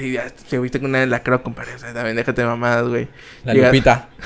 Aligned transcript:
te, 0.00 0.10
ya 0.12 0.26
te 0.48 0.58
viste 0.58 0.80
con 0.80 0.90
una 0.90 1.00
de 1.00 1.06
la 1.06 1.22
creo, 1.22 1.42
compadre. 1.42 1.74
O 1.74 1.78
sea, 1.78 1.92
también 1.92 2.16
déjate 2.16 2.44
mamadas, 2.44 2.88
güey. 2.88 3.08
La 3.44 3.52
Llega- 3.54 3.66
Lupita. 3.68 4.08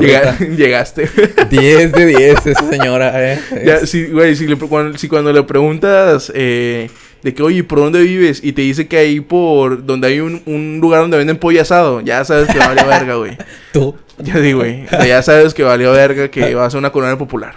Llega- 0.00 0.38
llegaste. 0.38 1.08
10 1.50 1.92
de 1.92 2.06
10 2.06 2.46
esa 2.46 2.68
señora, 2.68 3.32
eh. 3.32 3.40
Ya, 3.64 3.76
Es- 3.76 3.90
sí, 3.90 4.06
güey, 4.06 4.36
si, 4.36 4.46
le- 4.46 4.56
cuando, 4.56 4.98
si 4.98 5.08
cuando 5.08 5.32
le 5.32 5.42
preguntas 5.44 6.30
eh, 6.34 6.90
de 7.22 7.34
que, 7.34 7.42
oye, 7.42 7.64
¿por 7.64 7.78
dónde 7.78 8.02
vives? 8.02 8.40
Y 8.44 8.52
te 8.52 8.62
dice 8.62 8.86
que 8.88 8.98
ahí 8.98 9.20
por 9.20 9.84
donde 9.86 10.08
hay 10.08 10.20
un, 10.20 10.42
un 10.44 10.78
lugar 10.80 11.00
donde 11.00 11.16
venden 11.16 11.38
pollo 11.38 11.62
asado, 11.62 12.00
ya 12.02 12.22
sabes 12.24 12.48
que 12.48 12.58
valió 12.58 12.86
verga, 12.86 13.14
güey. 13.14 13.36
Tú. 13.72 13.96
Ya 14.18 14.38
digo, 14.38 14.58
güey. 14.60 14.84
O 14.86 14.90
sea, 14.90 15.06
ya 15.06 15.22
sabes 15.22 15.54
que 15.54 15.62
valió 15.62 15.92
verga, 15.92 16.28
que 16.28 16.54
vas 16.54 16.74
a 16.74 16.78
una 16.78 16.90
colonia 16.90 17.16
popular. 17.16 17.54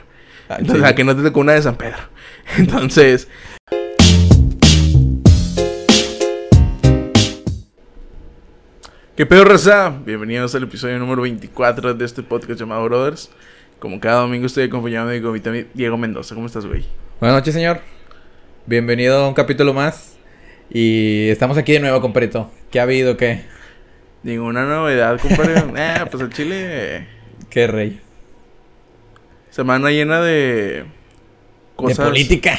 Ah, 0.47 0.57
Entonces, 0.59 0.83
sí. 0.85 0.89
a 0.89 0.95
que 0.95 1.03
no 1.03 1.15
te 1.15 1.23
tocó 1.23 1.39
una 1.41 1.53
de 1.53 1.61
San 1.61 1.75
Pedro. 1.75 1.97
Entonces. 2.57 3.27
¿Qué 9.21 9.27
pedo, 9.27 9.45
raza? 9.45 9.93
Bienvenidos 10.03 10.55
al 10.55 10.63
episodio 10.63 10.97
número 10.97 11.21
24 11.21 11.93
de 11.93 12.05
este 12.05 12.23
podcast 12.23 12.59
llamado 12.59 12.83
Brothers. 12.85 13.29
Como 13.77 13.99
cada 13.99 14.21
domingo 14.21 14.47
estoy 14.47 14.63
acompañado 14.63 15.09
de 15.09 15.21
mi 15.21 15.65
Diego 15.75 15.95
Mendoza. 15.95 16.33
¿Cómo 16.33 16.47
estás, 16.47 16.65
güey? 16.65 16.85
Buenas 17.19 17.37
noches, 17.37 17.53
señor. 17.53 17.81
Bienvenido 18.65 19.23
a 19.23 19.27
un 19.27 19.35
capítulo 19.35 19.75
más. 19.75 20.17
Y 20.71 21.29
estamos 21.29 21.55
aquí 21.59 21.73
de 21.73 21.81
nuevo, 21.81 22.01
compadrito. 22.01 22.49
¿Qué 22.71 22.79
ha 22.79 22.81
habido? 22.81 23.15
¿Qué? 23.15 23.43
Ninguna 24.23 24.65
novedad, 24.65 25.21
compadre. 25.21 25.53
eh, 25.75 26.03
pues 26.09 26.23
el 26.23 26.33
Chile. 26.33 27.07
¿Qué 27.51 27.67
rey? 27.67 28.01
Semana 29.51 29.91
llena 29.91 30.19
de. 30.19 30.85
Cosas. 31.75 31.99
De 31.99 32.03
política. 32.05 32.57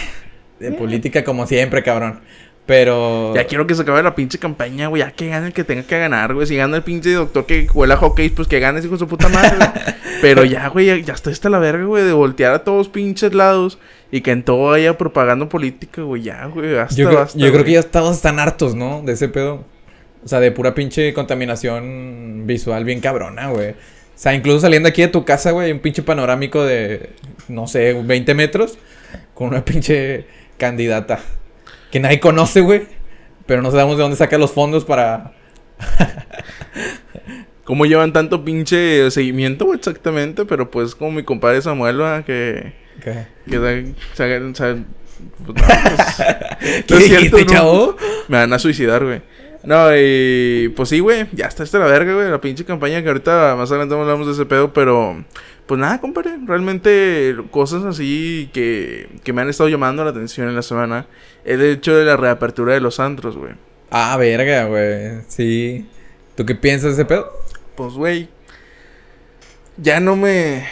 De 0.61 0.71
política 0.71 1.25
como 1.25 1.45
siempre, 1.49 1.83
cabrón. 1.83 2.21
Pero... 2.67 3.35
Ya 3.35 3.47
quiero 3.47 3.67
que 3.67 3.75
se 3.75 3.83
acabe 3.83 4.03
la 4.03 4.15
pinche 4.15 4.39
campaña, 4.39 4.87
güey. 4.87 5.03
Ya 5.03 5.11
que 5.11 5.29
gane 5.29 5.49
el 5.49 5.53
que 5.53 5.65
tenga 5.65 5.83
que 5.83 5.99
ganar, 5.99 6.33
güey. 6.35 6.47
Si 6.47 6.57
gana 6.57 6.77
el 6.77 6.83
pinche 6.83 7.13
doctor 7.13 7.45
que 7.45 7.67
huela 7.73 7.95
a 7.95 7.97
hockey, 7.97 8.29
pues 8.29 8.47
que 8.47 8.61
gane, 8.61 8.81
hijo 8.81 8.93
de 8.93 8.99
su 8.99 9.09
puta 9.09 9.29
madre, 9.29 9.57
güey. 9.57 9.71
Pero 10.23 10.45
ya, 10.45 10.69
güey, 10.69 10.87
ya, 10.87 10.97
ya 10.99 11.15
estoy 11.15 11.33
hasta 11.33 11.51
la 11.51 11.59
verga, 11.59 11.85
güey, 11.85 12.05
de 12.05 12.13
voltear 12.13 12.55
a 12.55 12.63
todos 12.63 12.89
pinches 12.89 13.35
lados 13.35 13.79
y 14.13 14.21
que 14.21 14.31
en 14.31 14.45
todo 14.45 14.73
haya 14.73 14.97
propaganda 14.97 15.49
política, 15.49 16.03
güey. 16.03 16.23
Ya, 16.23 16.47
güey, 16.47 16.77
hasta 16.77 16.95
Yo, 16.95 17.09
creo, 17.09 17.27
yo 17.35 17.53
creo 17.53 17.65
que 17.65 17.73
ya 17.73 17.81
estamos 17.81 18.23
tan 18.23 18.39
hartos, 18.39 18.77
¿no? 18.77 19.03
De 19.03 19.15
ese 19.15 19.29
pedo. 19.29 19.65
O 20.25 20.29
sea, 20.29 20.39
de 20.39 20.53
pura 20.53 20.73
pinche 20.75 21.13
contaminación 21.15 22.45
visual 22.47 22.85
bien 22.85 23.01
cabrona, 23.01 23.49
güey. 23.51 23.71
O 23.71 23.75
sea, 24.15 24.35
incluso 24.35 24.61
saliendo 24.61 24.89
aquí 24.89 25.03
de 25.03 25.09
tu 25.09 25.25
casa, 25.25 25.51
güey, 25.51 25.73
un 25.73 25.81
pinche 25.81 26.05
panorámico 26.05 26.65
de, 26.65 27.11
no 27.49 27.67
sé, 27.67 28.01
20 28.01 28.35
metros 28.35 28.79
con 29.35 29.49
una 29.49 29.65
pinche 29.65 30.27
candidata 30.59 31.19
que 31.93 32.01
nadie 32.01 32.19
conoce, 32.19 32.61
güey. 32.61 32.89
Pero 33.47 33.63
no 33.63 33.71
sabemos 33.71 33.97
de 33.97 34.03
dónde 34.03 34.17
saca 34.17 34.39
los 34.39 34.51
fondos 34.51 34.85
para... 34.85 35.33
¿Cómo 37.65 37.87
llevan 37.87 38.13
tanto 38.13 38.45
pinche 38.45 39.09
seguimiento, 39.13 39.67
güey, 39.67 39.79
exactamente? 39.79 40.45
Pero 40.45 40.71
pues, 40.71 40.97
como 40.97 41.13
mi 41.13 41.23
compadre 41.23 41.63
Samuel, 41.63 41.97
¿verdad? 41.97 42.25
Que. 42.25 42.73
¿Qué, 43.03 43.27
Que 43.49 43.59
pues, 43.59 43.85
no, 43.85 44.85
pues, 45.45 45.65
¿Qué 46.87 46.95
no 46.95 47.01
cierto, 47.01 47.39
¿no? 47.39 47.45
chavo? 47.45 47.97
Me 48.27 48.39
van 48.39 48.53
a 48.53 48.59
suicidar, 48.59 49.05
güey. 49.05 49.23
No, 49.63 49.97
y 49.97 50.73
pues 50.75 50.89
sí, 50.89 50.99
güey, 50.99 51.27
ya 51.33 51.47
está 51.47 51.63
esta 51.63 51.79
la 51.79 51.87
verga, 51.87 52.15
güey, 52.15 52.29
la 52.29 52.41
pinche 52.41 52.65
campaña 52.65 53.01
que 53.01 53.09
ahorita 53.09 53.55
más 53.57 53.71
adelante 53.71 53.95
hablamos 53.95 54.27
de 54.27 54.33
ese 54.33 54.45
pedo, 54.45 54.73
pero 54.73 55.25
pues 55.67 55.81
nada, 55.81 56.01
compadre, 56.01 56.39
realmente 56.45 57.37
cosas 57.51 57.85
así 57.85 58.51
que, 58.53 59.09
que 59.23 59.33
me 59.33 59.43
han 59.43 59.49
estado 59.49 59.69
llamando 59.69 60.05
la 60.05 60.11
atención 60.11 60.49
en 60.49 60.57
la 60.57 60.63
semana, 60.63 61.07
el 61.45 61.63
hecho 61.63 61.97
de 61.97 62.05
la 62.05 62.17
reapertura 62.17 62.75
de 62.75 62.81
los 62.81 63.01
antros, 63.01 63.37
güey. 63.37 63.53
Ah, 63.91 64.17
verga, 64.17 64.65
güey. 64.65 65.23
Sí. 65.29 65.87
¿Tú 66.35 66.47
qué 66.47 66.55
piensas 66.55 66.97
de 66.97 67.03
ese 67.03 67.05
pedo? 67.05 67.31
Pues, 67.77 67.95
güey, 67.95 68.29
ya 69.77 70.01
no 70.01 70.17
me... 70.17 70.67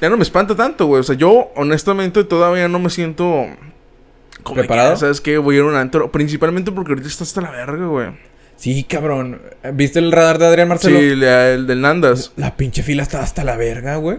Ya 0.00 0.10
no 0.10 0.16
me 0.16 0.22
espanta 0.22 0.54
tanto, 0.56 0.86
güey. 0.86 1.00
O 1.00 1.04
sea, 1.04 1.16
yo 1.16 1.52
honestamente 1.54 2.24
todavía 2.24 2.68
no 2.68 2.78
me 2.78 2.90
siento... 2.90 3.46
como 4.42 4.56
que, 4.56 4.62
¿Preparado? 4.62 4.96
¿Sabes 4.96 5.20
qué? 5.20 5.38
Voy 5.38 5.56
a 5.56 5.58
ir 5.58 5.64
a 5.64 5.68
un 5.68 5.76
antro. 5.76 6.10
Principalmente 6.10 6.72
porque 6.72 6.92
ahorita 6.92 7.08
está 7.08 7.24
hasta 7.24 7.40
la 7.40 7.50
verga, 7.50 7.86
güey. 7.86 8.08
Sí, 8.56 8.84
cabrón. 8.84 9.42
¿Viste 9.72 9.98
el 9.98 10.12
radar 10.12 10.38
de 10.38 10.46
Adrián 10.46 10.68
Marcelo? 10.68 10.98
Sí, 10.98 11.16
la- 11.16 11.50
el 11.50 11.66
del 11.66 11.80
Nandas. 11.80 12.32
La 12.36 12.56
pinche 12.56 12.82
fila 12.82 13.02
está 13.02 13.20
hasta 13.22 13.44
la 13.44 13.56
verga, 13.56 13.96
güey. 13.96 14.18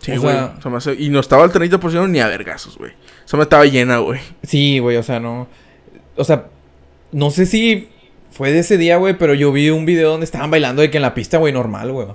Sí, 0.00 0.12
O 0.12 0.20
güey. 0.22 0.34
sea- 0.34 0.54
Se 0.62 0.68
me 0.68 0.76
hace- 0.78 0.94
Y 0.98 1.10
no 1.10 1.20
estaba 1.20 1.44
al 1.44 1.52
30% 1.52 2.08
ni 2.08 2.20
a 2.20 2.28
vergazos, 2.28 2.76
güey. 2.78 2.92
O 2.92 3.28
sea, 3.28 3.36
me 3.36 3.42
estaba 3.44 3.64
llena, 3.66 3.98
güey. 3.98 4.20
Sí, 4.42 4.78
güey, 4.78 4.96
o 4.96 5.02
sea, 5.02 5.20
no. 5.20 5.46
O 6.16 6.24
sea, 6.24 6.46
no 7.12 7.30
sé 7.30 7.46
si 7.46 7.88
fue 8.30 8.50
de 8.52 8.60
ese 8.60 8.78
día, 8.78 8.96
güey, 8.96 9.16
pero 9.18 9.34
yo 9.34 9.52
vi 9.52 9.70
un 9.70 9.84
video 9.84 10.10
donde 10.10 10.24
estaban 10.24 10.50
bailando 10.50 10.82
de 10.82 10.90
que 10.90 10.98
en 10.98 11.02
la 11.02 11.14
pista, 11.14 11.38
güey, 11.38 11.52
normal, 11.52 11.92
güey. 11.92 12.08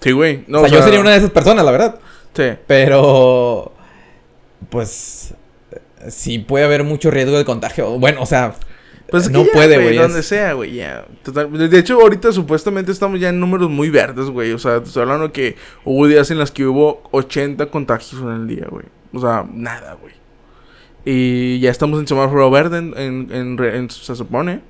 Sí, 0.00 0.12
güey. 0.12 0.44
No, 0.46 0.60
o, 0.60 0.68
sea, 0.68 0.78
yo 0.78 0.84
sería 0.84 1.00
una 1.00 1.10
de 1.10 1.16
esas 1.18 1.30
personas, 1.30 1.64
la 1.64 1.70
verdad. 1.72 1.98
Sí. 2.34 2.44
Pero. 2.66 3.72
Pues. 4.68 5.34
Sí 6.08 6.38
puede 6.38 6.66
haber 6.66 6.84
mucho 6.84 7.10
riesgo 7.10 7.38
de 7.38 7.44
contagio. 7.44 7.98
Bueno, 7.98 8.22
o 8.22 8.26
sea. 8.26 8.54
Pues 9.10 9.28
que 9.28 9.32
no 9.34 9.44
ya, 9.44 9.52
puede, 9.52 9.82
güey. 9.82 9.96
Donde 9.96 10.20
es- 10.20 10.26
sea, 10.26 10.54
güey, 10.54 10.74
ya. 10.74 11.04
Total- 11.22 11.50
De 11.70 11.78
hecho, 11.78 12.00
ahorita 12.00 12.32
supuestamente 12.32 12.90
estamos 12.92 13.20
ya 13.20 13.28
en 13.28 13.38
números 13.40 13.70
muy 13.70 13.90
verdes, 13.90 14.26
güey. 14.26 14.52
O 14.52 14.58
sea, 14.58 14.80
te 14.80 14.88
estoy 14.88 15.02
hablando 15.02 15.32
que 15.32 15.56
hubo 15.84 16.06
días 16.06 16.30
en 16.30 16.38
los 16.38 16.50
que 16.50 16.66
hubo 16.66 17.02
80 17.12 17.66
contagios 17.66 18.20
en 18.22 18.28
el 18.30 18.46
día, 18.46 18.66
güey. 18.70 18.86
O 19.12 19.20
sea, 19.20 19.46
nada, 19.52 19.94
güey. 20.00 20.14
Y 21.04 21.60
ya 21.60 21.70
estamos 21.70 22.00
en 22.00 22.06
semáforo 22.08 22.50
verde, 22.50 22.78
en, 22.78 23.28
en- 23.30 23.90
se 23.90 24.16
supone. 24.16 24.60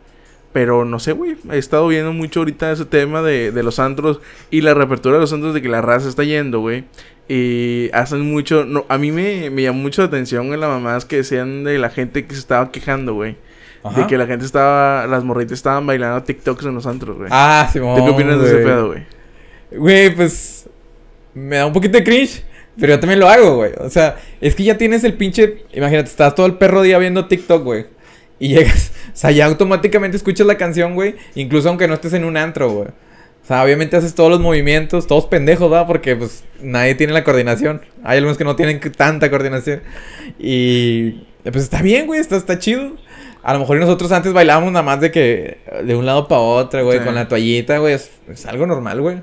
Pero 0.53 0.85
no 0.85 1.01
sé, 1.01 1.13
güey. 1.13 1.37
He 1.51 1.59
estado 1.59 1.89
viendo 1.89 2.13
mucho 2.13 2.41
ahorita 2.41 2.71
ese 2.71 2.85
tema 2.85 3.23
de, 3.23 3.51
de 3.51 3.63
los 3.65 3.81
antros 3.81 4.21
y 4.51 4.61
la 4.61 4.73
reapertura 4.73 5.17
de 5.17 5.21
los 5.21 5.33
antros 5.33 5.53
de 5.53 5.61
que 5.63 5.69
la 5.69 5.81
raza 5.83 6.09
está 6.09 6.23
yendo, 6.23 6.61
güey. 6.61 6.85
Y 7.29 7.91
hacen 7.93 8.21
mucho. 8.21 8.65
No, 8.65 8.85
a 8.89 8.97
mí 8.99 9.11
me, 9.11 9.51
me 9.51 9.63
llamó 9.63 9.81
mucho 9.83 10.03
la 10.03 10.09
atención 10.09 10.53
en 10.53 10.61
las 10.61 10.69
mamás 10.71 11.05
que 11.07 11.17
decían 11.17 11.65
de 11.65 11.79
la 11.79 11.91
gente 11.91 12.27
que 12.27 12.35
se 12.35 12.41
estaba 12.41 12.71
quejando, 12.71 13.15
güey. 13.15 13.37
Ajá. 13.85 14.01
De 14.01 14.07
que 14.07 14.17
la 14.17 14.27
gente 14.27 14.47
estaba, 14.47 15.07
las 15.07 15.23
morritas 15.25 15.53
estaban 15.53 15.87
bailando 15.87 16.23
TikToks 16.23 16.65
en 16.65 16.75
los 16.75 16.87
antros, 16.87 17.19
güey. 17.19 17.29
Ah, 17.31 17.69
sí, 17.71 17.79
¿Tú 17.79 18.05
qué 18.05 18.11
opinas 18.11 18.41
de 18.41 18.47
ese 18.47 18.57
pedo, 18.57 18.89
güey? 18.89 19.03
Güey, 19.71 20.15
pues. 20.15 20.69
Me 21.35 21.57
da 21.57 21.67
un 21.67 21.73
poquito 21.73 21.99
de 21.99 22.05
cringe. 22.05 22.43
Pero 22.79 22.95
yo 22.95 23.01
también 23.01 23.21
lo 23.21 23.29
hago, 23.29 23.57
güey. 23.57 23.73
O 23.79 23.91
sea, 23.91 24.17
es 24.41 24.55
que 24.55 24.65
ya 24.65 24.79
tienes 24.79 25.05
el 25.05 25.15
pinche. 25.15 25.65
Imagínate, 25.73 26.09
estás 26.09 26.35
todo 26.35 26.47
el 26.47 26.55
perro 26.55 26.83
día 26.83 26.99
viendo 26.99 27.27
TikTok, 27.27 27.63
güey. 27.63 27.87
Y 28.39 28.49
llegas. 28.55 28.93
O 29.13 29.17
sea, 29.17 29.31
ya 29.31 29.47
automáticamente 29.47 30.17
escuchas 30.17 30.47
la 30.47 30.57
canción, 30.57 30.95
güey. 30.95 31.17
Incluso 31.35 31.69
aunque 31.69 31.87
no 31.87 31.95
estés 31.95 32.15
en 32.15 32.25
un 32.25 32.37
antro, 32.37 32.71
güey. 32.71 32.89
O 32.89 33.47
sea, 33.47 33.63
obviamente 33.63 33.97
haces 33.97 34.15
todos 34.15 34.31
los 34.31 34.41
movimientos, 34.41 35.07
todos 35.07 35.27
pendejos, 35.27 35.71
¿verdad? 35.71 35.87
Porque 35.87 36.17
pues 36.17 36.45
nadie 36.63 36.95
tiene 36.95 37.13
la 37.13 37.25
coordinación. 37.25 37.83
Hay 38.03 38.17
algunos 38.17 38.39
que 38.39 38.45
no 38.45 38.57
tienen 38.57 38.81
tanta 38.97 39.29
coordinación. 39.29 39.83
Y 40.39 41.27
pues 41.43 41.57
está 41.57 41.83
bien, 41.83 42.07
güey, 42.07 42.21
está, 42.21 42.37
está 42.37 42.59
chido. 42.59 42.97
A 43.45 43.53
lo 43.53 43.61
mejor 43.61 43.79
nosotros 43.79 44.11
antes 44.11 44.33
bailábamos 44.33 44.73
nada 44.73 44.83
más 44.83 45.01
de 45.01 45.11
que 45.13 45.59
de 45.85 45.95
un 45.95 46.07
lado 46.07 46.27
para 46.29 46.41
otro, 46.41 46.83
güey, 46.85 46.99
Sí. 46.99 47.05
con 47.05 47.15
la 47.15 47.29
toallita, 47.29 47.79
güey. 47.79 47.95
Es, 47.95 48.11
es 48.29 48.47
algo 48.47 48.67
normal, 48.67 49.01
güey. 49.03 49.19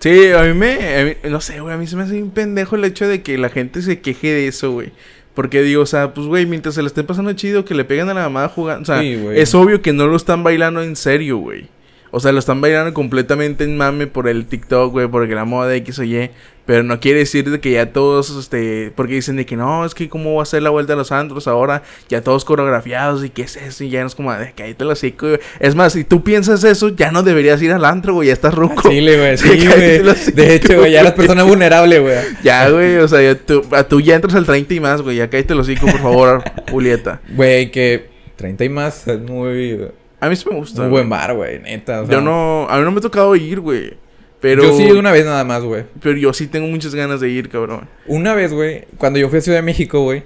Sí, 0.00 0.32
a 0.32 0.42
mí 0.42 0.52
me. 0.52 0.98
a 0.98 1.04
mí- 1.04 1.30
no 1.30 1.40
sé, 1.40 1.60
güey. 1.60 1.72
A 1.72 1.78
mí 1.78 1.86
se 1.86 1.94
me 1.96 2.02
hace 2.02 2.20
un 2.22 2.30
pendejo 2.32 2.74
el 2.76 2.84
hecho 2.84 3.06
de 3.06 3.22
que 3.22 3.38
la 3.38 3.48
gente 3.50 3.80
se 3.82 4.00
queje 4.00 4.32
de 4.32 4.48
eso, 4.48 4.72
güey. 4.72 4.90
Porque 5.34 5.62
digo, 5.62 5.82
o 5.82 5.86
sea, 5.86 6.12
pues, 6.12 6.26
güey, 6.26 6.44
mientras 6.44 6.74
se 6.74 6.82
le 6.82 6.88
esté 6.88 7.04
pasando 7.04 7.32
chido, 7.34 7.64
que 7.64 7.74
le 7.74 7.84
peguen 7.84 8.08
a 8.08 8.14
la 8.14 8.22
mamá 8.28 8.48
jugando. 8.48 8.82
O 8.82 8.84
sea, 8.84 9.00
Sí, 9.00 9.16
es 9.34 9.54
obvio 9.54 9.80
que 9.80 9.92
no 9.92 10.06
lo 10.08 10.16
están 10.16 10.42
bailando 10.42 10.82
en 10.82 10.96
serio, 10.96 11.38
güey. 11.38 11.68
O 12.14 12.20
sea, 12.20 12.30
lo 12.30 12.38
están 12.38 12.60
bailando 12.60 12.92
completamente 12.92 13.64
en 13.64 13.76
mame 13.76 14.06
por 14.06 14.28
el 14.28 14.44
TikTok, 14.44 14.92
güey, 14.92 15.08
porque 15.08 15.34
la 15.34 15.46
moda 15.46 15.68
de 15.68 15.76
X 15.78 15.98
o 15.98 16.04
Y. 16.04 16.30
Pero 16.66 16.84
no 16.84 17.00
quiere 17.00 17.20
decir 17.20 17.50
de 17.50 17.58
que 17.58 17.72
ya 17.72 17.92
todos, 17.92 18.30
este, 18.30 18.92
porque 18.94 19.14
dicen 19.14 19.34
de 19.34 19.46
que 19.46 19.56
no, 19.56 19.84
es 19.84 19.94
que 19.94 20.08
cómo 20.08 20.36
va 20.36 20.42
a 20.42 20.46
ser 20.46 20.62
la 20.62 20.70
vuelta 20.70 20.92
a 20.92 20.96
los 20.96 21.10
antros 21.10 21.48
ahora, 21.48 21.82
ya 22.08 22.20
todos 22.22 22.44
coreografiados 22.44 23.24
y 23.24 23.30
qué 23.30 23.42
es 23.42 23.56
eso, 23.56 23.82
y 23.82 23.88
ya 23.88 24.02
no 24.02 24.06
es 24.06 24.14
como, 24.14 24.32
de 24.32 24.52
cállate 24.52 24.84
los 24.84 24.98
hocico, 24.98 25.26
güey. 25.26 25.40
Es 25.58 25.74
más, 25.74 25.94
si 25.94 26.04
tú 26.04 26.22
piensas 26.22 26.62
eso, 26.62 26.90
ya 26.90 27.10
no 27.10 27.24
deberías 27.24 27.60
ir 27.62 27.72
al 27.72 27.84
antro, 27.84 28.14
güey, 28.14 28.28
ya 28.28 28.34
estás 28.34 28.54
ruco. 28.54 28.82
Güey, 28.84 29.00
sí, 29.38 29.66
güey. 29.66 30.02
los 30.04 30.20
hocico, 30.20 30.36
De 30.36 30.54
hecho, 30.54 30.78
güey, 30.78 30.92
ya 30.92 31.00
eres 31.00 31.14
güey. 31.14 31.26
persona 31.26 31.42
vulnerable, 31.42 31.98
güey. 31.98 32.18
Ya, 32.44 32.68
güey, 32.68 32.96
o 32.98 33.08
sea, 33.08 33.22
ya 33.22 33.34
tú, 33.34 33.64
a 33.72 33.82
tú 33.84 34.00
ya 34.00 34.14
entras 34.14 34.34
al 34.36 34.46
30 34.46 34.74
y 34.74 34.80
más, 34.80 35.02
güey, 35.02 35.16
ya 35.16 35.28
cállate 35.30 35.54
los 35.56 35.66
hocico, 35.66 35.86
por 35.86 36.00
favor, 36.00 36.44
Julieta. 36.70 37.20
Güey, 37.30 37.72
que 37.72 38.08
30 38.36 38.64
y 38.64 38.68
más 38.68 39.08
es 39.08 39.20
muy, 39.20 39.80
A 40.24 40.28
mí 40.28 40.36
sí 40.36 40.44
me 40.48 40.56
gusta. 40.56 40.80
güey. 40.82 40.90
buen 40.90 41.08
bar, 41.08 41.34
güey, 41.34 41.58
neta. 41.58 42.02
o 42.02 42.06
sea. 42.06 42.14
Yo 42.14 42.20
no, 42.20 42.66
a 42.68 42.78
mí 42.78 42.84
no 42.84 42.90
me 42.92 42.98
ha 42.98 43.00
tocado 43.00 43.34
ir, 43.36 43.60
güey. 43.60 43.94
Pero, 44.40 44.62
Yo 44.64 44.76
sí 44.76 44.90
una 44.90 45.12
vez 45.12 45.24
nada 45.24 45.44
más, 45.44 45.62
güey. 45.62 45.84
pero 46.02 46.16
yo 46.16 46.32
sí 46.32 46.48
tengo 46.48 46.66
muchas 46.66 46.94
ganas 46.94 47.20
de 47.20 47.28
ir, 47.28 47.48
cabrón. 47.48 47.88
Una 48.06 48.34
vez, 48.34 48.52
güey, 48.52 48.86
cuando 48.98 49.18
yo 49.20 49.28
fui 49.28 49.38
a 49.38 49.40
Ciudad 49.40 49.58
de 49.58 49.62
México, 49.62 50.00
güey, 50.02 50.24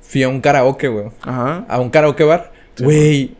fui 0.00 0.22
a 0.22 0.28
un 0.28 0.40
karaoke, 0.40 0.86
güey. 0.88 1.06
Ajá. 1.22 1.64
A 1.68 1.80
un 1.80 1.90
karaoke 1.90 2.22
bar. 2.24 2.52
Sí, 2.76 2.84
Güey, 2.84 3.30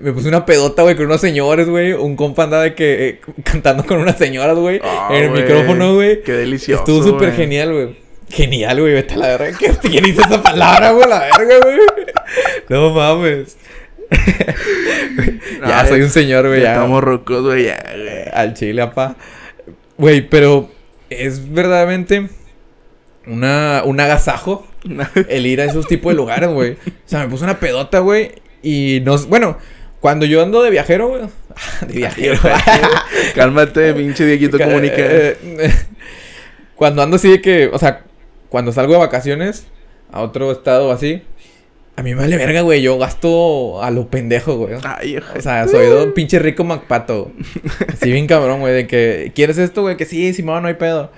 me 0.00 0.12
puse 0.12 0.28
una 0.28 0.44
pedota, 0.46 0.82
güey, 0.82 0.94
con 0.96 1.06
unos 1.06 1.20
señores, 1.20 1.68
güey. 1.68 1.92
Un 1.92 2.16
compa 2.16 2.44
andaba 2.44 2.62
de 2.62 2.74
que 2.74 3.08
eh, 3.08 3.20
cantando 3.44 3.84
con 3.84 3.98
unas 3.98 4.16
señoras, 4.16 4.56
güey. 4.56 4.80
Ah, 4.82 5.08
en 5.12 5.24
el 5.24 5.30
micrófono, 5.30 5.94
güey. 5.94 6.22
Qué 6.22 6.32
delicioso. 6.32 6.80
Estuvo 6.82 7.02
súper 7.02 7.32
genial, 7.34 7.72
güey. 7.72 7.96
Genial, 8.30 8.80
güey. 8.80 8.94
Vete 8.94 9.14
a 9.14 9.18
la 9.18 9.26
verga. 9.36 9.56
¿Qué- 9.58 9.88
¿Quién 9.88 10.06
hizo 10.06 10.20
esa 10.22 10.42
palabra, 10.42 10.92
güey? 10.92 11.06
La 11.08 11.20
verga, 11.20 11.54
güey. 11.62 11.78
No 12.68 12.90
mames. 12.94 13.56
ya 15.66 15.82
No, 15.82 15.88
soy 15.88 16.02
un 16.02 16.10
señor, 16.10 16.46
güey. 16.48 16.62
Ya 16.62 16.72
estamos 16.74 17.02
rocos, 17.02 17.42
güey, 17.42 17.64
güey. 17.64 18.28
Al 18.32 18.54
chile, 18.54 18.82
apá. 18.82 19.16
Güey, 19.98 20.28
pero 20.28 20.70
es 21.10 21.52
verdaderamente 21.52 22.28
una, 23.26 23.82
un 23.84 23.98
agasajo 24.00 24.66
el 25.28 25.46
ir 25.46 25.60
a 25.60 25.64
esos 25.64 25.86
tipos 25.86 26.12
de 26.12 26.16
lugares, 26.16 26.50
güey. 26.50 26.72
O 26.72 26.76
sea, 27.06 27.20
me 27.20 27.28
puse 27.28 27.44
una 27.44 27.58
pedota, 27.58 28.00
güey. 28.00 28.32
Y 28.62 29.00
nos. 29.04 29.28
Bueno, 29.28 29.58
cuando 30.00 30.26
yo 30.26 30.42
ando 30.42 30.62
de 30.62 30.70
viajero, 30.70 31.08
güey. 31.08 31.22
De 31.88 31.94
viajero. 31.94 32.38
Cálmate, 33.34 33.94
pinche 33.94 34.26
Dieguito 34.26 34.58
comunica. 34.58 34.96
Eh, 34.98 35.38
eh, 35.42 35.74
cuando 36.74 37.02
ando 37.02 37.16
así 37.16 37.30
de 37.30 37.40
que. 37.40 37.70
O 37.72 37.78
sea, 37.78 38.04
cuando 38.48 38.72
salgo 38.72 38.92
de 38.92 38.98
vacaciones 38.98 39.66
a 40.12 40.20
otro 40.20 40.52
estado 40.52 40.92
así. 40.92 41.22
A 41.96 42.02
mí 42.02 42.14
me 42.14 42.20
vale 42.20 42.36
verga, 42.36 42.60
güey. 42.60 42.82
Yo 42.82 42.98
gasto 42.98 43.82
a 43.82 43.90
lo 43.90 44.08
pendejo, 44.08 44.56
güey. 44.56 44.74
Ay, 44.84 45.16
O 45.16 45.40
sea, 45.40 45.66
soy 45.66 45.86
un 45.86 46.12
pinche 46.12 46.38
rico 46.38 46.62
MacPato. 46.62 47.32
Así 47.88 48.12
bien 48.12 48.26
cabrón, 48.26 48.60
güey. 48.60 48.74
De 48.74 48.86
que, 48.86 49.32
¿quieres 49.34 49.56
esto, 49.56 49.80
güey? 49.82 49.96
Que 49.96 50.04
sí, 50.04 50.34
Simón, 50.34 50.62
no 50.62 50.68
hay 50.68 50.74
pedo. 50.74 51.10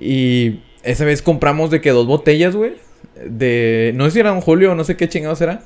Y 0.00 0.60
esa 0.82 1.04
vez 1.04 1.22
compramos 1.22 1.70
de 1.70 1.80
que 1.80 1.90
dos 1.90 2.06
botellas, 2.06 2.56
güey. 2.56 2.72
De. 3.24 3.92
No 3.94 4.06
sé 4.06 4.10
si 4.10 4.20
era 4.20 4.32
un 4.32 4.40
Julio 4.40 4.72
o 4.72 4.74
no 4.74 4.82
sé 4.82 4.96
qué 4.96 5.08
chingados 5.08 5.40
era. 5.40 5.62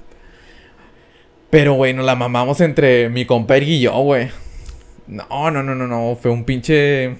Pero, 1.48 1.72
güey, 1.74 1.94
nos 1.94 2.04
la 2.04 2.14
mamamos 2.14 2.60
entre 2.60 3.08
mi 3.08 3.24
compa 3.24 3.56
y 3.56 3.80
yo, 3.80 3.92
güey. 4.00 4.30
No, 5.06 5.50
no, 5.50 5.62
no, 5.62 5.74
no, 5.74 5.86
no. 5.86 6.18
Fue 6.20 6.30
un 6.30 6.44
pinche. 6.44 7.16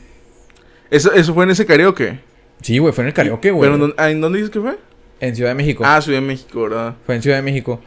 ¿Eso, 0.90 1.12
¿Eso 1.14 1.32
fue 1.32 1.44
en 1.44 1.50
ese 1.50 1.64
karaoke? 1.64 2.20
Sí, 2.60 2.76
güey, 2.78 2.92
fue 2.92 3.04
en 3.04 3.08
el 3.08 3.14
karaoke, 3.14 3.50
güey. 3.50 3.70
¿Pero 3.70 3.94
¿En 4.06 4.20
dónde 4.20 4.38
dices 4.38 4.50
que 4.50 4.60
fue? 4.60 4.76
En 5.22 5.36
Ciudad 5.36 5.50
de 5.50 5.54
México. 5.54 5.84
Ah, 5.86 6.02
Ciudad 6.02 6.18
de 6.18 6.26
México, 6.26 6.62
¿verdad? 6.62 6.96
Fue 7.06 7.14
en 7.14 7.22
Ciudad 7.22 7.36
de 7.36 7.42
México. 7.42 7.80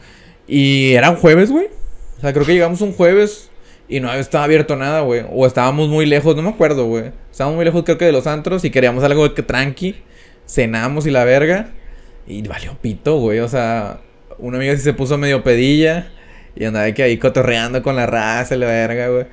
Y 0.48 0.94
era 0.94 1.10
un 1.10 1.16
jueves, 1.16 1.50
güey. 1.50 1.66
O 2.16 2.20
sea, 2.22 2.32
creo 2.32 2.46
que 2.46 2.54
llegamos 2.54 2.80
un 2.80 2.94
jueves 2.94 3.50
y 3.90 4.00
no 4.00 4.10
estaba 4.14 4.44
abierto 4.44 4.74
nada, 4.74 5.02
güey. 5.02 5.22
O 5.30 5.46
estábamos 5.46 5.90
muy 5.90 6.06
lejos, 6.06 6.34
no 6.34 6.40
me 6.40 6.48
acuerdo, 6.48 6.86
güey. 6.86 7.12
Estábamos 7.30 7.56
muy 7.56 7.66
lejos, 7.66 7.84
creo 7.84 7.98
que 7.98 8.06
de 8.06 8.12
los 8.12 8.26
antros 8.26 8.64
y 8.64 8.70
queríamos 8.70 9.04
algo 9.04 9.34
que 9.34 9.42
tranqui. 9.42 9.96
Cenamos 10.46 11.06
y 11.06 11.10
la 11.10 11.24
verga. 11.24 11.74
Y 12.26 12.40
valió 12.48 12.74
pito, 12.80 13.18
güey. 13.18 13.40
O 13.40 13.48
sea, 13.48 14.00
una 14.38 14.56
amiga 14.56 14.74
sí 14.74 14.80
se 14.80 14.94
puso 14.94 15.18
medio 15.18 15.44
pedilla. 15.44 16.08
Y 16.54 16.64
andaba 16.64 16.90
que 16.92 17.02
ahí 17.02 17.18
cotorreando 17.18 17.82
con 17.82 17.96
la 17.96 18.06
raza 18.06 18.54
y 18.54 18.58
la 18.60 18.66
verga, 18.66 19.08
güey. 19.08 19.26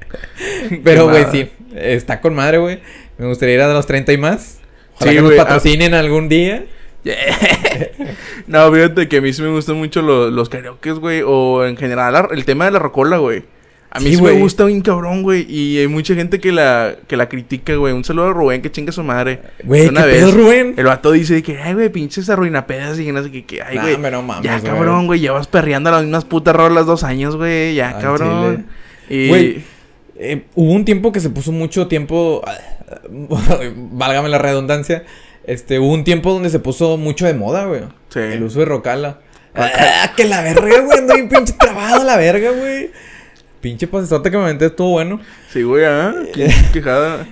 Pero, 0.82 1.10
güey, 1.10 1.26
sí. 1.30 1.50
Está 1.74 2.22
con 2.22 2.34
madre, 2.34 2.56
güey. 2.56 2.80
Me 3.18 3.26
gustaría 3.26 3.56
ir 3.56 3.60
a 3.60 3.74
los 3.74 3.86
30 3.86 4.14
y 4.14 4.16
más. 4.16 4.60
Ojalá 4.94 5.10
Sí, 5.10 5.16
que 5.18 5.22
nos 5.22 5.32
ah. 5.32 5.36
patrocinen 5.36 5.92
algún 5.92 6.30
día. 6.30 6.64
no, 8.46 8.72
fíjate 8.72 9.08
que 9.08 9.18
a 9.18 9.20
mí 9.20 9.32
sí 9.32 9.42
me 9.42 9.48
gustan 9.50 9.76
mucho 9.76 10.02
los, 10.02 10.32
los 10.32 10.48
karaokes, 10.48 10.94
güey. 10.98 11.22
O 11.24 11.64
en 11.64 11.76
general 11.76 12.12
la- 12.12 12.28
el 12.32 12.44
tema 12.44 12.64
de 12.66 12.70
la 12.72 12.78
rocola, 12.78 13.18
güey. 13.18 13.44
A 13.90 14.00
mí 14.00 14.10
Sí, 14.10 14.16
sí, 14.16 14.22
me 14.22 14.32
gusta 14.32 14.64
bien 14.66 14.82
cabrón, 14.82 15.22
güey. 15.22 15.46
Y 15.48 15.78
hay 15.78 15.86
mucha 15.88 16.14
gente 16.14 16.38
que 16.40 16.52
la, 16.52 16.96
que 17.06 17.16
la 17.16 17.28
critica, 17.28 17.74
güey. 17.76 17.94
Un 17.94 18.04
saludo 18.04 18.26
a 18.28 18.32
Rubén, 18.32 18.60
que 18.60 18.70
chinga 18.70 18.92
su 18.92 19.02
madre. 19.02 19.40
Güey, 19.62 19.84
¿qué 19.84 19.88
Una 19.88 20.02
pedo, 20.02 20.26
vez, 20.26 20.34
Rubén? 20.34 20.74
El 20.76 20.84
vato 20.84 21.12
dice 21.12 21.42
que, 21.42 21.58
ay, 21.62 21.72
güey, 21.74 21.88
pinches 21.88 22.28
arruinapedas 22.28 22.98
y 22.98 23.04
que 23.06 23.12
no 23.12 23.22
sé 23.22 23.30
qué, 23.30 23.44
que, 23.46 23.62
ay, 23.62 23.78
güey. 23.78 23.94
hombre, 23.94 24.10
no 24.10 24.22
mames, 24.22 24.44
ya, 24.44 24.58
güey. 24.58 24.70
cabrón, 24.72 25.06
güey, 25.06 25.20
llevas 25.20 25.46
perreando 25.46 25.90
las 25.90 26.02
mismas 26.02 26.24
putas 26.26 26.54
rolas 26.54 26.84
dos 26.84 27.04
años, 27.04 27.36
güey. 27.36 27.74
Ya, 27.74 27.98
cabrón. 27.98 28.66
Y... 29.08 29.28
Güey, 29.28 29.64
Eh, 30.18 30.44
hubo 30.54 30.72
un 30.72 30.84
tiempo 30.86 31.12
que 31.12 31.20
se 31.20 31.28
puso 31.30 31.52
mucho 31.52 31.86
tiempo, 31.88 32.42
válgame 33.92 34.28
la 34.28 34.38
redundancia, 34.38 35.04
este, 35.46 35.78
hubo 35.78 35.92
un 35.92 36.04
tiempo 36.04 36.32
donde 36.32 36.50
se 36.50 36.58
puso 36.58 36.96
mucho 36.96 37.24
de 37.24 37.34
moda, 37.34 37.66
güey. 37.66 37.82
Sí. 38.08 38.18
El 38.18 38.42
uso 38.42 38.60
de 38.60 38.64
Rocala. 38.66 39.20
Ah, 39.54 40.12
que 40.16 40.24
la 40.24 40.42
verga, 40.42 40.80
güey, 40.80 40.98
ando 40.98 41.14
bien 41.14 41.28
pinche 41.28 41.54
trabado 41.54 42.04
la 42.04 42.16
verga, 42.16 42.50
güey. 42.50 42.90
Pinche 43.60 43.86
pasesote 43.86 44.30
que 44.30 44.36
me 44.36 44.44
aventé 44.44 44.66
estuvo 44.66 44.90
bueno. 44.90 45.20
Sí, 45.50 45.62
güey, 45.62 45.84
ah. 45.84 46.14
Qué 46.34 46.52
quejada. 46.72 47.26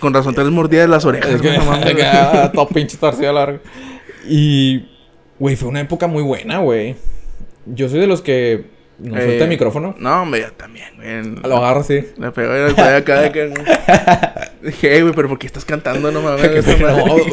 Con 0.00 0.14
razón, 0.14 0.34
te 0.34 0.42
les 0.42 0.52
mordidas 0.52 0.88
las 0.88 1.04
orejas, 1.04 1.30
Es 1.30 1.40
que, 1.40 1.58
güey, 1.58 1.96
todo 2.52 2.68
pinche 2.68 2.96
torcido 2.96 3.32
largo. 3.32 3.60
Y, 4.28 4.88
güey, 5.38 5.56
fue 5.56 5.68
una 5.68 5.80
época 5.80 6.06
muy 6.06 6.22
buena, 6.22 6.58
güey. 6.58 6.96
Yo 7.66 7.88
soy 7.88 8.00
de 8.00 8.06
los 8.06 8.20
que 8.20 8.66
no 9.10 9.16
suelta 9.16 9.32
Eh, 9.32 9.42
el 9.42 9.48
micrófono. 9.48 9.94
No, 9.98 10.22
hombre, 10.22 10.40
yo 10.42 10.52
también, 10.52 10.88
güey. 10.96 11.22
Lo 11.48 11.56
agarro 11.58 11.80
así. 11.80 12.04
Le 12.16 12.30
pegó 12.32 12.68
y 12.70 12.74
pegó 12.74 12.88
acá 12.88 13.20
de 13.22 13.32
que... 13.32 13.52
Dije, 14.62 14.94
"Ey, 14.96 15.02
güey, 15.02 15.14
pero 15.14 15.28
¿por 15.28 15.38
qué 15.38 15.46
estás 15.46 15.64
cantando? 15.64 16.10
No 16.10 16.22
mames. 16.22 16.44
esa 16.54 16.76
madre". 16.78 17.12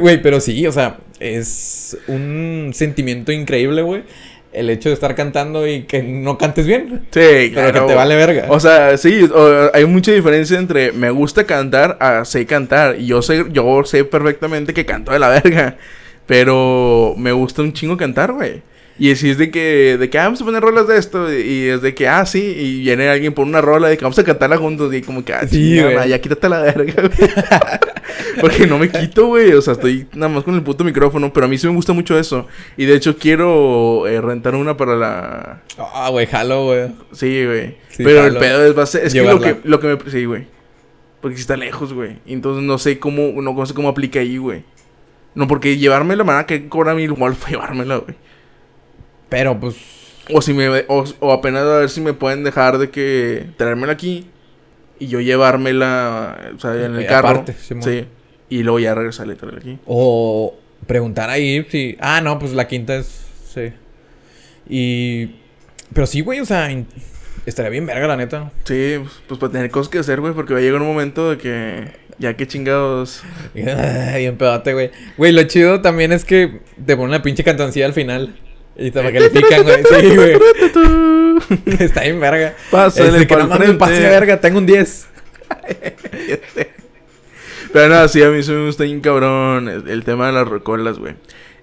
Güey, 0.00 0.20
pero 0.20 0.40
sí, 0.40 0.66
o 0.66 0.72
sea, 0.72 0.98
es 1.18 1.96
un 2.06 2.70
sentimiento 2.74 3.32
increíble, 3.32 3.82
güey. 3.82 4.02
El 4.52 4.68
hecho 4.68 4.88
de 4.88 4.94
estar 4.94 5.14
cantando 5.14 5.66
y 5.66 5.84
que 5.84 6.02
no 6.02 6.36
cantes 6.36 6.66
bien. 6.66 7.02
Sí, 7.12 7.20
Pero 7.20 7.52
claro. 7.52 7.80
que 7.86 7.92
te 7.92 7.94
vale 7.94 8.16
verga. 8.16 8.46
O 8.48 8.58
sea, 8.60 8.96
sí, 8.98 9.22
o- 9.32 9.70
hay 9.72 9.84
mucha 9.86 10.12
diferencia 10.12 10.58
entre 10.58 10.92
me 10.92 11.10
gusta 11.10 11.44
cantar 11.44 11.96
a 12.00 12.24
sé 12.24 12.44
cantar. 12.46 12.96
Y 12.98 13.06
yo 13.06 13.22
sé, 13.22 13.44
yo 13.52 13.82
sé 13.84 14.04
perfectamente 14.04 14.74
que 14.74 14.84
canto 14.84 15.12
de 15.12 15.20
la 15.20 15.28
verga. 15.28 15.76
Pero 16.30 17.14
me 17.18 17.32
gusta 17.32 17.60
un 17.60 17.72
chingo 17.72 17.96
cantar, 17.96 18.32
güey. 18.32 18.62
Y 19.00 19.16
si 19.16 19.30
es 19.30 19.38
de 19.38 19.50
que, 19.50 19.96
de 19.98 20.08
que 20.10 20.16
ah, 20.18 20.24
vamos 20.26 20.40
a 20.40 20.44
poner 20.44 20.62
rolas 20.62 20.86
de 20.86 20.96
esto. 20.96 21.26
Y 21.34 21.64
es 21.70 21.82
de 21.82 21.92
que, 21.92 22.06
ah, 22.06 22.24
sí. 22.24 22.38
Y 22.56 22.82
viene 22.82 23.08
alguien 23.08 23.32
por 23.32 23.44
una 23.46 23.60
rola 23.60 23.88
de 23.88 23.96
que 23.96 24.04
vamos 24.04 24.16
a 24.20 24.22
cantarla 24.22 24.56
juntos. 24.56 24.94
Y 24.94 25.02
como 25.02 25.24
que, 25.24 25.32
ah, 25.32 25.40
Sí, 25.48 25.74
chingada, 25.74 26.06
ya 26.06 26.20
quítate 26.20 26.48
la 26.48 26.60
verga, 26.60 26.94
güey. 27.02 27.30
Porque 28.40 28.68
no 28.68 28.78
me 28.78 28.88
quito, 28.90 29.26
güey. 29.26 29.54
O 29.54 29.60
sea, 29.62 29.72
estoy 29.72 30.06
nada 30.12 30.28
más 30.32 30.44
con 30.44 30.54
el 30.54 30.62
puto 30.62 30.84
micrófono. 30.84 31.32
Pero 31.32 31.46
a 31.46 31.48
mí 31.48 31.58
sí 31.58 31.66
me 31.66 31.74
gusta 31.74 31.92
mucho 31.94 32.16
eso. 32.16 32.46
Y 32.76 32.84
de 32.84 32.94
hecho 32.94 33.16
quiero 33.16 34.06
eh, 34.06 34.20
rentar 34.20 34.54
una 34.54 34.76
para 34.76 34.94
la, 34.94 35.62
Ah, 35.78 36.10
güey, 36.10 36.26
jalo, 36.26 36.66
güey. 36.66 36.90
Sí, 37.10 37.44
güey. 37.44 37.76
Sí, 37.88 38.04
Pero 38.04 38.24
el 38.26 38.36
pedo 38.36 38.64
es, 38.66 38.78
va 38.78 38.84
a 38.84 38.86
ser- 38.86 39.04
es 39.06 39.12
que 39.14 39.22
lo 39.22 39.40
que, 39.40 39.56
lo 39.64 39.80
que 39.80 39.86
me... 39.96 40.10
Sí, 40.12 40.26
güey. 40.26 40.46
Porque 41.20 41.36
sí 41.36 41.40
está 41.40 41.56
lejos, 41.56 41.92
güey. 41.92 42.18
Y 42.24 42.34
Entonces 42.34 42.62
no 42.62 42.78
sé 42.78 43.00
cómo, 43.00 43.32
no, 43.42 43.52
no 43.52 43.66
sé 43.66 43.74
cómo 43.74 43.88
aplica 43.88 44.20
ahí, 44.20 44.36
güey. 44.36 44.62
No, 45.34 45.46
porque 45.46 45.76
llevármela, 45.78 46.24
me 46.24 46.32
van 46.32 46.40
a 46.42 46.46
que 46.46 46.68
cobra 46.68 46.94
mil 46.94 47.10
igual 47.10 47.34
para 47.40 47.50
llevármela, 47.50 47.96
güey. 47.96 48.16
Pero 49.28 49.58
pues. 49.60 49.76
O 50.32 50.42
si 50.42 50.52
me, 50.54 50.68
o, 50.88 51.04
o 51.20 51.32
apenas 51.32 51.62
a 51.62 51.78
ver 51.78 51.90
si 51.90 52.00
me 52.00 52.12
pueden 52.12 52.44
dejar 52.44 52.78
de 52.78 52.90
que 52.90 53.46
traérmela 53.56 53.92
aquí 53.92 54.28
y 54.98 55.08
yo 55.08 55.20
llevármela, 55.20 56.52
o 56.56 56.60
sea, 56.60 56.74
en 56.74 56.94
el 56.94 57.00
Eh, 57.00 57.06
carro. 57.06 57.28
aparte, 57.30 57.54
Simón. 57.54 57.82
sí. 57.82 58.06
Y 58.48 58.62
luego 58.62 58.78
ya 58.80 58.94
regresarle 58.94 59.34
y 59.34 59.36
traerla 59.36 59.60
aquí. 59.60 59.78
O 59.86 60.56
preguntar 60.86 61.30
ahí 61.30 61.64
si. 61.68 61.96
Ah, 62.00 62.20
no, 62.20 62.38
pues 62.38 62.52
la 62.52 62.66
quinta 62.68 62.96
es. 62.96 63.24
Sí. 63.52 63.72
Y. 64.68 65.36
Pero 65.92 66.06
sí, 66.06 66.20
güey, 66.20 66.40
o 66.40 66.44
sea, 66.44 66.70
in- 66.70 66.86
estaría 67.46 67.70
bien 67.70 67.86
verga, 67.86 68.06
la 68.06 68.16
neta. 68.16 68.52
Sí, 68.64 68.96
pues, 69.00 69.12
pues 69.26 69.40
para 69.40 69.52
tener 69.52 69.70
cosas 69.70 69.88
que 69.90 69.98
hacer, 69.98 70.20
güey, 70.20 70.32
porque 70.34 70.52
va 70.52 70.60
a 70.60 70.62
llegar 70.62 70.80
un 70.80 70.86
momento 70.88 71.30
de 71.30 71.38
que 71.38 71.88
ya 72.20 72.36
que 72.36 72.46
chingados. 72.46 73.22
Bien 73.54 74.36
pedote, 74.36 74.74
güey. 74.74 74.90
Güey, 75.16 75.32
lo 75.32 75.42
chido 75.44 75.80
también 75.80 76.12
es 76.12 76.24
que 76.24 76.60
te 76.84 76.96
ponen 76.96 77.10
la 77.10 77.22
pinche 77.22 77.42
cantoncilla 77.42 77.86
al 77.86 77.94
final. 77.94 78.36
Y 78.76 78.90
te 78.92 79.02
califican, 79.02 79.62
güey. 79.64 79.82
Sí, 79.84 80.14
güey. 80.16 80.38
Está 81.80 82.02
bien 82.02 82.20
verga. 82.20 82.54
Pásale 82.70 83.08
Este, 83.08 83.26
que 83.26 83.34
pa'l 83.34 83.42
no 83.44 83.48
mames, 83.48 83.66
frente. 83.66 83.78
pase 83.78 84.00
verga, 84.00 84.40
tengo 84.40 84.58
un 84.58 84.66
10. 84.66 85.08
Pero 87.72 87.88
no, 87.88 88.08
sí, 88.08 88.22
a 88.22 88.28
mí 88.30 88.42
sí 88.42 88.52
me 88.52 88.66
gusta 88.66 88.84
bien 88.84 89.00
cabrón 89.00 89.68
el, 89.68 89.88
el 89.88 90.04
tema 90.04 90.26
de 90.26 90.32
las 90.32 90.48
recolas, 90.48 90.98
güey. 90.98 91.14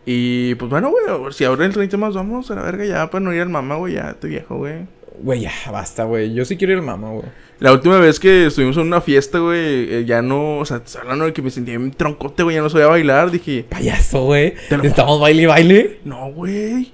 Y 0.06 0.56
pues 0.56 0.70
bueno, 0.72 0.90
güey, 0.90 1.34
si 1.34 1.44
ahora 1.44 1.66
el 1.66 1.74
30 1.74 1.98
más 1.98 2.14
vamos 2.14 2.50
a 2.50 2.56
la 2.56 2.64
verga 2.64 2.86
ya 2.86 3.10
para 3.10 3.24
no 3.24 3.34
ir 3.34 3.42
al 3.42 3.50
mamá, 3.50 3.76
güey, 3.76 3.96
ya 3.96 4.12
estoy 4.12 4.32
viejo, 4.32 4.56
güey. 4.58 4.88
Güey, 5.20 5.42
ya, 5.42 5.52
basta, 5.72 6.06
güey. 6.06 6.34
Yo 6.34 6.46
sí 6.46 6.56
quiero 6.58 6.74
ir 6.74 6.80
al 6.80 6.86
mamá, 6.86 7.10
güey. 7.10 7.26
La 7.60 7.72
última 7.72 7.98
vez 8.00 8.20
que 8.20 8.46
estuvimos 8.46 8.78
en 8.78 8.84
una 8.84 9.02
fiesta, 9.02 9.40
güey, 9.40 9.94
eh, 9.94 10.06
ya 10.06 10.22
no, 10.22 10.60
o 10.60 10.66
sea, 10.66 10.80
te 10.80 10.98
hablando 10.98 11.26
de 11.26 11.34
que 11.34 11.42
me 11.42 11.50
sentía 11.50 11.78
bien 11.78 11.92
troncote, 11.92 12.44
güey, 12.44 12.56
ya 12.56 12.62
no 12.62 12.70
sabía 12.70 12.88
bailar, 12.88 13.32
dije, 13.32 13.66
Payaso, 13.68 14.26
güey. 14.26 14.54
Estamos 14.84 15.20
baile 15.20 15.42
y 15.42 15.46
baile. 15.48 16.00
no, 16.04 16.32
güey, 16.32 16.94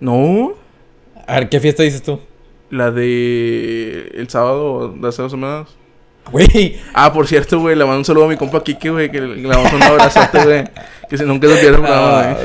no, 0.00 0.54
A 1.26 1.40
ver, 1.40 1.48
¿qué 1.48 1.60
fiesta 1.60 1.82
dices 1.82 2.02
tú? 2.02 2.20
la 2.70 2.90
de 2.90 4.12
el 4.14 4.28
sábado 4.28 4.88
de 4.88 5.08
hace 5.08 5.22
dos 5.22 5.30
semanas. 5.30 5.68
Güey. 6.30 6.80
Ah, 6.92 7.12
por 7.12 7.26
cierto, 7.28 7.60
güey, 7.60 7.76
le 7.76 7.84
mando 7.84 7.98
un 7.98 8.04
saludo 8.04 8.24
a 8.24 8.28
mi 8.28 8.36
compa 8.36 8.62
Kike, 8.62 8.90
güey, 8.90 9.10
que 9.10 9.20
le 9.20 9.48
damos 9.48 9.72
un 9.72 9.82
abrazote, 9.82 10.44
güey, 10.44 10.64
que 11.08 11.16
si 11.16 11.24
nunca 11.24 11.46
se 11.48 11.54
pierde 11.54 11.76
el 11.76 11.82
programa, 11.82 12.36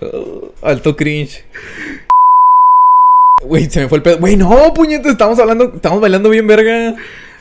güey. 0.00 0.52
alto 0.62 0.94
cringe. 0.96 1.44
Güey, 3.42 3.70
se 3.70 3.80
me 3.80 3.88
fue 3.88 3.98
el 3.98 4.02
pedo. 4.02 4.18
Güey, 4.18 4.36
no, 4.36 4.72
puñetes, 4.74 5.12
estamos 5.12 5.38
hablando, 5.38 5.72
estamos 5.74 6.00
bailando 6.00 6.28
bien 6.28 6.46
verga. 6.46 6.94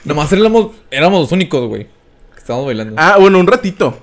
Nomás 0.05 0.31
éramos, 0.31 0.71
éramos 0.91 1.21
los 1.21 1.31
únicos, 1.31 1.67
güey. 1.67 1.87
Que 2.33 2.39
estábamos 2.39 2.67
bailando. 2.67 2.95
Ah, 2.97 3.17
bueno, 3.19 3.39
un 3.39 3.47
ratito. 3.47 3.97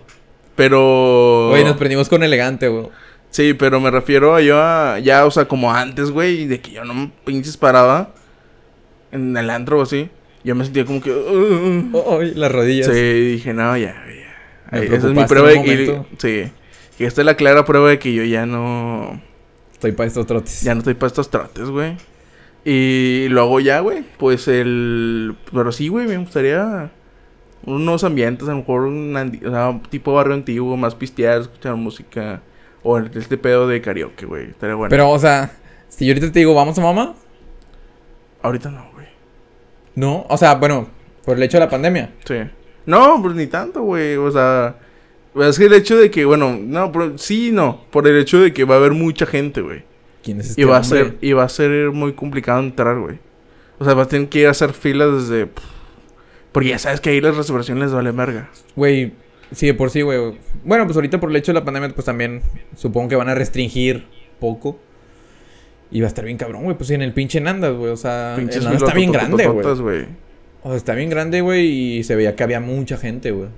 Pero. 0.55 1.49
Güey, 1.51 1.65
nos 1.65 1.77
prendimos 1.77 2.09
con 2.09 2.23
elegante, 2.23 2.69
güey. 2.69 2.89
Sí, 3.31 3.55
pero 3.55 3.81
me 3.81 3.91
refiero 3.91 4.35
a 4.35 4.41
yo 4.41 4.61
a. 4.61 4.99
Ya, 4.99 5.25
o 5.27 5.31
sea, 5.31 5.47
como 5.47 5.73
antes, 5.73 6.11
güey, 6.11 6.47
de 6.47 6.61
que 6.61 6.73
yo 6.73 6.85
no 6.85 6.95
me 6.95 7.11
pinches 7.25 7.57
paraba 7.57 8.15
en 9.13 9.37
el 9.37 9.51
antro 9.51 9.79
o 9.79 9.83
así. 9.83 10.09
Yo 10.45 10.55
me 10.55 10.65
sentía 10.65 10.85
como 10.85 11.01
que. 11.01 11.11
uh, 11.11 11.97
uh. 11.97 12.21
Ay, 12.21 12.33
las 12.35 12.53
rodillas. 12.53 12.87
sí, 12.87 12.93
dije, 12.93 13.53
no, 13.53 13.77
ya, 13.77 13.95
ya. 13.95 14.37
Ay, 14.71 14.87
Esa 14.87 15.09
es 15.09 15.15
mi 15.15 15.25
prueba. 15.25 15.53
Y, 15.53 15.59
momento. 15.59 16.07
sí. 16.19 16.51
Que 16.97 17.05
esta 17.05 17.21
es 17.21 17.27
la 17.27 17.37
clara 17.37 17.65
prueba 17.65 17.91
de 17.91 17.99
que 17.99 18.15
yo 18.15 18.23
ya 18.25 18.47
no. 18.47 19.21
Estoy 19.77 19.93
para 19.93 20.07
estos 20.07 20.27
trotes. 20.27 20.63
Ya 20.63 20.75
no 20.75 20.79
estoy 20.79 20.95
para 20.95 21.09
estos 21.09 21.29
trotes, 21.31 21.69
güey. 21.69 21.97
Y 22.65 23.27
luego 23.29 23.61
ya, 23.61 23.81
güey. 23.81 24.05
Pues 24.17 24.49
el. 24.49 25.37
Pero 25.53 25.71
sí, 25.71 25.89
güey, 25.89 26.07
me 26.07 26.17
gustaría. 26.17 26.91
Unos 27.67 28.03
ambientes, 28.03 28.49
a 28.49 28.53
lo 28.53 28.59
mejor 28.59 28.83
un 28.85 29.13
andi- 29.15 29.45
o 29.47 29.51
sea, 29.51 29.81
tipo 29.91 30.15
barrio 30.15 30.35
antiguo, 30.35 30.77
más 30.79 30.95
pistear, 30.95 31.43
escuchar 31.43 31.77
música. 31.77 32.41
O 32.83 32.97
este 32.99 33.37
pedo 33.37 33.69
de 33.69 33.83
karaoke, 33.83 34.25
güey. 34.25 34.51
Estaría 34.51 34.77
bueno. 34.77 34.89
Pero, 34.89 35.11
o 35.11 35.19
sea, 35.19 35.51
si 35.89 36.07
yo 36.07 36.13
ahorita 36.13 36.33
te 36.33 36.39
digo, 36.39 36.55
¿vamos 36.55 36.79
a 36.79 36.83
mamá? 36.83 37.15
Ahorita 38.43 38.71
no, 38.71 38.89
güey. 38.95 39.07
No. 39.95 40.25
O 40.29 40.37
sea, 40.39 40.55
bueno, 40.55 40.89
por 41.25 41.37
el 41.37 41.43
hecho 41.43 41.59
de 41.59 41.65
la 41.65 41.71
pandemia. 41.71 42.15
Sí. 42.25 42.37
No, 42.87 43.21
pues 43.21 43.35
ni 43.35 43.47
tanto, 43.47 43.83
güey. 43.83 44.17
O 44.17 44.31
sea, 44.31 44.77
es 45.45 45.59
que 45.59 45.67
el 45.67 45.73
hecho 45.75 45.97
de 45.97 46.11
que, 46.11 46.25
bueno, 46.25 46.59
no, 46.61 46.93
pero 46.93 47.19
sí, 47.19 47.51
no. 47.53 47.85
Por 47.91 48.07
el 48.07 48.17
hecho 48.19 48.41
de 48.41 48.53
que 48.53 48.65
va 48.65 48.77
a 48.77 48.79
haber 48.79 48.93
mucha 48.93 49.27
gente, 49.27 49.61
güey. 49.61 49.83
¿Quién 50.23 50.41
es 50.41 50.51
este 50.51 50.63
Y 50.63 50.65
va 50.65 50.79
a 50.79 50.85
ser, 50.85 51.17
y 51.21 51.33
va 51.33 51.45
a 51.45 51.49
ser 51.49 51.91
muy 51.91 52.15
complicado 52.15 52.61
entrar, 52.61 52.99
güey. 52.99 53.19
O 53.79 53.85
sea, 53.85 53.95
vas 53.95 54.07
a 54.07 54.11
tener 54.11 54.29
que 54.29 54.41
ir 54.41 54.47
a 54.47 54.51
hacer 54.51 54.73
filas 54.73 55.29
desde. 55.29 55.49
Porque 56.53 56.71
ya 56.71 56.79
sabes 56.79 57.01
que 57.01 57.11
ahí 57.11 57.21
las 57.21 57.37
reservaciones 57.37 57.85
les 57.85 57.93
vale 57.93 58.11
verga. 58.13 58.49
Güey, 58.75 59.13
sí, 59.53 59.67
de 59.67 59.75
por 59.75 59.91
sí, 59.91 60.01
güey. 60.01 60.39
Bueno, 60.65 60.87
pues 60.87 60.97
ahorita 60.97 61.21
por 61.21 61.31
el 61.31 61.37
hecho 61.37 61.53
de 61.53 61.59
la 61.59 61.65
pandemia, 61.65 61.91
pues 61.91 62.07
también 62.07 62.41
supongo 62.75 63.09
que 63.09 63.17
van 63.17 63.29
a 63.29 63.35
restringir 63.35 64.07
poco. 64.41 64.79
Y 65.91 66.01
va 66.01 66.07
a 66.07 66.09
estar 66.09 66.25
bien 66.25 66.39
cabrón, 66.39 66.65
güey. 66.65 66.77
Pues 66.77 66.89
sí, 66.89 66.95
en 66.95 67.03
el 67.03 67.13
pinche 67.13 67.41
Nandas, 67.41 67.75
güey. 67.75 67.93
O 67.93 67.97
sea, 67.97 68.35
Pinches 68.37 68.57
el 68.57 68.65
Nandas 68.65 68.83
está 68.83 68.95
bien 68.95 69.13
grande, 69.13 69.47
güey. 69.47 70.07
O 70.63 70.69
sea, 70.69 70.77
está 70.77 70.95
bien 70.95 71.11
grande, 71.11 71.43
güey. 71.43 71.67
Y 71.67 72.05
se 72.05 72.17
veía 72.17 72.35
que 72.35 72.43
había 72.43 72.61
mucha 72.61 72.97
gente, 72.97 73.31
güey. 73.31 73.49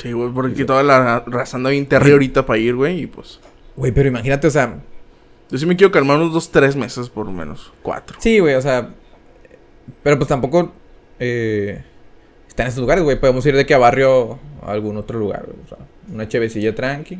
Sí, 0.00 0.12
güey, 0.12 0.30
porque 0.30 0.64
toda 0.64 0.82
la 0.82 1.20
raza 1.26 1.56
anda 1.56 1.70
bien 1.70 1.88
ahorita 1.90 2.44
para 2.44 2.58
ir, 2.58 2.74
güey. 2.74 3.02
Y 3.02 3.06
pues. 3.06 3.40
Güey, 3.76 3.92
pero 3.92 4.08
imagínate, 4.08 4.46
o 4.46 4.50
sea, 4.50 4.78
Yo 5.50 5.58
sí 5.58 5.66
me 5.66 5.76
quiero 5.76 5.90
calmar 5.92 6.18
unos 6.18 6.32
dos, 6.32 6.50
tres 6.50 6.76
meses 6.76 7.08
por 7.08 7.26
lo 7.26 7.32
menos. 7.32 7.72
Cuatro. 7.82 8.18
sí, 8.20 8.38
güey, 8.38 8.54
o 8.54 8.60
sea. 8.62 8.90
Pero 10.02 10.16
pues 10.16 10.28
tampoco 10.28 10.72
eh, 11.18 11.82
está 12.48 12.64
en 12.64 12.68
esos 12.68 12.80
lugares, 12.80 13.04
güey. 13.04 13.18
Podemos 13.18 13.44
ir 13.46 13.54
de 13.56 13.64
que 13.64 13.74
a 13.74 13.78
barrio 13.78 14.38
a 14.62 14.72
algún 14.72 14.96
otro 14.96 15.18
lugar, 15.18 15.44
güey. 15.46 15.58
O 15.64 15.68
sea, 15.68 15.78
una 16.12 16.28
chevecilla 16.28 16.74
tranqui. 16.74 17.18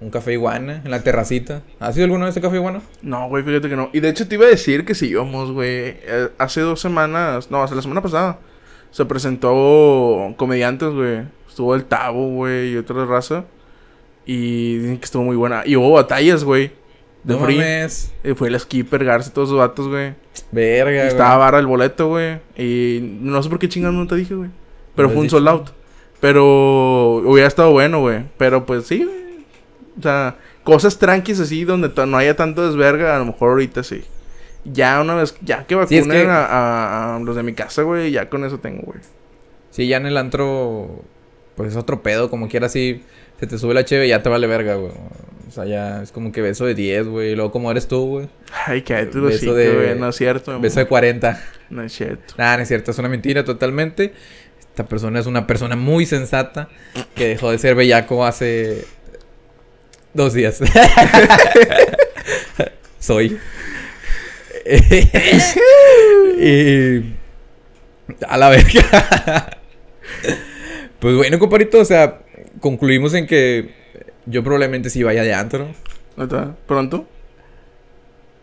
Un 0.00 0.10
café 0.10 0.32
iguana 0.32 0.80
en 0.84 0.92
la 0.92 1.02
terracita. 1.02 1.62
¿Has 1.80 1.96
ido 1.96 2.04
alguna 2.04 2.26
vez 2.26 2.36
a 2.36 2.40
café 2.40 2.56
iguana? 2.56 2.82
No, 3.02 3.28
güey, 3.28 3.42
fíjate 3.42 3.68
que 3.68 3.74
no. 3.74 3.90
Y 3.92 3.98
de 3.98 4.08
hecho 4.10 4.28
te 4.28 4.36
iba 4.36 4.44
a 4.44 4.48
decir 4.48 4.84
que 4.84 4.94
si 4.94 5.08
íbamos, 5.08 5.50
güey. 5.50 5.68
eh, 5.70 6.28
hace 6.38 6.60
dos 6.60 6.80
semanas, 6.80 7.50
no, 7.50 7.62
hace 7.64 7.74
la 7.74 7.82
semana 7.82 8.00
pasada, 8.00 8.38
se 8.92 9.04
presentó 9.06 10.34
comediantes, 10.36 10.90
güey. 10.90 11.22
Estuvo 11.58 11.74
el 11.74 11.86
Tavo, 11.86 12.28
güey, 12.34 12.74
y 12.74 12.76
otra 12.76 13.04
raza. 13.04 13.44
Y 14.24 14.76
dicen 14.76 14.98
que 14.98 15.04
estuvo 15.06 15.24
muy 15.24 15.34
buena. 15.34 15.62
Y 15.66 15.74
hubo 15.74 15.90
batallas, 15.90 16.44
güey. 16.44 16.70
De 17.24 17.34
No 17.34 17.40
free. 17.44 17.56
mames. 17.56 18.12
Y 18.22 18.32
fue 18.34 18.46
el 18.46 18.60
Skipper, 18.60 19.04
Garza 19.04 19.30
y 19.30 19.32
todos 19.32 19.48
esos 19.48 19.58
vatos, 19.58 19.88
güey. 19.88 20.14
Verga, 20.52 20.92
Y 20.92 20.96
güey. 20.98 21.08
estaba 21.08 21.36
vara 21.36 21.58
el 21.58 21.66
boleto, 21.66 22.10
güey. 22.10 22.38
Y 22.56 23.00
no 23.22 23.42
sé 23.42 23.48
por 23.48 23.58
qué 23.58 23.68
chingado 23.68 23.92
no 23.92 24.06
te 24.06 24.14
dije, 24.14 24.36
güey. 24.36 24.50
Pero 24.94 25.10
fue 25.10 25.18
un 25.22 25.28
sold 25.30 25.48
out. 25.48 25.70
Pero 26.20 27.14
hubiera 27.26 27.48
estado 27.48 27.72
bueno, 27.72 28.02
güey. 28.02 28.22
Pero 28.36 28.64
pues 28.64 28.86
sí, 28.86 29.02
güey. 29.02 29.44
O 29.98 30.02
sea, 30.02 30.36
cosas 30.62 30.96
tranquis 30.96 31.40
así 31.40 31.64
donde 31.64 31.90
no 32.06 32.16
haya 32.18 32.36
tanto 32.36 32.64
desverga, 32.64 33.16
a 33.16 33.18
lo 33.18 33.24
mejor 33.24 33.50
ahorita 33.50 33.82
sí. 33.82 34.04
Ya 34.64 35.00
una 35.00 35.16
vez, 35.16 35.36
ya 35.42 35.66
que 35.66 35.74
Sí, 35.88 35.96
vacunen 35.96 36.16
es 36.18 36.22
que- 36.24 36.30
a, 36.30 36.44
a- 36.46 37.16
a 37.16 37.18
los 37.18 37.34
de 37.34 37.42
mi 37.42 37.52
casa, 37.54 37.82
güey, 37.82 38.12
ya 38.12 38.30
con 38.30 38.44
eso 38.44 38.58
tengo, 38.60 38.82
güey. 38.82 39.00
Sí, 39.70 39.88
ya 39.88 39.96
en 39.98 40.06
el 40.06 40.16
antro, 40.16 41.02
pues 41.58 41.72
es 41.72 41.76
otro 41.76 42.02
pedo, 42.04 42.30
como 42.30 42.48
quiera 42.48 42.66
así, 42.66 43.02
se 43.40 43.48
te 43.48 43.58
sube 43.58 43.74
la 43.74 43.84
cheve 43.84 44.06
y 44.06 44.10
ya 44.10 44.22
te 44.22 44.28
vale 44.28 44.46
verga, 44.46 44.76
güey. 44.76 44.92
O 45.48 45.50
sea, 45.50 45.64
ya 45.64 46.04
es 46.04 46.12
como 46.12 46.30
que 46.30 46.40
beso 46.40 46.64
de 46.64 46.76
10, 46.76 47.08
güey, 47.08 47.32
y 47.32 47.34
luego 47.34 47.50
como 47.50 47.68
eres 47.68 47.88
tú, 47.88 48.06
güey. 48.06 48.28
Ay, 48.66 48.82
que 48.82 48.94
tú 49.06 49.22
Beso 49.22 49.38
sí, 49.40 49.50
de- 49.50 49.74
güey. 49.74 49.98
No 49.98 50.10
es 50.10 50.16
cierto, 50.16 50.52
amor. 50.52 50.62
Beso 50.62 50.78
de 50.78 50.86
40. 50.86 51.44
No 51.70 51.82
es 51.82 51.92
cierto. 51.92 52.34
Nada, 52.38 52.58
no 52.58 52.62
es 52.62 52.68
cierto, 52.68 52.92
es 52.92 52.98
una 52.98 53.08
mentira 53.08 53.44
totalmente. 53.44 54.12
Esta 54.60 54.86
persona 54.86 55.18
es 55.18 55.26
una 55.26 55.48
persona 55.48 55.74
muy 55.74 56.06
sensata 56.06 56.68
que 57.16 57.26
dejó 57.26 57.50
de 57.50 57.58
ser 57.58 57.74
bellaco 57.74 58.24
hace 58.24 58.84
dos 60.14 60.34
días. 60.34 60.60
Soy. 63.00 63.36
y... 66.40 67.14
A 68.28 68.36
la 68.36 68.48
verga. 68.48 69.58
Pues 71.00 71.16
bueno, 71.16 71.38
comparito, 71.38 71.80
o 71.80 71.84
sea, 71.84 72.20
concluimos 72.60 73.14
en 73.14 73.26
que 73.26 73.70
yo 74.26 74.42
probablemente 74.42 74.90
sí 74.90 75.02
vaya 75.02 75.22
de 75.22 75.34
antro. 75.34 75.68
¿Neta? 76.16 76.56
¿Pronto? 76.66 77.06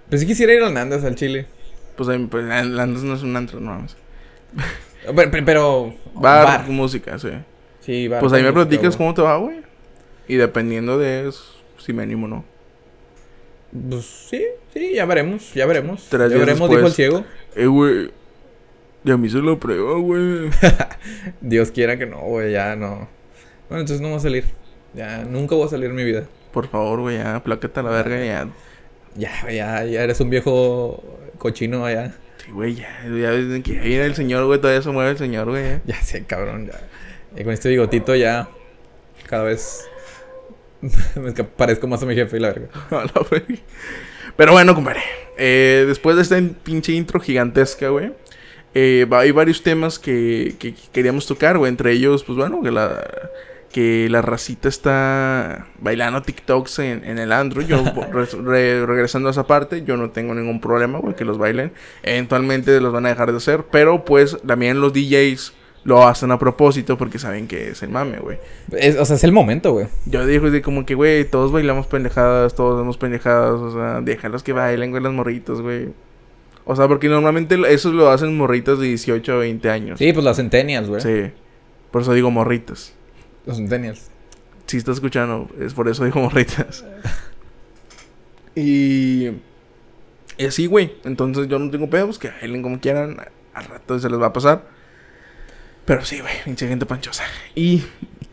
Pues 0.09 0.21
sí 0.21 0.27
quisiera 0.27 0.53
ir 0.53 0.63
al 0.63 0.73
Nandas, 0.73 1.03
al 1.03 1.15
Chile. 1.15 1.47
Pues, 1.95 2.09
ahí, 2.09 2.25
pues 2.29 2.45
Landas 2.45 3.03
no 3.03 3.13
es 3.15 3.23
un 3.23 3.35
antro, 3.35 3.59
no 3.59 3.71
mames. 3.71 3.95
Pero, 5.05 5.29
pero, 5.29 5.45
pero- 5.45 5.93
Bar, 6.15 6.45
bar. 6.45 6.69
música, 6.69 7.19
sí. 7.19 7.29
Sí, 7.81 8.07
bar 8.07 8.21
Pues 8.21 8.33
ahí 8.33 8.41
me 8.41 8.51
música, 8.51 8.65
platicas 8.69 8.95
güey. 8.95 8.97
cómo 8.97 9.13
te 9.13 9.21
va, 9.21 9.37
güey. 9.37 9.57
Y 10.27 10.33
dependiendo 10.35 10.97
de 10.97 11.27
eso, 11.27 11.43
si 11.77 11.93
me 11.93 12.01
animo 12.01 12.25
o 12.25 12.29
no. 12.29 12.45
Pues 13.89 14.03
sí, 14.05 14.43
sí, 14.73 14.93
ya 14.95 15.05
veremos, 15.05 15.53
ya 15.53 15.67
veremos. 15.67 16.07
Tres 16.09 16.31
ya 16.31 16.39
veremos, 16.39 16.69
dijo 16.71 16.79
el 16.79 16.85
después. 16.85 16.95
ciego. 16.95 17.23
Eh, 17.55 17.67
güey. 17.67 18.09
Ya 19.05 19.17
me 19.17 19.27
hice 19.27 19.37
la 19.41 19.55
prueba, 19.55 19.97
güey. 19.99 20.49
Dios 21.41 21.71
quiera 21.71 21.97
que 21.97 22.05
no, 22.07 22.19
güey, 22.21 22.51
ya 22.53 22.75
no. 22.75 23.07
Bueno, 23.69 23.81
entonces 23.81 24.01
no 24.01 24.09
voy 24.09 24.17
a 24.17 24.21
salir. 24.21 24.45
Ya, 24.93 25.19
nunca 25.23 25.55
voy 25.55 25.67
a 25.67 25.69
salir 25.69 25.89
en 25.91 25.95
mi 25.95 26.03
vida. 26.03 26.23
Por 26.51 26.67
favor, 26.67 27.01
güey, 27.01 27.17
ya, 27.17 27.41
plácate 27.43 27.79
a 27.79 27.83
la 27.83 27.91
verga 27.91 28.23
ya. 28.23 28.47
Ya, 29.15 29.31
ya, 29.51 29.83
ya 29.85 30.03
eres 30.03 30.19
un 30.21 30.29
viejo 30.29 31.03
cochino 31.37 31.85
allá. 31.85 32.15
Sí, 32.43 32.51
güey, 32.51 32.75
ya, 32.75 32.89
ya 33.03 33.31
que 33.63 33.73
viene 33.79 34.05
el 34.05 34.15
señor, 34.15 34.45
güey, 34.45 34.59
todavía 34.59 34.81
se 34.81 34.89
mueve 34.89 35.11
el 35.11 35.17
señor, 35.17 35.49
güey. 35.49 35.63
ya. 35.63 35.81
Ya 35.85 36.01
sé, 36.01 36.23
cabrón, 36.25 36.67
ya. 36.67 36.79
Y 37.39 37.43
con 37.43 37.53
este 37.53 37.69
bigotito 37.69 38.15
ya 38.15 38.49
cada 39.27 39.43
vez 39.43 39.87
me 41.15 41.31
parezco 41.31 41.87
más 41.87 42.01
a 42.03 42.05
mi 42.05 42.15
jefe 42.15 42.37
y 42.37 42.39
la 42.39 42.49
verga. 42.49 42.69
A 42.91 43.05
la 43.05 43.27
verga. 43.29 43.55
Pero 44.35 44.51
bueno, 44.51 44.73
compadre. 44.75 45.01
eh, 45.37 45.85
después 45.87 46.15
de 46.15 46.21
esta 46.23 46.41
pinche 46.63 46.91
intro 46.93 47.19
gigantesca, 47.19 47.89
güey. 47.89 48.11
Eh, 48.75 49.07
hay 49.11 49.31
varios 49.31 49.63
temas 49.63 49.97
que, 49.97 50.55
que 50.59 50.75
queríamos 50.91 51.25
tocar, 51.25 51.57
güey. 51.57 51.69
Entre 51.69 51.91
ellos, 51.93 52.23
pues 52.23 52.37
bueno, 52.37 52.61
que 52.61 52.69
la, 52.71 53.03
que 53.71 54.07
la 54.09 54.21
racita 54.21 54.69
está 54.69 55.67
bailando 55.79 56.21
TikToks 56.21 56.79
en, 56.79 57.03
en 57.05 57.17
el 57.17 57.31
Android. 57.31 57.65
Yo, 57.65 57.83
re- 58.11 58.25
re- 58.25 58.85
regresando 58.85 59.29
a 59.29 59.31
esa 59.31 59.47
parte, 59.47 59.83
yo 59.83 59.97
no 59.97 60.11
tengo 60.11 60.35
ningún 60.35 60.61
problema, 60.61 60.99
güey, 60.99 61.15
que 61.15 61.25
los 61.25 61.37
bailen. 61.37 61.71
Eventualmente 62.03 62.79
los 62.81 62.93
van 62.93 63.05
a 63.05 63.09
dejar 63.09 63.31
de 63.31 63.37
hacer. 63.37 63.63
Pero 63.71 64.05
pues 64.05 64.37
también 64.45 64.79
los 64.79 64.93
DJs 64.93 65.53
lo 65.85 66.07
hacen 66.07 66.31
a 66.31 66.39
propósito 66.39 66.97
porque 66.97 67.19
saben 67.19 67.47
que 67.47 67.69
es 67.69 67.83
el 67.83 67.89
mame, 67.89 68.17
güey. 68.17 68.37
O 68.99 69.05
sea, 69.05 69.15
es 69.15 69.23
el 69.23 69.31
momento, 69.31 69.71
güey. 69.71 69.85
Yo 70.05 70.25
digo, 70.25 70.49
de 70.49 70.61
como 70.63 70.85
que, 70.85 70.95
güey, 70.95 71.25
todos 71.25 71.51
bailamos 71.51 71.85
pendejadas, 71.87 72.55
todos 72.55 72.77
damos 72.79 72.97
pendejadas, 72.97 73.59
o 73.59 73.71
sea, 73.71 74.01
déjalos 74.01 74.41
que 74.41 74.51
bailen, 74.51 74.89
güey, 74.91 75.03
las 75.03 75.13
morritas, 75.13 75.61
güey. 75.61 75.89
O 76.65 76.75
sea, 76.75 76.87
porque 76.87 77.07
normalmente 77.07 77.57
eso 77.69 77.91
lo 77.91 78.09
hacen 78.09 78.35
morritas 78.37 78.79
de 78.79 78.87
18 78.87 79.33
a 79.33 79.37
20 79.37 79.69
años. 79.69 79.99
Sí, 79.99 80.11
pues 80.13 80.25
los 80.25 80.35
centennials, 80.37 80.89
güey. 80.89 81.01
Sí. 81.01 81.31
Por 81.91 82.01
eso 82.01 82.13
digo 82.13 82.31
morritas. 82.31 82.93
Los 83.45 83.57
centennials. 83.57 84.09
Si 84.65 84.77
estás 84.77 84.95
escuchando, 84.95 85.47
es 85.59 85.73
por 85.73 85.87
eso 85.87 86.03
digo 86.05 86.19
morritas. 86.19 86.83
y... 88.55 89.29
Y 90.37 90.45
así, 90.45 90.65
güey. 90.65 90.95
Entonces 91.05 91.47
yo 91.47 91.59
no 91.59 91.69
tengo 91.71 91.89
pedos, 91.89 92.19
que 92.19 92.29
bailen 92.29 92.61
como 92.61 92.79
quieran. 92.79 93.17
Al 93.53 93.65
rato 93.65 93.97
se 93.99 94.09
les 94.09 94.19
va 94.19 94.27
a 94.27 94.33
pasar. 94.33 94.67
Pero 95.85 96.03
sí, 96.03 96.19
güey, 96.19 96.33
pinche 96.43 96.67
gente 96.67 96.85
panchosa. 96.85 97.23
Y 97.53 97.83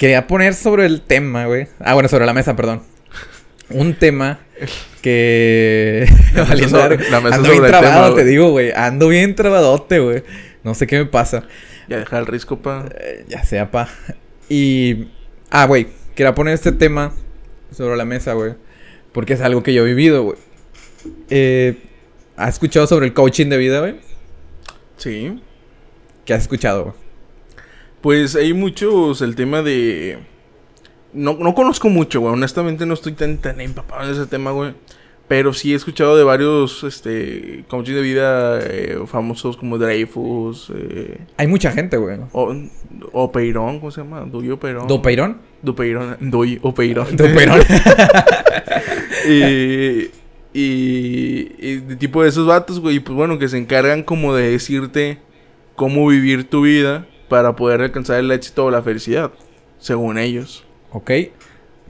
Quería 0.02 0.26
poner 0.26 0.54
sobre 0.54 0.84
el 0.84 1.00
tema, 1.00 1.46
güey. 1.46 1.68
Ah, 1.78 1.94
bueno, 1.94 2.08
sobre 2.08 2.26
la 2.26 2.32
mesa, 2.32 2.56
perdón. 2.56 2.82
Un 3.74 3.94
tema 3.94 4.40
que. 5.02 6.06
La 6.34 6.42
mesa 6.44 6.44
Valiendo 6.50 6.80
sobre- 6.80 7.10
la 7.10 7.16
Ando 7.18 7.42
bien 7.50 7.62
tema, 7.62 7.66
trabado, 7.68 8.14
te 8.14 8.24
digo, 8.24 8.50
güey. 8.50 8.72
Ando 8.74 9.08
bien 9.08 9.34
trabadote, 9.34 9.98
güey. 9.98 10.22
No 10.64 10.74
sé 10.74 10.86
qué 10.86 10.98
me 10.98 11.06
pasa. 11.06 11.44
ya 11.88 11.98
deja 11.98 12.18
el 12.18 12.26
risco, 12.26 12.60
pa. 12.60 12.86
Eh, 12.98 13.24
ya 13.28 13.44
sea, 13.44 13.70
pa. 13.70 13.88
Y. 14.48 15.08
Ah, 15.50 15.66
güey. 15.66 15.88
Quería 16.14 16.34
poner 16.34 16.54
este 16.54 16.72
tema 16.72 17.12
sobre 17.70 17.96
la 17.96 18.04
mesa, 18.04 18.34
güey. 18.34 18.54
Porque 19.12 19.32
es 19.34 19.40
algo 19.40 19.62
que 19.62 19.74
yo 19.74 19.82
he 19.84 19.86
vivido, 19.88 20.22
güey. 20.22 20.36
Eh, 21.30 21.76
¿Has 22.36 22.54
escuchado 22.54 22.86
sobre 22.86 23.06
el 23.06 23.12
coaching 23.12 23.46
de 23.48 23.56
vida, 23.58 23.80
güey? 23.80 23.96
Sí. 24.96 25.40
¿Qué 26.24 26.34
has 26.34 26.42
escuchado, 26.42 26.82
güey? 26.84 26.94
Pues 28.00 28.34
hay 28.36 28.52
muchos 28.52 29.20
el 29.22 29.34
tema 29.36 29.62
de... 29.62 30.18
No, 31.12 31.34
no 31.38 31.54
conozco 31.54 31.88
mucho, 31.88 32.20
güey. 32.20 32.32
Honestamente 32.32 32.86
no 32.86 32.94
estoy 32.94 33.12
tan, 33.12 33.38
tan 33.38 33.60
empapado 33.60 34.04
en 34.04 34.10
ese 34.12 34.26
tema, 34.26 34.50
güey. 34.50 34.74
Pero 35.28 35.52
sí 35.54 35.72
he 35.72 35.76
escuchado 35.76 36.16
de 36.16 36.24
varios 36.24 36.84
este, 36.84 37.64
coaches 37.68 37.94
de 37.94 38.02
vida 38.02 38.58
eh, 38.60 38.98
famosos 39.06 39.56
como 39.56 39.78
Dreyfus. 39.78 40.70
Eh, 40.74 41.18
Hay 41.38 41.46
mucha 41.46 41.70
gente, 41.72 41.96
güey. 41.96 42.18
o, 42.32 42.54
o 43.12 43.32
Peirón, 43.32 43.78
¿cómo 43.78 43.90
se 43.90 44.02
llama? 44.02 44.22
Duyo 44.22 44.58
Peirón. 44.58 44.88
¿Dopeirón? 44.88 45.38
Dupeirón. 45.62 46.16
Duy 46.20 46.58
o 46.62 46.74
Peirón. 46.74 47.16
Dopeirón. 47.16 47.60
y, 49.28 50.10
y, 50.52 51.52
y 51.58 51.76
de 51.76 51.96
tipo 51.96 52.22
de 52.22 52.28
esos 52.28 52.46
vatos, 52.46 52.80
güey, 52.80 53.00
pues 53.00 53.16
bueno, 53.16 53.38
que 53.38 53.48
se 53.48 53.58
encargan 53.58 54.02
como 54.02 54.34
de 54.34 54.50
decirte 54.50 55.18
cómo 55.76 56.06
vivir 56.08 56.48
tu 56.50 56.62
vida 56.62 57.06
para 57.28 57.56
poder 57.56 57.80
alcanzar 57.80 58.18
el 58.18 58.30
éxito 58.30 58.66
o 58.66 58.70
la 58.70 58.82
felicidad, 58.82 59.30
según 59.78 60.18
ellos. 60.18 60.64
Ok. 60.92 61.10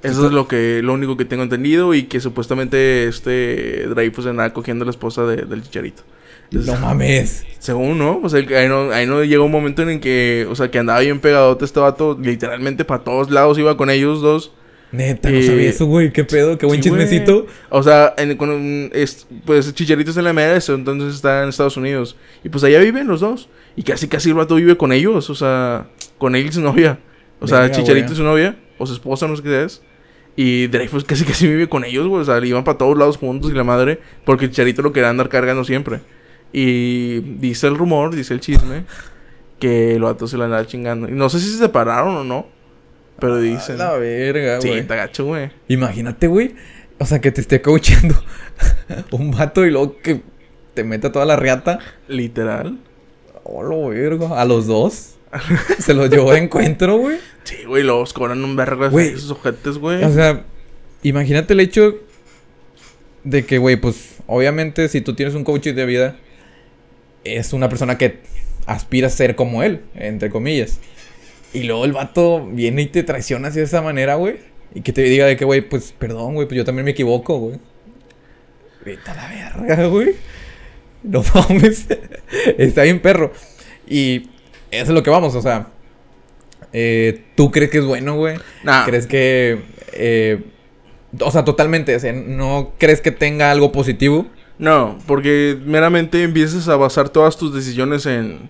Eso 0.02 0.26
es 0.26 0.32
lo 0.32 0.48
que 0.48 0.80
lo 0.82 0.94
único 0.94 1.16
que 1.16 1.24
tengo 1.24 1.44
entendido 1.44 1.94
y 1.94 2.04
que 2.04 2.18
supuestamente 2.18 3.06
este 3.06 3.86
Dreyfus 3.88 4.26
andaba 4.26 4.52
cogiendo 4.52 4.82
a 4.82 4.86
la 4.86 4.90
esposa 4.90 5.24
de- 5.26 5.44
del 5.44 5.62
chicharito. 5.62 6.02
Es- 6.50 6.66
No 6.66 6.76
mames. 6.76 7.44
según, 7.60 7.98
¿no? 7.98 8.20
O 8.22 8.28
sea, 8.28 8.40
ahí 8.40 8.68
no, 8.68 8.90
ahí 8.90 9.06
no 9.06 9.22
llegó 9.22 9.44
un 9.44 9.52
momento 9.52 9.82
en 9.82 9.90
el 9.90 10.00
que, 10.00 10.46
o 10.50 10.56
sea, 10.56 10.70
que 10.72 10.78
andaba 10.80 10.98
bien 11.00 11.20
pegadote 11.20 11.64
este 11.64 11.78
vato, 11.78 12.18
literalmente 12.20 12.84
para 12.84 13.04
todos 13.04 13.30
lados 13.30 13.58
iba 13.58 13.76
con 13.76 13.90
ellos 13.90 14.20
dos. 14.20 14.52
Neta, 14.90 15.30
no 15.30 15.38
Eh, 15.38 15.42
sabía 15.44 15.70
eso, 15.70 15.86
güey. 15.86 16.12
¿Qué 16.12 16.24
pedo? 16.24 16.58
Qué 16.58 16.66
buen 16.66 16.82
Sí, 16.82 16.90
chismecito. 16.90 17.46
O 17.70 17.82
sea, 17.82 18.12
en, 18.18 18.36
con 18.36 18.90
es- 18.92 19.26
pues 19.46 19.72
Chicharito 19.72 20.10
es 20.10 20.16
en 20.16 20.24
la 20.24 20.30
MLS, 20.34 20.68
entonces 20.74 21.14
está 21.14 21.44
en 21.44 21.48
Estados 21.48 21.76
Unidos. 21.78 22.16
Y 22.44 22.48
pues 22.50 22.62
allá 22.64 22.80
viven 22.80 23.06
los 23.06 23.20
dos. 23.20 23.48
Y 23.76 23.84
casi 23.84 24.08
casi 24.08 24.28
el 24.30 24.34
vato 24.34 24.56
vive 24.56 24.76
con 24.76 24.92
ellos, 24.92 25.30
o 25.30 25.34
sea, 25.34 25.86
con 26.18 26.34
él 26.34 26.44
y 26.46 26.52
su 26.52 26.60
novia. 26.60 26.98
O 27.42 27.46
sea, 27.46 27.70
Chicharito 27.70 28.12
y 28.12 28.16
su 28.16 28.22
novia, 28.22 28.56
o 28.78 28.86
su 28.86 28.92
esposa, 28.94 29.26
no 29.26 29.36
sé 29.36 29.42
qué 29.42 29.64
es. 29.64 29.82
Y 30.36 30.68
Dreyfus 30.68 31.04
casi 31.04 31.24
casi 31.24 31.46
vive 31.46 31.68
con 31.68 31.84
ellos, 31.84 32.06
güey. 32.06 32.22
O 32.22 32.24
sea, 32.24 32.42
iban 32.44 32.64
para 32.64 32.78
todos 32.78 32.96
lados 32.96 33.18
juntos 33.18 33.50
y 33.50 33.54
la 33.54 33.64
madre. 33.64 34.00
Porque 34.24 34.48
Chicharito 34.48 34.80
lo 34.82 34.92
quería 34.92 35.10
andar 35.10 35.28
cargando 35.28 35.64
siempre. 35.64 36.00
Y 36.52 37.20
dice 37.38 37.66
el 37.66 37.76
rumor, 37.76 38.14
dice 38.14 38.34
el 38.34 38.40
chisme, 38.40 38.84
que 39.58 39.94
el 39.96 40.02
vato 40.02 40.26
se 40.26 40.36
la 40.38 40.44
andaba 40.44 40.66
chingando. 40.66 41.08
Y 41.08 41.12
no 41.12 41.28
sé 41.28 41.38
si 41.40 41.50
se 41.50 41.58
separaron 41.58 42.14
o 42.16 42.24
no. 42.24 42.46
Pero 43.18 43.38
dicen. 43.40 43.78
La 43.78 43.92
verga, 43.96 44.60
Sí, 44.60 44.68
güey. 44.68 44.80
está 44.80 44.96
gacho, 44.96 45.24
güey. 45.26 45.50
Imagínate, 45.68 46.26
güey. 46.26 46.54
O 46.98 47.04
sea, 47.06 47.20
que 47.20 47.30
te 47.32 47.40
esté 47.40 47.60
coachando 47.62 48.14
un 49.10 49.30
vato 49.32 49.64
y 49.66 49.70
luego 49.70 49.98
que 49.98 50.22
te 50.74 50.84
meta 50.84 51.12
toda 51.12 51.24
la 51.26 51.36
riata. 51.36 51.78
Literal. 52.08 52.78
Oh, 53.44 53.62
lo 53.62 53.88
verga. 53.88 54.40
A 54.40 54.44
los 54.44 54.66
dos. 54.66 55.16
Se 55.78 55.94
los 55.94 56.10
llevó 56.10 56.32
de 56.32 56.38
encuentro, 56.38 56.96
güey. 56.98 57.18
Sí, 57.44 57.64
güey, 57.66 57.82
los 57.82 58.12
cobran 58.12 58.44
un 58.44 58.56
Güey. 58.90 59.08
esos 59.08 59.30
ojetes, 59.30 59.78
güey. 59.78 60.02
O 60.04 60.12
sea, 60.12 60.44
imagínate 61.02 61.54
el 61.54 61.60
hecho 61.60 61.96
de 63.24 63.44
que, 63.44 63.58
güey, 63.58 63.76
pues, 63.76 64.16
obviamente, 64.26 64.88
si 64.88 65.00
tú 65.00 65.14
tienes 65.14 65.34
un 65.34 65.44
coach 65.44 65.64
de 65.68 65.86
vida, 65.86 66.16
es 67.24 67.52
una 67.52 67.68
persona 67.68 67.98
que 67.98 68.18
aspira 68.66 69.06
a 69.08 69.10
ser 69.10 69.34
como 69.34 69.62
él, 69.62 69.82
entre 69.94 70.30
comillas. 70.30 70.78
Y 71.52 71.64
luego 71.64 71.84
el 71.84 71.92
vato 71.92 72.46
viene 72.46 72.82
y 72.82 72.86
te 72.86 73.02
traiciona 73.02 73.48
así 73.48 73.58
de 73.58 73.64
esa 73.64 73.82
manera, 73.82 74.14
güey. 74.14 74.36
Y 74.74 74.80
que 74.80 74.92
te 74.92 75.02
diga 75.02 75.26
de 75.26 75.36
que, 75.36 75.44
güey, 75.44 75.60
pues, 75.60 75.92
perdón, 75.98 76.34
güey, 76.34 76.46
pues 76.46 76.56
yo 76.56 76.64
también 76.64 76.84
me 76.84 76.92
equivoco, 76.92 77.38
güey. 77.38 77.58
Vete 78.84 79.10
a 79.10 79.14
la 79.14 79.28
verga, 79.28 79.86
güey. 79.86 80.14
No 81.02 81.22
mames. 81.34 81.86
Está 82.58 82.82
bien, 82.84 83.00
perro. 83.00 83.32
Y 83.86 84.30
eso 84.72 84.82
es 84.84 84.88
lo 84.90 85.02
que 85.02 85.10
vamos, 85.10 85.34
o 85.36 85.42
sea. 85.42 85.68
eh, 86.72 87.24
¿Tú 87.36 87.50
crees 87.50 87.70
que 87.70 87.78
es 87.78 87.84
bueno, 87.84 88.16
güey? 88.16 88.36
Nah, 88.64 88.84
¿Crees 88.84 89.06
que... 89.06 89.60
eh, 89.92 90.42
o 91.20 91.30
sea, 91.30 91.44
totalmente, 91.44 91.94
o 91.94 92.00
sea, 92.00 92.12
¿no 92.12 92.72
crees 92.78 93.00
que 93.00 93.10
tenga 93.10 93.50
algo 93.50 93.70
positivo? 93.72 94.26
no, 94.58 94.98
porque 95.06 95.58
meramente 95.66 96.22
empiezas 96.22 96.68
a 96.68 96.76
basar 96.76 97.08
todas 97.08 97.36
tus 97.36 97.52
decisiones 97.52 98.06
en, 98.06 98.48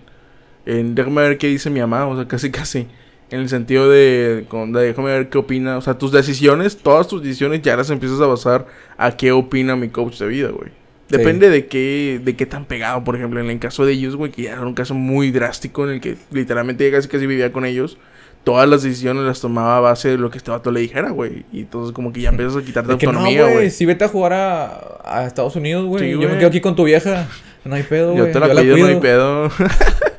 en 0.65 0.93
déjame 0.95 1.21
ver 1.23 1.37
qué 1.39 1.47
dice 1.47 1.69
mi 1.69 1.79
mamá, 1.79 2.05
o 2.07 2.15
sea, 2.15 2.27
casi 2.29 2.51
casi. 2.51 2.87
En 3.31 3.39
el 3.39 3.49
sentido 3.49 3.89
de, 3.89 4.45
con- 4.47 4.71
de 4.73 4.81
déjame 4.83 5.09
ver 5.09 5.29
qué 5.29 5.39
opina, 5.39 5.77
o 5.77 5.81
sea, 5.81 5.97
tus 5.97 6.11
decisiones, 6.11 6.77
todas 6.77 7.07
tus 7.07 7.23
decisiones 7.23 7.63
ya 7.63 7.75
las 7.75 7.89
empiezas 7.89 8.21
a 8.21 8.27
basar 8.27 8.67
a 8.95 9.17
qué 9.17 9.31
opina 9.31 9.75
mi 9.75 9.89
coach 9.89 10.19
de 10.19 10.27
vida, 10.27 10.49
güey. 10.49 10.69
Sí. 11.13 11.19
Depende 11.19 11.49
de 11.49 11.67
qué, 11.67 12.19
de 12.23 12.35
qué 12.35 12.45
tan 12.45 12.65
pegado, 12.65 13.03
por 13.03 13.15
ejemplo, 13.15 13.39
en 13.39 13.49
el 13.49 13.59
caso 13.59 13.85
de 13.85 13.93
ellos, 13.93 14.15
güey, 14.15 14.31
que 14.31 14.43
ya 14.43 14.53
era 14.53 14.61
un 14.61 14.73
caso 14.73 14.93
muy 14.95 15.31
drástico 15.31 15.83
en 15.85 15.95
el 15.95 16.01
que 16.01 16.17
literalmente 16.31 16.89
casi 16.91 17.07
casi 17.07 17.27
vivía 17.27 17.51
con 17.51 17.65
ellos. 17.65 17.97
Todas 18.43 18.67
las 18.67 18.83
decisiones 18.83 19.23
las 19.23 19.39
tomaba 19.39 19.77
a 19.77 19.79
base 19.79 20.09
de 20.09 20.17
lo 20.17 20.29
que 20.29 20.37
este 20.37 20.51
vato 20.51 20.71
le 20.71 20.81
dijera, 20.81 21.11
güey. 21.11 21.45
Y 21.53 21.61
entonces 21.61 21.93
como 21.93 22.11
que 22.11 22.21
ya 22.21 22.29
empiezas 22.31 22.57
a 22.57 22.65
quitarte 22.65 22.87
no, 22.87 22.93
autonomía, 22.93 23.43
güey, 23.43 23.53
güey. 23.53 23.69
si 23.69 23.85
vete 23.85 24.05
a 24.05 24.07
jugar 24.09 24.33
a, 24.33 24.99
a 25.03 25.25
Estados 25.25 25.55
Unidos, 25.55 25.85
güey. 25.85 26.03
Sí, 26.03 26.19
yo 26.19 26.27
me 26.29 26.37
quedo 26.37 26.47
aquí 26.47 26.61
con 26.61 26.75
tu 26.75 26.83
vieja. 26.83 27.27
No 27.63 27.75
hay 27.75 27.83
pedo, 27.83 28.11
güey. 28.13 28.25
Yo 28.25 28.31
te 28.31 28.39
la 28.39 28.49
cuido, 28.49 28.77
no 28.77 28.85
hay 28.87 28.99
pedo. 28.99 29.49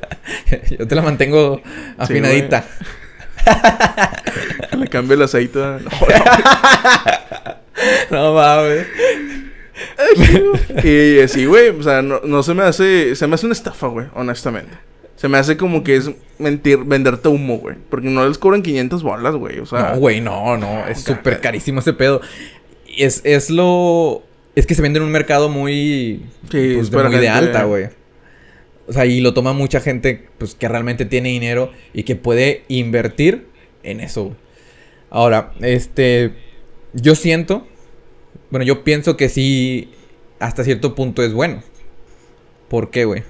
yo 0.79 0.87
te 0.87 0.95
la 0.95 1.01
mantengo 1.01 1.61
afinadita. 1.97 2.65
Le 4.77 4.87
cambio 4.87 5.15
el 5.15 5.21
aceite. 5.21 5.59
No, 5.59 5.79
no 8.09 8.33
mames. 8.33 8.87
y 10.83 11.19
así, 11.19 11.45
güey, 11.45 11.69
o 11.69 11.83
sea, 11.83 12.01
no, 12.01 12.21
no 12.23 12.43
se 12.43 12.53
me 12.53 12.63
hace, 12.63 13.15
se 13.15 13.27
me 13.27 13.35
hace 13.35 13.45
una 13.45 13.53
estafa, 13.53 13.87
güey, 13.87 14.07
honestamente. 14.13 14.71
Se 15.15 15.29
me 15.29 15.37
hace 15.37 15.55
como 15.55 15.83
que 15.83 15.95
es 15.95 16.11
mentir, 16.39 16.79
venderte 16.83 17.29
humo, 17.29 17.57
güey. 17.57 17.77
Porque 17.89 18.09
no 18.09 18.27
les 18.27 18.37
cobran 18.37 18.61
500 18.61 19.01
bolas, 19.01 19.35
güey. 19.35 19.59
O 19.59 19.65
sea, 19.65 19.93
no, 19.93 19.99
güey, 19.99 20.19
no, 20.21 20.57
no. 20.57 20.85
Es 20.87 21.01
súper 21.01 21.39
carísimo 21.39 21.79
ese 21.79 21.93
pedo. 21.93 22.21
Es, 22.97 23.21
es 23.23 23.49
lo... 23.49 24.23
Es 24.55 24.65
que 24.65 24.75
se 24.75 24.81
vende 24.81 24.99
en 24.99 25.03
un 25.03 25.11
mercado 25.11 25.49
muy... 25.49 26.25
Sí, 26.51 26.73
pues, 26.75 26.91
de 26.91 27.03
muy 27.03 27.17
de 27.17 27.29
alta, 27.29 27.63
güey. 27.63 27.87
O 28.87 28.93
sea, 28.93 29.05
y 29.05 29.19
lo 29.19 29.33
toma 29.33 29.53
mucha 29.53 29.79
gente, 29.79 30.27
pues, 30.37 30.53
que 30.53 30.67
realmente 30.67 31.05
tiene 31.05 31.29
dinero 31.29 31.71
y 31.93 32.03
que 32.03 32.15
puede 32.15 32.63
invertir 32.67 33.47
en 33.83 34.01
eso, 34.01 34.25
güey. 34.25 34.35
Ahora, 35.09 35.53
este... 35.61 36.33
Yo 36.93 37.15
siento... 37.15 37.67
Bueno, 38.49 38.65
yo 38.65 38.83
pienso 38.83 39.17
que 39.17 39.29
sí, 39.29 39.89
hasta 40.39 40.63
cierto 40.63 40.95
punto 40.95 41.23
es 41.23 41.33
bueno. 41.33 41.63
¿Por 42.69 42.91
qué, 42.91 43.05
güey? 43.05 43.23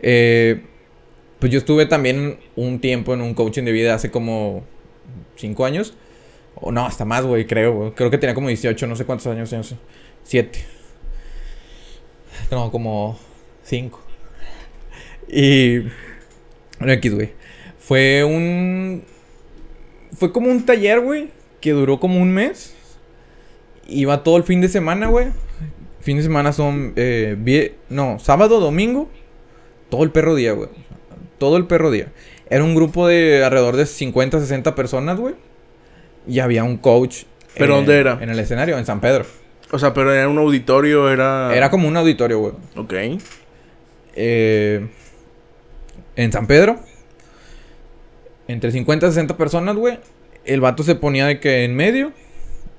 Eh, 0.00 0.62
pues 1.38 1.50
yo 1.50 1.58
estuve 1.58 1.86
también 1.86 2.38
un 2.56 2.80
tiempo 2.80 3.14
en 3.14 3.20
un 3.20 3.34
coaching 3.34 3.64
de 3.64 3.72
vida 3.72 3.94
hace 3.94 4.10
como 4.10 4.64
cinco 5.36 5.64
años. 5.64 5.94
O 6.54 6.70
no, 6.70 6.86
hasta 6.86 7.04
más, 7.04 7.24
güey, 7.24 7.46
creo. 7.46 7.72
güey. 7.74 7.90
Creo 7.92 8.10
que 8.10 8.18
tenía 8.18 8.34
como 8.34 8.48
18, 8.48 8.86
no 8.86 8.96
sé 8.96 9.04
cuántos 9.04 9.26
años, 9.26 9.52
no 9.52 9.62
sé. 9.62 9.76
Siete. 10.24 10.64
No, 12.50 12.70
como 12.70 13.18
cinco. 13.64 14.00
Y... 15.28 15.80
Bueno, 16.78 16.92
X, 16.94 17.14
güey. 17.14 17.30
Fue 17.78 18.24
un... 18.24 19.04
Fue 20.16 20.32
como 20.32 20.50
un 20.50 20.64
taller, 20.64 21.00
güey, 21.00 21.30
que 21.60 21.72
duró 21.72 21.98
como 21.98 22.20
un 22.20 22.32
mes. 22.32 22.71
Iba 23.92 24.22
todo 24.22 24.36
el 24.36 24.44
fin 24.44 24.60
de 24.60 24.68
semana, 24.68 25.08
güey. 25.08 25.28
Fin 26.00 26.16
de 26.16 26.22
semana 26.22 26.52
son... 26.52 26.92
Eh, 26.96 27.36
vie- 27.38 27.72
No, 27.88 28.18
sábado, 28.18 28.58
domingo. 28.60 29.08
Todo 29.90 30.02
el 30.04 30.10
perro 30.10 30.34
día, 30.34 30.52
güey. 30.52 30.68
Todo 31.38 31.56
el 31.56 31.66
perro 31.66 31.90
día. 31.90 32.08
Era 32.50 32.64
un 32.64 32.74
grupo 32.74 33.06
de 33.06 33.44
alrededor 33.44 33.76
de 33.76 33.86
50, 33.86 34.40
60 34.40 34.74
personas, 34.74 35.18
güey. 35.18 35.34
Y 36.26 36.38
había 36.40 36.64
un 36.64 36.76
coach. 36.76 37.24
¿Pero 37.54 37.74
en- 37.74 37.80
dónde 37.80 37.98
era? 37.98 38.18
En 38.20 38.30
el 38.30 38.38
escenario, 38.38 38.78
en 38.78 38.86
San 38.86 39.00
Pedro. 39.00 39.24
O 39.70 39.78
sea, 39.78 39.94
pero 39.94 40.12
era 40.12 40.28
un 40.28 40.38
auditorio, 40.38 41.10
era... 41.10 41.54
Era 41.54 41.70
como 41.70 41.88
un 41.88 41.96
auditorio, 41.96 42.38
güey. 42.40 42.52
Ok. 42.76 42.92
Eh, 44.14 44.86
en 46.16 46.32
San 46.32 46.46
Pedro. 46.46 46.78
Entre 48.48 48.70
50 48.70 49.06
y 49.06 49.08
60 49.10 49.36
personas, 49.36 49.76
güey. 49.76 49.98
El 50.44 50.60
vato 50.60 50.82
se 50.82 50.94
ponía 50.94 51.26
de 51.26 51.40
que 51.40 51.64
en 51.64 51.74
medio. 51.76 52.12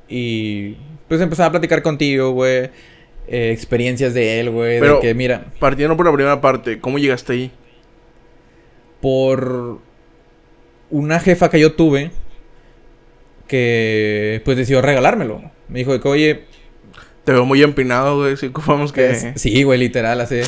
Y 0.10 0.78
pues 1.14 1.22
empezaba 1.22 1.48
a 1.48 1.52
platicar 1.52 1.82
contigo, 1.82 2.32
güey. 2.32 2.70
eh, 3.28 3.52
experiencias 3.54 4.14
de 4.14 4.40
él, 4.42 4.50
güey. 4.50 4.76
De 4.76 4.80
Pero- 4.82 5.00
que, 5.00 5.14
mira, 5.14 5.46
Partiendo 5.60 5.96
por 5.96 6.06
la 6.06 6.12
primera 6.12 6.42
parte, 6.42 6.80
¿cómo 6.80 6.98
llegaste 7.00 7.34
ahí? 7.34 7.52
por 9.02 9.80
una 10.90 11.20
jefa 11.20 11.50
que 11.50 11.60
yo 11.60 11.74
tuve. 11.74 12.12
Que 13.48 14.42
pues 14.46 14.58
decidió 14.58 14.82
regalármelo. 14.82 15.42
Me 15.68 15.80
dijo 15.80 15.92
de 15.94 16.00
que, 16.00 16.08
oye, 16.08 16.44
Te 17.24 17.32
veo 17.32 17.46
muy 17.46 17.62
empinado, 17.64 18.18
güey. 18.18 18.36
Sí, 18.38 18.52
vamos 18.68 18.92
que... 18.92 19.10
Es- 19.12 19.28
sí, 19.36 19.64
güey, 19.64 19.80
literal, 19.80 20.20
así. 20.22 20.42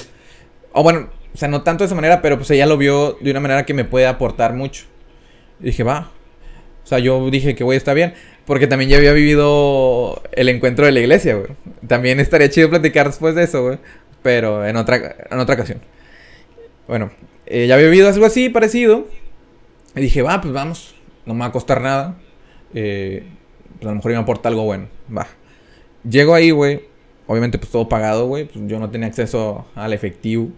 O 0.74 0.84
bueno, 0.84 1.10
o 1.34 1.38
sea, 1.38 1.48
no 1.48 1.64
tanto 1.64 1.84
de 1.84 1.86
esa 1.88 1.96
manera, 1.96 2.22
pero 2.22 2.38
pues 2.38 2.52
ella 2.52 2.66
lo 2.66 2.78
vio 2.78 3.18
de 3.22 3.32
una 3.32 3.40
manera 3.40 3.66
que 3.66 3.74
me 3.74 3.86
puede 3.86 4.08
aportar 4.08 4.54
mucho. 4.54 4.84
Y 5.62 5.66
dije, 5.66 5.84
va. 5.84 6.12
O 6.84 6.88
sea, 6.88 7.00
yo 7.00 7.30
dije 7.30 7.56
que, 7.56 7.64
güey, 7.64 7.78
está 7.78 7.94
bien. 7.94 8.14
Porque 8.46 8.68
también 8.68 8.92
ya 8.92 8.98
había 8.98 9.12
vivido 9.14 10.22
el 10.32 10.50
encuentro 10.50 10.86
de 10.86 10.92
la 10.92 11.00
iglesia, 11.00 11.36
güey. 11.36 11.50
También 11.88 12.20
estaría 12.20 12.50
chido 12.50 12.70
platicar 12.70 13.08
después 13.08 13.34
de 13.34 13.44
eso, 13.44 13.64
güey. 13.64 13.80
Pero 14.22 14.66
en 14.66 14.76
otra, 14.78 15.16
en 15.30 15.40
otra 15.40 15.56
ocasión. 15.56 15.80
Bueno, 16.88 17.12
eh, 17.48 17.68
ya 17.68 17.76
había 17.76 17.88
vivido 17.88 18.08
algo 18.10 18.26
así, 18.26 18.50
parecido. 18.50 19.08
Y 19.96 20.02
dije, 20.02 20.22
va, 20.22 20.42
pues 20.42 20.54
vamos. 20.54 20.96
No 21.26 21.34
me 21.34 21.42
va 21.42 21.48
a 21.48 21.52
costar 21.52 21.82
nada. 21.82 22.18
Eh, 22.74 23.24
pues 23.76 23.86
a 23.86 23.90
lo 23.90 23.96
mejor 23.96 24.12
me 24.12 24.18
aporta 24.18 24.50
algo 24.50 24.64
bueno. 24.64 24.88
Va. 25.16 25.28
Llego 26.08 26.36
ahí, 26.36 26.52
güey. 26.52 26.82
obviamente 27.28 27.58
pues 27.58 27.72
todo 27.72 27.90
pagado, 27.90 28.28
güey. 28.28 28.46
Pues 28.46 28.68
yo 28.68 28.80
no 28.80 28.92
tenía 28.92 29.08
acceso 29.08 29.66
al 29.74 29.94
efectivo. 29.94 30.50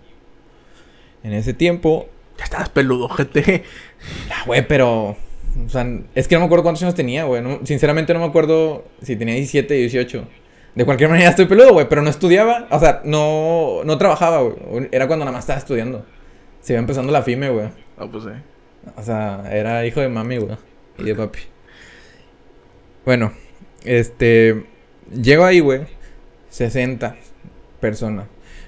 En 1.23 1.33
ese 1.33 1.53
tiempo. 1.53 2.09
Ya 2.37 2.43
estabas 2.43 2.69
peludo, 2.69 3.07
gente. 3.15 3.63
Ah, 4.29 4.43
güey, 4.45 4.67
pero. 4.67 5.15
O 5.65 5.69
sea, 5.69 5.85
es 6.15 6.27
que 6.27 6.35
no 6.35 6.41
me 6.41 6.45
acuerdo 6.45 6.63
cuántos 6.63 6.83
años 6.83 6.95
tenía, 6.95 7.23
güey. 7.25 7.41
No- 7.41 7.59
sinceramente 7.65 8.13
no 8.13 8.19
me 8.19 8.25
acuerdo 8.25 8.85
si 9.01 9.15
tenía 9.15 9.35
17, 9.35 9.73
18. 9.73 10.27
De 10.75 10.85
cualquier 10.85 11.09
manera 11.09 11.29
estoy 11.29 11.45
peludo, 11.45 11.73
güey, 11.73 11.89
pero 11.89 12.01
no 12.01 12.09
estudiaba. 12.09 12.67
O 12.69 12.79
sea, 12.79 13.01
no, 13.03 13.81
no 13.83 13.97
trabajaba, 13.97 14.41
güey. 14.41 14.87
Era 14.91 15.07
cuando 15.07 15.25
nada 15.25 15.35
más 15.35 15.43
estaba 15.43 15.59
estudiando. 15.59 16.05
Se 16.61 16.73
iba 16.73 16.79
empezando 16.79 17.11
la 17.11 17.23
FIME, 17.23 17.49
güey. 17.49 17.67
Ah, 17.97 18.07
pues 18.11 18.23
sí. 18.25 18.29
O 18.95 19.01
sea, 19.03 19.43
era 19.51 19.85
hijo 19.85 19.99
de 20.01 20.09
mami, 20.09 20.37
güey. 20.37 20.55
Y 20.99 21.03
de 21.03 21.15
papi. 21.15 21.39
Bueno, 23.05 23.31
este. 23.83 24.65
Llego 25.11 25.45
ahí, 25.45 25.59
güey. 25.61 25.81
60 26.49 27.15
personas. 27.79 28.25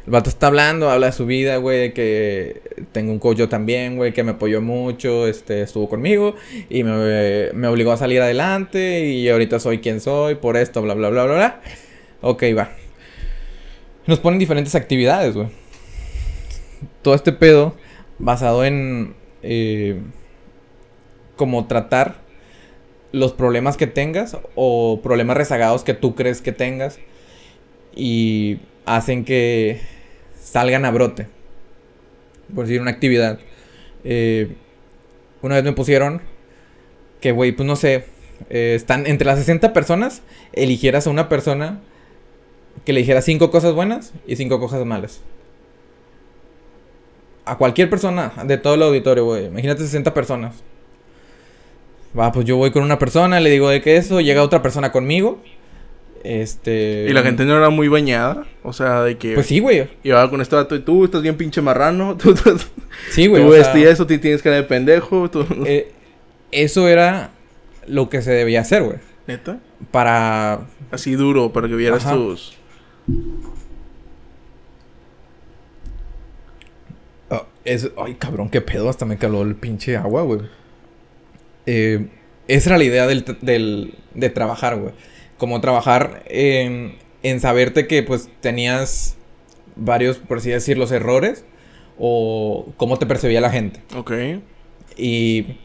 El 0.09 0.15
está 0.25 0.47
hablando, 0.47 0.89
habla 0.89 1.07
de 1.07 1.11
su 1.11 1.27
vida, 1.27 1.57
güey, 1.57 1.93
que 1.93 2.61
tengo 2.91 3.11
un 3.11 3.19
coach 3.19 3.37
yo 3.37 3.47
también, 3.47 3.95
güey, 3.95 4.11
que 4.11 4.23
me 4.23 4.31
apoyó 4.31 4.59
mucho, 4.59 5.27
este, 5.27 5.61
estuvo 5.61 5.87
conmigo 5.87 6.35
y 6.67 6.83
me, 6.83 7.51
me 7.53 7.67
obligó 7.67 7.91
a 7.91 7.97
salir 7.97 8.19
adelante 8.19 9.05
y 9.05 9.29
ahorita 9.29 9.59
soy 9.59 9.79
quien 9.79 10.01
soy 10.01 10.33
por 10.33 10.57
esto, 10.57 10.81
bla, 10.81 10.95
bla, 10.95 11.09
bla, 11.09 11.25
bla, 11.25 11.35
bla. 11.35 11.61
Ok, 12.21 12.43
va. 12.57 12.71
Nos 14.07 14.19
ponen 14.19 14.39
diferentes 14.39 14.73
actividades, 14.73 15.35
güey. 15.35 15.49
Todo 17.03 17.13
este 17.13 17.31
pedo 17.31 17.75
basado 18.17 18.65
en 18.65 19.13
eh, 19.43 19.99
como 21.35 21.67
tratar 21.67 22.15
los 23.11 23.33
problemas 23.33 23.77
que 23.77 23.85
tengas 23.85 24.37
o 24.55 25.01
problemas 25.03 25.37
rezagados 25.37 25.83
que 25.83 25.93
tú 25.93 26.15
crees 26.15 26.41
que 26.41 26.51
tengas 26.51 26.99
y 27.95 28.57
hacen 28.87 29.23
que 29.23 29.98
salgan 30.51 30.85
a 30.85 30.91
brote. 30.91 31.27
Por 32.53 32.65
decir 32.65 32.81
una 32.81 32.91
actividad. 32.91 33.39
Eh, 34.03 34.55
una 35.41 35.55
vez 35.55 35.63
me 35.63 35.73
pusieron 35.73 36.21
que, 37.21 37.31
güey, 37.31 37.51
pues 37.51 37.67
no 37.67 37.75
sé, 37.75 38.05
eh, 38.49 38.73
están 38.75 39.05
entre 39.05 39.25
las 39.25 39.39
60 39.39 39.73
personas, 39.73 40.21
eligieras 40.53 41.07
a 41.07 41.09
una 41.09 41.29
persona 41.29 41.79
que 42.85 42.93
le 42.93 43.01
dijera 43.01 43.21
cinco 43.21 43.51
cosas 43.51 43.73
buenas 43.73 44.13
y 44.25 44.35
cinco 44.35 44.59
cosas 44.59 44.85
malas. 44.85 45.21
A 47.45 47.57
cualquier 47.57 47.89
persona 47.89 48.31
de 48.45 48.57
todo 48.57 48.75
el 48.75 48.83
auditorio, 48.83 49.25
güey. 49.25 49.45
Imagínate 49.45 49.81
60 49.83 50.13
personas. 50.13 50.55
Va, 52.17 52.31
pues 52.31 52.45
yo 52.45 52.57
voy 52.57 52.71
con 52.71 52.83
una 52.83 52.97
persona, 52.97 53.39
le 53.39 53.49
digo 53.49 53.69
de 53.69 53.81
que 53.81 53.97
eso, 53.97 54.21
llega 54.21 54.43
otra 54.43 54.61
persona 54.61 54.91
conmigo. 54.91 55.39
Este. 56.23 57.05
Y 57.09 57.13
la 57.13 57.21
gente 57.23 57.45
no 57.45 57.55
era 57.57 57.69
muy 57.69 57.87
bañada. 57.87 58.45
O 58.63 58.73
sea, 58.73 59.03
de 59.03 59.17
que 59.17 59.33
Pues 59.35 59.45
sí, 59.47 59.59
güey. 59.59 59.87
llevaba 60.03 60.29
con 60.29 60.41
este 60.41 60.55
vato 60.55 60.75
y 60.75 60.79
tú 60.81 61.05
estás 61.05 61.21
bien 61.21 61.37
pinche 61.37 61.61
marrano. 61.61 62.17
Tú, 62.21 62.33
tú, 62.33 62.57
Sí, 63.11 63.27
güey. 63.27 63.43
tú 63.43 63.51
sea, 63.53 63.77
y 63.77 63.83
eso, 63.83 64.05
tú 64.05 64.17
tienes 64.19 64.41
cara 64.41 64.57
de 64.57 64.63
pendejo. 64.63 65.29
Tú... 65.29 65.45
eh, 65.65 65.91
eso 66.51 66.87
era 66.87 67.31
lo 67.87 68.09
que 68.09 68.21
se 68.21 68.31
debía 68.31 68.61
hacer, 68.61 68.83
güey. 68.83 68.97
¿Neta? 69.27 69.59
Para. 69.91 70.61
Así 70.91 71.13
duro, 71.13 71.53
para 71.53 71.67
que 71.67 71.75
vieras 71.75 72.05
Ajá. 72.05 72.15
tus... 72.15 72.57
Ah, 77.29 77.43
es... 77.63 77.89
Ay, 77.97 78.15
cabrón, 78.15 78.49
qué 78.49 78.61
pedo. 78.61 78.89
Hasta 78.89 79.05
me 79.05 79.17
caló 79.17 79.41
el 79.43 79.55
pinche 79.55 79.95
agua, 79.97 80.23
güey. 80.23 80.41
Eh, 81.65 82.07
esa 82.47 82.71
era 82.71 82.77
la 82.79 82.83
idea 82.83 83.07
del, 83.07 83.23
del- 83.41 83.93
de 84.15 84.29
trabajar, 84.29 84.77
güey. 84.77 84.93
Como 85.39 85.59
trabajar 85.61 86.21
en, 86.27 86.95
en 87.23 87.39
saberte 87.39 87.87
que, 87.87 88.03
pues, 88.03 88.29
tenías 88.41 89.17
varios, 89.75 90.17
por 90.17 90.37
así 90.37 90.51
decir, 90.51 90.77
los 90.77 90.91
errores. 90.91 91.45
O 91.97 92.67
cómo 92.77 92.97
te 92.99 93.07
percibía 93.07 93.41
la 93.41 93.49
gente. 93.49 93.81
Ok. 93.95 94.11
Y 94.95 95.57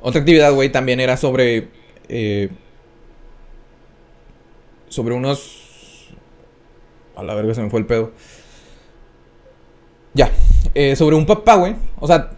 otra 0.00 0.20
actividad, 0.20 0.52
güey, 0.52 0.70
también 0.70 0.98
era 0.98 1.16
sobre. 1.16 1.68
eh, 2.08 2.48
sobre 4.88 5.14
unos. 5.14 6.08
A 7.14 7.22
la 7.22 7.34
verga 7.34 7.54
se 7.54 7.62
me 7.62 7.70
fue 7.70 7.80
el 7.80 7.86
pedo. 7.86 8.12
Ya. 10.14 10.30
eh, 10.74 10.96
sobre 10.96 11.16
un 11.16 11.26
papá, 11.26 11.54
güey. 11.54 11.76
O 12.00 12.06
sea, 12.06 12.30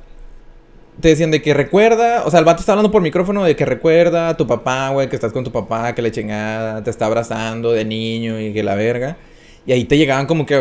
te 1.00 1.08
decían 1.08 1.30
de 1.30 1.42
que 1.42 1.54
recuerda. 1.54 2.24
O 2.24 2.30
sea, 2.30 2.40
el 2.40 2.44
vato 2.44 2.60
está 2.60 2.72
hablando 2.72 2.90
por 2.90 3.02
micrófono 3.02 3.44
de 3.44 3.56
que 3.56 3.64
recuerda 3.64 4.30
a 4.30 4.36
tu 4.36 4.46
papá, 4.46 4.90
güey, 4.90 5.08
que 5.08 5.16
estás 5.16 5.32
con 5.32 5.44
tu 5.44 5.52
papá, 5.52 5.94
que 5.94 6.02
le 6.02 6.12
chingada, 6.12 6.82
te 6.82 6.90
está 6.90 7.06
abrazando 7.06 7.72
de 7.72 7.84
niño 7.84 8.40
y 8.40 8.52
que 8.52 8.62
la 8.62 8.74
verga. 8.74 9.16
Y 9.66 9.72
ahí 9.72 9.84
te 9.84 9.96
llegaban 9.96 10.26
como 10.26 10.46
que. 10.46 10.54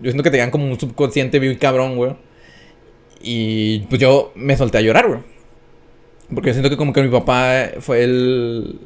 Yo 0.00 0.10
siento 0.10 0.22
que 0.22 0.30
te 0.30 0.36
llegaban 0.36 0.50
como 0.50 0.66
un 0.66 0.78
subconsciente 0.78 1.38
bien 1.38 1.56
cabrón, 1.56 1.96
güey. 1.96 2.16
Y 3.22 3.80
pues 3.88 4.00
yo 4.00 4.32
me 4.34 4.56
solté 4.56 4.78
a 4.78 4.80
llorar, 4.82 5.08
güey. 5.08 5.20
Porque 6.34 6.50
yo 6.50 6.54
siento 6.54 6.70
que 6.70 6.76
como 6.76 6.92
que 6.92 7.02
mi 7.02 7.08
papá 7.08 7.70
fue 7.80 8.04
el... 8.04 8.80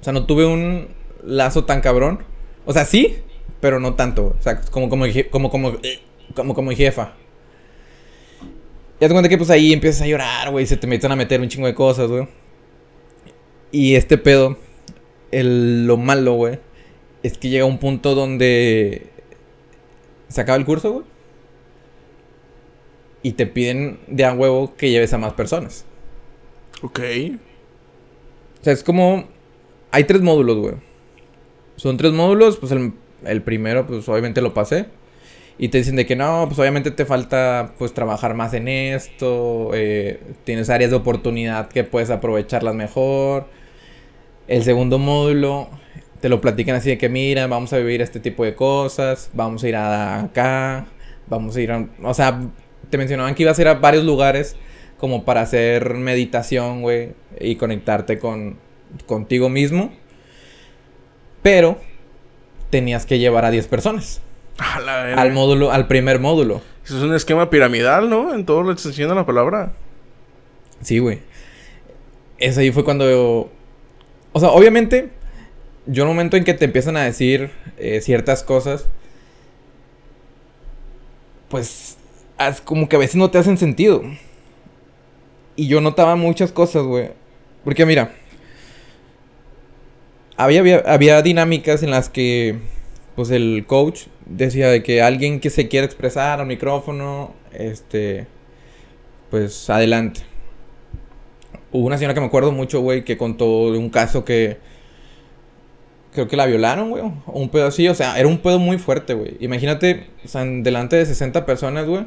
O 0.00 0.04
sea, 0.04 0.12
no 0.12 0.26
tuve 0.26 0.46
un 0.46 0.88
lazo 1.24 1.64
tan 1.64 1.80
cabrón. 1.80 2.20
O 2.66 2.72
sea, 2.72 2.84
sí, 2.84 3.16
pero 3.60 3.80
no 3.80 3.94
tanto. 3.94 4.36
O 4.38 4.42
sea, 4.42 4.60
como 4.60 4.88
como 4.88 5.06
como 5.30 5.50
como 5.50 5.76
como 6.34 6.54
como 6.54 6.68
mi 6.68 6.76
jefa. 6.76 7.14
Ya 9.00 9.08
te 9.08 9.14
cuenta 9.14 9.28
que 9.28 9.38
pues 9.38 9.50
ahí 9.50 9.72
empiezas 9.72 10.02
a 10.02 10.06
llorar, 10.06 10.50
güey, 10.50 10.66
se 10.66 10.76
te 10.76 10.86
meten 10.86 11.10
a 11.10 11.16
meter 11.16 11.40
un 11.40 11.48
chingo 11.48 11.66
de 11.66 11.74
cosas, 11.74 12.08
güey. 12.08 12.28
Y 13.72 13.96
este 13.96 14.18
pedo, 14.18 14.56
el, 15.32 15.86
lo 15.86 15.96
malo, 15.96 16.34
güey, 16.34 16.60
es 17.22 17.36
que 17.38 17.48
llega 17.48 17.64
un 17.64 17.78
punto 17.78 18.14
donde 18.14 19.06
se 20.28 20.40
acaba 20.40 20.56
el 20.56 20.64
curso, 20.64 20.92
güey. 20.92 21.04
Y 23.22 23.32
te 23.32 23.46
piden 23.46 23.98
de 24.06 24.24
a 24.24 24.32
huevo 24.34 24.74
que 24.76 24.90
lleves 24.90 25.12
a 25.12 25.18
más 25.18 25.32
personas. 25.32 25.86
Ok. 26.82 27.00
O 28.60 28.64
sea, 28.64 28.72
es 28.72 28.84
como. 28.84 29.24
Hay 29.90 30.04
tres 30.04 30.20
módulos, 30.20 30.58
güey. 30.58 30.74
Son 31.76 31.96
tres 31.96 32.12
módulos, 32.12 32.58
pues 32.58 32.70
el, 32.72 32.92
el 33.24 33.42
primero, 33.42 33.86
pues 33.86 34.08
obviamente 34.08 34.40
lo 34.40 34.52
pasé. 34.54 34.86
Y 35.56 35.68
te 35.68 35.78
dicen 35.78 35.96
de 35.96 36.04
que 36.04 36.16
no, 36.16 36.44
pues 36.48 36.58
obviamente 36.58 36.90
te 36.90 37.04
falta 37.04 37.74
pues 37.78 37.94
trabajar 37.94 38.34
más 38.34 38.54
en 38.54 38.68
esto. 38.68 39.70
eh, 39.74 40.20
tienes 40.44 40.68
áreas 40.70 40.90
de 40.90 40.96
oportunidad 40.96 41.68
que 41.68 41.84
puedes 41.84 42.10
aprovecharlas 42.10 42.74
mejor. 42.74 43.46
El 44.48 44.64
segundo 44.64 44.98
módulo 44.98 45.68
te 46.20 46.28
lo 46.28 46.40
platican 46.40 46.76
así 46.76 46.90
de 46.90 46.98
que 46.98 47.08
mira, 47.08 47.46
vamos 47.46 47.72
a 47.72 47.78
vivir 47.78 48.02
este 48.02 48.18
tipo 48.20 48.44
de 48.44 48.54
cosas. 48.54 49.30
Vamos 49.32 49.62
a 49.62 49.68
ir 49.68 49.76
a 49.76 50.20
acá. 50.22 50.86
Vamos 51.28 51.56
a 51.56 51.60
ir 51.60 51.70
a... 51.70 51.86
O 52.02 52.14
sea, 52.14 52.40
te 52.90 52.98
mencionaban 52.98 53.34
que 53.34 53.44
ibas 53.44 53.58
a 53.58 53.62
ir 53.62 53.68
a 53.68 53.74
varios 53.74 54.04
lugares 54.04 54.56
como 54.98 55.24
para 55.24 55.42
hacer 55.42 55.94
meditación, 55.94 56.82
güey, 56.82 57.10
y 57.40 57.56
conectarte 57.56 58.18
con 58.18 58.58
contigo 59.06 59.48
mismo. 59.48 59.92
Pero 61.42 61.78
tenías 62.70 63.06
que 63.06 63.18
llevar 63.18 63.44
a 63.44 63.50
10 63.50 63.66
personas. 63.68 64.20
Al 64.58 65.32
módulo, 65.32 65.70
al 65.72 65.86
primer 65.86 66.20
módulo. 66.20 66.62
Eso 66.84 66.98
es 66.98 67.02
un 67.02 67.14
esquema 67.14 67.50
piramidal, 67.50 68.10
¿no? 68.10 68.34
En 68.34 68.44
toda 68.44 68.62
la 68.64 68.72
extensión 68.72 69.08
de 69.08 69.14
la 69.14 69.24
palabra. 69.26 69.72
Sí, 70.82 70.98
güey. 70.98 71.20
Eso 72.38 72.60
ahí 72.60 72.70
fue 72.70 72.84
cuando 72.84 73.08
yo... 73.10 73.50
O 74.32 74.40
sea, 74.40 74.50
obviamente, 74.50 75.10
yo 75.86 76.02
en 76.02 76.08
el 76.10 76.14
momento 76.14 76.36
en 76.36 76.44
que 76.44 76.54
te 76.54 76.64
empiezan 76.66 76.96
a 76.96 77.04
decir 77.04 77.50
eh, 77.78 78.00
ciertas 78.00 78.42
cosas, 78.42 78.86
pues 81.48 81.96
haz- 82.38 82.60
como 82.60 82.88
que 82.88 82.96
a 82.96 82.98
veces 82.98 83.16
no 83.16 83.30
te 83.30 83.38
hacen 83.38 83.56
sentido. 83.58 84.02
Y 85.56 85.68
yo 85.68 85.80
notaba 85.80 86.16
muchas 86.16 86.52
cosas, 86.52 86.82
güey. 86.82 87.10
Porque 87.64 87.86
mira, 87.86 88.12
había, 90.36 90.60
había, 90.60 90.78
había 90.86 91.22
dinámicas 91.22 91.82
en 91.82 91.90
las 91.92 92.08
que, 92.08 92.58
pues 93.16 93.30
el 93.30 93.64
coach 93.66 94.06
decía 94.26 94.68
de 94.68 94.82
que 94.82 95.02
alguien 95.02 95.40
que 95.40 95.50
se 95.50 95.68
quiera 95.68 95.86
expresar 95.86 96.40
al 96.40 96.46
micrófono, 96.46 97.34
este, 97.52 98.26
pues 99.30 99.68
adelante. 99.70 100.20
Hubo 101.72 101.86
una 101.86 101.98
señora 101.98 102.14
que 102.14 102.20
me 102.20 102.26
acuerdo 102.26 102.52
mucho, 102.52 102.80
güey, 102.80 103.04
que 103.04 103.16
contó 103.16 103.72
de 103.72 103.78
un 103.78 103.90
caso 103.90 104.24
que 104.24 104.58
creo 106.12 106.28
que 106.28 106.36
la 106.36 106.46
violaron, 106.46 106.90
güey, 106.90 107.02
un 107.26 107.48
pedo 107.48 107.66
así, 107.66 107.88
o 107.88 107.94
sea, 107.94 108.18
era 108.18 108.28
un 108.28 108.38
pedo 108.38 108.60
muy 108.60 108.78
fuerte, 108.78 109.14
güey. 109.14 109.36
Imagínate, 109.40 110.06
o 110.24 110.28
sea, 110.28 110.44
delante 110.44 110.96
de 110.96 111.06
60 111.06 111.44
personas, 111.44 111.86
güey. 111.86 112.06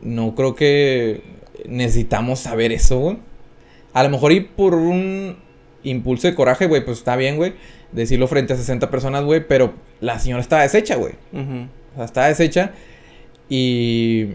No 0.00 0.34
creo 0.34 0.56
que 0.56 1.22
necesitamos 1.66 2.40
saber 2.40 2.72
eso, 2.72 2.98
güey. 2.98 3.18
A 3.92 4.02
lo 4.02 4.08
mejor 4.08 4.32
y 4.32 4.40
por 4.40 4.74
un 4.74 5.36
impulso 5.84 6.26
de 6.26 6.34
coraje, 6.34 6.66
güey, 6.66 6.84
pues 6.84 6.98
está 6.98 7.14
bien, 7.14 7.36
güey, 7.36 7.54
decirlo 7.92 8.26
frente 8.26 8.52
a 8.52 8.56
60 8.56 8.90
personas, 8.90 9.24
güey, 9.24 9.46
pero 9.46 9.74
la 10.00 10.18
señora 10.18 10.42
estaba 10.42 10.62
deshecha, 10.62 10.96
güey. 10.96 11.12
O 11.32 11.96
sea, 11.96 12.04
estaba 12.04 12.28
deshecha. 12.28 12.72
Y. 13.48 14.28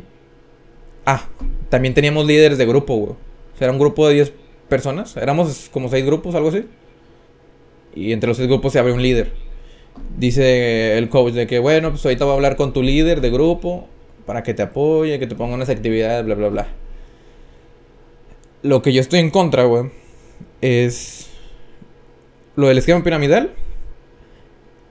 Ah, 1.06 1.24
también 1.70 1.94
teníamos 1.94 2.26
líderes 2.26 2.58
de 2.58 2.66
grupo, 2.66 2.96
güey. 2.96 3.12
O 3.12 3.58
sea, 3.58 3.66
era 3.66 3.72
un 3.72 3.80
grupo 3.80 4.08
de 4.08 4.16
10 4.16 4.34
personas. 4.70 5.18
Éramos 5.18 5.70
como 5.72 5.90
6 5.90 6.06
grupos, 6.06 6.36
algo 6.36 6.50
así. 6.50 6.66
Y 7.96 8.12
entre 8.12 8.28
los 8.28 8.38
6 8.38 8.48
grupos 8.48 8.74
se 8.74 8.80
abrió 8.80 8.94
un 8.94 9.02
líder. 9.02 9.32
dice 10.18 10.98
el 10.98 11.10
coach 11.10 11.34
de 11.34 11.48
que, 11.48 11.60
bueno, 11.60 11.90
pues 11.92 12.06
ahorita 12.06 12.26
voy 12.26 12.34
a 12.34 12.36
hablar 12.36 12.56
con 12.56 12.74
tu 12.74 12.84
líder 12.84 13.22
de 13.22 13.30
grupo 13.32 13.88
para 14.26 14.44
que 14.44 14.54
te 14.54 14.62
apoye, 14.62 15.20
que 15.20 15.28
te 15.28 15.36
ponga 15.36 15.56
unas 15.56 15.70
actividades, 15.70 16.26
bla, 16.26 16.36
bla, 16.36 16.50
bla. 16.50 16.68
Lo 18.62 18.82
que 18.82 18.94
yo 18.94 19.02
estoy 19.02 19.20
en 19.20 19.30
contra, 19.30 19.64
güey, 19.64 19.86
es 20.62 21.27
lo 22.58 22.68
del 22.68 22.80
esquema 22.80 23.04
piramidal 23.04 23.54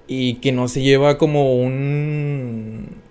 y 0.07 0.35
que 0.35 0.53
no 0.53 0.69
se 0.69 0.83
lleva 0.83 1.19
como 1.19 1.57
un 1.57 3.03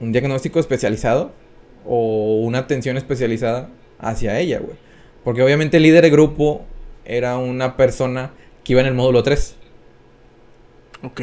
un 0.00 0.12
diagnóstico 0.12 0.58
especializado 0.58 1.30
o 1.86 2.40
una 2.42 2.58
atención 2.58 2.96
especializada 2.96 3.70
hacia 4.00 4.38
ella, 4.40 4.58
güey. 4.58 4.76
Porque 5.22 5.42
obviamente 5.42 5.76
el 5.76 5.84
líder 5.84 6.02
de 6.02 6.10
grupo 6.10 6.62
era 7.04 7.38
una 7.38 7.76
persona 7.76 8.32
que 8.64 8.72
iba 8.72 8.80
en 8.80 8.88
el 8.88 8.94
módulo 8.94 9.22
3. 9.22 9.56
Ok. 11.04 11.20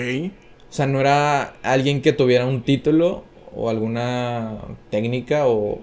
O 0.70 0.74
sea, 0.74 0.88
no 0.88 1.02
era 1.02 1.56
alguien 1.62 2.02
que 2.02 2.14
tuviera 2.14 2.46
un 2.46 2.64
título 2.64 3.26
o 3.54 3.70
alguna 3.70 4.62
técnica 4.90 5.48
o 5.48 5.80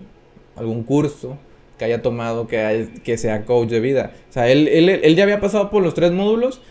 algún 0.57 0.85
curso 0.85 1.39
que 1.83 1.87
haya 1.87 2.01
tomado 2.01 2.47
que, 2.47 2.91
que 3.03 3.19
sea 3.19 3.45
coach 3.45 3.69
de 3.69 3.81
vida. 3.81 4.13
O 4.31 4.33
sea, 4.33 4.49
él, 4.49 4.69
él, 4.69 4.89
él 4.89 5.17
ya 5.17 5.25
había 5.25 5.41
pasado 5.41 5.69
por 5.69 5.83
los 5.83 5.95
tres 5.95 6.13
módulos 6.13 6.63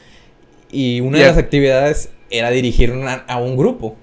y 0.71 1.02
una 1.02 1.17
de 1.17 1.26
las 1.26 1.38
actividades 1.38 2.12
era 2.30 2.50
dirigir 2.50 2.93
a 3.28 3.38
un 3.38 3.58
grupo. 3.58 3.97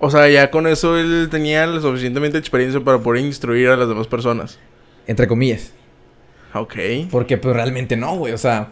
O 0.00 0.10
sea, 0.10 0.28
ya 0.28 0.50
con 0.50 0.66
eso 0.66 0.98
él 0.98 1.28
tenía 1.30 1.64
la 1.68 1.80
suficientemente 1.80 2.38
experiencia 2.38 2.80
para 2.80 2.98
poder 2.98 3.24
instruir 3.24 3.68
a 3.68 3.76
las 3.76 3.88
demás 3.88 4.08
personas. 4.08 4.58
Entre 5.06 5.28
comillas. 5.28 5.72
Ok. 6.52 6.74
Porque 7.12 7.36
pues 7.36 7.54
realmente 7.54 7.96
no, 7.96 8.16
güey. 8.16 8.32
O 8.32 8.38
sea. 8.38 8.70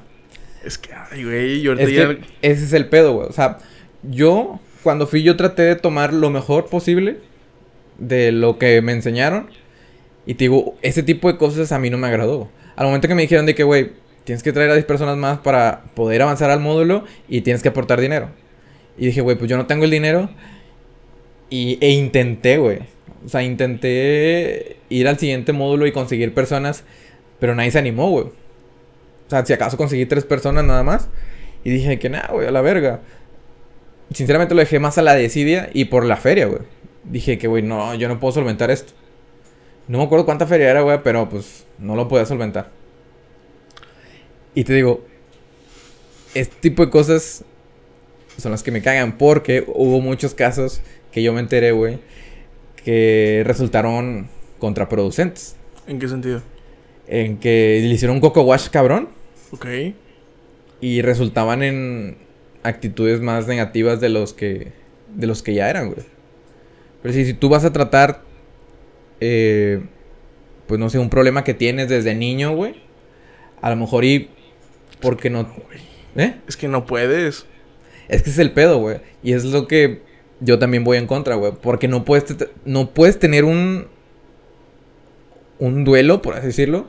Es 0.64 0.76
que, 0.76 0.90
ay, 0.92 1.22
güey, 1.22 1.60
yo 1.60 1.74
es 1.74 1.88
que 1.88 2.18
ese 2.42 2.64
es 2.64 2.72
el 2.72 2.88
pedo, 2.88 3.12
güey. 3.12 3.28
O 3.28 3.32
sea, 3.32 3.58
yo, 4.02 4.58
cuando 4.82 5.06
fui, 5.06 5.22
yo 5.22 5.36
traté 5.36 5.62
de 5.62 5.76
tomar 5.76 6.12
lo 6.12 6.30
mejor 6.30 6.66
posible 6.66 7.18
de 7.98 8.32
lo 8.32 8.58
que 8.58 8.82
me 8.82 8.90
enseñaron. 8.90 9.50
Y 10.28 10.34
te 10.34 10.44
digo, 10.44 10.74
ese 10.82 11.02
tipo 11.02 11.32
de 11.32 11.38
cosas 11.38 11.72
a 11.72 11.78
mí 11.78 11.88
no 11.88 11.96
me 11.96 12.06
agradó. 12.06 12.50
Al 12.76 12.84
momento 12.84 13.08
que 13.08 13.14
me 13.14 13.22
dijeron 13.22 13.46
de 13.46 13.54
que, 13.54 13.62
güey, 13.62 13.92
tienes 14.24 14.42
que 14.42 14.52
traer 14.52 14.68
a 14.70 14.74
10 14.74 14.84
personas 14.84 15.16
más 15.16 15.38
para 15.38 15.84
poder 15.94 16.20
avanzar 16.20 16.50
al 16.50 16.60
módulo 16.60 17.04
y 17.30 17.40
tienes 17.40 17.62
que 17.62 17.70
aportar 17.70 17.98
dinero. 17.98 18.28
Y 18.98 19.06
dije, 19.06 19.22
güey, 19.22 19.38
pues 19.38 19.48
yo 19.48 19.56
no 19.56 19.64
tengo 19.64 19.84
el 19.84 19.90
dinero 19.90 20.28
y, 21.48 21.78
e 21.80 21.92
intenté, 21.92 22.58
güey. 22.58 22.80
O 23.24 23.28
sea, 23.30 23.42
intenté 23.42 24.76
ir 24.90 25.08
al 25.08 25.18
siguiente 25.18 25.54
módulo 25.54 25.86
y 25.86 25.92
conseguir 25.92 26.34
personas, 26.34 26.84
pero 27.40 27.54
nadie 27.54 27.70
se 27.70 27.78
animó, 27.78 28.10
güey. 28.10 28.26
O 28.26 29.30
sea, 29.30 29.46
si 29.46 29.54
acaso 29.54 29.78
conseguí 29.78 30.04
tres 30.04 30.26
personas 30.26 30.62
nada 30.62 30.82
más. 30.82 31.08
Y 31.64 31.70
dije 31.70 31.98
que 31.98 32.10
nada, 32.10 32.28
güey, 32.34 32.46
a 32.46 32.50
la 32.50 32.60
verga. 32.60 33.00
Sinceramente 34.12 34.54
lo 34.54 34.60
dejé 34.60 34.78
más 34.78 34.98
a 34.98 35.02
la 35.02 35.14
desidia 35.14 35.70
y 35.72 35.86
por 35.86 36.04
la 36.04 36.18
feria, 36.18 36.44
güey. 36.44 36.60
Dije 37.04 37.38
que, 37.38 37.48
güey, 37.48 37.62
no, 37.62 37.94
yo 37.94 38.08
no 38.08 38.20
puedo 38.20 38.32
solventar 38.32 38.70
esto. 38.70 38.92
No 39.88 39.98
me 39.98 40.04
acuerdo 40.04 40.26
cuánta 40.26 40.46
feria 40.46 40.70
era, 40.70 40.82
güey, 40.82 41.02
pero 41.02 41.28
pues 41.28 41.64
no 41.78 41.96
lo 41.96 42.08
podía 42.08 42.26
solventar. 42.26 42.70
Y 44.54 44.64
te 44.64 44.74
digo, 44.74 45.04
este 46.34 46.54
tipo 46.60 46.84
de 46.84 46.90
cosas 46.90 47.44
son 48.36 48.52
las 48.52 48.62
que 48.62 48.70
me 48.70 48.82
cagan 48.82 49.16
porque 49.16 49.64
hubo 49.66 50.00
muchos 50.00 50.34
casos 50.34 50.82
que 51.10 51.22
yo 51.22 51.32
me 51.32 51.40
enteré, 51.40 51.72
güey, 51.72 51.98
que 52.84 53.42
resultaron 53.46 54.28
contraproducentes. 54.58 55.56
¿En 55.86 55.98
qué 55.98 56.08
sentido? 56.08 56.42
En 57.06 57.38
que 57.38 57.80
le 57.82 57.88
hicieron 57.88 58.16
un 58.16 58.20
coco 58.20 58.42
wash 58.42 58.68
cabrón. 58.68 59.08
Ok. 59.52 59.66
Y 60.80 61.00
resultaban 61.00 61.62
en 61.62 62.18
actitudes 62.62 63.20
más 63.20 63.46
negativas 63.46 64.00
de 64.00 64.10
los 64.10 64.34
que 64.34 64.72
de 65.14 65.26
los 65.26 65.42
que 65.42 65.54
ya 65.54 65.70
eran, 65.70 65.92
güey. 65.92 66.04
Pero 67.02 67.14
si, 67.14 67.24
si 67.24 67.32
tú 67.32 67.48
vas 67.48 67.64
a 67.64 67.72
tratar 67.72 68.27
eh, 69.20 69.80
pues 70.66 70.78
no 70.78 70.90
sé, 70.90 70.98
un 70.98 71.10
problema 71.10 71.44
que 71.44 71.54
tienes 71.54 71.88
desde 71.88 72.14
niño, 72.14 72.54
güey, 72.54 72.76
a 73.60 73.70
lo 73.70 73.76
mejor 73.76 74.04
y 74.04 74.30
porque 75.00 75.30
no, 75.30 75.46
¿Eh? 76.18 76.34
Es 76.48 76.56
que 76.56 76.68
no 76.68 76.84
puedes. 76.84 77.46
Es 78.08 78.22
que 78.22 78.30
es 78.30 78.38
el 78.38 78.52
pedo, 78.52 78.78
güey. 78.78 78.98
Y 79.22 79.32
es 79.32 79.44
lo 79.44 79.68
que 79.68 80.02
yo 80.40 80.58
también 80.58 80.84
voy 80.84 80.98
en 80.98 81.06
contra, 81.06 81.36
güey. 81.36 81.52
Porque 81.62 81.88
no 81.88 82.04
puedes, 82.04 82.36
no 82.64 82.90
puedes 82.90 83.18
tener 83.18 83.44
un. 83.44 83.86
Un 85.60 85.84
duelo, 85.84 86.22
por 86.22 86.34
así 86.34 86.46
decirlo. 86.46 86.86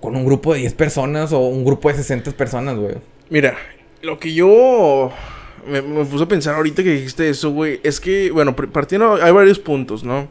Con 0.00 0.16
un 0.16 0.24
grupo 0.24 0.52
de 0.52 0.60
10 0.60 0.74
personas 0.74 1.32
o 1.32 1.40
un 1.40 1.64
grupo 1.64 1.88
de 1.88 1.96
60 1.96 2.32
personas, 2.32 2.76
güey. 2.76 2.96
Mira, 3.30 3.56
lo 4.02 4.18
que 4.18 4.34
yo. 4.34 5.12
Me, 5.68 5.82
puse 5.82 6.24
a 6.24 6.28
pensar 6.28 6.54
ahorita 6.54 6.82
que 6.82 6.90
dijiste 6.90 7.28
eso, 7.28 7.50
güey. 7.50 7.80
Es 7.84 8.00
que, 8.00 8.32
bueno, 8.32 8.56
partiendo. 8.56 9.14
Hay 9.22 9.32
varios 9.32 9.58
puntos, 9.60 10.02
¿no? 10.02 10.28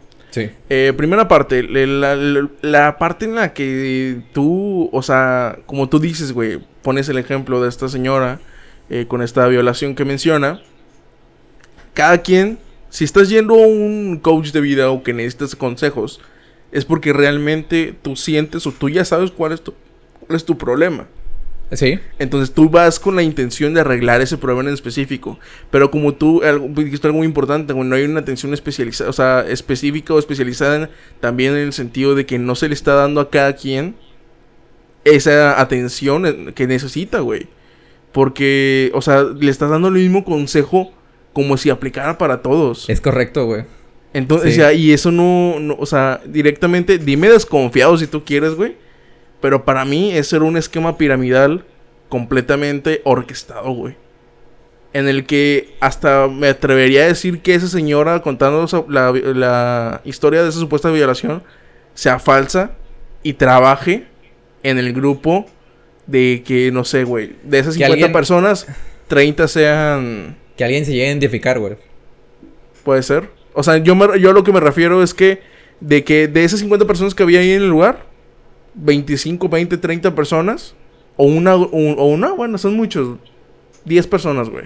Eh, 0.69 0.93
primera 0.95 1.27
parte, 1.27 1.63
la, 1.63 2.15
la, 2.61 2.97
parte 2.97 3.25
en 3.25 3.35
la 3.35 3.53
que 3.53 4.21
tú, 4.33 4.89
o 4.91 5.01
sea, 5.01 5.59
como 5.65 5.89
tú 5.89 5.99
dices, 5.99 6.31
güey, 6.31 6.59
pones 6.81 7.09
el 7.09 7.17
ejemplo 7.17 7.61
de 7.61 7.69
esta 7.69 7.89
señora 7.89 8.39
eh, 8.89 9.05
con 9.07 9.21
esta 9.21 9.47
violación 9.47 9.95
que 9.95 10.05
menciona 10.05 10.61
cada 11.95 12.17
quien, 12.19 12.59
si 12.89 13.05
estás 13.05 13.29
yendo 13.29 13.55
a 13.55 13.67
un 13.67 14.19
coach 14.21 14.51
de 14.51 14.59
vida 14.59 14.91
o 14.91 15.01
que 15.01 15.13
necesitas 15.13 15.55
consejos, 15.55 16.19
es 16.73 16.83
porque 16.83 17.13
realmente 17.13 17.95
tú 18.01 18.17
sientes 18.17 18.67
o 18.67 18.71
tú 18.73 18.89
ya 18.89 19.05
sabes 19.05 19.31
cuál 19.31 19.53
es 19.53 19.61
tu, 19.61 19.73
cuál 20.19 20.35
es 20.35 20.43
tu 20.43 20.57
problema. 20.57 21.07
Sí. 21.71 21.99
Entonces 22.19 22.53
tú 22.53 22.69
vas 22.69 22.99
con 22.99 23.15
la 23.15 23.23
intención 23.23 23.73
de 23.73 23.81
arreglar 23.81 24.21
ese 24.21 24.37
problema 24.37 24.69
en 24.69 24.73
específico. 24.73 25.39
Pero 25.71 25.89
como 25.91 26.13
tú 26.13 26.41
dijiste 26.75 27.07
algo 27.07 27.17
muy 27.17 27.27
importante, 27.27 27.73
no 27.73 27.95
hay 27.95 28.03
una 28.03 28.19
atención 28.19 28.53
especializada, 28.53 29.09
o 29.09 29.13
sea, 29.13 29.45
específica 29.47 30.13
o 30.13 30.19
especializada 30.19 30.89
también 31.19 31.53
en 31.53 31.59
el 31.59 31.73
sentido 31.73 32.15
de 32.15 32.25
que 32.25 32.37
no 32.37 32.55
se 32.55 32.67
le 32.67 32.75
está 32.75 32.93
dando 32.93 33.19
a 33.19 33.29
cada 33.29 33.55
quien 33.55 33.95
esa 35.03 35.59
atención 35.59 36.53
que 36.53 36.67
necesita, 36.67 37.19
güey. 37.19 37.47
Porque, 38.11 38.91
o 38.93 39.01
sea, 39.01 39.23
le 39.23 39.51
estás 39.51 39.69
dando 39.69 39.89
el 39.89 39.95
mismo 39.95 40.23
consejo 40.23 40.93
como 41.33 41.57
si 41.57 41.69
aplicara 41.69 42.17
para 42.17 42.41
todos. 42.41 42.89
Es 42.89 43.01
correcto, 43.01 43.45
güey. 43.45 43.63
Entonces, 44.13 44.55
ya, 44.55 44.71
y 44.71 44.93
eso 44.93 45.11
no, 45.11 45.75
o 45.77 45.85
sea, 45.85 46.21
directamente, 46.25 46.97
dime 46.97 47.27
desconfiado 47.27 47.97
si 47.97 48.07
tú 48.07 48.23
quieres, 48.23 48.53
güey. 48.53 48.77
Pero 49.41 49.65
para 49.65 49.85
mí, 49.85 50.11
eso 50.11 50.35
era 50.35 50.45
un 50.45 50.57
esquema 50.57 50.97
piramidal 50.97 51.65
completamente 52.09 53.01
orquestado, 53.03 53.71
güey. 53.71 53.95
En 54.93 55.07
el 55.07 55.25
que 55.25 55.75
hasta 55.81 56.27
me 56.27 56.47
atrevería 56.47 57.03
a 57.03 57.07
decir 57.07 57.41
que 57.41 57.53
esa 57.53 57.67
señora 57.67 58.21
contando 58.21 58.65
la, 58.87 59.11
la 59.11 60.01
historia 60.05 60.41
de 60.41 60.49
esa 60.49 60.59
supuesta 60.59 60.89
violación 60.89 61.43
sea 61.93 62.19
falsa 62.19 62.71
y 63.23 63.33
trabaje 63.33 64.05
en 64.63 64.77
el 64.77 64.93
grupo 64.93 65.45
de 66.07 66.43
que, 66.45 66.71
no 66.71 66.85
sé, 66.85 67.03
güey, 67.03 67.35
de 67.43 67.59
esas 67.59 67.75
50 67.75 68.11
personas, 68.11 68.67
30 69.07 69.47
sean 69.47 70.37
que 70.55 70.63
alguien 70.63 70.85
se 70.85 70.91
llegue 70.91 71.05
a 71.05 71.09
identificar, 71.09 71.59
güey. 71.59 71.75
Puede 72.83 73.03
ser. 73.03 73.29
O 73.53 73.63
sea, 73.63 73.77
yo, 73.77 73.95
me, 73.95 74.19
yo 74.19 74.31
lo 74.33 74.43
que 74.43 74.51
me 74.51 74.59
refiero 74.59 75.01
es 75.03 75.13
que 75.13 75.41
de 75.79 76.03
que 76.03 76.27
de 76.27 76.43
esas 76.43 76.59
50 76.59 76.85
personas 76.85 77.15
que 77.15 77.23
había 77.23 77.39
ahí 77.39 77.51
en 77.51 77.63
el 77.63 77.69
lugar, 77.69 78.05
25, 78.75 79.49
20, 79.49 79.77
30 79.77 80.15
personas, 80.15 80.75
o 81.17 81.25
una, 81.25 81.55
o, 81.55 82.05
una, 82.05 82.33
bueno, 82.33 82.57
son 82.57 82.75
muchos, 82.75 83.17
10 83.85 84.07
personas, 84.07 84.49
güey, 84.49 84.65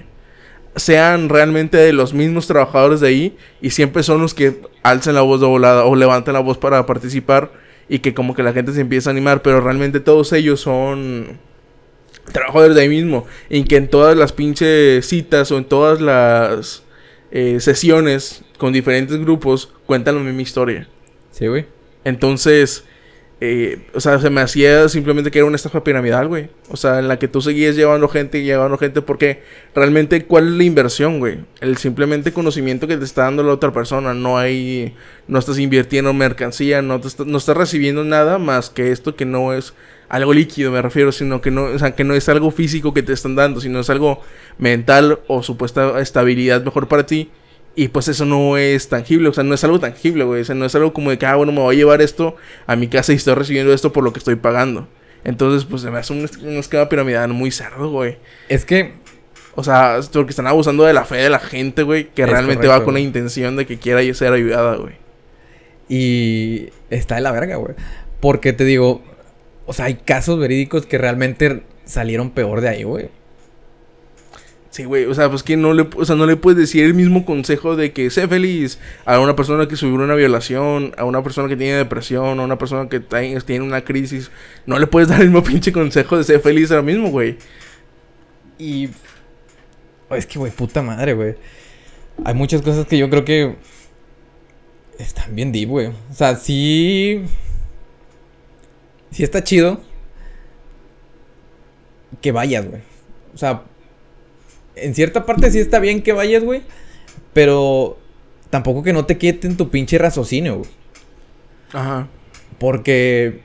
sean 0.76 1.30
realmente 1.30 1.78
de 1.78 1.94
los 1.94 2.14
mismos 2.14 2.48
trabajadores 2.48 3.00
de 3.02 3.08
ahí 3.08 3.38
y 3.62 3.72
siempre 3.72 4.04
son 4.04 4.22
los 4.22 4.34
que 4.34 4.62
alcen 4.84 5.16
la 5.16 5.22
voz 5.22 5.42
de 5.42 5.48
volada 5.48 5.86
o 5.86 5.96
levanten 5.96 6.34
la 6.34 6.40
voz 6.40 6.58
para 6.58 6.86
participar 6.86 7.52
y 7.90 8.00
que 8.00 8.14
como 8.14 8.36
que 8.36 8.44
la 8.44 8.54
gente 8.54 8.72
se 8.72 8.82
empieza 8.82 9.10
a 9.10 9.12
animar, 9.12 9.42
pero 9.42 9.62
realmente 9.62 10.00
todos 10.00 10.32
ellos 10.32 10.62
son 10.62 11.40
trabajadores 12.32 12.76
de 12.76 12.84
ahí 12.84 12.90
mismo. 12.90 13.26
Y 13.50 13.64
que 13.64 13.78
en 13.78 13.90
todas 13.90 14.16
las 14.16 14.32
pinches 14.32 15.06
citas 15.06 15.52
o 15.52 15.58
en 15.58 15.66
todas 15.66 16.00
las 16.00 16.84
eh, 17.32 17.60
sesiones 17.60 18.44
con 18.58 18.74
diferentes 18.74 19.18
grupos 19.20 19.74
cuentan 19.86 20.16
la 20.16 20.22
misma 20.22 20.42
historia. 20.42 20.88
Sí, 21.32 21.48
güey. 21.48 21.66
Entonces, 22.04 22.86
eh, 23.42 23.80
o 23.94 24.02
sea, 24.02 24.20
se 24.20 24.30
me 24.30 24.42
hacía 24.42 24.90
simplemente 24.90 25.32
que 25.32 25.40
era 25.40 25.46
una 25.46 25.56
estafa 25.56 25.84
piramidal, 25.84 26.28
güey. 26.28 26.50
O 26.70 26.76
sea, 26.76 27.00
en 27.00 27.08
la 27.08 27.20
que 27.20 27.30
tú 27.30 27.42
seguías 27.42 27.76
llevando 27.76 28.10
gente 28.10 28.40
y 28.40 28.44
llevando 28.44 28.78
gente 28.78 29.02
porque 29.02 29.44
realmente, 29.74 30.26
¿cuál 30.26 30.48
es 30.48 30.54
la 30.54 30.64
inversión, 30.66 31.20
güey? 31.20 31.40
El 31.62 31.78
simplemente 31.78 32.34
conocimiento 32.34 32.86
que 32.88 32.98
te 32.98 33.06
está 33.06 33.24
dando 33.24 33.44
la 33.44 33.54
otra 33.54 33.72
persona. 33.72 34.14
No 34.14 34.38
hay, 34.38 34.94
no 35.28 35.40
estás 35.40 35.58
invirtiendo 35.58 36.12
en 36.12 36.18
mercancía, 36.18 36.82
no, 36.82 37.00
no 37.26 37.38
estás 37.38 37.56
recibiendo 37.56 38.04
nada 38.04 38.40
más 38.40 38.70
que 38.70 38.92
esto 38.92 39.16
que 39.16 39.26
no 39.26 39.54
es 39.54 39.74
algo 40.10 40.34
líquido, 40.34 40.72
me 40.72 40.82
refiero, 40.82 41.12
sino 41.12 41.40
que 41.40 41.52
no, 41.52 41.66
o 41.66 41.80
sea, 41.80 41.96
que 41.96 42.04
no 42.04 42.16
es 42.16 42.28
algo 42.28 42.52
físico 42.52 42.94
que 42.94 43.04
te 43.04 43.14
están 43.14 43.36
dando, 43.36 43.62
sino 43.62 43.80
es 43.80 43.90
algo 43.90 44.22
mental 44.58 45.20
o 45.28 45.44
supuesta 45.44 46.00
estabilidad 46.02 46.64
mejor 46.64 46.88
para 46.88 47.06
ti. 47.06 47.30
Y 47.82 47.88
pues 47.88 48.08
eso 48.10 48.26
no 48.26 48.58
es 48.58 48.90
tangible, 48.90 49.30
o 49.30 49.34
sea, 49.34 49.44
no 49.46 49.54
es 49.56 49.64
algo 49.64 49.80
tangible, 49.80 50.26
güey. 50.26 50.42
O 50.42 50.46
sea, 50.46 50.56
no 50.56 50.66
es 50.66 50.76
algo 50.76 50.92
como 50.92 51.12
de 51.12 51.18
que, 51.18 51.26
ah, 51.26 51.36
bueno, 51.36 51.52
me 51.54 51.60
voy 51.62 51.76
a 51.76 51.78
llevar 51.78 52.02
esto 52.02 52.36
a 52.68 52.76
mi 52.76 52.88
casa 52.88 53.14
y 53.14 53.16
estoy 53.16 53.36
recibiendo 53.36 53.72
esto 53.74 53.94
por 53.94 54.04
lo 54.04 54.12
que 54.12 54.20
estoy 54.20 54.36
pagando. 54.36 54.88
Entonces, 55.24 55.64
pues 55.64 55.82
se 55.84 55.90
me 55.92 55.98
hace 56.00 56.12
un, 56.14 56.26
es- 56.26 56.38
un 56.38 56.58
esquema 56.58 56.90
piramidal 56.90 57.30
muy 57.32 57.52
cerdo, 57.52 57.90
güey. 57.90 58.18
Es 58.50 58.66
que 58.66 58.96
O 59.56 59.64
sea, 59.64 60.00
porque 60.12 60.30
están 60.32 60.48
abusando 60.48 60.84
de 60.84 60.94
la 60.94 61.06
fe 61.06 61.18
de 61.18 61.30
la 61.30 61.40
gente, 61.40 61.84
güey, 61.84 62.10
que 62.10 62.26
realmente 62.26 62.68
va 62.68 62.76
con 62.86 62.94
la 62.96 63.00
intención 63.02 63.56
de 63.56 63.66
que 63.66 63.78
quiera 63.78 64.02
ser 64.14 64.34
ayudada, 64.34 64.76
güey. 64.76 64.94
Y 65.88 66.70
está 66.90 67.16
de 67.16 67.22
la 67.22 67.32
verga, 67.32 67.56
güey. 67.56 67.76
Porque 68.20 68.54
te 68.54 68.64
digo, 68.66 69.02
o 69.66 69.74
sea, 69.74 69.86
hay 69.86 69.96
casos 69.96 70.40
verídicos 70.40 70.86
que 70.86 70.98
realmente 70.98 71.64
salieron 71.86 72.32
peor 72.32 72.62
de 72.62 72.70
ahí, 72.70 72.84
güey. 72.84 73.10
Sí, 74.72 74.84
güey, 74.84 75.06
o 75.06 75.16
sea, 75.16 75.30
pues 75.30 75.42
que 75.42 75.58
no 75.58 75.74
le, 75.74 75.88
o 75.96 76.06
sea, 76.06 76.16
no 76.16 76.28
le 76.28 76.36
puedes 76.36 76.60
decir 76.60 76.86
el 76.86 76.94
mismo 76.94 77.26
consejo 77.26 77.76
de 77.76 77.92
que 77.92 78.12
sé 78.12 78.28
feliz 78.28 78.78
a 79.04 79.20
una 79.20 79.36
persona 79.36 79.68
que 79.68 79.76
sufrió 79.76 79.96
una 79.96 80.14
violación, 80.14 80.94
a 80.98 81.06
una 81.06 81.24
persona 81.24 81.48
que 81.50 81.58
tiene 81.58 81.74
depresión, 81.74 82.40
a 82.40 82.44
una 82.44 82.60
persona 82.60 82.88
que 82.88 83.00
tiene 83.00 83.66
una 83.66 83.82
crisis. 83.84 84.30
No 84.68 84.78
le 84.78 84.86
puedes 84.86 85.10
dar 85.10 85.22
el 85.22 85.30
mismo 85.30 85.44
pinche 85.44 85.72
consejo 85.72 86.18
de 86.18 86.24
ser 86.24 86.40
feliz 86.42 86.70
ahora 86.70 86.84
mismo, 86.84 87.10
güey. 87.10 87.38
Y. 88.60 88.90
Es 90.12 90.28
que, 90.28 90.38
güey, 90.38 90.52
puta 90.52 90.84
madre, 90.84 91.14
güey. 91.14 91.36
Hay 92.26 92.34
muchas 92.36 92.62
cosas 92.62 92.86
que 92.86 92.98
yo 92.98 93.10
creo 93.10 93.26
que. 93.26 93.56
Están 95.00 95.34
bien 95.36 95.52
deep, 95.52 95.70
güey. 95.70 95.88
O 95.88 96.14
sea, 96.14 96.36
sí. 96.36 97.24
Sí 99.12 99.24
está 99.24 99.44
chido. 99.44 99.82
Que 102.22 102.32
vayas, 102.32 102.68
güey. 102.68 102.82
O 103.34 103.38
sea. 103.38 103.64
En 104.84 104.96
cierta 104.96 105.26
parte 105.26 105.52
sí 105.52 105.60
está 105.60 105.80
bien 105.80 106.02
que 106.02 106.14
vayas, 106.14 106.44
güey. 106.44 106.62
Pero. 107.34 107.98
Tampoco 108.50 108.82
que 108.82 108.94
no 108.94 109.06
te 109.06 109.18
quieten 109.18 109.58
tu 109.58 109.70
pinche 109.70 109.98
raciocinio, 110.00 110.58
güey. 110.58 110.70
Ajá. 111.72 112.08
Porque 112.58 113.42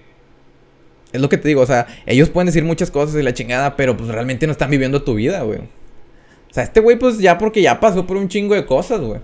es 1.14 1.20
lo 1.20 1.28
que 1.28 1.38
te 1.38 1.46
digo, 1.46 1.60
o 1.60 1.66
sea, 1.66 1.86
ellos 2.06 2.28
pueden 2.28 2.46
decir 2.46 2.64
muchas 2.64 2.90
cosas 2.90 3.14
y 3.14 3.22
la 3.22 3.32
chingada, 3.32 3.76
pero 3.76 3.96
pues 3.96 4.08
realmente 4.08 4.46
no 4.46 4.52
están 4.52 4.68
viviendo 4.68 5.02
tu 5.04 5.14
vida, 5.14 5.42
güey. 5.42 5.60
O 5.60 6.54
sea, 6.54 6.64
este 6.64 6.80
güey 6.80 6.98
pues 6.98 7.18
ya 7.18 7.38
porque 7.38 7.62
ya 7.62 7.78
pasó 7.78 8.04
por 8.04 8.16
un 8.16 8.28
chingo 8.28 8.56
de 8.56 8.66
cosas, 8.66 9.00
güey. 9.00 9.20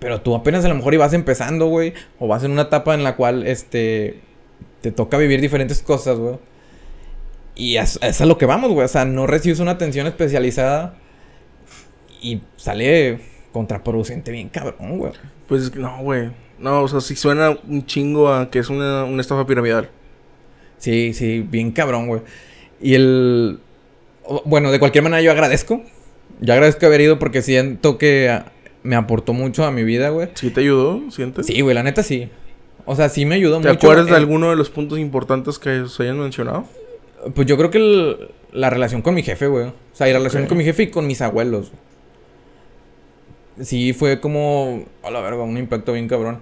Pero 0.00 0.22
tú 0.22 0.34
apenas 0.34 0.64
a 0.64 0.68
lo 0.68 0.74
mejor 0.74 0.92
ibas 0.92 1.12
empezando, 1.12 1.66
güey, 1.66 1.94
o 2.18 2.26
vas 2.26 2.42
en 2.42 2.50
una 2.50 2.62
etapa 2.62 2.94
en 2.94 3.04
la 3.04 3.14
cual 3.14 3.46
este 3.46 4.20
te 4.80 4.90
toca 4.90 5.16
vivir 5.16 5.40
diferentes 5.40 5.82
cosas, 5.82 6.18
güey. 6.18 6.36
Y 7.54 7.76
es, 7.76 7.98
es 8.02 8.20
a 8.20 8.26
lo 8.26 8.36
que 8.36 8.46
vamos, 8.46 8.72
güey, 8.72 8.84
o 8.84 8.88
sea, 8.88 9.04
no 9.04 9.28
recibes 9.28 9.60
una 9.60 9.70
atención 9.70 10.08
especializada 10.08 10.96
y 12.24 12.40
sale 12.56 13.20
contraproducente 13.52 14.32
bien 14.32 14.48
cabrón, 14.48 14.98
güey. 14.98 15.12
Pues 15.46 15.74
no, 15.76 15.98
güey. 16.02 16.30
No, 16.58 16.82
o 16.82 16.88
sea, 16.88 17.00
sí 17.00 17.14
suena 17.16 17.56
un 17.68 17.84
chingo 17.86 18.32
a 18.32 18.50
que 18.50 18.58
es 18.60 18.70
una, 18.70 19.04
una 19.04 19.20
estafa 19.20 19.46
piramidal. 19.46 19.90
Sí, 20.78 21.12
sí, 21.14 21.40
bien 21.40 21.70
cabrón, 21.72 22.06
güey. 22.08 22.22
Y 22.80 22.94
el... 22.94 23.58
Bueno, 24.44 24.70
de 24.72 24.78
cualquier 24.78 25.04
manera 25.04 25.20
yo 25.22 25.30
agradezco. 25.30 25.82
Yo 26.40 26.52
agradezco 26.54 26.86
haber 26.86 27.00
ido 27.02 27.18
porque 27.18 27.42
siento 27.42 27.98
que 27.98 28.40
me 28.82 28.96
aportó 28.96 29.32
mucho 29.32 29.64
a 29.64 29.70
mi 29.70 29.84
vida, 29.84 30.08
güey. 30.10 30.28
¿Sí 30.34 30.50
te 30.50 30.60
ayudó? 30.60 31.10
¿Sientes? 31.10 31.46
Sí, 31.46 31.60
güey, 31.60 31.74
la 31.74 31.82
neta 31.82 32.02
sí. 32.02 32.28
O 32.86 32.96
sea, 32.96 33.08
sí 33.08 33.24
me 33.24 33.34
ayudó 33.36 33.60
¿Te 33.60 33.68
mucho. 33.68 33.86
acuerdas 33.86 34.06
de 34.06 34.16
alguno 34.16 34.50
de 34.50 34.56
los 34.56 34.70
puntos 34.70 34.98
importantes 34.98 35.58
que 35.58 35.86
se 35.88 36.02
hayan 36.02 36.18
mencionado? 36.18 36.64
Pues 37.34 37.46
yo 37.46 37.56
creo 37.56 37.70
que 37.70 37.78
el- 37.78 38.28
la 38.52 38.70
relación 38.70 39.00
con 39.02 39.14
mi 39.14 39.22
jefe, 39.22 39.46
güey. 39.46 39.66
O 39.66 39.72
sea, 39.92 40.08
y 40.08 40.12
la 40.12 40.18
relación 40.18 40.46
con 40.46 40.58
mi 40.58 40.64
jefe 40.64 40.84
y 40.84 40.90
con 40.90 41.06
mis 41.06 41.20
abuelos. 41.22 41.72
Sí, 43.60 43.92
fue 43.92 44.20
como... 44.20 44.84
A 45.02 45.10
la 45.10 45.20
verga, 45.20 45.42
un 45.42 45.56
impacto 45.56 45.92
bien 45.92 46.08
cabrón. 46.08 46.40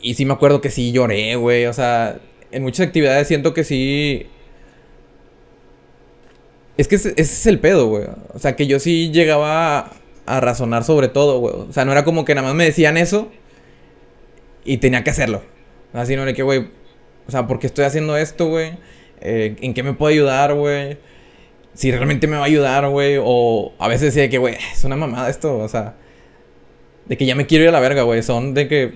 Y 0.00 0.14
sí 0.14 0.24
me 0.24 0.32
acuerdo 0.32 0.60
que 0.60 0.70
sí 0.70 0.92
lloré, 0.92 1.36
güey. 1.36 1.66
O 1.66 1.72
sea, 1.72 2.20
en 2.50 2.62
muchas 2.62 2.86
actividades 2.86 3.28
siento 3.28 3.54
que 3.54 3.64
sí... 3.64 4.26
Es 6.78 6.88
que 6.88 6.96
ese, 6.96 7.12
es 7.16 7.46
el 7.46 7.58
pedo, 7.58 7.86
güey. 7.88 8.06
O 8.34 8.38
sea, 8.38 8.56
que 8.56 8.66
yo 8.66 8.80
sí 8.80 9.10
llegaba 9.12 9.92
a, 10.26 10.40
razonar 10.40 10.84
sobre 10.84 11.08
todo, 11.08 11.38
güey. 11.38 11.54
O 11.54 11.72
sea, 11.72 11.84
no 11.84 11.92
era 11.92 12.04
como 12.04 12.24
que 12.24 12.34
nada 12.34 12.48
más 12.48 12.56
me 12.56 12.64
decían 12.64 12.96
eso 12.96 13.30
y 14.64 14.78
tenía 14.78 15.04
que 15.04 15.10
hacerlo. 15.10 15.42
Así 15.92 16.16
no 16.16 16.22
era 16.22 16.32
que, 16.32 16.42
güey, 16.42 16.70
o 17.26 17.30
sea, 17.30 17.46
¿por 17.46 17.58
qué 17.58 17.66
estoy 17.66 17.84
haciendo 17.84 18.16
esto, 18.16 18.48
güey? 18.48 18.72
Eh, 19.20 19.56
¿En 19.60 19.74
qué 19.74 19.82
me 19.82 19.92
puede 19.92 20.14
ayudar, 20.14 20.54
güey? 20.54 20.98
Si 21.74 21.90
realmente 21.90 22.26
me 22.26 22.36
va 22.36 22.42
a 22.44 22.46
ayudar, 22.46 22.88
güey. 22.88 23.18
O 23.22 23.74
a 23.78 23.88
veces 23.88 24.14
decía 24.14 24.30
que, 24.30 24.38
güey, 24.38 24.56
es 24.72 24.84
una 24.84 24.96
mamada 24.96 25.28
esto, 25.28 25.58
o 25.58 25.68
sea. 25.68 25.96
De 27.06 27.16
que 27.16 27.26
ya 27.26 27.34
me 27.34 27.46
quiero 27.46 27.64
ir 27.64 27.68
a 27.68 27.72
la 27.72 27.80
verga, 27.80 28.02
güey. 28.02 28.22
Son 28.22 28.54
de 28.54 28.68
que 28.68 28.92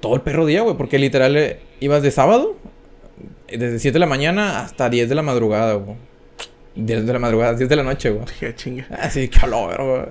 todo 0.00 0.14
el 0.14 0.20
perro 0.20 0.46
día, 0.46 0.62
güey. 0.62 0.76
Porque 0.76 0.98
literal 0.98 1.36
eh, 1.36 1.60
ibas 1.80 2.02
de 2.02 2.10
sábado, 2.10 2.56
eh, 3.48 3.58
desde 3.58 3.78
7 3.78 3.94
de 3.94 4.00
la 4.00 4.06
mañana 4.06 4.60
hasta 4.60 4.88
10 4.88 5.08
de 5.08 5.14
la 5.14 5.22
madrugada, 5.22 5.74
güey. 5.74 5.96
10 6.76 7.06
de 7.06 7.12
la 7.12 7.18
madrugada, 7.18 7.54
10 7.54 7.68
de 7.68 7.76
la 7.76 7.82
noche, 7.82 8.10
güey. 8.10 8.26
Qué 8.40 8.54
chinga. 8.54 8.86
Así, 9.00 9.28
que 9.28 9.38
a 9.38 9.46
güey. 9.46 10.06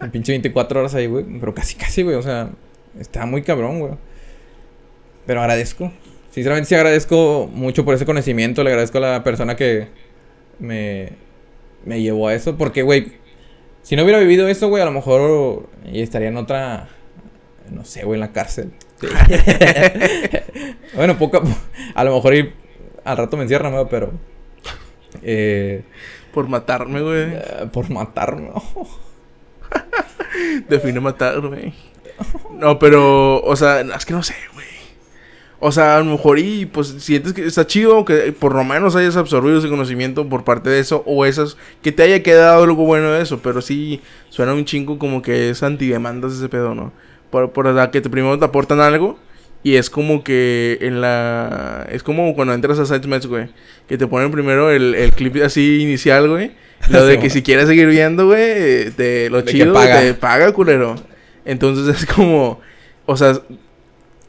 El 0.00 0.10
pinche 0.10 0.32
24 0.32 0.80
horas 0.80 0.94
ahí, 0.94 1.06
güey. 1.06 1.24
Pero 1.38 1.54
casi, 1.54 1.76
casi, 1.76 2.02
güey. 2.02 2.16
O 2.16 2.22
sea, 2.22 2.50
está 2.98 3.26
muy 3.26 3.42
cabrón, 3.42 3.80
güey. 3.80 3.92
Pero 5.26 5.40
agradezco. 5.40 5.92
Sinceramente, 6.30 6.68
sí 6.68 6.74
agradezco 6.74 7.50
mucho 7.52 7.84
por 7.84 7.94
ese 7.94 8.06
conocimiento. 8.06 8.64
Le 8.64 8.70
agradezco 8.70 8.98
a 8.98 9.00
la 9.00 9.24
persona 9.24 9.56
que 9.56 9.88
me, 10.58 11.10
me 11.84 12.00
llevó 12.00 12.28
a 12.28 12.34
eso. 12.34 12.56
Porque, 12.56 12.82
güey, 12.82 13.19
si 13.82 13.96
no 13.96 14.02
hubiera 14.02 14.18
vivido 14.18 14.48
eso, 14.48 14.68
güey, 14.68 14.82
a 14.82 14.86
lo 14.86 14.92
mejor 14.92 15.68
estaría 15.92 16.28
en 16.28 16.36
otra. 16.36 16.88
No 17.70 17.84
sé, 17.84 18.04
güey, 18.04 18.16
en 18.16 18.20
la 18.20 18.32
cárcel. 18.32 18.72
Sí. 19.00 19.06
bueno, 20.94 21.16
poco 21.18 21.38
a. 21.38 21.42
A 21.94 22.04
lo 22.04 22.14
mejor 22.14 22.34
al 23.04 23.16
rato 23.16 23.36
me 23.36 23.44
encierran, 23.44 23.72
güey, 23.72 23.86
pero. 23.88 24.12
Eh, 25.22 25.82
Por 26.32 26.48
matarme, 26.48 27.00
güey. 27.00 27.32
eh, 27.34 27.68
por 27.72 27.90
matarme. 27.90 28.50
Define 30.68 31.00
matar, 31.00 31.40
güey. 31.40 31.72
No, 32.52 32.78
pero, 32.78 33.42
o 33.42 33.56
sea, 33.56 33.80
es 33.80 34.04
que 34.04 34.12
no 34.12 34.22
sé, 34.22 34.34
güey. 34.54 34.66
O 35.62 35.72
sea, 35.72 35.96
a 35.96 35.98
lo 36.00 36.06
mejor 36.06 36.38
y 36.38 36.64
pues 36.64 36.88
sientes 36.98 37.34
que 37.34 37.44
está 37.44 37.66
chido 37.66 38.06
que 38.06 38.32
por 38.32 38.54
lo 38.54 38.64
menos 38.64 38.96
hayas 38.96 39.16
absorbido 39.16 39.58
ese 39.58 39.68
conocimiento 39.68 40.26
por 40.26 40.42
parte 40.42 40.70
de 40.70 40.80
eso 40.80 41.02
o 41.04 41.26
esas 41.26 41.58
que 41.82 41.92
te 41.92 42.02
haya 42.02 42.22
quedado 42.22 42.64
algo 42.64 42.86
bueno 42.86 43.12
de 43.12 43.20
eso, 43.20 43.40
pero 43.42 43.60
sí 43.60 44.00
suena 44.30 44.54
un 44.54 44.64
chingo 44.64 44.98
como 44.98 45.20
que 45.20 45.50
es 45.50 45.62
antidemandas 45.62 46.32
ese 46.32 46.48
pedo, 46.48 46.74
¿no? 46.74 46.92
Por, 47.30 47.52
por 47.52 47.72
sea, 47.74 47.90
que 47.90 48.00
te 48.00 48.08
primero 48.08 48.38
te 48.38 48.46
aportan 48.46 48.80
algo 48.80 49.18
y 49.62 49.74
es 49.74 49.90
como 49.90 50.24
que 50.24 50.78
en 50.80 51.02
la 51.02 51.86
es 51.90 52.02
como 52.02 52.34
cuando 52.34 52.54
entras 52.54 52.78
a 52.78 52.86
SiteMatch, 52.86 53.26
güey, 53.26 53.48
que 53.86 53.98
te 53.98 54.06
ponen 54.06 54.30
primero 54.30 54.70
el, 54.70 54.94
el 54.94 55.12
clip 55.12 55.36
así 55.44 55.82
inicial, 55.82 56.28
güey. 56.28 56.52
Lo 56.88 57.04
de 57.04 57.18
que 57.18 57.28
si 57.28 57.42
quieres 57.42 57.68
seguir 57.68 57.86
viendo, 57.88 58.26
güey, 58.26 58.90
te 58.92 59.28
lo 59.28 59.42
De 59.42 59.52
chido 59.52 59.74
paga. 59.74 60.00
te 60.00 60.14
paga, 60.14 60.52
culero. 60.52 60.96
Entonces 61.44 61.94
es 62.02 62.06
como, 62.06 62.60
o 63.04 63.16
sea, 63.18 63.34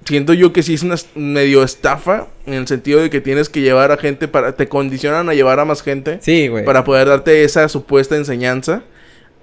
siento 0.05 0.33
yo 0.33 0.51
que 0.53 0.63
sí 0.63 0.73
es 0.73 0.83
una 0.83 0.95
medio 1.15 1.63
estafa 1.63 2.27
en 2.45 2.53
el 2.55 2.67
sentido 2.67 2.99
de 3.01 3.09
que 3.09 3.21
tienes 3.21 3.49
que 3.49 3.61
llevar 3.61 3.91
a 3.91 3.97
gente 3.97 4.27
para, 4.27 4.53
te 4.55 4.67
condicionan 4.67 5.29
a 5.29 5.33
llevar 5.33 5.59
a 5.59 5.65
más 5.65 5.81
gente 5.83 6.19
Sí, 6.21 6.47
güey. 6.47 6.65
para 6.65 6.83
poder 6.83 7.07
darte 7.07 7.43
esa 7.43 7.67
supuesta 7.69 8.15
enseñanza. 8.15 8.83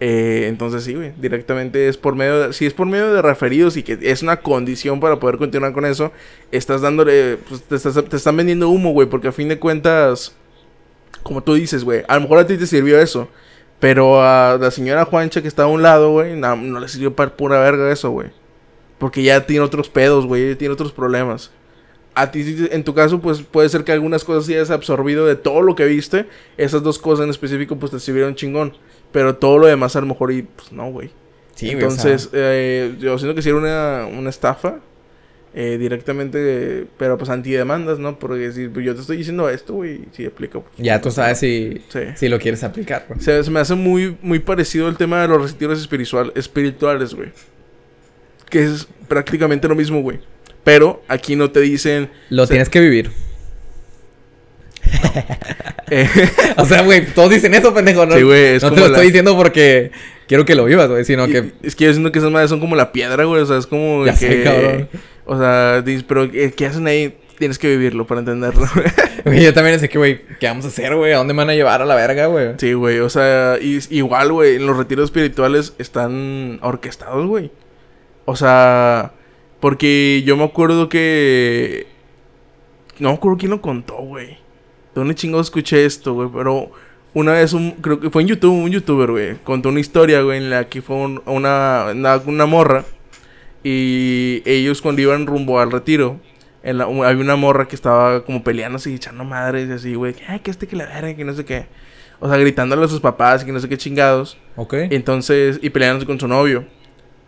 Eh, 0.01 0.47
entonces 0.49 0.85
sí, 0.85 0.94
güey, 0.94 1.12
directamente 1.21 1.88
es 1.88 1.97
por 1.97 2.14
medio, 2.14 2.38
de, 2.49 2.53
si 2.53 2.66
es 2.66 2.73
por 2.73 2.87
medio 2.87 3.12
de 3.12 3.21
referidos 3.21 3.77
y 3.77 3.83
que 3.83 3.99
es 4.01 4.23
una 4.23 4.37
condición 4.37 5.01
para 5.01 5.18
poder 5.18 5.38
continuar 5.38 5.73
con 5.73 5.85
eso, 5.85 6.12
estás 6.53 6.83
dándole, 6.83 7.37
pues 7.49 7.62
te, 7.64 7.75
estás- 7.75 8.05
te 8.09 8.16
están 8.16 8.37
vendiendo 8.37 8.68
humo, 8.68 8.92
güey, 8.92 9.09
porque 9.09 9.27
a 9.27 9.33
fin 9.33 9.49
de 9.49 9.59
cuentas, 9.59 10.37
como 11.25 11.42
tú 11.42 11.55
dices, 11.55 11.83
güey, 11.83 12.03
a 12.07 12.14
lo 12.14 12.21
mejor 12.21 12.38
a 12.38 12.47
ti 12.47 12.57
te 12.57 12.68
sirvió 12.68 13.01
eso, 13.01 13.29
pero 13.81 14.23
a 14.23 14.57
la 14.61 14.71
señora 14.71 15.05
Juancha 15.05 15.42
que 15.42 15.49
está 15.49 15.64
a 15.64 15.66
un 15.66 15.83
lado, 15.83 16.12
güey, 16.12 16.37
no, 16.37 16.55
no 16.55 16.79
le 16.79 16.87
sirvió 16.88 17.16
para 17.16 17.37
pura 17.37 17.59
verga 17.59 17.90
eso, 17.92 18.11
güey. 18.11 18.29
Porque 18.99 19.23
ya 19.23 19.47
tiene 19.47 19.65
otros 19.65 19.89
pedos, 19.89 20.27
güey, 20.27 20.55
tiene 20.57 20.75
otros 20.75 20.93
problemas. 20.93 21.51
A 22.15 22.33
ti, 22.33 22.67
en 22.73 22.83
tu 22.83 22.95
caso, 22.95 23.21
pues 23.21 23.43
puede 23.43 23.69
ser 23.69 23.85
que 23.85 23.93
algunas 23.93 24.25
cosas 24.25 24.47
sí 24.47 24.55
hayas 24.55 24.71
absorbido 24.71 25.25
de 25.27 25.37
todo 25.37 25.63
lo 25.63 25.77
que 25.77 25.85
viste. 25.87 26.27
Esas 26.57 26.83
dos 26.83 26.99
cosas 26.99 27.25
en 27.25 27.31
específico, 27.31 27.77
pues 27.77 27.93
te 27.93 28.01
sirvieron 28.01 28.35
chingón. 28.35 28.73
Pero 29.13 29.37
todo 29.37 29.59
lo 29.59 29.67
demás, 29.69 29.95
a 29.95 30.01
lo 30.01 30.07
mejor, 30.07 30.33
y 30.33 30.43
pues 30.43 30.73
no, 30.73 30.91
güey. 30.91 31.11
Sí, 31.55 31.73
güey, 31.75 31.85
o 31.85 31.91
sea, 31.91 32.11
Entonces, 32.11 32.31
eh, 32.33 32.95
yo 32.99 33.17
siento 33.19 33.35
que 33.37 33.43
sí 33.43 33.49
era 33.51 33.59
una, 33.59 34.07
una 34.07 34.31
estafa. 34.31 34.81
eh, 35.55 35.77
directamente, 35.79 36.87
pero 36.99 37.17
pues 37.17 37.31
antidemandas, 37.31 37.99
¿no? 37.99 38.19
Porque 38.19 38.53
si 38.53 38.68
pues, 38.68 38.85
yo 38.85 38.95
te 38.95 39.01
estoy 39.01 39.16
diciendo 39.16 39.49
esto, 39.49 39.75
güey, 39.75 40.03
sí 40.12 40.27
aplica. 40.27 40.61
pues, 40.61 40.72
ya 40.77 41.01
tú 41.01 41.11
sabes 41.11 41.39
si, 41.39 41.83
Sí. 41.89 42.01
si 42.16 42.29
lo 42.29 42.39
quieres 42.39 42.62
aplicar, 42.64 43.07
güey. 43.09 43.18
Se, 43.20 43.43
se 43.43 43.51
me 43.51 43.59
hace 43.61 43.75
muy, 43.75 44.16
muy 44.22 44.41
parecido 44.41 44.89
el 44.89 44.97
tema 44.97 45.22
de 45.22 45.29
los 45.29 45.51
retiros 45.53 45.81
espiritual, 45.81 46.33
espirituales, 46.37 47.14
güey. 47.14 47.31
Que 48.49 48.64
es 48.64 48.88
prácticamente 49.09 49.68
lo 49.68 49.74
mismo, 49.74 50.01
güey. 50.03 50.18
Pero 50.64 51.03
aquí 51.09 51.36
no 51.36 51.51
te 51.51 51.61
dicen. 51.61 52.11
Lo 52.30 52.46
tienes 52.46 52.68
que 52.68 52.80
vivir. 52.80 53.11
eh, 55.90 56.09
O 56.57 56.64
sea, 56.64 56.82
güey, 56.82 57.07
todos 57.07 57.30
dicen 57.30 57.55
eso, 57.55 57.74
pendejo. 57.74 58.07
No, 58.07 58.16
Sí, 58.16 58.22
güey, 58.22 58.57
es 58.57 58.62
no 58.62 58.72
te 58.72 58.80
lo 58.80 58.86
estoy 58.86 59.07
diciendo 59.07 59.36
porque 59.36 59.90
quiero 60.26 60.44
que 60.44 60.55
lo 60.55 60.64
vivas, 60.64 60.88
güey, 60.88 61.05
sino 61.05 61.26
y- 61.28 61.32
que... 61.32 61.53
Es 61.62 61.74
que 61.74 61.84
yo 61.86 61.92
siento 61.92 62.12
que 62.12 62.18
esas 62.18 62.30
madres 62.30 62.51
son 62.51 62.61
como 62.61 62.76
la 62.76 62.92
piedra, 62.92 63.24
güey. 63.24 63.42
O 63.42 63.46
sea, 63.46 63.59
es 63.59 63.66
como 63.66 64.05
Ya 64.07 64.12
que. 64.12 64.18
sé, 64.18 64.42
cabrón. 64.42 64.88
O 65.26 65.38
sea, 65.38 65.82
dices, 65.82 66.05
pero 66.07 66.30
¿qué, 66.30 66.53
qué 66.53 66.66
hacen 66.66 66.86
ahí? 66.86 67.16
tienes 67.38 67.57
que 67.61 67.68
vivirlo 67.68 68.05
para 68.05 68.18
entenderlo. 68.18 68.66
Güey, 69.24 69.44
yo 69.44 69.55
también 69.55 69.78
sé 69.78 69.88
que, 69.88 69.96
güey, 69.99 70.22
¿qué 70.40 70.46
vamos 70.49 70.64
a 70.64 70.68
hacer, 70.68 70.94
güey? 70.96 71.12
¿A 71.12 71.18
dónde 71.18 71.34
me 71.34 71.38
van 71.38 71.51
a 71.51 71.55
llevar 71.55 71.82
a 71.82 71.84
la 71.84 71.94
verga, 71.94 72.26
güey? 72.26 72.55
sí, 72.57 72.72
güey, 72.72 72.99
o 72.99 73.09
sea, 73.09 73.59
y- 73.61 73.78
igual, 73.90 74.32
güey, 74.32 74.57
en 74.57 74.66
los 74.66 74.76
retiros 74.76 75.05
espirituales 75.05 75.72
están 75.78 76.59
orquestados, 76.62 77.26
güey. 77.28 77.53
O 78.31 78.37
sea, 78.37 79.12
porque 79.59 80.22
yo 80.26 80.37
me 80.37 80.45
acuerdo 80.45 80.91
que... 80.91 81.87
No 82.99 83.09
me 83.09 83.14
acuerdo 83.14 83.39
quién 83.39 83.51
lo 83.51 83.62
contó, 83.62 83.95
güey. 84.03 84.26
¿De 84.33 84.37
dónde 84.97 85.14
chingados 85.14 85.47
escuché 85.47 85.87
esto, 85.87 86.12
güey? 86.12 86.29
Pero 86.35 86.70
una 87.14 87.33
vez, 87.33 87.55
un, 87.55 87.70
creo 87.81 87.99
que 88.01 88.11
fue 88.11 88.20
en 88.20 88.29
YouTube, 88.29 88.53
un 88.53 88.70
youtuber, 88.70 89.11
güey, 89.12 89.37
contó 89.45 89.70
una 89.70 89.81
historia, 89.81 90.20
güey, 90.20 90.37
en 90.37 90.51
la 90.51 90.68
que 90.68 90.83
fue 90.83 90.97
un- 90.97 91.22
una, 91.24 91.87
una, 91.95 92.16
una 92.26 92.45
morra. 92.45 92.85
Y 93.64 94.43
ellos 94.45 94.83
cuando 94.83 95.01
iban 95.01 95.26
rumbo 95.26 95.59
al 95.59 95.70
retiro, 95.72 96.20
en 96.62 96.76
la- 96.76 96.85
había 96.85 97.22
una 97.24 97.37
morra 97.37 97.66
que 97.66 97.76
estaba 97.76 98.24
como 98.26 98.45
peleándose 98.45 98.91
y 98.91 98.95
echando 98.97 99.24
madres 99.24 99.70
y 99.70 99.72
así, 99.72 99.95
güey, 99.95 100.12
que, 100.12 100.24
ay, 100.29 100.41
que 100.41 100.51
este 100.51 100.66
que 100.66 100.76
la 100.76 100.85
verga, 100.85 101.14
que 101.14 101.24
no 101.24 101.33
sé 101.33 101.47
qué. 101.47 101.64
O 102.20 102.29
sea, 102.29 102.37
gritándole 102.37 102.85
a 102.85 102.89
sus 102.89 103.01
papás 103.01 103.43
y 103.43 103.47
que 103.47 103.53
no 103.53 103.61
sé 103.61 103.70
qué 103.70 103.79
chingados. 103.79 104.37
Ok. 104.57 104.74
Entonces, 104.91 105.61
y 105.62 105.70
peleándose 105.70 106.05
con 106.07 106.20
su 106.20 106.29
novio. 106.29 106.64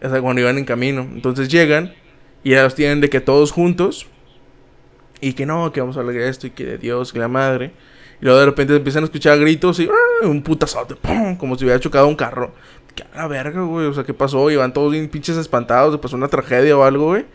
O 0.03 0.09
sea, 0.09 0.21
cuando 0.21 0.41
iban 0.41 0.59
en 0.59 0.65
camino. 0.65 1.03
Entonces 1.03 1.49
llegan 1.49 1.95
y 2.43 2.51
ya 2.51 2.63
los 2.63 2.75
tienen 2.75 3.01
de 3.01 3.11
que 3.11 3.21
todos 3.21 3.53
juntos. 3.53 4.07
Y 5.21 5.35
que 5.35 5.45
no, 5.45 5.71
que 5.73 5.81
vamos 5.81 5.97
a 5.97 6.01
hablar 6.01 6.15
de 6.15 6.29
esto 6.29 6.47
y 6.47 6.51
que 6.51 6.65
de 6.65 6.79
Dios, 6.79 7.13
que 7.13 7.19
la 7.19 7.29
madre. 7.29 7.73
Y 8.21 8.25
luego 8.25 8.41
de 8.41 8.47
repente 8.47 8.77
empiezan 8.77 9.03
a 9.03 9.07
escuchar 9.07 9.39
gritos 9.39 9.79
y 9.81 9.89
¡ah! 9.89 10.27
un 10.27 10.43
putazote, 10.43 10.95
¡pum! 10.97 11.37
como 11.37 11.57
si 11.57 11.65
hubiera 11.65 11.81
chocado 11.81 12.07
un 12.07 12.17
carro. 12.17 12.53
Que 12.95 13.03
a 13.03 13.23
la 13.23 13.27
verga, 13.29 13.63
güey. 13.63 13.87
O 13.87 13.95
sea, 13.95 14.05
¿qué 14.05 14.15
pasó? 14.15 14.51
Y 14.51 14.57
van 14.57 14.73
todos 14.73 14.93
bien 14.93 15.09
pinches 15.09 15.37
espantados. 15.37 15.93
¿Se 15.93 15.99
pasó 15.99 16.17
una 16.17 16.29
tragedia 16.29 16.77
o 16.77 16.85
algo, 16.85 17.09
güey? 17.09 17.27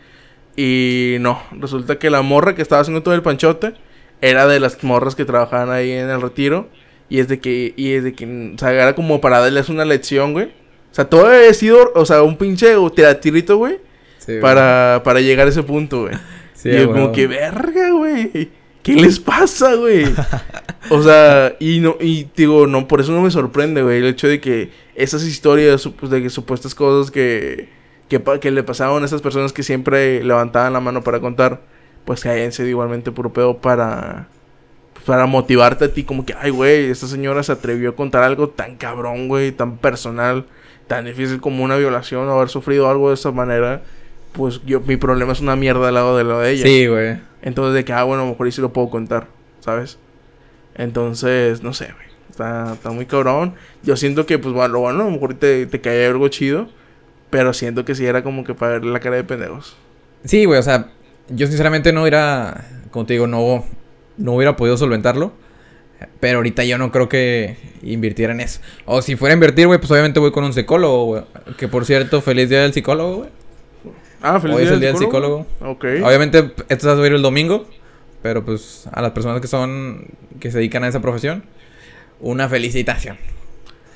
Y 0.56 1.16
no, 1.20 1.40
resulta 1.52 1.98
que 1.98 2.10
la 2.10 2.22
morra 2.22 2.54
que 2.54 2.62
estaba 2.62 2.80
haciendo 2.80 3.02
todo 3.02 3.14
el 3.14 3.22
panchote 3.22 3.74
era 4.22 4.46
de 4.46 4.58
las 4.58 4.82
morras 4.82 5.14
que 5.14 5.24
trabajaban 5.24 5.70
ahí 5.70 5.92
en 5.92 6.08
el 6.08 6.20
retiro. 6.20 6.68
Y 7.08 7.20
es 7.20 7.28
de 7.28 7.38
que, 7.40 7.72
y 7.76 7.92
es 7.92 8.02
de 8.02 8.14
que, 8.14 8.52
o 8.54 8.58
sea, 8.58 8.72
era 8.72 8.94
como 8.94 9.20
para 9.20 9.38
darles 9.38 9.68
una 9.68 9.84
lección, 9.84 10.32
güey. 10.32 10.52
O 10.96 10.98
sea, 10.98 11.04
todo 11.10 11.26
había 11.26 11.52
sido, 11.52 11.92
o 11.94 12.06
sea, 12.06 12.22
un 12.22 12.38
pinche 12.38 12.74
tirito, 13.20 13.58
güey, 13.58 13.76
Sí, 14.16 14.38
para, 14.40 15.02
para 15.04 15.20
llegar 15.20 15.46
a 15.46 15.50
ese 15.50 15.62
punto, 15.62 16.04
güey. 16.04 16.14
Sí, 16.54 16.70
y 16.70 16.78
yo 16.78 16.90
como 16.90 17.12
que, 17.12 17.26
verga, 17.26 17.90
güey. 17.90 18.48
¿Qué 18.82 18.94
les 18.94 19.20
pasa, 19.20 19.74
güey? 19.74 20.06
o 20.90 21.02
sea, 21.02 21.54
y 21.60 21.80
no, 21.80 21.96
y 22.00 22.28
digo, 22.34 22.66
no, 22.66 22.88
por 22.88 23.02
eso 23.02 23.12
no 23.12 23.20
me 23.20 23.30
sorprende, 23.30 23.82
güey, 23.82 23.98
el 23.98 24.06
hecho 24.06 24.26
de 24.26 24.40
que 24.40 24.70
esas 24.94 25.22
historias, 25.24 25.84
sup- 25.84 26.08
de 26.08 26.22
que 26.22 26.30
supuestas 26.30 26.74
cosas 26.74 27.10
que, 27.10 27.68
que, 28.08 28.22
que 28.40 28.50
le 28.50 28.62
pasaban 28.62 29.02
a 29.02 29.04
esas 29.04 29.20
personas 29.20 29.52
que 29.52 29.62
siempre 29.62 30.24
levantaban 30.24 30.72
la 30.72 30.80
mano 30.80 31.02
para 31.04 31.20
contar, 31.20 31.60
pues 32.06 32.22
que 32.22 32.30
hayan 32.30 32.52
sido 32.52 32.68
igualmente 32.70 33.12
puro 33.12 33.34
pedo 33.34 33.58
para, 33.58 34.28
para 35.04 35.26
motivarte 35.26 35.84
a 35.84 35.92
ti, 35.92 36.04
como 36.04 36.24
que, 36.24 36.32
ay, 36.40 36.52
güey, 36.52 36.88
esta 36.90 37.06
señora 37.06 37.42
se 37.42 37.52
atrevió 37.52 37.90
a 37.90 37.94
contar 37.96 38.22
algo 38.22 38.48
tan 38.48 38.76
cabrón, 38.76 39.28
güey, 39.28 39.52
tan 39.52 39.76
personal, 39.76 40.46
tan 40.86 41.04
difícil 41.04 41.40
como 41.40 41.64
una 41.64 41.76
violación 41.76 42.28
o 42.28 42.32
haber 42.32 42.48
sufrido 42.48 42.88
algo 42.88 43.08
de 43.08 43.14
esa 43.14 43.30
manera. 43.32 43.82
Pues 44.32 44.60
yo, 44.64 44.80
mi 44.80 44.96
problema 44.96 45.32
es 45.32 45.40
una 45.40 45.56
mierda 45.56 45.88
al 45.88 45.94
lado 45.94 46.16
de 46.16 46.24
lo 46.24 46.40
de 46.40 46.52
ella. 46.52 46.64
Sí, 46.64 46.86
güey. 46.86 47.18
Entonces, 47.42 47.74
de 47.74 47.84
que, 47.84 47.92
ah, 47.92 48.04
bueno, 48.04 48.22
a 48.22 48.26
lo 48.26 48.32
mejor 48.32 48.48
y 48.48 48.52
sí 48.52 48.60
lo 48.60 48.72
puedo 48.72 48.90
contar, 48.90 49.28
¿sabes? 49.60 49.98
Entonces, 50.74 51.62
no 51.62 51.72
sé, 51.72 51.86
güey. 51.86 52.06
Está, 52.30 52.74
está 52.74 52.90
muy 52.90 53.06
cabrón. 53.06 53.54
Yo 53.82 53.96
siento 53.96 54.26
que, 54.26 54.38
pues, 54.38 54.54
bueno, 54.54 54.74
lo 54.74 54.80
bueno, 54.80 55.02
a 55.02 55.04
lo 55.04 55.10
mejor 55.10 55.34
te, 55.34 55.66
te 55.66 55.80
cae 55.80 56.06
algo 56.06 56.28
chido. 56.28 56.68
Pero 57.30 57.52
siento 57.52 57.84
que 57.84 57.94
sí 57.94 58.06
era 58.06 58.22
como 58.22 58.44
que 58.44 58.54
para 58.54 58.72
ver 58.72 58.84
la 58.84 59.00
cara 59.00 59.16
de 59.16 59.24
pendejos. 59.24 59.76
Sí, 60.24 60.44
güey, 60.44 60.58
o 60.58 60.62
sea, 60.62 60.90
yo 61.28 61.46
sinceramente 61.46 61.92
no 61.92 62.02
hubiera, 62.02 62.64
como 62.90 63.06
te 63.06 63.14
digo, 63.14 63.26
no, 63.26 63.64
no 64.16 64.32
hubiera 64.34 64.56
podido 64.56 64.76
solventarlo. 64.76 65.32
Pero 66.20 66.38
ahorita 66.38 66.64
yo 66.64 66.78
no 66.78 66.92
creo 66.92 67.08
que 67.08 67.56
invirtiera 67.82 68.32
en 68.32 68.40
eso. 68.40 68.60
O 68.84 69.00
si 69.02 69.16
fuera 69.16 69.32
a 69.32 69.36
invertir, 69.36 69.66
güey, 69.66 69.78
pues 69.78 69.90
obviamente 69.90 70.20
voy 70.20 70.30
con 70.30 70.44
un 70.44 70.52
psicólogo, 70.52 71.04
güey. 71.04 71.22
Que 71.56 71.68
por 71.68 71.84
cierto, 71.84 72.20
feliz 72.20 72.48
día 72.48 72.62
del 72.62 72.72
psicólogo, 72.72 73.16
güey. 73.16 73.30
Ah, 74.22 74.40
feliz 74.40 74.56
Hoy 74.56 74.62
es 74.62 74.68
día 74.68 74.74
el 74.74 74.80
día 74.80 74.88
del 74.90 74.98
psicólogo. 74.98 75.46
Ok. 75.60 75.84
Obviamente 76.02 76.52
esto 76.68 76.80
se 76.80 76.86
va 76.86 76.92
a 76.94 76.96
subir 76.96 77.12
el 77.12 77.22
domingo. 77.22 77.66
Pero 78.22 78.44
pues 78.44 78.88
a 78.92 79.02
las 79.02 79.12
personas 79.12 79.40
que 79.40 79.46
son, 79.46 80.06
que 80.40 80.50
se 80.50 80.58
dedican 80.58 80.82
a 80.84 80.88
esa 80.88 81.00
profesión, 81.00 81.44
una 82.20 82.48
felicitación. 82.48 83.18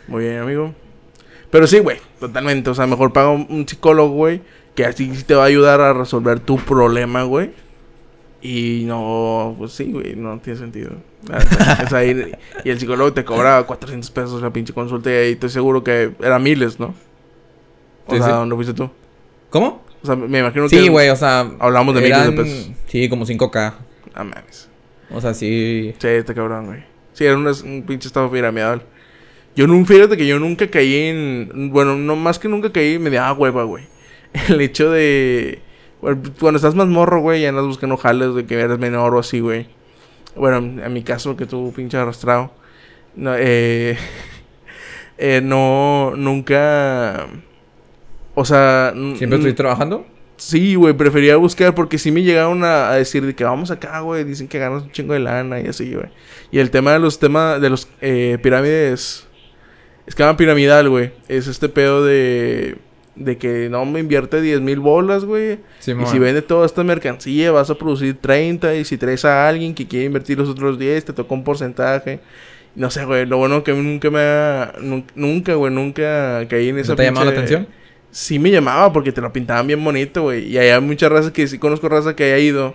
Muy 0.07 0.25
bien, 0.25 0.39
amigo. 0.39 0.75
Pero 1.51 1.67
sí, 1.67 1.81
güey, 1.81 1.99
totalmente. 2.21 2.71
O 2.71 2.75
sea, 2.75 2.87
mejor 2.87 3.13
paga 3.13 3.31
un, 3.31 3.67
psicólogo, 3.67 4.15
güey. 4.15 4.41
Que 4.75 4.85
así 4.85 5.13
sí 5.17 5.25
te 5.25 5.35
va 5.35 5.43
a 5.43 5.47
ayudar 5.47 5.81
a 5.81 5.93
resolver 5.93 6.39
tu 6.39 6.59
problema, 6.59 7.25
güey. 7.25 7.51
Y 8.43 8.84
no, 8.86 9.55
pues 9.59 9.72
sí, 9.72 9.93
güey, 9.93 10.16
no 10.16 10.38
tiene 10.38 10.59
sentido. 10.59 10.93
O 11.84 11.88
sea, 11.88 12.05
y, 12.07 12.32
el 12.64 12.80
psicólogo 12.80 13.12
te 13.12 13.24
cobra 13.24 13.62
400 13.64 14.11
pesos 14.11 14.41
la 14.43 14.51
pinche 14.53 14.72
consulta 14.72 15.11
y 15.11 15.14
ahí 15.14 15.32
estoy 15.32 15.51
seguro 15.51 15.84
que 15.84 16.12
era 16.20 16.38
miles, 16.38 16.80
¿no? 16.80 16.95
O 18.07 18.12
Sí, 18.12 18.16
sea, 18.16 18.26
sí. 18.26 18.32
¿dónde 18.32 18.55
fuiste 18.55 18.72
tú? 18.74 18.91
¿Cómo? 19.51 19.82
O 20.03 20.07
sea, 20.07 20.16
me 20.16 20.38
imagino 20.38 20.68
que... 20.68 20.78
Sí, 20.80 20.88
güey, 20.88 21.11
o 21.11 21.16
sea. 21.16 21.51
Hablamos 21.59 21.95
de 21.95 22.01
miles 22.01 22.16
de 22.16 22.22
eran- 22.24 22.36
pesos. 22.36 22.70
Sí, 22.86 23.09
como 23.11 23.26
5K. 23.26 23.74
Ah, 24.14 24.24
mames. 24.24 24.68
O 25.12 25.20
sea, 25.20 25.34
sí. 25.34 25.95
Sí, 25.99 26.09
este 26.09 26.34
cabrón, 26.34 26.66
güey. 26.66 26.82
Sí, 27.12 27.24
era 27.26 27.36
un, 27.36 27.47
un 27.47 27.82
pinche 27.86 28.07
estado 28.09 28.30
piramidal. 28.30 28.82
Yo 29.55 29.66
nunca, 29.66 29.93
fíjate 29.93 30.16
que 30.16 30.26
yo 30.26 30.38
nunca 30.38 30.68
caí 30.70 30.95
en. 30.95 31.70
Bueno, 31.72 31.97
no 31.97 32.16
más 32.16 32.38
que 32.38 32.49
nunca 32.49 32.72
caí, 32.72 32.99
me 32.99 33.11
daba 33.11 33.32
hueva, 33.34 33.64
güey. 33.64 33.84
El 34.49 34.61
hecho 34.62 34.91
de. 34.91 35.61
Cuando 36.01 36.57
estás 36.57 36.75
más 36.75 36.87
morro, 36.87 37.21
güey, 37.21 37.43
ya 37.43 37.51
andas 37.51 37.67
buscando 37.67 37.97
jales 37.97 38.35
de 38.35 38.47
que 38.47 38.59
eres 38.59 38.79
menor 38.79 39.15
o 39.15 39.19
así, 39.19 39.41
güey. 39.41 39.69
Bueno, 40.35 40.59
en 40.59 40.93
mi 40.93 41.03
caso, 41.03 41.37
que 41.37 41.47
tú 41.47 41.73
pinche 41.75 41.97
arrastrado. 41.97 42.53
No, 43.15 43.35
eh. 43.37 43.99
eh, 45.19 45.41
no, 45.43 46.13
nunca. 46.17 47.27
O 48.35 48.45
sea. 48.45 48.95
¿Siempre 49.17 49.39
estoy 49.39 49.53
trabajando? 49.53 50.07
Sí, 50.37 50.75
güey, 50.75 50.95
prefería 50.95 51.37
buscar 51.37 51.75
porque 51.75 51.99
sí 51.99 52.11
me 52.11 52.23
llegaron 52.23 52.65
a, 52.65 52.89
a 52.89 52.95
decir 52.95 53.27
de 53.27 53.35
que 53.35 53.45
vamos 53.45 53.71
acá, 53.71 54.01
güey, 54.01 54.25
dicen 54.25 54.49
que 54.49 54.59
ganas 54.59 54.85
un 54.85 54.91
chingo 54.91 55.13
de 55.13 55.21
lana 55.21 55.61
y 55.61 55.67
así, 55.67 55.93
güey. 55.93 56.09
Y 56.51 56.61
el 56.61 56.71
tema 56.71 56.95
de 56.95 56.99
los 56.99 57.19
temas 57.19 57.61
de 57.61 57.69
los 57.69 57.89
eh, 58.01 58.39
pirámides, 58.43 59.27
esquema 60.07 60.39
piramidal, 60.39 60.89
güey, 60.89 61.13
es 61.29 61.47
este 61.47 61.69
pedo 61.69 62.07
de 62.07 62.79
de 63.17 63.37
que 63.39 63.69
no 63.69 63.85
me 63.85 64.01
invierte 64.01 64.41
10 64.41 64.61
mil 64.61 64.81
bolas, 64.81 65.25
güey. 65.25 65.59
Sí, 65.79 65.93
Y 65.93 66.07
si 66.07 66.19
vende 66.19 66.43
toda 66.43 66.65
esta 66.67 66.85
mercancía, 66.85 67.51
vas 67.53 67.69
a 67.71 67.75
producir 67.75 68.17
30. 68.21 68.77
Y 68.77 68.85
si 68.85 68.97
traes 68.97 69.25
a 69.25 69.49
alguien 69.49 69.75
que 69.75 69.87
quiere 69.87 70.07
invertir 70.07 70.39
los 70.39 70.49
otros 70.49 70.79
10, 70.79 71.05
te 71.07 71.13
toca 71.13 71.35
un 71.35 71.45
porcentaje. 71.45 72.21
No 72.75 72.91
sé, 72.91 73.05
güey. 73.05 73.27
Lo 73.27 73.37
bueno 73.39 73.63
que 73.65 73.73
nunca 73.73 74.11
me 74.11 74.21
ha. 74.21 74.73
nun- 74.81 75.05
Nunca, 75.15 75.55
güey. 75.55 75.73
Nunca 75.73 76.47
caí 76.49 76.69
en 76.69 76.79
esa 76.79 76.93
¿No 76.93 76.97
te 76.97 77.03
ha 77.03 77.05
llamado 77.07 77.27
la 77.27 77.33
atención? 77.33 77.67
Sí 78.13 78.39
me 78.39 78.51
llamaba 78.51 78.93
porque 78.93 79.13
te 79.13 79.21
lo 79.21 79.33
pintaban 79.33 79.67
bien 79.67 79.83
bonito, 79.85 80.23
güey. 80.23 80.47
Y 80.49 80.59
hay 80.59 80.81
muchas 80.81 81.11
razas 81.13 81.33
que 81.33 81.47
sí 81.47 81.59
conozco 81.59 81.89
razas 81.89 82.15
que 82.15 82.25
haya 82.25 82.39
ido. 82.39 82.75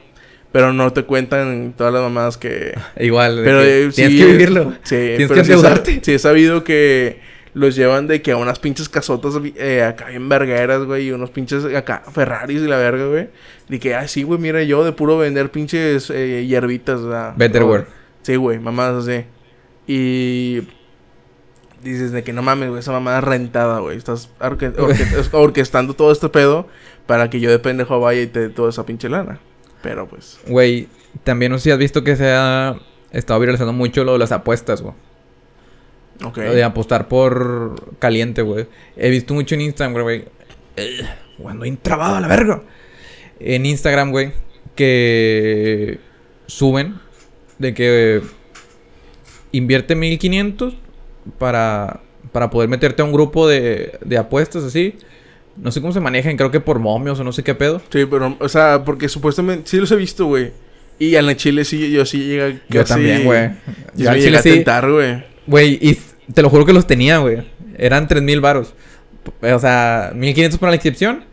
Pero 0.52 0.72
no 0.72 0.94
te 0.94 1.04
cuentan 1.04 1.74
todas 1.78 1.92
las 1.94 2.02
mamadas 2.02 2.38
que. 2.38 2.74
Igual. 3.00 3.42
Pero 3.44 3.60
que 3.62 3.86
eh, 3.86 3.90
tienes 3.94 4.14
sí, 4.14 4.20
que 4.20 4.26
vivirlo. 4.26 4.74
Sí, 4.84 4.96
Tienes 5.18 5.32
que 5.32 5.40
endeudarte. 5.40 6.00
Sí, 6.04 6.14
he 6.14 6.20
sabido 6.20 6.64
que 6.64 7.20
los 7.56 7.76
llevan 7.76 8.06
de 8.06 8.22
que 8.22 8.32
a 8.34 8.38
unas 8.38 8.60
pinches 8.60 8.88
casotas 8.90 9.34
eh, 9.56 9.82
acá 9.82 10.10
bien 10.10 10.30
vergueras, 10.30 10.84
güey. 10.84 11.08
Y 11.08 11.12
unos 11.12 11.32
pinches 11.32 11.66
acá 11.74 12.04
Ferraris 12.14 12.62
y 12.62 12.68
la 12.68 12.78
verga, 12.78 13.08
güey. 13.08 13.30
Y 13.70 13.80
que, 13.80 13.96
ay, 13.96 14.08
sí, 14.08 14.22
güey, 14.24 14.40
mira, 14.40 14.62
yo 14.62 14.84
de 14.84 14.92
puro 14.92 15.18
vender 15.18 15.50
pinches 15.50 16.10
eh, 16.12 16.46
hierbitas, 16.46 17.00
o 17.00 17.10
sea, 17.10 17.34
Betterware. 17.36 17.88
Sí, 18.22 18.36
güey, 18.36 18.60
mamadas 18.60 19.08
así. 19.08 19.26
Y 19.88 20.68
dices 21.82 22.12
de 22.12 22.24
que 22.24 22.34
no 22.34 22.42
mames, 22.42 22.70
güey, 22.70 22.80
esa 22.80 22.92
mamada 22.92 23.22
rentada, 23.22 23.80
güey. 23.80 23.98
Estás 23.98 24.30
orque- 24.40 24.74
orque- 24.78 25.30
orquestando 25.32 25.94
todo 25.94 26.12
este 26.12 26.30
pedo 26.30 26.68
para 27.06 27.30
que 27.30 27.40
yo 27.40 27.50
de 27.52 27.60
pendejo 27.60 28.00
vaya 28.00 28.22
y 28.22 28.28
te 28.28 28.40
dé 28.42 28.50
toda 28.50 28.70
esa 28.70 28.86
pinche 28.86 29.10
lana. 29.10 29.40
Pero 29.82 30.08
pues, 30.08 30.40
Güey, 30.48 30.88
también 31.24 31.52
no 31.52 31.58
sé 31.60 31.66
si 31.66 31.72
has 31.72 31.78
visto 31.78 32.04
que 32.04 32.16
se 32.16 32.32
ha 32.32 32.76
estado 33.12 33.40
viralizando 33.40 33.72
mucho 33.74 34.04
lo 34.04 34.14
de 34.14 34.20
las 34.20 34.32
apuestas, 34.32 34.82
güey. 34.82 34.96
Ok. 36.24 36.38
Lo 36.38 36.54
de 36.54 36.64
apostar 36.64 37.08
por 37.08 37.98
caliente, 38.00 38.42
güey. 38.42 38.68
He 38.96 39.10
visto 39.10 39.34
mucho 39.34 39.56
en 39.56 39.62
Instagram, 39.62 40.04
güey. 40.04 40.26
Cuando 41.38 41.66
intrabado 41.66 42.16
a 42.16 42.22
la 42.22 42.28
verga. 42.28 42.62
En 43.40 43.66
Instagram, 43.66 44.12
güey. 44.12 44.32
Que 44.76 46.00
suben 46.48 46.96
de 47.58 47.74
que 47.74 48.22
invierte 49.52 49.96
1500 49.96 50.76
para, 51.38 52.02
para 52.32 52.50
poder 52.50 52.70
meterte 52.70 53.02
a 53.02 53.06
un 53.06 53.14
grupo 53.14 53.48
de, 53.48 53.98
de 54.04 54.18
apuestas 54.18 54.64
así. 54.64 54.96
No 55.58 55.72
sé 55.72 55.80
cómo 55.80 55.94
se 55.94 56.02
manejan, 56.02 56.36
creo 56.36 56.52
que 56.52 56.60
por 56.60 56.80
momios 56.80 57.20
o 57.20 57.24
no 57.24 57.32
sé 57.32 57.44
qué 57.44 57.56
pedo. 57.56 57.82
Sí, 57.90 58.06
pero, 58.06 58.36
o 58.40 58.50
sea, 58.50 58.84
porque 58.84 59.08
supuestamente 59.08 59.70
sí 59.70 59.78
los 59.78 59.90
he 59.92 59.96
visto, 59.96 60.26
güey. 60.26 60.52
Y 61.00 61.16
en 61.16 61.28
el 61.28 61.36
Chile 61.38 61.66
sí, 61.66 61.92
yo 61.92 62.06
sí 62.06 62.20
llega 62.20 62.54
Yo 62.70 62.84
también, 62.86 63.24
güey. 63.24 63.50
Yo 63.96 64.06
Yo 64.06 64.14
sí 64.14 64.20
llegué 64.20 64.38
a 64.38 64.42
tentar, 64.42 64.90
güey. 64.90 65.24
Güey, 65.48 65.80
y 65.82 65.98
te 66.34 66.42
lo 66.42 66.50
juro 66.50 66.66
que 66.66 66.74
los 66.74 66.88
tenía, 66.88 67.20
güey. 67.20 67.44
Eran 67.78 68.08
3000 68.08 68.42
varos. 68.42 68.74
O 69.42 69.60
sea, 69.60 70.12
1500 70.16 70.60
para 70.60 70.72
la 70.72 70.76
inscripción 70.76 71.26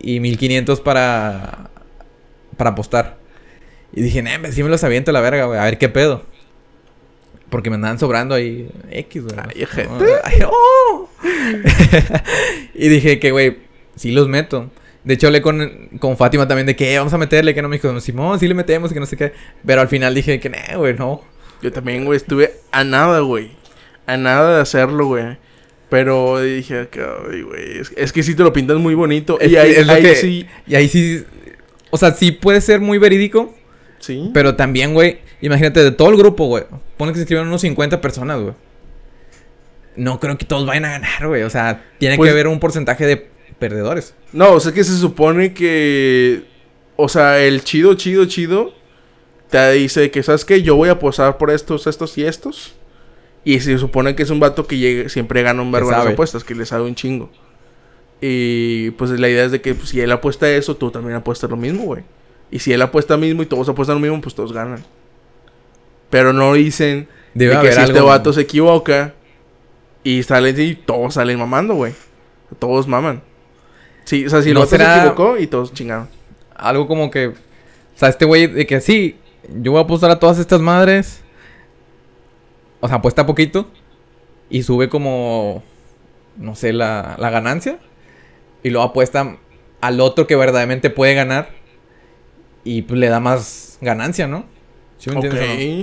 y 0.00 0.20
1500 0.20 0.80
para 0.80 1.70
para 2.56 2.70
apostar. 2.70 3.18
Y 3.92 4.02
dije, 4.02 4.22
nah, 4.22 4.38
sí 4.50 4.62
me 4.62 4.68
los 4.68 4.84
aviento 4.84 5.10
a 5.10 5.14
la 5.14 5.20
verga, 5.20 5.46
güey. 5.46 5.58
A 5.58 5.64
ver 5.64 5.78
qué 5.78 5.88
pedo. 5.88 6.24
Porque 7.50 7.70
me 7.70 7.76
andaban 7.76 7.98
sobrando 7.98 8.34
ahí 8.34 8.68
X, 8.90 9.24
güey. 9.24 9.36
Ay, 9.38 9.66
gente. 9.66 10.04
Ay, 10.24 10.40
oh. 10.46 11.08
y 12.74 12.88
dije 12.88 13.18
que, 13.20 13.30
güey, 13.30 13.58
sí 13.94 14.10
los 14.10 14.28
meto. 14.28 14.70
De 15.04 15.14
hecho, 15.14 15.28
hablé 15.28 15.40
con, 15.40 15.88
con 16.00 16.16
Fátima 16.16 16.48
también 16.48 16.66
de 16.66 16.74
que 16.74 16.92
"Eh, 16.92 16.98
vamos 16.98 17.12
a 17.12 17.18
meterle, 17.18 17.54
que 17.54 17.62
no 17.62 17.68
me 17.68 17.76
dijo, 17.76 18.00
Simón, 18.00 18.40
sí 18.40 18.48
le 18.48 18.54
metemos, 18.54 18.92
que 18.92 18.98
no 18.98 19.06
sé 19.06 19.16
qué. 19.16 19.32
Pero 19.64 19.80
al 19.80 19.88
final 19.88 20.14
dije 20.14 20.40
que, 20.40 20.50
nah, 20.50 20.76
güey, 20.76 20.94
no. 20.94 21.22
Yo 21.62 21.72
también, 21.72 22.04
güey, 22.04 22.16
estuve 22.16 22.54
a 22.72 22.82
nada, 22.82 23.20
güey. 23.20 23.55
A 24.06 24.16
nada 24.16 24.56
de 24.56 24.62
hacerlo, 24.62 25.06
güey. 25.06 25.36
Pero 25.88 26.40
dije, 26.40 26.88
ay, 27.30 27.42
güey, 27.42 27.78
es, 27.78 27.92
es 27.96 28.12
que 28.12 28.22
sí 28.22 28.34
te 28.34 28.42
lo 28.42 28.52
pintas 28.52 28.76
muy 28.78 28.94
bonito. 28.94 29.38
Es 29.40 29.50
y 29.52 29.56
ahí, 29.56 29.72
es 29.72 29.86
lo 29.86 29.92
ahí 29.92 30.02
que- 30.02 30.16
sí, 30.16 30.46
Y 30.66 30.74
ahí 30.74 30.88
sí. 30.88 31.24
O 31.90 31.96
sea, 31.98 32.12
sí 32.12 32.32
puede 32.32 32.60
ser 32.60 32.80
muy 32.80 32.98
verídico. 32.98 33.54
sí. 34.00 34.30
Pero 34.34 34.56
también, 34.56 34.94
güey, 34.94 35.18
imagínate, 35.40 35.82
de 35.84 35.92
todo 35.92 36.10
el 36.10 36.16
grupo, 36.16 36.46
güey. 36.46 36.64
Pone 36.96 37.12
que 37.12 37.16
se 37.18 37.22
escriban 37.22 37.46
unos 37.46 37.60
50 37.60 38.00
personas, 38.00 38.40
güey. 38.40 38.54
No 39.96 40.20
creo 40.20 40.36
que 40.36 40.44
todos 40.44 40.66
vayan 40.66 40.84
a 40.84 40.90
ganar, 40.90 41.26
güey. 41.26 41.42
O 41.42 41.50
sea, 41.50 41.84
tiene 41.98 42.16
Pues- 42.16 42.28
que 42.28 42.32
haber 42.32 42.48
un 42.48 42.60
porcentaje 42.60 43.06
de 43.06 43.28
perdedores. 43.58 44.14
No, 44.32 44.52
o 44.52 44.60
sea 44.60 44.72
que 44.72 44.84
se 44.84 44.96
supone 44.96 45.54
que. 45.54 46.42
O 46.96 47.08
sea, 47.08 47.38
el 47.40 47.62
chido, 47.64 47.94
chido, 47.94 48.26
chido. 48.26 48.74
Te 49.50 49.70
dice 49.72 50.10
que, 50.10 50.22
¿sabes 50.22 50.44
qué? 50.44 50.62
Yo 50.62 50.74
voy 50.76 50.88
a 50.88 50.98
posar 50.98 51.38
por 51.38 51.50
estos, 51.50 51.86
estos 51.86 52.18
y 52.18 52.24
estos. 52.24 52.74
Y 53.48 53.60
se 53.60 53.78
supone 53.78 54.16
que 54.16 54.24
es 54.24 54.30
un 54.30 54.40
vato 54.40 54.66
que 54.66 54.76
llegue- 54.76 55.08
siempre 55.08 55.42
gana 55.42 55.62
un 55.62 55.70
verbo 55.70 55.88
en 55.90 55.92
las 55.98 56.06
apuestas, 56.14 56.42
que 56.42 56.54
le 56.56 56.66
sabe 56.66 56.82
un 56.82 56.96
chingo. 56.96 57.30
Y 58.20 58.90
pues 58.92 59.10
la 59.12 59.28
idea 59.28 59.44
es 59.44 59.52
de 59.52 59.60
que 59.60 59.74
pues, 59.74 59.90
si 59.90 60.00
él 60.00 60.10
apuesta 60.10 60.50
eso, 60.50 60.76
tú 60.76 60.90
también 60.90 61.14
apuestas 61.16 61.48
lo 61.48 61.56
mismo, 61.56 61.84
güey. 61.84 62.02
Y 62.50 62.58
si 62.58 62.72
él 62.72 62.82
apuesta 62.82 63.16
mismo 63.16 63.42
y 63.42 63.46
todos 63.46 63.68
apuestan 63.68 63.96
lo 63.96 64.00
mismo, 64.00 64.20
pues 64.20 64.34
todos 64.34 64.52
ganan. 64.52 64.84
Pero 66.10 66.32
no 66.32 66.54
dicen 66.54 67.08
Debe 67.34 67.56
de 67.56 67.62
que 67.62 67.72
si 67.72 67.80
este 67.80 68.00
vato 68.00 68.32
se 68.32 68.40
equivoca 68.40 69.14
y 70.02 70.22
salen 70.24 70.60
y 70.60 70.74
todos 70.74 71.14
salen 71.14 71.38
mamando, 71.38 71.74
güey. 71.74 71.92
Todos 72.58 72.88
maman. 72.88 73.22
Sí, 74.04 74.26
o 74.26 74.30
sea, 74.30 74.42
si 74.42 74.48
el 74.48 74.54
¿No 74.54 74.60
vato 74.60 74.76
se 74.76 74.82
equivocó 74.82 75.38
y 75.38 75.46
todos 75.46 75.72
chingaron. 75.72 76.08
Algo 76.54 76.86
como 76.88 77.10
que. 77.12 77.28
O 77.28 77.34
sea, 77.94 78.08
este 78.08 78.24
güey 78.24 78.46
de 78.48 78.66
que 78.66 78.80
sí, 78.80 79.16
yo 79.54 79.72
voy 79.72 79.80
a 79.80 79.84
apostar 79.84 80.10
a 80.10 80.18
todas 80.18 80.38
estas 80.38 80.60
madres. 80.60 81.22
O 82.86 82.88
sea, 82.88 82.98
apuesta 82.98 83.26
poquito. 83.26 83.68
Y 84.48 84.62
sube 84.62 84.88
como. 84.88 85.62
No 86.38 86.54
sé, 86.54 86.72
la, 86.72 87.16
la 87.18 87.30
ganancia. 87.30 87.78
Y 88.62 88.70
luego 88.70 88.86
apuesta 88.88 89.36
al 89.80 90.00
otro 90.00 90.26
que 90.26 90.36
verdaderamente 90.36 90.90
puede 90.90 91.14
ganar. 91.14 91.50
Y 92.64 92.82
pues 92.82 92.98
le 92.98 93.08
da 93.08 93.20
más 93.20 93.78
ganancia, 93.80 94.26
¿no? 94.26 94.44
¿Sí 94.98 95.10
me 95.10 95.16
entiendes 95.16 95.42
o 95.42 95.46
no? 95.46 95.82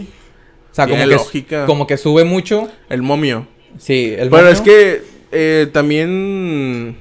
O 0.72 0.76
sea, 0.76 0.86
como 0.88 0.98
que, 1.00 1.06
lógica. 1.06 1.66
como 1.66 1.88
que 1.88 1.98
sube 1.98 2.24
mucho. 2.26 2.68
El 2.90 3.02
momio. 3.04 3.48
Sí, 3.78 4.08
el 4.18 4.30
Pero 4.30 4.38
momio. 4.44 4.50
es 4.50 4.62
que 4.62 5.04
eh, 5.32 5.68
también. 5.72 6.98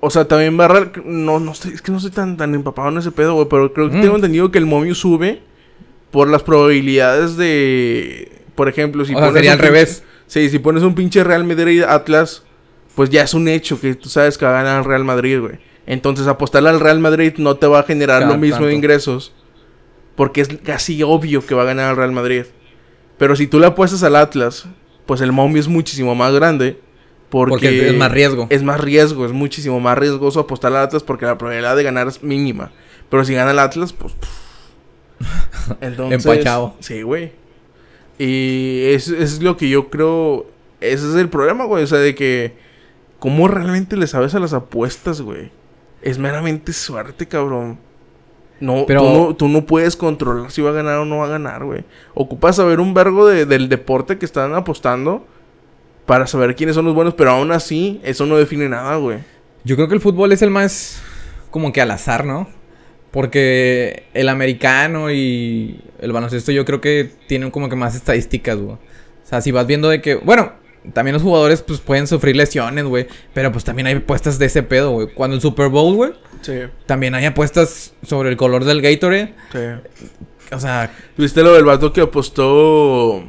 O 0.00 0.10
sea, 0.10 0.26
también 0.26 0.56
barra. 0.56 0.90
No, 1.04 1.38
no 1.38 1.52
estoy, 1.52 1.72
es 1.74 1.82
que 1.82 1.92
no 1.92 1.98
estoy 1.98 2.12
tan, 2.12 2.36
tan 2.36 2.54
empapado 2.54 2.88
en 2.88 2.98
ese 2.98 3.12
pedo, 3.12 3.34
güey. 3.34 3.46
Pero 3.48 3.72
creo 3.72 3.90
que 3.90 3.98
Mm. 3.98 4.00
tengo 4.02 4.16
entendido 4.16 4.50
que 4.50 4.58
el 4.58 4.66
momio 4.66 4.94
sube 4.94 5.40
por 6.10 6.28
las 6.28 6.42
probabilidades 6.42 7.36
de. 7.36 8.41
Por 8.54 8.68
ejemplo, 8.68 9.04
si 9.04 9.14
O 9.14 9.18
pones 9.18 9.32
sería 9.34 9.50
un 9.50 9.54
al 9.54 9.58
pinche- 9.60 9.68
revés. 9.70 10.02
Sí, 10.26 10.48
si 10.50 10.58
pones 10.58 10.82
un 10.82 10.94
pinche 10.94 11.24
Real 11.24 11.44
Madrid 11.44 11.82
Atlas, 11.82 12.42
pues 12.94 13.10
ya 13.10 13.22
es 13.22 13.34
un 13.34 13.48
hecho 13.48 13.80
que 13.80 13.94
tú 13.94 14.08
sabes 14.08 14.38
que 14.38 14.44
va 14.44 14.58
a 14.58 14.62
ganar 14.62 14.78
el 14.80 14.84
Real 14.84 15.04
Madrid, 15.04 15.40
güey. 15.40 15.58
Entonces 15.86 16.26
apostarle 16.26 16.68
al 16.70 16.80
Real 16.80 17.00
Madrid 17.00 17.34
no 17.38 17.56
te 17.56 17.66
va 17.66 17.80
a 17.80 17.82
generar 17.82 18.20
Cada 18.22 18.32
lo 18.32 18.38
mismo 18.38 18.66
de 18.66 18.74
ingresos. 18.74 19.32
Porque 20.14 20.42
es 20.42 20.48
casi 20.62 21.02
obvio 21.02 21.44
que 21.44 21.54
va 21.54 21.62
a 21.62 21.66
ganar 21.66 21.90
el 21.90 21.96
Real 21.96 22.12
Madrid. 22.12 22.44
Pero 23.18 23.34
si 23.36 23.46
tú 23.46 23.58
le 23.58 23.66
apuestas 23.66 24.02
al 24.02 24.16
Atlas, 24.16 24.66
pues 25.06 25.20
el 25.20 25.32
momio 25.32 25.58
es 25.60 25.68
muchísimo 25.68 26.14
más 26.14 26.32
grande. 26.34 26.78
Porque, 27.30 27.50
Porque 27.50 27.88
es 27.88 27.96
más 27.96 28.12
riesgo. 28.12 28.46
Es 28.50 28.62
más 28.62 28.78
riesgo, 28.80 29.24
es 29.24 29.32
muchísimo 29.32 29.80
más 29.80 29.96
riesgoso 29.96 30.40
apostar 30.40 30.70
al 30.72 30.82
Atlas 30.84 31.02
porque 31.02 31.24
la 31.24 31.38
probabilidad 31.38 31.76
de 31.76 31.82
ganar 31.82 32.06
es 32.08 32.22
mínima. 32.22 32.70
Pero 33.08 33.24
si 33.24 33.32
gana 33.34 33.52
el 33.52 33.58
Atlas, 33.58 33.92
pues... 33.94 34.12
pff. 34.12 35.72
Entonces... 35.80 36.24
Empachado. 36.26 36.76
Sí, 36.80 37.02
güey. 37.02 37.32
Y 38.18 38.84
eso, 38.92 39.14
eso 39.14 39.22
es 39.22 39.42
lo 39.42 39.56
que 39.56 39.68
yo 39.68 39.88
creo... 39.90 40.46
Ese 40.80 41.08
es 41.08 41.14
el 41.14 41.28
problema, 41.28 41.64
güey. 41.64 41.84
O 41.84 41.86
sea, 41.86 41.98
de 41.98 42.14
que... 42.14 42.54
¿Cómo 43.18 43.46
realmente 43.46 43.96
le 43.96 44.06
sabes 44.08 44.34
a 44.34 44.40
las 44.40 44.52
apuestas, 44.52 45.20
güey? 45.20 45.50
Es 46.02 46.18
meramente 46.18 46.72
suerte, 46.72 47.28
cabrón. 47.28 47.78
No, 48.58 48.84
Pero- 48.86 49.00
tú 49.02 49.06
no, 49.12 49.36
tú 49.36 49.48
no 49.48 49.64
puedes 49.64 49.94
controlar 49.96 50.50
si 50.50 50.60
va 50.60 50.70
a 50.70 50.74
ganar 50.74 50.98
o 50.98 51.04
no 51.04 51.18
va 51.18 51.26
a 51.26 51.30
ganar, 51.30 51.64
güey. 51.64 51.84
Ocupas 52.14 52.56
saber 52.56 52.80
un 52.80 52.94
vergo 52.94 53.26
de- 53.26 53.46
del 53.46 53.68
deporte 53.68 54.18
que 54.18 54.24
están 54.26 54.54
apostando 54.54 55.24
para 56.06 56.26
saber 56.26 56.56
quiénes 56.56 56.74
son 56.74 56.84
los 56.84 56.94
buenos, 56.96 57.14
pero 57.14 57.30
aún 57.30 57.52
así, 57.52 58.00
eso 58.02 58.26
no 58.26 58.36
define 58.36 58.68
nada, 58.68 58.96
güey. 58.96 59.18
Yo 59.64 59.76
creo 59.76 59.86
que 59.86 59.94
el 59.94 60.00
fútbol 60.00 60.32
es 60.32 60.42
el 60.42 60.50
más 60.50 61.00
como 61.52 61.72
que 61.72 61.80
al 61.80 61.92
azar, 61.92 62.24
¿no? 62.24 62.48
Porque 63.12 64.04
el 64.14 64.28
americano 64.28 65.12
y 65.12 65.80
el 66.00 66.12
baloncesto 66.12 66.50
yo 66.50 66.64
creo 66.64 66.80
que 66.80 67.10
tienen 67.28 67.50
como 67.50 67.68
que 67.68 67.76
más 67.76 67.94
estadísticas, 67.94 68.56
güey. 68.58 68.72
O 68.74 68.78
sea, 69.24 69.40
si 69.40 69.52
vas 69.52 69.66
viendo 69.66 69.88
de 69.88 70.00
que, 70.00 70.16
bueno, 70.16 70.52
también 70.94 71.12
los 71.14 71.22
jugadores 71.22 71.62
pues 71.62 71.80
pueden 71.80 72.06
sufrir 72.06 72.34
lesiones, 72.34 72.84
güey, 72.84 73.06
pero 73.34 73.52
pues 73.52 73.64
también 73.64 73.86
hay 73.86 73.94
apuestas 73.94 74.38
de 74.38 74.46
ese 74.46 74.62
pedo, 74.62 74.90
güey. 74.90 75.08
Cuando 75.14 75.36
el 75.36 75.42
Super 75.42 75.68
Bowl, 75.68 75.94
güey, 75.94 76.12
Sí, 76.40 76.54
también 76.86 77.14
hay 77.14 77.24
apuestas 77.24 77.92
sobre 78.02 78.30
el 78.30 78.36
color 78.36 78.64
del 78.64 78.82
Gatorade. 78.82 79.34
sí. 79.52 79.58
O 80.54 80.60
sea, 80.60 80.90
¿Viste 81.16 81.42
lo 81.42 81.54
del 81.54 81.64
vato 81.64 81.92
que 81.94 82.02
apostó? 82.02 83.24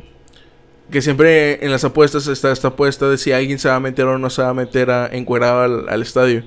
Que 0.91 1.01
siempre 1.01 1.63
en 1.63 1.71
las 1.71 1.85
apuestas 1.85 2.27
está 2.27 2.51
esta 2.51 2.69
apuesta 2.69 3.09
de 3.09 3.17
si 3.17 3.31
alguien 3.31 3.59
se 3.59 3.69
va 3.69 3.75
a 3.75 3.79
meter 3.79 4.05
o 4.05 4.17
no 4.17 4.29
se 4.29 4.41
va 4.41 4.49
a 4.49 4.53
meter 4.53 4.91
a, 4.91 5.07
encuerado 5.07 5.61
al, 5.61 5.89
al 5.89 6.01
estadio. 6.01 6.43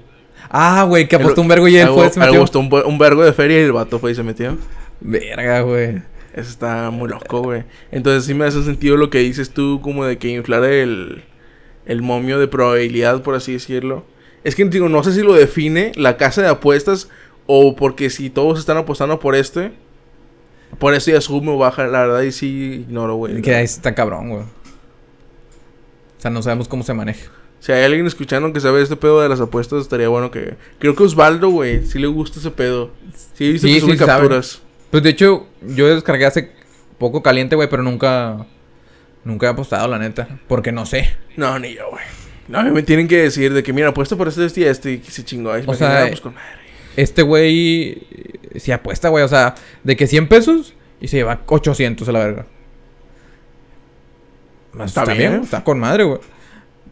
Ah, 0.51 0.84
güey, 0.88 1.09
que 1.09 1.16
El- 1.16 1.22
apostó 1.22 1.40
un 1.40 1.49
vergo 1.49 1.68
y 1.68 1.76
él 1.76 1.88
fue, 1.88 2.11
se 2.11 2.20
metió. 2.20 2.40
costó 2.40 2.61
un, 2.61 2.72
un 2.86 2.99
vergo 2.99 3.24
de 3.24 3.32
feria 3.32 3.61
y 3.61 3.64
el 3.64 3.72
vato 3.72 3.99
fue 3.99 4.12
y 4.12 4.14
se 4.14 4.22
metió. 4.22 4.57
Verga, 5.01 5.61
güey. 5.61 6.03
Eso 6.34 6.51
está 6.51 6.90
muy 6.90 7.09
loco, 7.09 7.40
güey. 7.42 7.64
Entonces 7.90 8.24
sí 8.24 8.34
me 8.34 8.44
hace 8.44 8.62
sentido 8.62 8.97
lo 8.97 9.09
que 9.11 9.18
dices 9.20 9.51
tú, 9.51 9.80
como 9.82 10.05
de 10.05 10.18
que 10.18 10.28
inflar 10.28 10.64
el, 10.64 11.24
el 11.86 12.03
momio 12.03 12.38
de 12.38 12.47
probabilidad, 12.49 13.22
por 13.22 13.34
así 13.34 13.53
decirlo. 13.55 14.05
Es 14.44 14.55
que 14.55 14.64
digo, 14.66 14.88
no 14.88 15.03
sé 15.03 15.12
si 15.12 15.22
lo 15.22 15.32
define 15.32 15.92
la 15.97 16.16
casa 16.18 16.42
de 16.42 16.49
apuestas 16.49 17.09
o 17.47 17.74
porque 17.74 18.11
si 18.11 18.28
todos 18.30 18.59
están 18.59 18.76
apostando 18.76 19.18
por 19.18 19.34
este, 19.34 19.72
por 20.78 20.92
eso 20.94 21.11
ya 21.11 21.20
sube 21.20 21.49
o 21.49 21.57
baja, 21.59 21.86
la 21.86 22.01
verdad, 22.01 22.22
y 22.22 22.32
sí 22.32 22.84
ignoro, 22.86 23.14
güey. 23.16 23.40
Que 23.40 23.55
ahí 23.55 23.64
está 23.64 23.94
cabrón, 23.94 24.28
güey. 24.28 24.42
O 24.42 26.20
sea, 26.20 26.30
no 26.30 26.42
sabemos 26.42 26.68
cómo 26.68 26.82
se 26.82 26.92
maneja. 26.94 27.30
Si 27.66 27.72
hay 27.72 27.82
alguien 27.82 28.06
escuchando 28.06 28.52
que 28.52 28.60
sabe 28.60 28.80
este 28.80 28.94
pedo 28.94 29.20
de 29.20 29.28
las 29.28 29.40
apuestas, 29.40 29.82
estaría 29.82 30.06
bueno 30.08 30.30
que... 30.30 30.54
Creo 30.78 30.94
que 30.94 31.02
Osvaldo, 31.02 31.48
güey, 31.48 31.84
sí 31.84 31.98
le 31.98 32.06
gusta 32.06 32.38
ese 32.38 32.52
pedo. 32.52 32.92
Sí, 33.34 33.50
visto 33.54 33.66
Sí, 33.66 33.74
que 33.74 33.80
sube 33.80 33.92
sí 33.94 33.98
sabe. 33.98 34.12
capturas. 34.12 34.62
Pues 34.92 35.02
de 35.02 35.10
hecho, 35.10 35.48
yo 35.62 35.88
descargué 35.92 36.26
hace 36.26 36.52
poco 36.96 37.24
caliente, 37.24 37.56
güey, 37.56 37.68
pero 37.68 37.82
nunca. 37.82 38.46
Nunca 39.24 39.46
he 39.46 39.50
apostado, 39.50 39.88
la 39.88 39.98
neta. 39.98 40.28
Porque 40.46 40.70
no 40.70 40.86
sé. 40.86 41.12
No, 41.36 41.58
ni 41.58 41.74
yo, 41.74 41.90
güey. 41.90 42.04
No, 42.46 42.62
me 42.72 42.84
tienen 42.84 43.08
que 43.08 43.16
decir 43.22 43.52
de 43.52 43.64
que, 43.64 43.72
mira, 43.72 43.88
apuesta 43.88 44.14
por 44.14 44.28
este, 44.28 44.44
este 44.46 44.60
y 44.60 44.64
este, 44.64 44.92
y 44.92 44.98
que 44.98 45.10
se 45.10 45.24
chingó. 45.24 45.50
Ay, 45.50 45.64
O 45.66 45.72
me 45.72 45.76
sea, 45.76 46.06
pues, 46.06 46.20
con 46.20 46.34
madre. 46.34 46.46
Este 46.96 47.22
güey. 47.22 47.88
eh, 48.52 48.60
Sí 48.60 48.70
apuesta, 48.70 49.08
güey. 49.08 49.24
O 49.24 49.28
sea, 49.28 49.56
de 49.82 49.96
que 49.96 50.06
100 50.06 50.28
pesos 50.28 50.74
y 51.00 51.08
se 51.08 51.16
lleva 51.16 51.40
800 51.46 52.08
a 52.08 52.12
la 52.12 52.18
verga. 52.20 52.46
Está 54.74 54.84
Está 55.02 55.04
bien. 55.14 55.32
bien, 55.32 55.42
está 55.42 55.64
con 55.64 55.80
madre, 55.80 56.04
güey. 56.04 56.20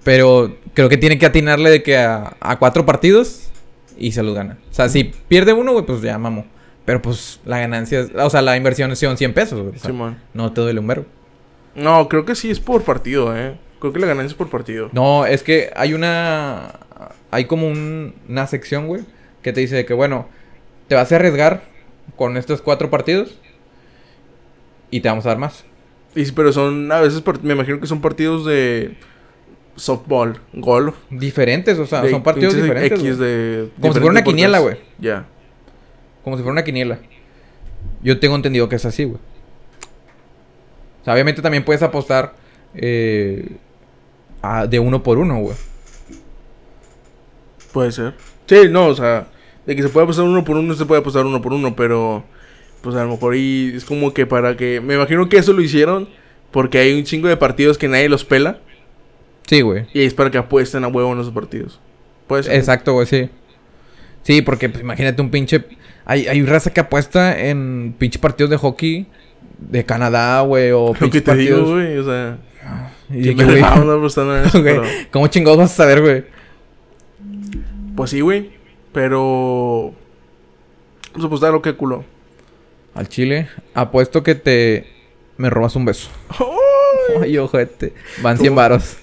Pero 0.05 0.57
creo 0.75 0.89
que 0.89 0.97
tiene 0.97 1.19
que 1.19 1.27
atinarle 1.27 1.71
de 1.71 1.83
que 1.83 1.97
a, 1.97 2.37
a 2.41 2.59
cuatro 2.59 2.85
partidos 2.87 3.51
y 3.99 4.13
se 4.13 4.23
los 4.23 4.35
gana. 4.35 4.59
O 4.71 4.75
sea, 4.75 4.89
si 4.89 5.05
pierde 5.05 5.53
uno, 5.53 5.73
güey, 5.73 5.85
pues 5.87 6.03
ya 6.03 6.19
mamo. 6.19 6.47
Pero 6.85 7.01
pues 7.01 7.41
la 7.47 7.59
ganancia, 7.59 8.01
es- 8.01 8.11
o 8.15 8.29
sea, 8.31 8.43
la 8.43 8.57
inversión 8.57 8.95
son 8.97 9.17
100 9.17 9.33
pesos, 9.33 9.61
güey. 9.61 9.75
O 9.75 9.79
sea, 9.79 9.91
Simón. 9.91 10.19
no 10.35 10.53
te 10.53 10.61
duele 10.61 10.81
un 10.81 10.87
vergo. 10.87 11.07
No, 11.75 12.09
creo 12.09 12.25
que 12.25 12.35
sí 12.35 12.51
es 12.51 12.61
por 12.61 12.83
partido, 12.83 13.37
eh. 13.37 13.57
Creo 13.81 13.93
que 13.93 13.99
la 14.01 14.07
ganancia 14.07 14.29
es 14.29 14.35
por 14.35 14.49
partido. 14.51 14.91
No, 14.93 15.25
es 15.27 15.43
que 15.43 15.71
hay 15.75 15.95
una. 15.95 16.81
Hay 17.31 17.47
como 17.47 17.67
un- 17.67 18.15
una 18.29 18.47
sección, 18.47 18.87
güey, 18.87 19.03
que 19.43 19.53
te 19.53 19.61
dice 19.61 19.85
que, 19.87 19.95
bueno, 19.95 20.29
te 20.89 20.95
vas 20.95 21.11
a 21.11 21.17
arriesgar 21.17 21.63
con 22.17 22.37
estos 22.37 22.61
cuatro 22.61 22.91
partidos 22.91 23.39
y 24.91 25.01
te 25.01 25.09
vamos 25.09 25.25
a 25.27 25.31
dar 25.31 25.39
más. 25.39 25.65
Y, 26.15 26.25
sí, 26.27 26.33
pero 26.33 26.53
son, 26.53 26.91
a 26.93 27.01
veces, 27.01 27.23
me 27.43 27.55
imagino 27.55 27.81
que 27.81 27.87
son 27.87 28.01
partidos 28.01 28.45
de 28.47 28.97
softball, 29.77 30.39
golf. 30.53 30.95
Diferentes, 31.11 31.79
o 31.79 31.87
sea, 31.87 32.03
de 32.03 32.11
son 32.11 32.22
partidos 32.22 32.55
diferentes. 32.55 32.93
X 33.01 33.16
güey. 33.18 33.31
de... 33.31 33.68
Como 33.81 33.93
si 33.93 34.01
fuera 34.01 34.12
una 34.12 34.25
quiniela, 34.25 34.59
güey. 34.61 34.77
Ya. 34.99 35.27
Como 36.22 36.37
si 36.37 36.43
fuera 36.43 36.53
una 36.53 36.64
quiniela. 36.64 36.99
Yo 38.03 38.18
tengo 38.18 38.37
entendido 38.37 38.68
que 38.68 38.77
es 38.77 38.85
así, 38.85 39.05
güey. 39.05 39.18
O 41.01 41.05
sea, 41.05 41.14
obviamente 41.14 41.43
también 41.43 41.64
puedes 41.64 41.83
apostar 41.83 42.35
eh, 42.75 43.57
a- 44.43 44.66
de 44.66 44.79
uno 44.79 45.03
por 45.03 45.18
uno, 45.18 45.39
güey. 45.41 45.57
Puede 47.72 47.93
ser. 47.93 48.14
Sí, 48.47 48.68
no, 48.70 48.87
o 48.87 48.95
sea, 48.95 49.27
de 49.66 49.75
que 49.77 49.83
se 49.83 49.89
puede 49.89 50.05
apostar 50.05 50.25
uno 50.25 50.45
por 50.45 50.57
uno, 50.57 50.75
se 50.75 50.87
puede 50.87 51.01
apostar 51.01 51.27
uno 51.27 51.43
por 51.43 51.53
uno, 51.53 51.75
pero 51.75 52.25
pues 52.83 52.95
a 52.97 53.05
lo 53.05 53.11
mejor 53.11 53.35
y 53.37 53.72
es 53.75 53.85
como 53.85 54.12
que 54.12 54.27
para 54.27 54.57
que... 54.57 54.81
Me 54.81 54.95
imagino 54.95 55.29
que 55.29 55.39
eso 55.39 55.53
lo 55.53 55.62
hicieron 55.62 56.09
porque 56.51 56.79
hay 56.79 56.97
un 56.97 57.05
chingo 57.05 57.29
de 57.29 57.37
partidos 57.37 57.79
que 57.79 57.89
nadie 57.89 58.09
los 58.09 58.25
pela. 58.25 58.59
Sí, 59.47 59.61
güey. 59.61 59.87
Y 59.93 60.03
es 60.03 60.15
para 60.15 60.31
que 60.31 60.39
apuesten 60.39 60.85
a 60.85 60.89
huevo 60.89 61.13
en 61.13 61.21
esos 61.21 61.33
partidos. 61.33 61.81
Pues 62.27 62.49
Exacto, 62.49 62.93
güey, 62.95 63.07
sí. 63.07 63.29
Sí, 64.23 64.43
porque 64.43 64.69
pues, 64.69 64.83
imagínate 64.83 65.21
un 65.21 65.31
pinche... 65.31 65.65
Hay, 66.07 66.27
hay 66.27 66.43
raza 66.45 66.73
que 66.73 66.81
apuesta 66.81 67.39
en 67.39 67.95
pinche 67.99 68.19
partidos 68.19 68.51
de 68.51 68.57
hockey 68.57 69.07
de 69.59 69.85
Canadá, 69.85 70.41
güey, 70.43 70.71
o 70.73 70.89
Lo 70.89 70.93
que 70.95 71.01
pinches 71.01 71.25
te 71.25 71.31
partidos... 71.31 71.61
digo, 71.61 71.73
güey, 71.75 71.99
o 71.99 72.05
sea... 72.05 72.39
Y 73.11 73.23
¿qué 73.23 73.29
de 73.29 73.35
que, 73.45 73.45
güey, 74.25 74.47
eso, 74.47 74.63
pero- 74.63 74.83
¿Cómo 75.11 75.27
chingados 75.29 75.59
vas 75.59 75.73
a 75.73 75.75
saber, 75.77 76.01
güey? 76.01 76.25
Pues 77.95 78.11
sí, 78.11 78.21
güey. 78.23 78.51
Pero... 78.93 79.93
Vamos 81.13 81.25
a 81.25 81.27
apostar 81.27 81.53
lo 81.53 81.61
que 81.63 81.75
culo. 81.75 82.05
Al 82.95 83.09
chile, 83.09 83.49
apuesto 83.75 84.23
que 84.23 84.35
te... 84.35 84.87
Me 85.37 85.51
robas 85.51 85.77
un 85.77 85.85
beso. 85.85 86.09
Ay, 87.23 87.39
ojete. 87.39 87.93
Van 88.23 88.37
100 88.37 88.49
¿Cómo? 88.49 88.57
varos. 88.57 88.97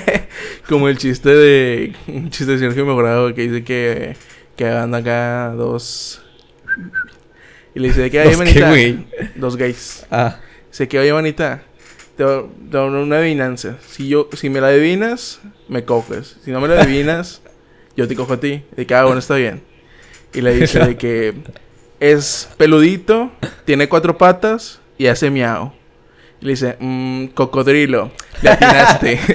Como 0.68 0.88
el 0.88 0.98
chiste 0.98 1.30
de... 1.30 1.94
Un 2.08 2.30
chiste 2.30 2.52
de 2.52 2.58
Sergio 2.58 2.84
Mejorado 2.86 3.34
que 3.34 3.42
dice 3.42 3.64
que... 3.64 4.16
Que 4.56 4.66
anda 4.68 4.98
acá 4.98 5.52
dos... 5.56 6.22
Y 7.74 7.80
le 7.80 7.88
dice 7.88 8.10
que 8.10 8.20
hay 8.20 8.26
¿Dos 8.28 8.38
qué, 8.38 8.44
manita. 8.44 8.68
güey? 8.70 9.06
Dos 9.36 9.56
gays. 9.56 10.06
Ah, 10.10 10.38
Dice 10.70 10.88
que 10.88 10.98
oye 10.98 11.12
manita. 11.12 11.62
Te 12.16 12.24
voy 12.24 12.34
a 12.34 12.70
dar 12.70 12.88
una 12.88 13.18
adivinanza. 13.18 13.76
Si 13.86 14.08
yo, 14.08 14.28
si 14.32 14.50
me 14.50 14.60
la 14.60 14.68
adivinas, 14.68 15.40
me 15.68 15.84
coges. 15.84 16.36
Si 16.44 16.50
no 16.50 16.60
me 16.60 16.66
la 16.68 16.82
adivinas, 16.82 17.40
yo 17.96 18.08
te 18.08 18.16
cojo 18.16 18.32
a 18.32 18.40
ti. 18.40 18.64
De 18.76 18.86
que 18.86 18.94
ah, 18.94 19.04
bueno, 19.04 19.18
está 19.20 19.36
bien. 19.36 19.62
Y 20.34 20.40
le 20.40 20.54
dice 20.54 20.80
de 20.80 20.96
que 20.96 21.34
es 22.00 22.48
peludito, 22.56 23.30
tiene 23.64 23.88
cuatro 23.88 24.18
patas 24.18 24.80
y 24.96 25.06
hace 25.06 25.30
miau. 25.30 25.72
Y 26.40 26.44
le 26.44 26.50
dice, 26.52 26.76
mmm, 26.78 27.26
cocodrilo. 27.28 28.10
Le 28.42 28.50
atinaste. 28.50 29.18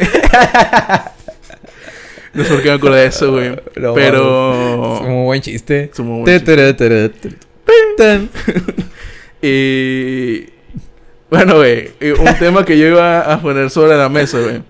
no 2.33 2.43
sé 2.43 2.49
por 2.49 2.61
qué 2.61 2.69
me 2.69 2.75
acordé 2.75 3.01
de 3.01 3.07
eso, 3.07 3.31
güey. 3.31 3.49
No, 3.75 3.89
es 3.89 3.95
Pero. 3.95 4.99
un 5.01 5.25
buen 5.25 5.41
chiste. 5.41 5.89
Es 5.91 5.99
un 5.99 6.07
muy 6.07 6.21
buen 6.21 6.43
Te, 6.43 6.73
chiste. 6.73 7.35
Y. 9.45 10.45
Bueno, 11.29 11.57
güey. 11.57 11.89
Un 12.17 12.33
tema 12.39 12.63
que 12.63 12.77
yo 12.77 12.87
iba 12.87 13.33
a 13.33 13.41
poner 13.41 13.69
sobre 13.69 13.97
la 13.97 14.07
mesa, 14.07 14.39
güey. 14.39 14.63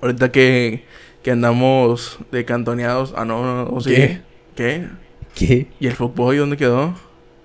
Ahorita 0.00 0.30
que, 0.30 0.84
que 1.22 1.32
andamos 1.32 2.18
de 2.30 2.44
cantoneados. 2.44 3.12
Ah, 3.16 3.24
no, 3.24 3.42
no, 3.42 3.64
no, 3.64 3.80
sí. 3.80 3.94
¿Qué? 3.96 4.20
¿Qué? 4.54 4.86
¿Qué? 5.34 5.66
¿Y 5.80 5.88
el 5.88 5.94
fútbol 5.94 6.36
dónde 6.38 6.56
quedó? 6.56 6.94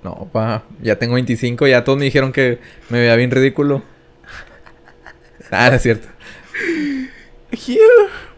No, 0.04 0.30
pa. 0.32 0.64
Ya 0.82 0.98
tengo 0.98 1.16
25. 1.16 1.66
Ya 1.66 1.84
todos 1.84 1.98
me 1.98 2.06
dijeron 2.06 2.32
que 2.32 2.60
me 2.90 3.00
veía 3.00 3.16
bien 3.16 3.32
ridículo. 3.32 3.82
Ah, 5.52 5.70
no 5.70 5.76
es 5.76 5.82
cierto. 5.84 6.08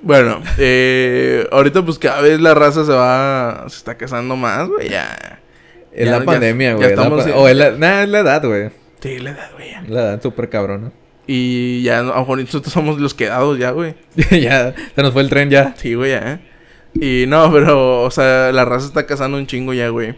Bueno, 0.02 0.42
eh, 0.58 1.48
ahorita 1.52 1.84
pues 1.84 1.98
cada 2.00 2.22
vez 2.22 2.40
la 2.40 2.54
raza 2.54 2.86
se 2.86 2.92
va. 2.92 3.66
Se 3.68 3.78
está 3.78 3.98
casando 3.98 4.36
más, 4.36 4.68
güey. 4.68 4.90
Ya. 4.90 5.40
Es 5.92 6.06
Ya- 6.06 6.12
la 6.12 6.20
ya- 6.20 6.26
pandemia, 6.26 6.74
güey. 6.76 6.94
O 7.34 7.48
es 7.48 7.56
la... 7.58 7.72
Nah, 7.72 8.04
es 8.04 8.10
la 8.10 8.20
edad, 8.20 8.44
güey. 8.46 8.70
Sí, 9.02 9.18
la 9.20 9.32
edad, 9.32 9.52
güey. 9.54 9.72
La 9.88 10.02
edad 10.02 10.22
súper 10.22 10.50
cabrona. 10.50 10.92
Y 11.26 11.82
ya, 11.84 12.00
a 12.00 12.04
lo 12.04 12.16
mejor 12.16 12.40
nosotros 12.40 12.72
somos 12.72 13.00
los 13.00 13.14
quedados 13.14 13.58
ya, 13.58 13.72
güey. 13.72 13.96
ya, 14.32 14.74
se 14.96 15.02
nos 15.02 15.14
fue 15.14 15.24
el 15.24 15.30
tren 15.30 15.50
ya. 15.50 15.74
Sí, 15.78 15.96
güey, 15.96 16.12
ya. 16.12 16.40
Y 16.94 17.26
no, 17.28 17.52
pero, 17.52 18.04
o 18.04 18.12
sea, 18.12 18.52
la 18.52 18.64
raza 18.66 18.88
está 18.88 19.06
cazando 19.06 19.38
un 19.38 19.46
chingo 19.48 19.74
ya, 19.74 19.90
güey. 19.90 20.16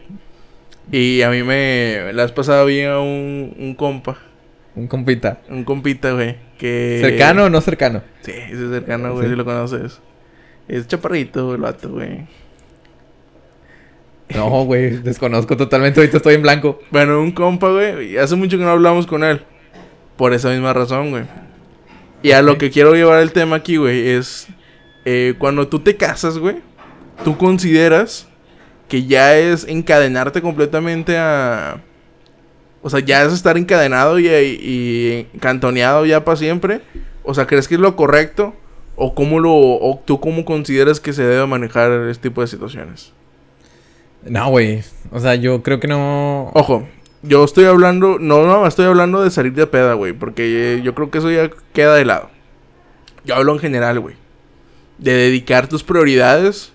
Y 0.91 1.21
a 1.23 1.29
mí 1.29 1.43
me. 1.43 2.11
La 2.13 2.23
vez 2.23 2.31
pasada 2.31 2.63
vi 2.65 2.81
a 2.83 2.99
un, 2.99 3.55
un 3.57 3.75
compa, 3.75 4.17
Un 4.79 4.87
compita. 4.87 5.41
un 5.49 5.63
compita, 5.65 6.13
güey, 6.13 6.37
que. 6.57 6.99
¿Cercano 7.01 7.45
o 7.45 7.49
no 7.49 7.59
cercano? 7.61 8.01
Sí, 8.21 8.31
ese 8.31 8.65
es 8.65 8.69
cercano, 8.71 9.11
güey, 9.13 9.25
Sí. 9.25 9.31
si 9.31 9.35
lo 9.35 9.43
conoces. 9.45 9.99
Es 10.67 10.87
chaparrito, 10.87 11.53
el 11.55 11.61
vato, 11.61 11.89
güey. 11.89 12.27
No, 14.35 14.63
güey. 14.65 14.97
Desconozco 14.97 15.57
totalmente. 15.57 15.99
Ahorita 15.99 16.17
estoy 16.17 16.35
en 16.35 16.43
blanco. 16.43 16.79
Bueno, 16.91 17.19
un 17.21 17.31
compa, 17.31 17.69
güey, 17.71 18.11
y 18.13 18.17
hace 18.17 18.35
mucho 18.35 18.57
que 18.57 18.63
no 18.63 18.69
hablamos 18.69 19.07
con 19.07 19.23
él. 19.23 19.41
Por 20.17 20.33
esa 20.33 20.49
misma 20.49 20.71
razón, 20.73 21.09
güey. 21.11 21.23
Y 22.21 22.31
a 22.31 22.41
lo 22.41 22.57
que 22.57 22.69
quiero 22.69 22.93
llevar 22.93 23.21
el 23.21 23.31
tema 23.31 23.55
aquí, 23.57 23.77
güey, 23.77 24.09
es. 24.09 24.47
eh, 25.05 25.33
cuando 25.39 25.67
tú 25.67 25.79
te 25.79 25.95
casas, 25.97 26.37
güey, 26.37 26.57
tú 27.23 27.37
consideras 27.37 28.27
que 28.87 29.05
ya 29.05 29.37
es 29.37 29.65
encadenarte 29.67 30.41
completamente 30.41 31.17
a. 31.17 31.81
O 32.81 32.89
sea, 32.89 32.99
ya 32.99 33.23
es 33.23 33.33
estar 33.33 33.57
encadenado 33.57 34.19
y, 34.19 34.27
y 34.27 35.27
cantoneado 35.39 36.05
ya 36.05 36.23
para 36.23 36.37
siempre. 36.37 36.81
O 37.23 37.33
sea, 37.33 37.45
¿crees 37.45 37.67
que 37.67 37.75
es 37.75 37.81
lo 37.81 37.95
correcto? 37.95 38.53
¿O 38.95 39.15
cómo 39.15 39.39
lo. 39.39 39.53
o 39.53 40.01
tú 40.05 40.19
cómo 40.19 40.45
consideras 40.45 40.99
que 40.99 41.13
se 41.13 41.23
debe 41.23 41.45
manejar 41.47 41.91
este 42.09 42.29
tipo 42.29 42.41
de 42.41 42.47
situaciones? 42.47 43.13
No, 44.23 44.49
güey. 44.49 44.83
O 45.11 45.19
sea, 45.19 45.35
yo 45.35 45.63
creo 45.63 45.79
que 45.79 45.87
no. 45.87 46.51
Ojo, 46.53 46.87
yo 47.21 47.43
estoy 47.43 47.65
hablando, 47.65 48.17
no, 48.19 48.45
no, 48.45 48.65
estoy 48.65 48.85
hablando 48.85 49.21
de 49.21 49.31
salir 49.31 49.53
de 49.53 49.67
peda, 49.67 49.93
güey, 49.93 50.13
porque 50.13 50.75
eh, 50.75 50.81
yo 50.81 50.95
creo 50.95 51.11
que 51.11 51.17
eso 51.17 51.31
ya 51.31 51.49
queda 51.73 51.95
de 51.95 52.05
lado. 52.05 52.29
Yo 53.25 53.35
hablo 53.35 53.53
en 53.53 53.59
general, 53.59 53.99
güey. 53.99 54.15
De 54.97 55.13
dedicar 55.13 55.67
tus 55.67 55.83
prioridades. 55.83 56.71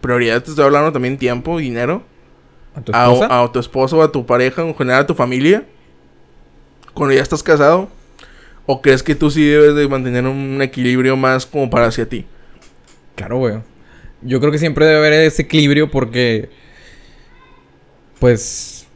Prioridades, 0.00 0.44
te 0.44 0.50
estoy 0.50 0.64
hablando 0.64 0.92
también 0.92 1.18
tiempo, 1.18 1.58
dinero. 1.58 2.02
¿A 2.76 2.82
tu 2.82 2.92
A, 2.94 3.52
tu 3.52 3.58
esposo, 3.58 4.02
a 4.02 4.12
tu 4.12 4.26
pareja, 4.26 4.62
en 4.62 4.74
general 4.74 5.02
a 5.02 5.06
tu 5.06 5.14
familia. 5.14 5.64
Cuando 6.92 7.14
ya 7.14 7.22
estás 7.22 7.42
casado. 7.42 7.88
¿O 8.66 8.82
crees 8.82 9.02
que 9.02 9.14
tú 9.14 9.30
sí 9.30 9.44
debes 9.44 9.76
de 9.76 9.88
mantener 9.88 10.26
un 10.26 10.60
equilibrio 10.60 11.16
más 11.16 11.46
como 11.46 11.70
para 11.70 11.86
hacia 11.86 12.08
ti? 12.08 12.26
Claro, 13.14 13.38
güey. 13.38 13.60
Yo 14.22 14.40
creo 14.40 14.50
que 14.50 14.58
siempre 14.58 14.84
debe 14.86 14.98
haber 14.98 15.12
ese 15.12 15.42
equilibrio 15.42 15.90
porque. 15.90 16.50
Pues. 18.18 18.86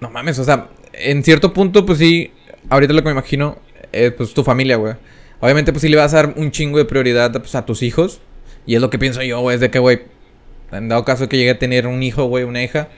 No 0.00 0.10
mames, 0.10 0.38
o 0.38 0.44
sea, 0.44 0.68
en 0.92 1.22
cierto 1.22 1.52
punto, 1.52 1.86
pues 1.86 1.98
sí. 1.98 2.32
Ahorita 2.68 2.92
lo 2.92 3.00
que 3.00 3.06
me 3.06 3.12
imagino 3.12 3.58
es 3.92 4.12
pues 4.12 4.34
tu 4.34 4.44
familia, 4.44 4.76
güey. 4.76 4.94
Obviamente, 5.40 5.72
pues 5.72 5.82
sí 5.82 5.88
le 5.88 5.96
vas 5.96 6.12
a 6.14 6.16
dar 6.16 6.34
un 6.36 6.50
chingo 6.50 6.78
de 6.78 6.84
prioridad 6.84 7.32
pues, 7.32 7.54
a 7.54 7.64
tus 7.64 7.82
hijos. 7.82 8.20
Y 8.66 8.74
es 8.74 8.80
lo 8.80 8.90
que 8.90 8.98
pienso 8.98 9.22
yo, 9.22 9.40
güey. 9.40 9.54
Es 9.54 9.60
de 9.60 9.70
que, 9.70 9.78
güey. 9.78 10.02
En 10.72 10.88
dado 10.88 11.04
caso 11.04 11.28
que 11.28 11.36
llegue 11.36 11.50
a 11.50 11.58
tener 11.58 11.86
un 11.86 12.02
hijo, 12.02 12.24
güey, 12.24 12.44
una 12.44 12.62
hija. 12.62 12.88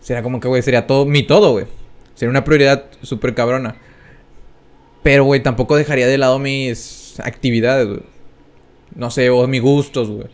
Será 0.00 0.22
como 0.22 0.40
que, 0.40 0.48
güey, 0.48 0.62
sería 0.62 0.86
todo, 0.86 1.06
mi 1.06 1.22
todo, 1.22 1.52
güey. 1.52 1.66
Sería 2.14 2.30
una 2.30 2.44
prioridad 2.44 2.84
súper 3.02 3.34
cabrona. 3.34 3.76
Pero, 5.02 5.24
güey, 5.24 5.42
tampoco 5.42 5.76
dejaría 5.76 6.06
de 6.06 6.18
lado 6.18 6.38
mis 6.38 7.18
actividades, 7.20 7.86
güey. 7.86 8.02
No 8.94 9.10
sé, 9.10 9.30
o 9.30 9.46
mis 9.46 9.62
gustos, 9.62 10.10
güey. 10.10 10.28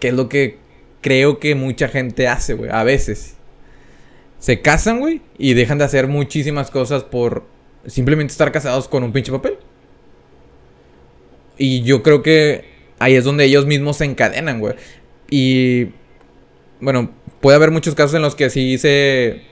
Que 0.00 0.08
es 0.08 0.14
lo 0.14 0.28
que 0.28 0.58
creo 1.00 1.38
que 1.38 1.54
mucha 1.54 1.88
gente 1.88 2.28
hace, 2.28 2.54
güey. 2.54 2.70
A 2.72 2.82
veces. 2.84 3.36
Se 4.38 4.60
casan, 4.60 5.00
güey, 5.00 5.22
y 5.38 5.54
dejan 5.54 5.78
de 5.78 5.84
hacer 5.84 6.08
muchísimas 6.08 6.70
cosas 6.70 7.04
por 7.04 7.44
simplemente 7.86 8.32
estar 8.32 8.52
casados 8.52 8.88
con 8.88 9.02
un 9.02 9.12
pinche 9.12 9.32
papel. 9.32 9.56
Y 11.56 11.82
yo 11.82 12.02
creo 12.02 12.22
que 12.22 12.64
ahí 12.98 13.14
es 13.14 13.24
donde 13.24 13.44
ellos 13.44 13.66
mismos 13.66 13.96
se 13.98 14.04
encadenan, 14.04 14.60
güey. 14.60 14.74
Y 15.30 15.88
bueno, 16.80 17.10
puede 17.40 17.56
haber 17.56 17.70
muchos 17.70 17.94
casos 17.94 18.14
en 18.14 18.22
los 18.22 18.34
que 18.34 18.50
sí 18.50 18.78
se 18.78 19.42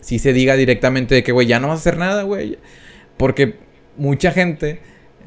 sí 0.00 0.18
se 0.18 0.32
diga 0.32 0.56
directamente 0.56 1.14
de 1.14 1.22
que, 1.22 1.32
güey, 1.32 1.46
ya 1.46 1.60
no 1.60 1.68
vas 1.68 1.78
a 1.78 1.80
hacer 1.80 1.98
nada, 1.98 2.22
güey. 2.22 2.58
Porque 3.16 3.56
mucha 3.96 4.32
gente 4.32 4.80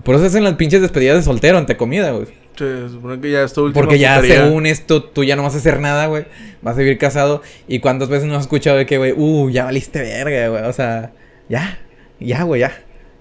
por 0.04 0.16
eso 0.16 0.26
hacen 0.26 0.44
las 0.44 0.56
pinches 0.56 0.82
despedidas 0.82 1.18
de 1.18 1.24
soltero 1.24 1.58
ante 1.58 1.78
comida, 1.78 2.12
güey. 2.12 2.28
Se 2.58 2.90
supone 2.90 3.20
que 3.20 3.32
ya 3.32 3.44
es 3.44 3.54
tu 3.54 3.72
Porque 3.72 4.00
ya 4.00 4.22
según 4.22 4.66
esto, 4.66 5.04
tú 5.04 5.24
ya 5.24 5.36
no 5.36 5.44
vas 5.44 5.56
a 5.56 5.58
hacer 5.58 5.80
nada, 5.80 6.08
güey. 6.08 6.26
Vas 6.62 6.76
a 6.76 6.80
vivir 6.80 6.98
casado. 6.98 7.42
¿Y 7.68 7.80
cuántas 7.80 8.10
veces 8.10 8.28
no 8.28 8.36
has 8.36 8.44
escuchado 8.44 8.78
de 8.78 8.86
que, 8.86 8.98
güey, 8.98 9.14
uh, 9.16 9.50
ya 9.50 9.66
valiste 9.66 10.02
verga, 10.02 10.50
güey? 10.50 10.64
O 10.64 10.74
sea, 10.74 11.14
ya, 11.50 11.80
ya, 12.20 12.44
güey, 12.44 12.62
ya. 12.62 12.72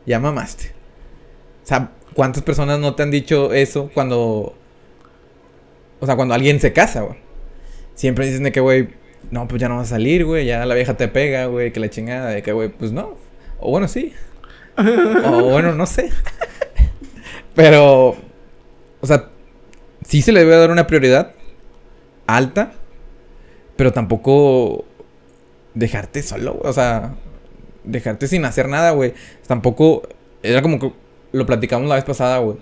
Ya 0.07 0.19
mamaste. 0.19 0.73
O 1.63 1.67
sea, 1.67 1.93
¿cuántas 2.15 2.43
personas 2.43 2.79
no 2.79 2.95
te 2.95 3.05
han 3.05 3.11
dicho 3.11 3.53
eso 3.53 3.91
cuando. 3.95 4.55
O 6.01 6.07
sea, 6.07 6.17
cuando 6.17 6.35
alguien 6.35 6.61
se 6.61 6.73
casa, 6.73 7.03
güey? 7.03 7.17
Siempre 8.03 8.27
dicen 8.27 8.43
de 8.43 8.51
que, 8.51 8.59
güey, 8.59 8.89
no, 9.31 9.47
pues 9.47 9.61
ya 9.61 9.69
no 9.69 9.77
vas 9.77 9.87
a 9.87 9.91
salir, 9.91 10.25
güey. 10.25 10.45
Ya 10.45 10.67
la 10.67 10.75
vieja 10.75 10.97
te 10.97 11.07
pega, 11.07 11.47
güey, 11.47 11.73
que 11.73 11.79
la 11.79 11.89
chingada. 11.89 12.31
De 12.31 12.43
que, 12.43 12.51
güey, 12.51 12.69
pues 12.69 12.91
no. 12.91 13.17
O 13.61 13.71
bueno, 13.71 13.87
sí. 13.87 14.13
o 14.77 15.43
bueno, 15.51 15.73
no 15.77 15.87
sé. 15.87 16.11
Pero. 17.55 18.17
O 19.01 19.07
sea, 19.07 19.29
sí 20.05 20.21
se 20.21 20.33
le 20.33 20.41
debe 20.41 20.57
dar 20.57 20.73
una 20.73 20.89
prioridad 20.89 21.31
alta, 22.27 22.73
pero 23.77 23.93
tampoco 23.93 24.85
dejarte 25.75 26.25
solo, 26.25 26.55
güey. 26.55 26.71
O 26.71 26.73
sea, 26.73 27.15
dejarte 27.85 28.27
sin 28.27 28.45
hacer 28.45 28.69
nada, 28.69 28.91
güey. 28.91 29.15
Tampoco, 29.47 30.09
era 30.43 30.61
como 30.61 30.81
que 30.81 30.93
lo 31.31 31.47
platicamos 31.47 31.89
la 31.89 31.95
vez 31.95 32.05
pasada, 32.05 32.39
güey. 32.39 32.57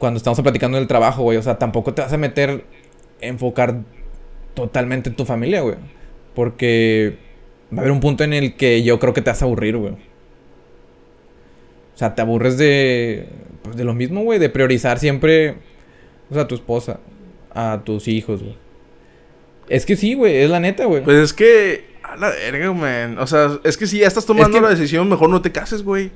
Cuando 0.00 0.18
estábamos 0.18 0.42
platicando 0.42 0.76
del 0.76 0.88
trabajo, 0.88 1.22
güey. 1.22 1.38
O 1.38 1.42
sea, 1.42 1.56
tampoco 1.56 1.94
te 1.94 2.02
vas 2.02 2.12
a 2.12 2.18
meter, 2.18 2.64
enfocar 3.20 3.84
totalmente 4.54 5.10
en 5.10 5.16
tu 5.16 5.24
familia, 5.24 5.60
güey. 5.62 5.76
Porque 6.34 7.16
va 7.72 7.78
a 7.78 7.80
haber 7.80 7.92
un 7.92 8.00
punto 8.00 8.24
en 8.24 8.32
el 8.32 8.56
que 8.56 8.82
yo 8.82 8.98
creo 8.98 9.12
que 9.12 9.22
te 9.22 9.30
vas 9.30 9.42
a 9.42 9.44
aburrir, 9.44 9.76
güey. 9.76 9.92
O 9.92 9.98
sea, 12.00 12.14
te 12.14 12.22
aburres 12.22 12.56
de, 12.56 13.26
pues, 13.62 13.76
de 13.76 13.84
lo 13.84 13.94
mismo, 13.94 14.22
güey, 14.22 14.38
de 14.38 14.48
priorizar 14.48 14.98
siempre, 14.98 15.56
o 16.30 16.34
sea, 16.34 16.44
a 16.44 16.48
tu 16.48 16.54
esposa, 16.54 17.00
a 17.54 17.82
tus 17.84 18.08
hijos, 18.08 18.42
güey. 18.42 18.56
Es 19.68 19.86
que 19.86 19.96
sí, 19.96 20.14
güey, 20.14 20.36
es 20.36 20.50
la 20.50 20.60
neta, 20.60 20.86
güey. 20.86 21.02
Pues 21.04 21.16
es 21.18 21.32
que, 21.32 21.84
a 22.02 22.16
la 22.16 22.30
verga, 22.30 22.72
man. 22.72 23.18
O 23.18 23.26
sea, 23.26 23.58
es 23.64 23.76
que 23.76 23.86
si 23.86 23.98
ya 23.98 24.08
estás 24.08 24.26
tomando 24.26 24.58
que- 24.58 24.62
la 24.64 24.70
decisión, 24.70 25.08
mejor 25.08 25.30
no 25.30 25.42
te 25.42 25.52
cases, 25.52 25.82
güey. 25.84 26.10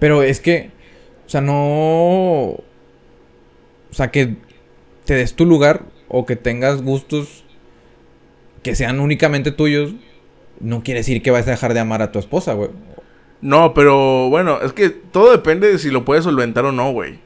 Pero 0.00 0.22
es 0.22 0.40
que, 0.40 0.70
o 1.26 1.28
sea, 1.28 1.40
no. 1.40 1.54
O 1.54 2.62
sea, 3.92 4.10
que 4.10 4.34
te 5.04 5.14
des 5.14 5.34
tu 5.34 5.46
lugar 5.46 5.84
o 6.16 6.26
que 6.26 6.36
tengas 6.36 6.82
gustos 6.82 7.44
que 8.62 8.74
sean 8.74 9.00
únicamente 9.00 9.50
tuyos, 9.50 9.92
no 10.60 10.82
quiere 10.82 11.00
decir 11.00 11.22
que 11.22 11.30
vas 11.30 11.46
a 11.48 11.50
dejar 11.50 11.74
de 11.74 11.80
amar 11.80 12.02
a 12.02 12.12
tu 12.12 12.18
esposa, 12.18 12.54
güey. 12.54 12.70
No, 13.40 13.74
pero 13.74 14.30
bueno, 14.30 14.60
es 14.62 14.72
que 14.72 14.88
todo 14.90 15.30
depende 15.32 15.70
de 15.70 15.78
si 15.78 15.90
lo 15.90 16.04
puedes 16.04 16.24
solventar 16.24 16.64
o 16.64 16.72
no, 16.72 16.92
güey. 16.92 17.18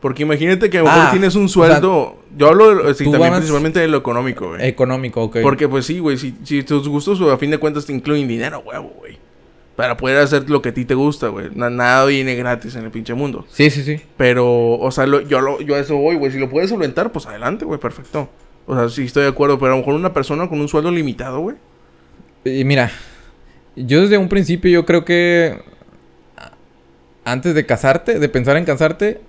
Porque 0.00 0.22
imagínate 0.24 0.68
que 0.70 0.78
a 0.78 0.82
lo 0.82 0.86
mejor 0.88 1.02
Ah, 1.06 1.10
tienes 1.10 1.34
un 1.36 1.44
o 1.44 1.48
sea, 1.48 1.68
sueldo. 1.68 2.16
yo 2.36 2.48
hablo 2.48 2.68
de 2.68 2.74
lo- 2.74 2.94
sí, 2.94 3.04
tú 3.04 3.12
también 3.12 3.32
principalmente 3.34 3.80
de 3.80 3.88
lo 3.88 3.98
económico, 3.98 4.48
güey. 4.48 4.66
Económico, 4.66 5.22
ok. 5.22 5.38
Porque 5.42 5.68
pues 5.68 5.86
sí, 5.86 5.98
güey, 6.00 6.16
si, 6.16 6.34
si 6.42 6.62
tus 6.62 6.88
gustos 6.88 7.20
a 7.20 7.36
fin 7.38 7.50
de 7.50 7.58
cuentas 7.58 7.86
te 7.86 7.92
incluyen 7.92 8.26
dinero, 8.28 8.60
huevo, 8.66 8.92
güey. 8.98 9.18
Para 9.76 9.96
poder 9.98 10.16
hacer 10.16 10.48
lo 10.48 10.62
que 10.62 10.70
a 10.70 10.74
ti 10.74 10.84
te 10.86 10.94
gusta, 10.94 11.28
güey. 11.28 11.50
Na- 11.54 11.68
nada 11.70 12.06
viene 12.06 12.34
gratis 12.34 12.74
en 12.76 12.84
el 12.84 12.90
pinche 12.90 13.12
mundo. 13.14 13.44
Sí, 13.50 13.68
sí, 13.70 13.82
sí. 13.82 14.00
Pero, 14.16 14.72
o 14.78 14.90
sea, 14.90 15.06
lo- 15.06 15.20
yo, 15.20 15.40
lo- 15.42 15.60
yo 15.60 15.74
a 15.74 15.78
eso 15.78 15.96
voy, 15.96 16.16
güey. 16.16 16.32
Si 16.32 16.38
lo 16.38 16.48
puedes 16.48 16.70
solventar, 16.70 17.12
pues 17.12 17.26
adelante, 17.26 17.64
güey, 17.66 17.78
perfecto. 17.78 18.28
O 18.66 18.74
sea, 18.74 18.88
sí 18.88 19.04
estoy 19.04 19.24
de 19.24 19.28
acuerdo, 19.28 19.58
pero 19.58 19.72
a 19.72 19.76
lo 19.76 19.80
mejor 19.82 19.94
una 19.94 20.12
persona 20.14 20.48
con 20.48 20.60
un 20.60 20.68
sueldo 20.68 20.90
limitado, 20.90 21.40
güey. 21.40 21.56
Y 22.44 22.64
mira, 22.64 22.90
yo 23.76 24.00
desde 24.00 24.16
un 24.18 24.28
principio 24.30 24.70
yo 24.70 24.86
creo 24.86 25.04
que 25.04 25.60
antes 27.24 27.54
de 27.54 27.66
casarte, 27.66 28.18
de 28.18 28.28
pensar 28.28 28.56
en 28.56 28.64
casarte, 28.64 29.20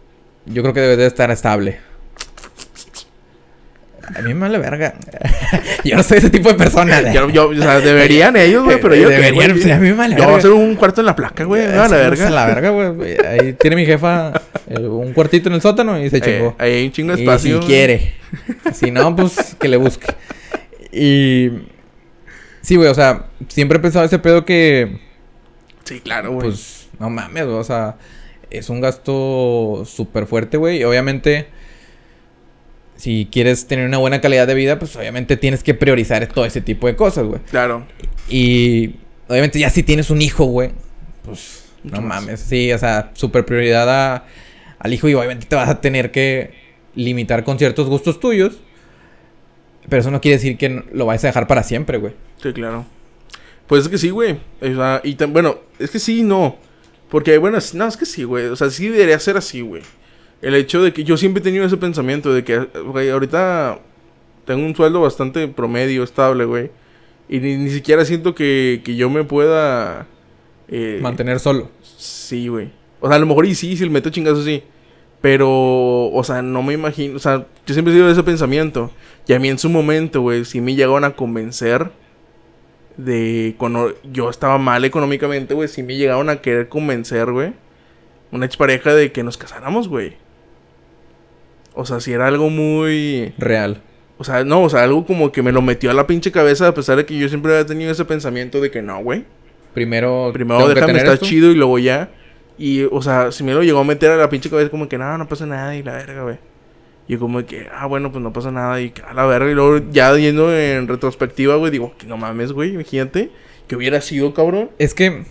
yo 0.45 0.61
creo 0.61 0.73
que 0.73 0.79
debes 0.81 0.97
de 0.97 1.07
estar 1.07 1.29
estable. 1.31 1.79
A 4.15 4.21
mí 4.21 4.33
me 4.33 4.39
vale 4.41 4.57
verga. 4.57 4.93
yo 5.83 5.95
no 5.97 6.03
soy 6.03 6.19
ese 6.19 6.29
tipo 6.29 6.49
de 6.49 6.55
persona. 6.55 7.11
Yo, 7.13 7.29
yo- 7.29 7.49
o 7.49 7.55
sea, 7.55 7.79
deberían 7.81 8.35
ellos, 8.37 8.63
güey, 8.63 8.79
pero 8.79 8.95
yo... 8.95 9.09
Deberían, 9.09 9.51
pues, 9.51 9.65
a 9.69 9.77
mí 9.77 9.87
me 9.89 9.93
vale 9.93 10.15
Yo 10.15 10.23
voy 10.25 10.33
a 10.35 10.37
hacer 10.37 10.51
un 10.51 10.75
cuarto 10.75 11.01
en 11.01 11.05
la 11.07 11.15
placa, 11.15 11.43
güey. 11.43 11.67
me 11.67 11.75
vale 11.77 11.95
verga. 11.97 12.27
A 12.27 12.29
la 12.31 12.45
verga, 12.45 12.69
güey. 12.69 13.17
Ahí 13.25 13.53
tiene 13.53 13.75
mi 13.75 13.85
jefa 13.85 14.33
un 14.69 15.13
cuartito 15.13 15.49
en 15.49 15.55
el 15.55 15.61
sótano 15.61 15.99
y 16.01 16.09
se 16.09 16.17
Eh, 16.17 16.21
chingó. 16.21 16.55
ahí 16.57 16.71
hay 16.73 16.85
un 16.85 16.91
chingo 16.91 17.13
de 17.13 17.19
Y 17.19 17.23
espacio. 17.23 17.61
si 17.61 17.67
quiere. 17.67 18.13
si 18.73 18.91
no, 18.91 19.15
pues 19.15 19.55
que 19.59 19.67
le 19.67 19.77
busque. 19.77 20.07
Y... 20.91 21.51
Sí, 22.61 22.75
güey, 22.75 22.89
o 22.89 22.95
sea, 22.95 23.25
siempre 23.49 23.77
he 23.77 23.81
pensado 23.81 24.05
ese 24.05 24.19
pedo 24.19 24.43
que... 24.45 24.99
Sí, 25.83 25.99
claro, 26.01 26.31
güey. 26.31 26.47
Pues, 26.49 26.87
no 26.99 27.09
mames, 27.09 27.45
güey, 27.45 27.57
o 27.57 27.63
sea... 27.63 27.95
Es 28.49 28.69
un 28.69 28.79
gasto 28.79 29.83
súper 29.85 30.25
fuerte, 30.27 30.55
güey. 30.57 30.79
Y 30.79 30.83
obviamente... 30.85 31.47
Si 32.97 33.27
quieres 33.31 33.67
tener 33.67 33.85
una 33.87 33.97
buena 33.97 34.21
calidad 34.21 34.47
de 34.47 34.53
vida, 34.55 34.79
pues 34.79 34.95
obviamente 34.95 35.37
tienes 35.37 35.63
que 35.63 35.73
priorizar 35.73 36.25
todo 36.27 36.45
ese 36.45 36.61
tipo 36.61 36.87
de 36.87 36.95
cosas, 36.95 37.25
güey. 37.25 37.39
Claro. 37.49 37.85
Y 38.27 38.95
obviamente 39.27 39.59
ya 39.59 39.69
si 39.69 39.83
tienes 39.83 40.09
un 40.09 40.21
hijo, 40.21 40.45
güey, 40.45 40.71
pues 41.23 41.65
no 41.83 42.01
mames. 42.01 42.39
Sí, 42.39 42.71
o 42.73 42.77
sea, 42.77 43.11
super 43.13 43.45
prioridad 43.45 43.87
a- 43.89 44.25
al 44.79 44.93
hijo 44.93 45.07
y 45.07 45.13
obviamente 45.13 45.45
te 45.45 45.55
vas 45.55 45.69
a 45.69 45.79
tener 45.79 46.11
que 46.11 46.53
limitar 46.95 47.43
con 47.43 47.57
ciertos 47.59 47.87
gustos 47.87 48.19
tuyos. 48.19 48.57
Pero 49.89 50.01
eso 50.01 50.11
no 50.11 50.19
quiere 50.19 50.37
decir 50.37 50.57
que 50.57 50.83
lo 50.91 51.05
vayas 51.05 51.23
a 51.23 51.27
dejar 51.27 51.47
para 51.47 51.63
siempre, 51.63 51.97
güey. 51.97 52.13
Sí, 52.41 52.51
claro. 52.51 52.85
Pues 53.67 53.83
es 53.83 53.89
que 53.89 53.97
sí, 53.97 54.09
güey. 54.09 54.37
O 54.61 54.65
sea, 54.65 55.01
y 55.03 55.15
bueno, 55.27 55.59
es 55.79 55.91
que 55.91 55.99
sí 55.99 56.19
y 56.19 56.23
no. 56.23 56.57
Porque, 57.09 57.37
bueno, 57.37 57.57
es- 57.57 57.73
no, 57.73 57.87
es 57.87 57.95
que 57.95 58.05
sí, 58.05 58.23
güey. 58.23 58.45
O 58.47 58.55
sea, 58.55 58.69
sí 58.69 58.89
debería 58.89 59.19
ser 59.19 59.37
así, 59.37 59.61
güey. 59.61 59.81
El 60.41 60.53
hecho 60.55 60.81
de 60.83 60.93
que 60.93 61.03
yo 61.03 61.17
siempre 61.17 61.41
he 61.41 61.43
tenido 61.43 61.65
ese 61.65 61.77
pensamiento 61.77 62.33
de 62.33 62.43
que, 62.43 62.59
güey, 62.59 63.09
ahorita 63.09 63.79
tengo 64.45 64.65
un 64.65 64.75
sueldo 64.75 65.01
bastante 65.01 65.47
promedio, 65.47 66.03
estable, 66.03 66.45
güey. 66.45 66.71
Y 67.27 67.39
ni, 67.39 67.57
ni 67.57 67.69
siquiera 67.69 68.05
siento 68.05 68.35
que, 68.35 68.81
que 68.85 68.95
yo 68.95 69.09
me 69.09 69.23
pueda... 69.23 70.07
eh, 70.69 70.99
Mantener 71.01 71.39
solo. 71.39 71.69
Sí, 71.97 72.47
güey. 72.47 72.71
O 72.99 73.07
sea, 73.07 73.17
a 73.17 73.19
lo 73.19 73.25
mejor 73.25 73.45
y 73.45 73.55
sí, 73.55 73.75
si 73.75 73.83
le 73.83 73.89
meto 73.89 74.09
chingazo, 74.09 74.43
sí. 74.43 74.63
Pero, 75.21 75.49
o 75.49 76.23
sea, 76.23 76.41
no 76.41 76.61
me 76.61 76.73
imagino. 76.73 77.15
O 77.15 77.19
sea, 77.19 77.47
yo 77.65 77.73
siempre 77.73 77.91
he 77.91 77.95
sido 77.97 78.07
de 78.07 78.13
ese 78.13 78.23
pensamiento. 78.23 78.91
Y 79.27 79.33
a 79.33 79.39
mí 79.39 79.49
en 79.49 79.57
su 79.57 79.69
momento, 79.69 80.21
güey, 80.21 80.45
sí 80.45 80.61
me 80.61 80.75
llegaron 80.75 81.03
a 81.03 81.15
convencer 81.15 81.91
de 82.95 83.55
cuando 83.57 83.93
yo 84.03 84.29
estaba 84.29 84.57
mal 84.57 84.85
económicamente, 84.85 85.53
güey, 85.53 85.67
sí 85.67 85.83
me 85.83 85.95
llegaron 85.95 86.29
a 86.29 86.41
querer 86.41 86.69
convencer, 86.69 87.31
güey. 87.31 87.53
Una 88.31 88.45
expareja 88.45 88.93
de 88.93 89.11
que 89.11 89.23
nos 89.23 89.37
casáramos, 89.37 89.87
güey. 89.87 90.15
O 91.77 91.85
sea, 91.85 91.99
si 91.99 92.11
era 92.11 92.25
algo 92.27 92.49
muy... 92.49 93.33
Real. 93.37 93.81
O 94.17 94.23
sea, 94.23 94.43
no, 94.43 94.63
o 94.63 94.69
sea, 94.69 94.83
algo 94.83 95.05
como 95.05 95.31
que 95.31 95.43
me 95.43 95.51
lo 95.51 95.61
metió 95.61 95.91
a 95.91 95.93
la 95.93 96.07
pinche 96.07 96.31
cabeza 96.31 96.67
a 96.67 96.73
pesar 96.73 96.97
de 96.97 97.05
que 97.05 97.15
yo 97.15 97.29
siempre 97.29 97.51
había 97.53 97.67
tenido 97.67 97.91
ese 97.91 98.03
pensamiento 98.03 98.59
de 98.59 98.71
que 98.71 98.81
no, 98.81 98.99
güey. 99.03 99.25
Primero, 99.75 100.31
Primero 100.33 100.67
déjame 100.67 100.97
estar 100.97 101.13
esto. 101.13 101.25
chido 101.27 101.51
y 101.51 101.55
luego 101.55 101.77
ya. 101.77 102.09
Y, 102.57 102.85
o 102.85 102.99
sea, 103.03 103.31
si 103.31 103.43
me 103.43 103.53
lo 103.53 103.61
llegó 103.61 103.77
a 103.77 103.83
meter 103.83 104.09
a 104.09 104.17
la 104.17 104.27
pinche 104.27 104.49
cabeza 104.49 104.71
como 104.71 104.89
que 104.89 104.97
no, 104.97 105.15
no 105.19 105.27
pasa 105.27 105.45
nada 105.45 105.75
y 105.75 105.83
la 105.83 105.93
verga, 105.93 106.23
güey. 106.23 106.37
Y 107.07 107.17
como 107.17 107.45
que, 107.45 107.67
ah, 107.71 107.85
bueno, 107.85 108.11
pues 108.11 108.23
no 108.23 108.33
pasa 108.33 108.49
nada 108.49 108.81
y 108.81 108.91
a 109.07 109.13
la 109.13 109.27
verga. 109.27 109.51
Y 109.51 109.53
luego 109.53 109.85
ya 109.91 110.15
yendo 110.17 110.51
en 110.51 110.87
retrospectiva, 110.87 111.55
güey, 111.55 111.71
digo, 111.71 111.93
que 111.99 112.07
no 112.07 112.17
mames, 112.17 112.53
güey, 112.53 112.73
imagínate. 112.73 113.29
Que 113.67 113.75
hubiera 113.75 114.01
sido, 114.01 114.33
cabrón. 114.33 114.71
Es 114.79 114.95
que... 114.95 115.25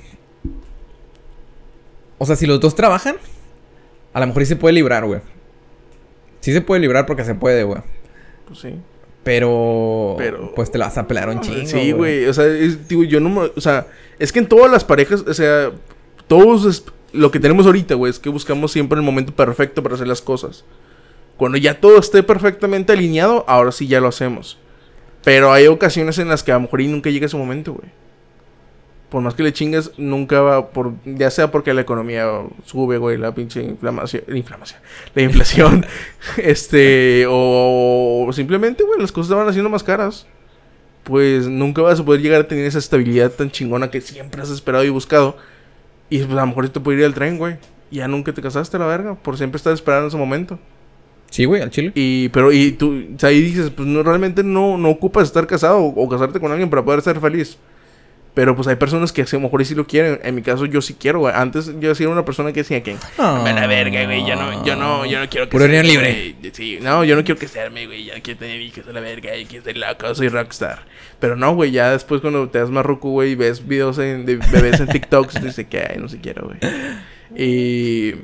O 2.18 2.24
sea, 2.24 2.36
si 2.36 2.46
los 2.46 2.60
dos 2.60 2.76
trabajan, 2.76 3.16
a 4.12 4.20
lo 4.20 4.26
mejor 4.28 4.42
sí 4.42 4.50
se 4.50 4.56
puede 4.56 4.74
librar, 4.74 5.04
güey. 5.04 5.20
Sí 6.46 6.52
se 6.52 6.60
puede 6.60 6.80
librar 6.80 7.06
porque 7.06 7.24
se 7.24 7.34
puede, 7.34 7.64
güey. 7.64 7.80
Pues 8.46 8.60
sí. 8.60 8.76
Pero, 9.24 10.14
Pero- 10.16 10.52
Pues 10.54 10.70
te 10.70 10.78
la 10.78 10.84
vas 10.84 10.96
a 10.96 11.08
pelar 11.08 11.28
un 11.28 11.40
chingo. 11.40 11.66
sí, 11.66 11.90
güey. 11.90 12.24
O 12.26 12.32
sea, 12.32 12.46
es, 12.46 12.86
digo, 12.86 13.02
yo 13.02 13.18
no 13.18 13.28
me- 13.28 13.50
O 13.56 13.60
sea, 13.60 13.88
es 14.20 14.30
que 14.32 14.38
en 14.38 14.46
todas 14.46 14.70
las 14.70 14.84
parejas, 14.84 15.24
o 15.26 15.34
sea, 15.34 15.72
todos 16.28 16.64
es- 16.64 16.84
lo 17.12 17.32
que 17.32 17.40
tenemos 17.40 17.66
ahorita, 17.66 17.96
güey, 17.96 18.10
es 18.10 18.20
que 18.20 18.28
buscamos 18.28 18.70
siempre 18.70 18.96
el 18.96 19.04
momento 19.04 19.34
perfecto 19.34 19.82
para 19.82 19.96
hacer 19.96 20.06
las 20.06 20.22
cosas. 20.22 20.64
Cuando 21.36 21.58
ya 21.58 21.80
todo 21.80 21.98
esté 21.98 22.22
perfectamente 22.22 22.92
alineado, 22.92 23.44
ahora 23.48 23.72
sí 23.72 23.88
ya 23.88 24.00
lo 24.00 24.06
hacemos. 24.06 24.56
Pero 25.24 25.52
hay 25.52 25.66
ocasiones 25.66 26.16
en 26.20 26.28
las 26.28 26.44
que 26.44 26.52
a 26.52 26.54
lo 26.54 26.60
mejor 26.60 26.80
y 26.80 26.86
nunca 26.86 27.10
llega 27.10 27.26
ese 27.26 27.36
momento, 27.36 27.72
güey. 27.72 27.90
Por 29.16 29.22
más 29.22 29.32
que 29.32 29.42
le 29.42 29.54
chingues, 29.54 29.92
nunca 29.96 30.42
va 30.42 30.68
por... 30.72 30.92
Ya 31.06 31.30
sea 31.30 31.50
porque 31.50 31.72
la 31.72 31.80
economía 31.80 32.28
sube, 32.66 32.98
güey, 32.98 33.16
la 33.16 33.34
pinche 33.34 33.62
inflamación... 33.62 34.24
La 34.26 34.36
inflamación. 34.36 34.80
La 35.14 35.22
inflación. 35.22 35.86
este... 36.36 37.24
O 37.26 38.28
simplemente, 38.34 38.84
güey, 38.84 39.00
las 39.00 39.12
cosas 39.12 39.34
van 39.34 39.48
haciendo 39.48 39.70
más 39.70 39.82
caras. 39.82 40.26
Pues 41.02 41.48
nunca 41.48 41.80
vas 41.80 41.98
a 41.98 42.04
poder 42.04 42.20
llegar 42.20 42.42
a 42.42 42.46
tener 42.46 42.66
esa 42.66 42.78
estabilidad 42.78 43.30
tan 43.30 43.50
chingona 43.50 43.90
que 43.90 44.02
siempre 44.02 44.42
has 44.42 44.50
esperado 44.50 44.84
y 44.84 44.90
buscado. 44.90 45.38
Y 46.10 46.18
pues 46.18 46.36
a 46.36 46.42
lo 46.42 46.48
mejor 46.48 46.68
te 46.68 46.80
puede 46.80 46.98
ir 46.98 47.06
al 47.06 47.14
tren, 47.14 47.38
güey. 47.38 47.56
Ya 47.90 48.08
nunca 48.08 48.34
te 48.34 48.42
casaste, 48.42 48.78
la 48.78 48.84
verga. 48.84 49.14
Por 49.14 49.38
siempre 49.38 49.56
estar 49.56 49.72
esperando 49.72 50.08
ese 50.08 50.18
momento. 50.18 50.58
Sí, 51.30 51.46
güey, 51.46 51.62
al 51.62 51.70
chile. 51.70 51.90
Y, 51.94 52.28
pero, 52.28 52.52
y 52.52 52.72
tú, 52.72 53.02
o 53.14 53.18
sea, 53.18 53.30
ahí 53.30 53.40
dices, 53.40 53.70
pues 53.70 53.88
no, 53.88 54.02
realmente 54.02 54.44
no, 54.44 54.76
no 54.76 54.90
ocupas 54.90 55.24
estar 55.24 55.46
casado 55.46 55.78
o, 55.78 56.04
o 56.04 56.06
casarte 56.06 56.38
con 56.38 56.52
alguien 56.52 56.68
para 56.68 56.84
poder 56.84 57.00
ser 57.00 57.18
feliz. 57.18 57.56
Pero 58.36 58.54
pues 58.54 58.68
hay 58.68 58.76
personas 58.76 59.12
que 59.14 59.22
a 59.22 59.26
lo 59.32 59.40
mejor 59.40 59.64
sí 59.64 59.74
lo 59.74 59.86
quieren. 59.86 60.20
En 60.22 60.34
mi 60.34 60.42
caso, 60.42 60.66
yo 60.66 60.82
sí 60.82 60.92
quiero, 61.00 61.20
güey. 61.20 61.32
Antes 61.34 61.72
yo 61.80 61.94
sí 61.94 62.02
era 62.02 62.12
una 62.12 62.26
persona 62.26 62.52
que 62.52 62.60
decía 62.60 62.82
que. 62.82 62.94
"Dame 63.16 63.54
la 63.54 63.66
verga, 63.66 64.04
güey. 64.04 64.26
Yo 64.26 64.36
no, 64.36 64.62
yo 64.62 64.76
no, 64.76 65.06
yo 65.06 65.18
no 65.20 65.28
quiero 65.30 65.48
Puro 65.48 65.64
casarme, 65.64 65.80
unión 65.80 65.86
libre. 66.04 66.34
güey". 66.42 66.52
Sí, 66.52 66.78
no, 66.82 67.02
yo 67.02 67.16
no 67.16 67.24
quiero 67.24 67.40
casarme, 67.40 67.86
güey. 67.86 68.04
Ya 68.04 68.20
quiero 68.20 68.38
tener 68.40 68.60
hijos 68.60 68.84
a 68.86 68.92
la 68.92 69.00
verga. 69.00 69.34
Y 69.38 69.46
quiero 69.46 69.64
ser 69.64 69.78
loco, 69.78 70.14
soy 70.14 70.28
rockstar. 70.28 70.80
Pero 71.18 71.34
no, 71.34 71.54
güey. 71.54 71.70
Ya 71.70 71.92
después 71.92 72.20
cuando 72.20 72.46
te 72.50 72.58
das 72.58 72.68
más 72.68 72.84
ruco, 72.84 73.08
güey, 73.08 73.30
y 73.30 73.34
ves 73.36 73.66
videos 73.66 73.96
en- 73.96 74.26
de 74.26 74.36
bebés 74.36 74.80
en 74.80 74.88
TikTok, 74.88 75.32
te 75.32 75.40
dice 75.46 75.66
que, 75.66 75.78
ay, 75.78 75.96
no 75.98 76.10
sé 76.10 76.20
quiero, 76.20 76.44
güey. 76.44 76.58
Y. 77.34 78.14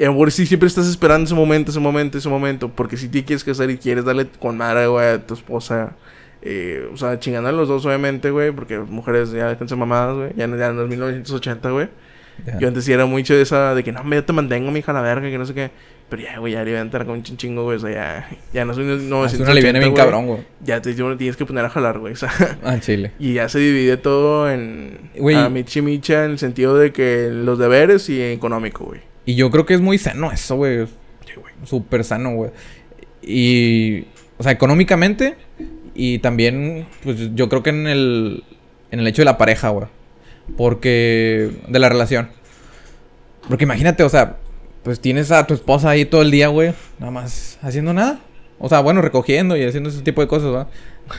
Y 0.00 0.04
a 0.04 0.06
lo 0.08 0.12
mejor 0.12 0.30
sí 0.30 0.44
siempre 0.46 0.66
estás 0.68 0.86
esperando 0.86 1.24
ese 1.24 1.34
momento, 1.34 1.70
ese 1.70 1.80
momento, 1.80 2.18
ese 2.18 2.28
momento. 2.28 2.68
Porque 2.68 2.96
si 2.98 3.08
te 3.08 3.24
quieres 3.24 3.42
casar 3.42 3.68
y 3.70 3.78
quieres 3.78 4.04
darle 4.04 4.28
con 4.38 4.56
madre, 4.56 4.86
güey, 4.86 5.06
a 5.14 5.26
tu 5.26 5.32
esposa. 5.34 5.96
Eh, 6.42 6.88
o 6.92 6.96
sea, 6.96 7.18
chingando 7.18 7.48
a 7.48 7.52
los 7.52 7.68
dos, 7.68 7.84
obviamente, 7.86 8.30
güey. 8.30 8.50
Porque 8.52 8.78
mujeres 8.78 9.30
ya 9.32 9.48
dejan 9.48 9.68
ser 9.68 9.78
mamadas, 9.78 10.16
güey. 10.16 10.30
Ya, 10.36 10.46
ya 10.46 10.68
es 10.70 10.88
1980, 10.88 11.70
güey. 11.70 11.88
Ya. 12.46 12.58
Yo 12.60 12.68
antes 12.68 12.84
sí 12.84 12.92
era 12.92 13.04
mucho 13.06 13.34
de 13.34 13.42
esa, 13.42 13.74
de 13.74 13.82
que 13.82 13.90
no, 13.90 14.04
me 14.04 14.14
yo 14.16 14.24
te 14.24 14.32
mantengo, 14.32 14.70
mi 14.70 14.78
hija, 14.78 14.92
la 14.92 15.00
verga, 15.00 15.28
que 15.28 15.38
no 15.38 15.44
sé 15.46 15.54
qué. 15.54 15.70
Pero 16.08 16.22
ya, 16.22 16.38
güey, 16.38 16.54
ya 16.54 16.64
le 16.64 16.70
voy 16.70 16.78
a 16.78 16.80
entrar 16.82 17.04
con 17.04 17.16
un 17.16 17.22
chin- 17.22 17.36
chingo, 17.36 17.64
güey. 17.64 17.76
O 17.76 17.80
sea, 17.80 17.90
ya, 17.90 18.28
ya 18.52 18.64
no 18.64 18.72
soy 18.72 18.84
no, 18.84 19.26
Es 19.26 19.34
una 19.34 19.52
liviana 19.52 19.78
bien 19.78 19.94
cabrón, 19.94 20.26
güey. 20.26 20.40
Ya 20.64 20.80
te 20.80 20.94
tienes 20.94 21.36
que 21.36 21.44
poner 21.44 21.64
a 21.64 21.68
jalar, 21.68 21.98
güey. 21.98 22.14
O 22.14 22.16
sea, 22.16 22.30
Al 22.64 22.80
chile. 22.80 23.12
y 23.18 23.34
ya 23.34 23.48
se 23.48 23.58
divide 23.58 23.96
todo 23.98 24.50
en 24.50 25.10
Güey. 25.16 25.36
a 25.36 25.48
michi 25.50 25.82
micha 25.82 26.24
en 26.24 26.30
el 26.32 26.38
sentido 26.38 26.78
de 26.78 26.92
que 26.92 27.28
los 27.30 27.58
deberes 27.58 28.08
y 28.08 28.22
económico, 28.22 28.84
güey. 28.84 29.00
Y 29.26 29.34
yo 29.34 29.50
creo 29.50 29.66
que 29.66 29.74
es 29.74 29.80
muy 29.82 29.98
sano 29.98 30.32
eso, 30.32 30.56
güey. 30.56 30.86
Sí, 31.26 31.32
güey. 31.36 31.52
Súper 31.64 32.04
sano, 32.04 32.30
güey. 32.34 32.50
Y... 33.20 34.04
O 34.38 34.42
sea, 34.44 34.52
económicamente 34.52 35.34
Y 36.00 36.20
también, 36.20 36.86
pues 37.02 37.34
yo 37.34 37.48
creo 37.48 37.64
que 37.64 37.70
en 37.70 37.88
el, 37.88 38.44
en 38.92 39.00
el 39.00 39.06
hecho 39.08 39.22
de 39.22 39.26
la 39.26 39.36
pareja, 39.36 39.70
güey. 39.70 39.88
Porque, 40.56 41.50
de 41.66 41.78
la 41.80 41.88
relación. 41.88 42.28
Porque 43.48 43.64
imagínate, 43.64 44.04
o 44.04 44.08
sea, 44.08 44.36
pues 44.84 45.00
tienes 45.00 45.32
a 45.32 45.44
tu 45.48 45.54
esposa 45.54 45.90
ahí 45.90 46.04
todo 46.04 46.22
el 46.22 46.30
día, 46.30 46.46
güey, 46.46 46.72
nada 47.00 47.10
más 47.10 47.58
haciendo 47.62 47.92
nada. 47.92 48.20
O 48.60 48.68
sea, 48.68 48.78
bueno, 48.78 49.02
recogiendo 49.02 49.56
y 49.56 49.64
haciendo 49.64 49.88
ese 49.88 50.02
tipo 50.02 50.20
de 50.20 50.28
cosas, 50.28 50.54
¿va? 50.54 50.68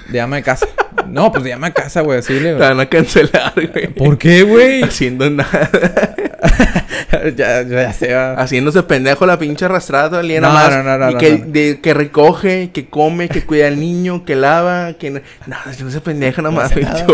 De 0.08 0.22
ama 0.22 0.38
de 0.38 0.44
casa. 0.44 0.66
No, 1.08 1.32
pues 1.32 1.44
de 1.44 1.54
ama 1.54 1.68
de 1.68 1.74
casa, 1.74 2.02
güey, 2.02 2.20
así 2.20 2.40
le... 2.40 2.54
Te 2.54 2.60
van 2.60 2.80
a 2.80 2.86
cancelar, 2.86 3.54
güey. 3.56 3.88
¿Por 3.88 4.18
qué, 4.18 4.44
güey? 4.44 4.84
Haciendo 4.84 5.28
nada. 5.30 5.70
ya, 7.36 7.64
ya 7.64 7.94
se 7.94 8.14
va. 8.14 8.34
Haciéndose 8.34 8.84
pendejo 8.84 9.26
la 9.26 9.38
pinche 9.40 9.66
arrastrada 9.66 10.10
todo 10.10 10.20
el 10.22 10.28
día 10.28 10.42
No, 10.42 10.54
nada 10.54 10.70
más. 10.70 10.78
no, 10.78 10.84
no, 10.84 10.98
no, 10.98 11.12
y 11.12 11.16
que, 11.18 11.38
no. 11.40 11.46
de- 11.48 11.80
que 11.82 11.94
recoge, 11.94 12.72
que 12.72 12.88
come, 12.88 13.28
que 13.30 13.44
cuida 13.46 13.68
al 13.68 13.80
niño, 13.80 14.24
que 14.26 14.36
lava, 14.36 14.94
que... 14.94 15.10
No, 15.12 15.22
no 15.48 15.56
haciéndose 15.66 16.02
pendejo 16.02 16.42
nada 16.42 16.56
más, 16.56 16.72
pinche. 16.74 17.06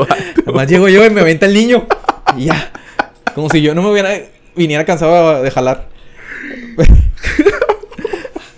Nomás 0.46 0.68
llego 0.68 0.88
yo 0.90 1.06
y 1.06 1.10
me 1.10 1.22
aventa 1.22 1.46
el 1.46 1.54
niño. 1.54 1.88
Y 2.38 2.46
ya. 2.46 2.72
Como 3.34 3.50
si 3.50 3.62
yo 3.62 3.74
no 3.76 3.82
me 3.82 3.92
hubiera... 3.92 4.12
Viniera 4.56 4.86
cansado 4.86 5.42
de 5.44 5.52
jalar. 5.52 5.88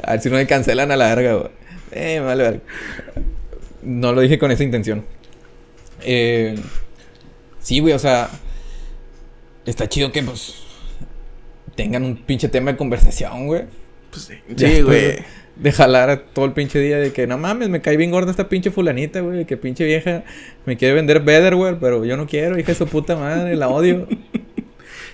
a 0.03 0.11
ver 0.11 0.22
si 0.22 0.30
no 0.30 0.36
me 0.36 0.45
cancelan 0.47 0.91
a 0.91 0.95
la 0.95 1.15
verga, 1.15 1.34
güey. 1.34 1.49
Eh, 1.91 2.20
vale 2.20 2.43
verga. 2.43 2.59
No 3.84 4.11
lo 4.13 4.22
dije 4.22 4.38
con 4.38 4.51
esa 4.51 4.63
intención. 4.63 5.05
Eh, 6.01 6.55
sí, 7.61 7.80
güey, 7.80 7.93
o 7.93 7.99
sea... 7.99 8.30
Está 9.68 9.88
chido 9.88 10.11
que, 10.11 10.24
pues... 10.24 10.55
Tengan 11.76 12.03
un 12.03 12.15
pinche 12.15 12.49
tema 12.49 12.72
de 12.72 12.78
conversación, 12.78 13.45
güey. 13.45 13.65
Pues 14.09 14.32
sí, 14.55 14.82
güey. 14.82 15.18
De, 15.55 15.72
jalar 15.72 16.26
todo 16.34 16.45
el 16.45 16.53
pinche 16.53 16.80
día 16.80 16.97
de 16.97 17.11
que 17.11 17.28
no 17.28 17.38
mames, 17.38 17.70
me 17.70 17.82
cae 17.82 17.97
bien 17.97 18.09
gorda 18.09 18.32
esta 18.32 18.47
pinche 18.47 18.72
fulanita, 18.72 19.20
güey. 19.20 19.45
Que 19.45 19.57
pinche 19.57 19.84
vieja 19.86 20.24
me 20.65 20.78
quiere 20.78 20.95
vender 20.95 21.22
Betterware, 21.22 21.78
pero 21.80 22.05
yo 22.05 22.15
no 22.15 22.28
quiero, 22.28 22.57
hija 22.57 22.72
de 22.72 22.78
su 22.78 22.88
puta 22.88 23.15
madre, 23.15 23.55
la 23.55 23.68
odio. 23.68 24.07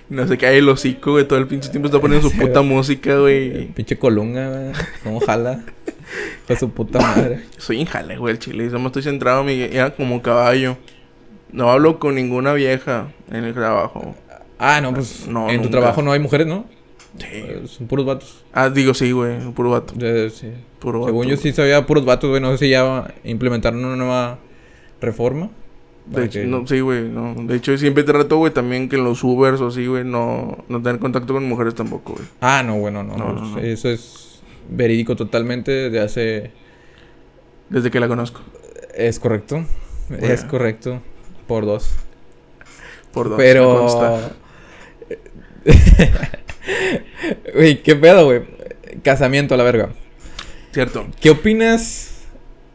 No 0.06 0.28
se 0.28 0.36
cae 0.36 0.58
el 0.58 0.68
hocico, 0.68 1.12
güey. 1.12 1.26
Todo 1.26 1.38
el 1.38 1.46
pinche 1.46 1.70
tiempo 1.70 1.86
está 1.88 1.98
poniendo 1.98 2.28
su 2.28 2.36
puta 2.36 2.60
música, 2.60 3.16
güey. 3.18 3.68
pinche 3.68 3.98
colunga, 3.98 4.50
güey. 4.50 4.72
¿Cómo 5.02 5.20
jala? 5.20 5.64
Hija 6.44 6.58
su 6.58 6.70
puta 6.70 7.00
madre. 7.00 7.40
Soy 7.56 7.80
injale, 7.80 8.18
güey, 8.18 8.34
el 8.34 8.38
chile. 8.38 8.68
Yo 8.70 8.78
me 8.78 8.88
estoy 8.88 9.02
centrado 9.02 9.40
en 9.40 9.46
mi... 9.46 9.68
Ya 9.70 9.94
como 9.94 10.20
caballo. 10.20 10.76
No 11.52 11.70
hablo 11.70 11.98
con 11.98 12.16
ninguna 12.16 12.52
vieja 12.52 13.12
en 13.30 13.44
el 13.44 13.54
trabajo. 13.54 14.14
Ah, 14.58 14.80
no, 14.80 14.92
pues 14.94 15.26
No, 15.26 15.50
en 15.50 15.62
tu 15.62 15.70
trabajo 15.70 16.02
no 16.02 16.12
hay 16.12 16.20
mujeres, 16.20 16.46
¿no? 16.46 16.64
Sí. 17.18 17.26
Eh, 17.30 17.62
Son 17.66 17.86
puros 17.86 18.04
vatos. 18.06 18.44
Ah, 18.52 18.70
digo 18.70 18.94
sí, 18.94 19.12
güey. 19.12 19.38
Puro 19.52 19.70
vato. 19.70 19.94
Sí. 20.30 20.52
Puro 20.78 21.00
vato. 21.00 21.10
Según 21.12 21.26
yo 21.28 21.36
sí 21.36 21.52
sabía 21.52 21.86
puros 21.86 22.04
vatos, 22.04 22.30
güey. 22.30 22.40
No 22.42 22.50
sé 22.52 22.58
si 22.58 22.70
ya 22.70 23.12
implementaron 23.24 23.84
una 23.84 23.96
nueva 23.96 24.38
reforma. 25.00 25.50
De 26.06 26.24
hecho, 26.26 26.40
que- 26.40 26.46
no, 26.46 26.66
sí, 26.66 26.80
güey, 26.80 27.08
no. 27.08 27.34
De 27.34 27.56
hecho, 27.56 27.76
siempre 27.78 28.04
trato, 28.04 28.36
güey, 28.36 28.52
también 28.52 28.88
que 28.88 28.96
en 28.96 29.04
los 29.04 29.24
Ubers 29.24 29.60
o 29.60 29.68
así, 29.68 29.86
güey, 29.86 30.04
no, 30.04 30.58
no 30.68 30.82
tener 30.82 30.98
contacto 31.00 31.32
con 31.32 31.48
mujeres 31.48 31.74
tampoco, 31.74 32.12
güey. 32.14 32.24
Ah, 32.40 32.62
no, 32.66 32.76
bueno, 32.78 33.02
no, 33.02 33.16
No, 33.16 33.32
no, 33.32 33.40
no, 33.40 33.48
no. 33.56 33.58
Eso 33.58 33.88
es 33.88 34.40
verídico 34.68 35.16
totalmente 35.16 35.88
de 35.90 36.00
hace... 36.00 36.50
Desde 37.70 37.90
que 37.90 38.00
la 38.00 38.08
conozco. 38.08 38.40
Es 38.94 39.18
correcto. 39.18 39.64
Es 40.20 40.44
correcto. 40.44 41.00
Por 41.46 41.64
dos. 41.64 41.90
Por 43.12 43.30
dos. 43.30 43.38
Pero... 43.38 43.86
Güey, 47.54 47.82
¿qué 47.82 47.94
pedo, 47.96 48.26
güey? 48.26 48.42
Casamiento 49.02 49.54
a 49.54 49.56
la 49.56 49.64
verga. 49.64 49.90
Cierto. 50.72 51.06
¿Qué 51.20 51.30
opinas 51.30 52.24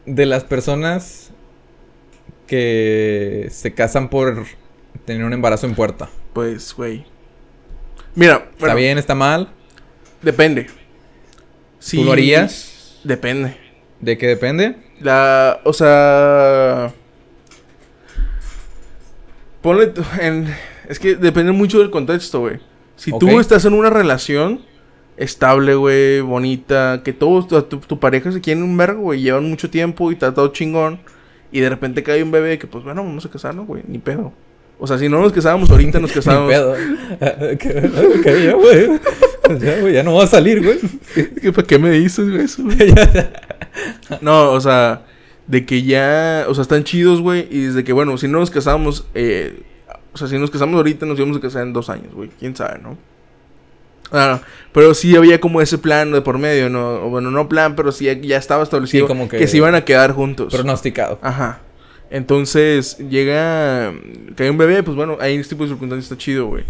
de 0.06 0.26
las 0.26 0.44
personas 0.44 1.30
que 2.46 3.48
se 3.50 3.74
casan 3.74 4.08
por 4.10 4.44
tener 5.04 5.24
un 5.24 5.32
embarazo 5.32 5.66
en 5.66 5.74
puerta? 5.74 6.08
Pues, 6.32 6.74
güey. 6.74 7.04
Mira, 8.14 8.48
¿Está 8.58 8.74
bien? 8.74 8.98
¿Está 8.98 9.14
mal? 9.14 9.50
depende. 10.22 10.66
Si- 11.78 11.96
¿Tú 11.96 12.04
lo 12.04 12.12
harías? 12.12 12.98
Depende. 13.04 13.56
¿De 14.00 14.18
qué 14.18 14.26
depende? 14.26 14.76
La, 15.00 15.60
o 15.64 15.72
sea... 15.72 16.92
Ponle 19.62 19.92
en... 20.20 20.54
Es 20.88 20.98
que 20.98 21.14
depende 21.14 21.52
mucho 21.52 21.78
del 21.78 21.90
contexto, 21.90 22.40
güey. 22.40 22.58
Si 23.02 23.18
tú 23.18 23.40
estás 23.40 23.64
en 23.64 23.72
una 23.72 23.90
relación 23.90 24.60
estable, 25.16 25.74
güey, 25.74 26.20
bonita, 26.20 27.02
que 27.04 27.12
todos, 27.12 27.48
tu, 27.48 27.60
tu- 27.62 27.78
tu 27.78 27.98
pareja 27.98 28.30
se 28.32 28.40
quieren 28.40 28.62
un 28.62 28.76
vergo, 28.76 29.00
güey, 29.02 29.20
llevan 29.20 29.48
mucho 29.48 29.70
tiempo 29.70 30.10
y 30.10 30.14
está 30.14 30.32
todo 30.34 30.48
chingón, 30.48 31.00
y 31.52 31.60
de 31.60 31.68
repente 31.68 32.02
cae 32.02 32.22
un 32.22 32.30
bebé 32.30 32.58
que, 32.58 32.66
pues, 32.66 32.84
bueno, 32.84 33.02
vamos 33.02 33.24
a 33.26 33.30
casarnos, 33.30 33.66
güey, 33.66 33.82
ni 33.88 33.98
pedo. 33.98 34.32
O 34.78 34.86
sea, 34.86 34.98
si 34.98 35.08
no 35.10 35.20
nos 35.20 35.32
casábamos 35.32 35.70
ahorita, 35.70 35.98
nos 36.00 36.10
Ni 36.14 36.14
casábamos. 36.14 36.50
pedo. 36.50 36.72
Ok, 37.52 37.64
ok, 38.18 38.26
ya, 38.44 38.52
güey. 38.54 38.90
Ya, 39.60 39.80
güey, 39.80 39.94
ya 39.94 40.02
no 40.04 40.14
va 40.14 40.24
a 40.24 40.26
salir, 40.28 40.62
güey. 40.62 40.78
¿Qué, 41.42 41.52
¿Para 41.52 41.66
qué 41.66 41.76
me 41.78 41.90
dices, 41.90 42.28
güey, 42.30 42.42
eso, 42.44 42.62
güey? 42.62 42.94
No, 44.20 44.52
o 44.52 44.60
sea, 44.60 45.02
de 45.48 45.66
que 45.66 45.82
ya, 45.82 46.44
o 46.48 46.54
sea, 46.54 46.62
están 46.62 46.84
chidos, 46.84 47.20
güey, 47.20 47.48
y 47.50 47.62
desde 47.64 47.82
que, 47.82 47.92
bueno, 47.92 48.16
si 48.16 48.28
no 48.28 48.38
nos 48.38 48.50
casamos, 48.50 49.06
eh, 49.14 49.60
o 50.12 50.18
sea, 50.18 50.26
si 50.28 50.38
nos 50.38 50.50
casamos 50.50 50.76
ahorita, 50.76 51.06
nos 51.06 51.18
íbamos 51.18 51.36
a 51.36 51.40
casar 51.40 51.62
en 51.62 51.72
dos 51.72 51.88
años, 51.90 52.12
güey, 52.14 52.30
quién 52.38 52.54
sabe, 52.56 52.78
¿no? 52.82 52.96
Ah, 54.12 54.40
pero 54.72 54.92
sí 54.94 55.14
había 55.14 55.40
como 55.40 55.60
ese 55.60 55.78
plan 55.78 56.10
de 56.10 56.20
por 56.20 56.36
medio, 56.38 56.68
¿no? 56.68 57.08
Bueno, 57.08 57.30
no 57.30 57.48
plan, 57.48 57.76
pero 57.76 57.92
sí 57.92 58.06
ya 58.22 58.36
estaba 58.38 58.62
establecido 58.64 59.06
Sí, 59.06 59.08
como 59.08 59.28
que- 59.28 59.36
que 59.38 59.46
se 59.46 59.56
iban 59.58 59.74
a 59.76 59.84
quedar 59.84 60.12
juntos. 60.12 60.52
Pronosticado. 60.52 61.18
Ajá. 61.22 61.60
Entonces, 62.10 62.98
llega. 62.98 63.92
Cae 64.34 64.50
un 64.50 64.58
bebé, 64.58 64.82
pues 64.82 64.96
bueno, 64.96 65.16
ahí 65.20 65.34
en 65.34 65.40
este 65.40 65.54
tipo 65.54 65.62
de 65.62 65.70
circunstancias 65.70 66.10
está 66.10 66.18
chido, 66.20 66.46
güey. 66.46 66.64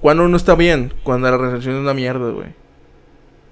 Cuando 0.00 0.26
no 0.28 0.36
está 0.36 0.54
bien, 0.54 0.94
cuando 1.02 1.30
la 1.30 1.36
relación 1.36 1.74
es 1.74 1.80
una 1.82 1.92
mierda, 1.92 2.30
güey. 2.30 2.48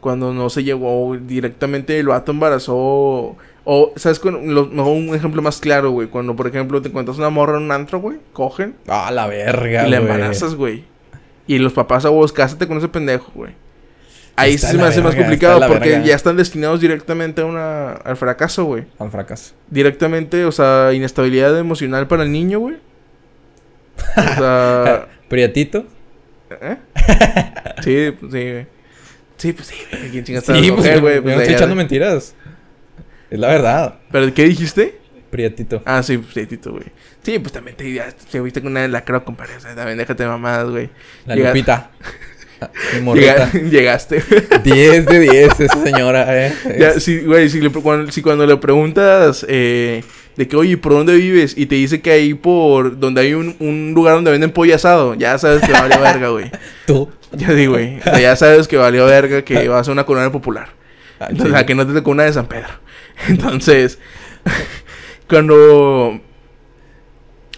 Cuando 0.01 0.33
no 0.33 0.49
se 0.49 0.65
llegó 0.65 1.15
directamente, 1.21 1.99
el 1.99 2.07
vato 2.07 2.33
embarazó. 2.33 3.37
O, 3.69 3.93
¿sabes? 3.97 4.21
Con, 4.21 4.55
lo- 4.55 4.65
un 4.87 5.13
ejemplo 5.15 5.43
más 5.43 5.59
claro, 5.59 5.91
güey. 5.91 6.07
Cuando, 6.07 6.37
por 6.37 6.47
ejemplo, 6.47 6.81
te 6.81 6.89
encuentras 6.89 7.19
una 7.19 7.31
morra 7.31 7.57
en 7.59 7.65
un 7.65 7.73
antro, 7.73 7.99
güey. 8.01 8.19
Cogen 8.33 8.77
Ah, 8.87 9.11
la 9.13 9.27
verga, 9.27 9.87
y 9.87 9.91
la 9.91 9.97
embarazas, 9.97 10.55
güey. 10.55 10.85
Y 11.49 11.59
los 11.59 11.73
papás 11.73 12.05
a 12.05 12.11
vos, 12.11 12.33
cásate 12.33 12.69
con 12.69 12.79
ese 12.79 12.87
pendejo, 12.89 13.33
güey. 13.35 13.53
Ahí 14.37 14.55
Está 14.55 14.69
sí 14.69 14.73
se 14.77 14.79
me 14.83 14.87
hace 14.89 15.01
más 15.03 15.15
complicado 15.17 15.61
porque 15.67 15.89
verga. 15.91 16.05
ya 16.05 16.15
están 16.15 16.37
destinados 16.37 16.81
directamente 16.81 17.41
a 17.41 17.47
una, 17.47 17.93
al 17.93 18.17
fracaso, 18.19 18.65
güey 18.67 18.85
Al 18.99 19.11
fracaso. 19.11 19.55
directamente, 19.71 20.45
o 20.45 20.53
sea, 20.53 20.93
inestabilidad 20.93 21.59
emocional 21.59 22.07
para 22.07 22.23
el 22.23 22.31
niño, 22.31 22.61
güey. 22.61 22.77
O 24.17 24.21
sea, 24.39 25.09
Prietito. 25.29 25.87
¿eh? 26.61 26.77
Sí, 27.83 28.11
pues 28.21 28.33
sí, 28.33 28.51
güey. 28.51 28.67
Sí, 29.39 29.53
pues 29.53 29.69
sí, 29.69 29.75
güey. 29.91 30.11
¿Quién 30.11 30.25
chingas 30.25 30.45
Sí, 30.45 30.53
pues, 30.71 31.01
güey? 31.01 31.21
Pues, 31.21 31.35
no 31.35 31.41
estoy 31.41 31.55
echando 31.55 31.75
mentiras. 31.75 32.35
Es 33.31 33.39
la 33.39 33.49
verdad. 33.49 33.95
¿Pero 34.11 34.33
qué 34.35 34.45
dijiste? 34.45 34.99
Prietito. 35.31 35.83
Ah, 35.85 36.03
sí, 36.03 36.19
pues 36.19 36.33
sí, 36.35 36.47
Tito, 36.47 36.71
güey. 36.71 36.85
Sí, 37.23 37.39
pues 37.41 37.53
también 37.53 37.77
te, 37.77 37.93
ya, 37.93 38.07
te 38.31 38.41
viste 38.41 38.63
con 38.63 38.71
una 38.71 38.83
de 38.83 38.89
la 38.89 39.05
creo, 39.05 39.25
compadre. 39.25 39.57
O 39.57 39.61
sea, 39.61 39.75
también 39.75 39.99
déjate 39.99 40.23
de 40.23 40.29
mamadas, 40.29 40.71
güey. 40.71 40.89
La 41.27 41.35
Llega- 41.35 41.49
Lupita. 41.51 41.91
Llega- 43.15 43.53
llegaste. 43.71 44.23
10 44.65 45.07
de 45.07 45.21
10 45.21 45.61
esa 45.61 45.83
señora, 45.83 46.47
eh. 46.47 46.53
ya, 46.79 46.89
Es- 46.91 47.03
sí, 47.05 47.21
güey, 47.21 47.49
si, 47.51 47.61
le 47.61 47.71
cuando, 47.71 48.11
si 48.13 48.23
cuando 48.23 48.47
le 48.47 48.57
preguntas 48.57 49.45
eh, 49.49 50.03
de 50.37 50.49
que, 50.49 50.57
oye, 50.57 50.77
¿por 50.79 50.93
dónde 50.93 51.15
vives? 51.17 51.55
Y 51.57 51.67
te 51.67 51.75
dice 51.75 52.01
que 52.01 52.13
ahí 52.13 52.33
por 52.35 52.99
donde 52.99 53.21
hay 53.23 53.35
un, 53.35 53.57
un 53.59 53.93
lugar 53.95 54.15
donde 54.15 54.31
venden 54.31 54.51
pollo 54.53 54.75
asado, 54.75 55.15
ya 55.15 55.37
sabes 55.39 55.63
que 55.63 55.73
valió 55.73 56.01
verga, 56.01 56.29
güey. 56.29 56.51
Tú. 56.87 57.11
Ya 57.33 57.53
digo, 57.53 57.73
güey. 57.75 57.99
O 57.99 58.03
sea, 58.03 58.21
ya 58.21 58.37
sabes 58.37 58.69
que 58.69 58.77
valió 58.77 59.05
verga 59.07 59.43
que 59.43 59.69
va 59.69 59.81
a 59.81 59.91
una 59.91 60.07
colonia 60.07 60.31
popular. 60.31 60.69
Ah, 61.19 61.27
Entonces, 61.31 61.55
sí. 61.55 61.61
a 61.61 61.67
que 61.67 61.75
no 61.75 61.87
te 61.87 61.93
tocó 61.93 62.11
una 62.13 62.25
de 62.25 62.33
San 62.33 62.47
Pedro. 62.47 62.69
Entonces, 63.29 63.99
cuando. 65.29 66.21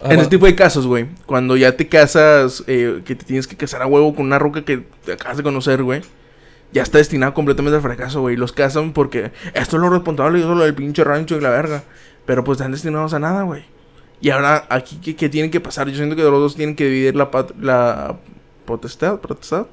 Ah, 0.00 0.14
en 0.14 0.20
ese 0.20 0.28
tipo 0.30 0.46
de 0.46 0.54
casos, 0.54 0.86
güey. 0.86 1.06
Cuando 1.26 1.56
ya 1.56 1.76
te 1.76 1.88
casas, 1.88 2.62
eh, 2.68 3.02
que 3.04 3.14
te 3.16 3.24
tienes 3.24 3.46
que 3.48 3.56
casar 3.56 3.82
a 3.82 3.86
huevo 3.86 4.14
con 4.14 4.26
una 4.26 4.38
ruca 4.38 4.64
que 4.64 4.84
te 5.04 5.12
acabas 5.12 5.36
de 5.38 5.42
conocer, 5.42 5.82
güey. 5.82 6.02
Ya 6.72 6.82
está 6.82 6.98
destinado 6.98 7.34
completamente 7.34 7.76
al 7.76 7.82
fracaso, 7.82 8.20
güey. 8.20 8.36
Los 8.36 8.52
casan 8.52 8.92
porque 8.92 9.32
esto 9.54 9.76
es 9.76 9.82
lo 9.82 9.90
responsable 9.90 10.38
y 10.38 10.42
eso 10.42 10.52
es 10.52 10.58
lo 10.58 10.64
del 10.64 10.74
pinche 10.74 11.02
rancho 11.02 11.36
y 11.36 11.40
la 11.40 11.50
verga. 11.50 11.82
Pero 12.26 12.44
pues 12.44 12.58
están 12.58 12.72
destinados 12.72 13.14
a 13.14 13.18
nada, 13.18 13.42
güey. 13.42 13.64
Y 14.20 14.30
ahora, 14.30 14.66
aquí, 14.68 14.98
¿qué, 15.02 15.16
qué 15.16 15.28
tiene 15.28 15.50
que 15.50 15.60
pasar? 15.60 15.88
Yo 15.88 15.96
siento 15.96 16.14
que 16.14 16.22
los 16.22 16.32
dos 16.32 16.54
tienen 16.56 16.76
que 16.76 16.84
dividir 16.84 17.16
la, 17.16 17.30
pat- 17.30 17.56
la 17.58 18.18
potestad, 18.66 19.18
potestad. 19.18 19.66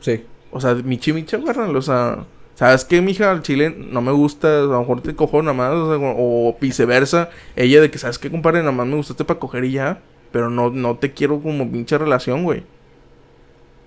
Sí. 0.00 0.24
O 0.50 0.60
sea, 0.60 0.74
michi 0.74 1.12
micha, 1.12 1.38
carnal. 1.44 1.76
O 1.76 1.82
sea, 1.82 2.24
¿sabes 2.62 2.84
qué, 2.84 3.00
mija? 3.02 3.30
Al 3.32 3.42
chile 3.42 3.74
no 3.76 4.00
me 4.00 4.12
gusta. 4.12 4.58
A 4.58 4.62
lo 4.62 4.78
mejor 4.80 5.00
te 5.02 5.14
cojo 5.16 5.42
nada 5.42 5.52
más. 5.54 5.72
O, 5.72 5.88
sea, 5.98 6.14
o 6.16 6.56
viceversa. 6.60 7.28
Ella 7.56 7.80
de 7.80 7.90
que, 7.90 7.98
¿sabes 7.98 8.18
qué, 8.18 8.30
compadre? 8.30 8.60
Nada 8.60 8.70
más 8.72 8.86
me 8.86 8.94
gustaste 8.96 9.24
para 9.24 9.40
coger 9.40 9.64
y 9.64 9.72
ya. 9.72 10.00
Pero 10.30 10.48
no, 10.48 10.70
no 10.70 10.96
te 10.96 11.12
quiero 11.12 11.40
como 11.40 11.68
pinche 11.70 11.98
relación, 11.98 12.44
güey. 12.44 12.62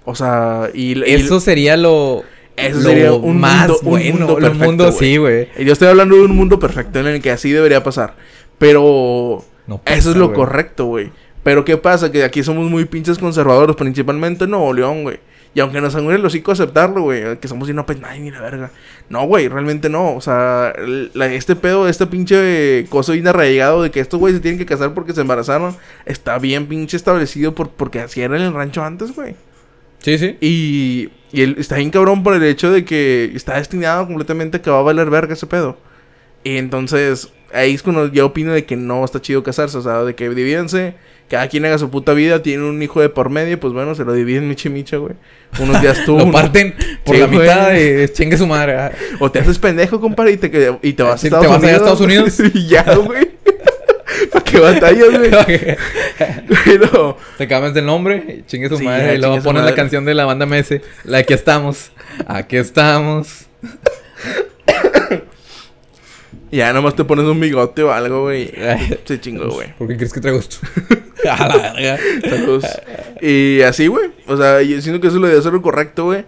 O 0.04 0.14
sea, 0.16 0.70
y... 0.74 0.98
y- 1.00 1.04
Eso 1.14 1.40
sería 1.40 1.78
lo. 1.78 2.24
Eso 2.58 2.78
lo 2.78 2.90
sería 2.90 3.12
un 3.14 3.40
más 3.40 3.68
mundo- 3.68 3.80
un 3.84 3.90
bueno. 3.90 4.18
mundo 4.20 4.36
perfecto, 4.36 4.66
mundo, 4.66 4.84
güey. 4.86 4.98
sí, 4.98 5.18
güey. 5.18 5.48
y 5.58 5.66
yo 5.66 5.74
estoy 5.74 5.88
hablando 5.90 6.16
de 6.16 6.22
un 6.24 6.36
mundo 6.36 6.58
perfecto 6.60 7.00
en 7.00 7.08
el 7.08 7.22
que 7.22 7.32
así 7.32 7.52
debería 7.52 7.84
pasar. 7.84 8.16
Pero 8.58 9.44
No 9.68 9.82
eso 9.86 10.12
es 10.12 10.16
lo 10.18 10.32
correcto, 10.34 10.86
güey. 10.86 11.12
Pero 11.44 11.66
¿qué 11.66 11.78
pasa? 11.78 12.12
Que 12.12 12.24
aquí 12.24 12.44
somos 12.44 12.70
muy 12.72 12.86
pinches 12.86 13.18
conservadores, 13.18 13.76
principalmente 13.76 14.46
en 14.46 14.52
Nuevo 14.52 14.72
León, 14.74 15.04
güey. 15.04 15.20
Y 15.56 15.62
aunque 15.62 15.80
nos 15.82 15.96
angure 15.96 16.18
el 16.18 16.26
hocico 16.26 16.52
aceptarlo, 16.52 17.02
güey, 17.04 17.38
que 17.40 17.48
somos 17.48 17.68
no 17.70 17.86
pues 17.86 18.00
nadie 18.00 18.20
ni 18.20 18.30
la 18.30 18.42
verga. 18.42 18.72
No, 19.10 19.26
güey, 19.26 19.48
realmente 19.48 19.90
no. 19.90 20.14
O 20.14 20.22
sea, 20.22 20.74
la- 21.14 21.34
este 21.34 21.56
pedo, 21.56 21.88
este 21.88 22.06
pinche 22.08 22.86
coso 22.90 23.14
bien 23.14 23.26
arraigado 23.28 23.82
de 23.82 23.90
que 23.90 24.02
estos 24.02 24.20
güeyes 24.20 24.38
se 24.38 24.42
tienen 24.42 24.60
que 24.60 24.66
casar 24.66 24.94
porque 24.94 25.14
se 25.14 25.22
embarazaron, 25.22 25.76
está 26.06 26.38
bien 26.40 26.68
pinche 26.68 26.98
establecido 26.98 27.56
por, 27.56 27.70
porque 27.70 28.02
así 28.02 28.22
era 28.22 28.36
en 28.36 28.44
el 28.44 28.54
rancho 28.54 28.84
antes, 28.84 29.16
güey. 29.16 29.36
Sí, 30.00 30.18
sí. 30.18 30.38
Y, 30.42 31.10
y 31.32 31.42
él 31.42 31.56
está 31.58 31.78
bien 31.78 31.90
cabrón 31.90 32.22
por 32.22 32.36
el 32.36 32.44
hecho 32.44 32.70
de 32.72 32.84
que 32.86 33.32
está 33.34 33.56
destinado 33.58 34.06
completamente 34.08 34.58
a 34.58 34.62
que 34.62 34.70
va 34.70 34.80
a 34.80 34.84
valer 34.84 35.10
verga 35.10 35.34
ese 35.34 35.48
pedo. 35.48 35.78
Y 36.44 36.58
entonces, 36.58 37.30
ahí 37.54 37.74
es 37.74 37.82
cuando 37.82 38.08
yo 38.12 38.26
opino 38.28 38.52
de 38.52 38.66
que 38.66 38.76
no 38.76 39.04
está 39.06 39.22
chido 39.22 39.42
casarse. 39.42 39.78
O 39.78 39.82
sea, 39.82 40.04
de 40.04 40.14
que 40.16 40.30
divídense, 40.30 40.96
cada 41.30 41.48
quien 41.48 41.66
haga 41.66 41.78
su 41.78 41.90
puta 41.90 42.14
vida, 42.14 42.42
tiene 42.44 42.64
un 42.64 42.82
hijo 42.82 43.02
de 43.02 43.10
por 43.10 43.30
medio, 43.30 43.60
pues 43.60 43.74
bueno, 43.74 43.96
se 43.96 44.04
lo 44.04 44.14
dividen 44.14 44.48
michi 44.48 44.70
micha, 44.70 44.98
güey. 44.98 45.14
Unos 45.60 45.82
días 45.82 46.04
tú, 46.06 46.18
Lo 46.20 46.32
parten 46.32 46.76
por 47.04 47.16
Sí, 47.16 47.22
la 47.22 47.28
güey. 47.28 47.40
mitad 47.40 47.74
y 47.74 48.08
chingue 48.10 48.38
su 48.38 48.46
madre. 48.48 48.76
ah. 48.78 48.92
O 49.20 49.32
te 49.32 49.40
haces 49.40 49.58
pendejo, 49.60 50.00
compadre, 50.00 50.34
y 50.34 50.38
te, 50.38 50.78
y 50.82 50.94
te 50.94 51.04
vas 51.04 51.24
a 51.24 51.28
Estados 51.28 51.46
te 51.46 51.52
vas 51.52 51.64
a. 51.64 51.72
Estados 51.72 52.02
Unidos. 52.02 52.40
y 52.54 52.68
ya, 52.68 52.84
güey. 52.96 53.30
¿Para 54.32 54.44
qué 54.46 54.60
batallas, 54.60 55.10
güey? 55.12 55.32
Pero... 56.64 57.18
Te 57.38 57.48
cambias 57.48 57.76
el 57.76 57.86
nombre, 57.86 58.44
chingue 58.48 58.70
su 58.70 58.78
Sí, 58.78 58.84
madre. 58.86 59.16
Y 59.16 59.18
luego 59.18 59.42
pones 59.42 59.64
la 59.64 59.76
canción 59.76 60.06
de 60.06 60.14
la 60.14 60.26
banda 60.26 60.46
MS. 60.46 60.80
La 61.04 61.20
aquí 61.20 61.34
estamos. 61.34 61.92
Aquí 62.28 62.58
estamos. 62.58 63.46
Ya 66.56 66.72
nomás 66.72 66.96
te 66.96 67.04
pones 67.04 67.26
un 67.26 67.38
bigote 67.38 67.84
o 67.84 67.92
algo, 67.92 68.22
güey. 68.22 68.50
Se 69.04 69.20
chingó, 69.20 69.50
güey. 69.50 69.74
¿Por 69.74 69.90
qué 69.90 69.98
crees 69.98 70.14
que 70.14 70.22
traigo 70.22 70.40
esto? 70.40 70.56
a 71.30 71.48
la 71.50 71.74
verga. 71.74 72.00
Saludos. 72.30 72.66
y 73.22 73.62
así, 73.62 73.88
güey. 73.88 74.12
O 74.26 74.38
sea, 74.38 74.62
yo 74.62 74.82
siento 74.82 75.02
que 75.02 75.08
eso 75.08 75.20
lo 75.20 75.28
debe 75.28 75.40
hacer 75.40 75.52
lo 75.52 75.62
correcto, 75.62 76.06
güey. 76.06 76.24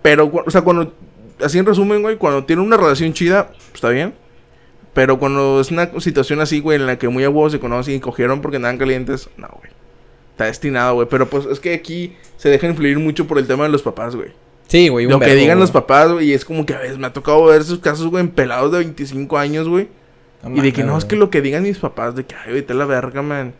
Pero, 0.00 0.32
o 0.46 0.50
sea, 0.50 0.62
cuando. 0.62 0.94
Así 1.44 1.58
en 1.58 1.66
resumen, 1.66 2.00
güey, 2.00 2.16
cuando 2.16 2.44
tiene 2.44 2.62
una 2.62 2.78
relación 2.78 3.12
chida, 3.12 3.48
pues, 3.48 3.74
está 3.74 3.90
bien. 3.90 4.14
Pero 4.94 5.18
cuando 5.18 5.60
es 5.60 5.70
una 5.70 5.90
situación 6.00 6.40
así, 6.40 6.60
güey, 6.60 6.76
en 6.76 6.86
la 6.86 6.98
que 6.98 7.08
muy 7.08 7.24
a 7.24 7.28
huevos 7.28 7.52
se 7.52 7.60
conocen 7.60 7.94
y 7.94 8.00
cogieron 8.00 8.40
porque 8.40 8.56
andaban 8.56 8.78
calientes, 8.78 9.28
no, 9.36 9.48
güey. 9.58 9.70
Está 10.32 10.46
destinado, 10.46 10.94
güey. 10.94 11.06
Pero 11.10 11.28
pues 11.28 11.44
es 11.44 11.60
que 11.60 11.74
aquí 11.74 12.16
se 12.38 12.48
deja 12.48 12.66
influir 12.66 12.98
mucho 12.98 13.26
por 13.26 13.38
el 13.38 13.46
tema 13.46 13.64
de 13.64 13.70
los 13.70 13.82
papás, 13.82 14.16
güey. 14.16 14.30
Sí, 14.70 14.88
güey. 14.88 15.06
un 15.06 15.12
Lo 15.12 15.18
que 15.18 15.34
digan 15.34 15.56
güey. 15.56 15.60
los 15.60 15.72
papás, 15.72 16.12
güey. 16.12 16.30
Y 16.30 16.32
es 16.32 16.44
como 16.44 16.64
que 16.64 16.74
a 16.74 16.78
veces 16.78 16.96
me 16.96 17.08
ha 17.08 17.12
tocado 17.12 17.44
ver 17.44 17.60
esos 17.60 17.80
casos, 17.80 18.06
güey, 18.06 18.22
en 18.22 18.30
pelados 18.30 18.70
de 18.70 18.78
25 18.78 19.36
años, 19.36 19.68
güey. 19.68 19.88
No 20.44 20.56
Y 20.56 20.60
de 20.60 20.72
que 20.72 20.84
no, 20.84 20.96
es 20.96 21.04
que 21.04 21.16
lo 21.16 21.28
que 21.28 21.42
digan 21.42 21.64
mis 21.64 21.78
papás, 21.78 22.14
de 22.14 22.24
que, 22.24 22.34
ay, 22.36 22.52
vete 22.54 22.72
a 22.72 22.76
la 22.76 22.86
verga, 22.86 23.20
man. 23.20 23.52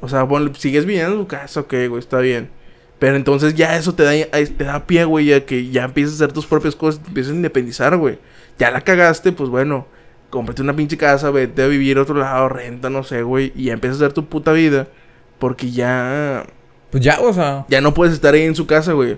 O 0.00 0.08
sea, 0.08 0.22
bueno, 0.24 0.54
sigues 0.54 0.84
viviendo 0.84 1.12
en 1.12 1.18
tu 1.20 1.26
casa, 1.26 1.60
ok, 1.60 1.72
güey, 1.88 1.98
está 1.98 2.18
bien. 2.18 2.50
Pero 2.98 3.16
entonces 3.16 3.54
ya 3.54 3.76
eso 3.76 3.94
te 3.94 4.02
da, 4.02 4.12
te 4.30 4.64
da 4.64 4.86
pie, 4.86 5.04
güey, 5.04 5.32
a 5.32 5.44
que 5.46 5.70
ya 5.70 5.84
empieces 5.84 6.12
a 6.12 6.24
hacer 6.24 6.32
tus 6.32 6.46
propias 6.46 6.76
cosas, 6.76 7.00
te 7.02 7.08
empiezas 7.08 7.32
a 7.32 7.36
independizar, 7.36 7.96
güey. 7.96 8.18
Ya 8.58 8.70
la 8.70 8.82
cagaste, 8.82 9.32
pues 9.32 9.48
bueno, 9.48 9.86
cómprate 10.30 10.60
una 10.62 10.76
pinche 10.76 10.96
casa, 10.98 11.30
vete 11.30 11.62
a 11.62 11.66
vivir 11.68 11.96
a 11.96 12.02
otro 12.02 12.16
lado, 12.16 12.50
renta, 12.50 12.90
no 12.90 13.02
sé, 13.02 13.22
güey, 13.22 13.50
y 13.56 13.64
ya 13.64 13.72
empiezas 13.72 14.00
a 14.00 14.04
hacer 14.04 14.12
tu 14.12 14.26
puta 14.26 14.52
vida. 14.52 14.88
Porque 15.38 15.70
ya, 15.70 16.44
Pues 16.90 17.02
ya, 17.02 17.18
o 17.20 17.32
sea. 17.32 17.64
ya 17.68 17.80
no 17.80 17.94
puedes 17.94 18.14
estar 18.14 18.34
ahí 18.34 18.42
en 18.42 18.54
su 18.54 18.66
casa, 18.66 18.92
güey. 18.92 19.16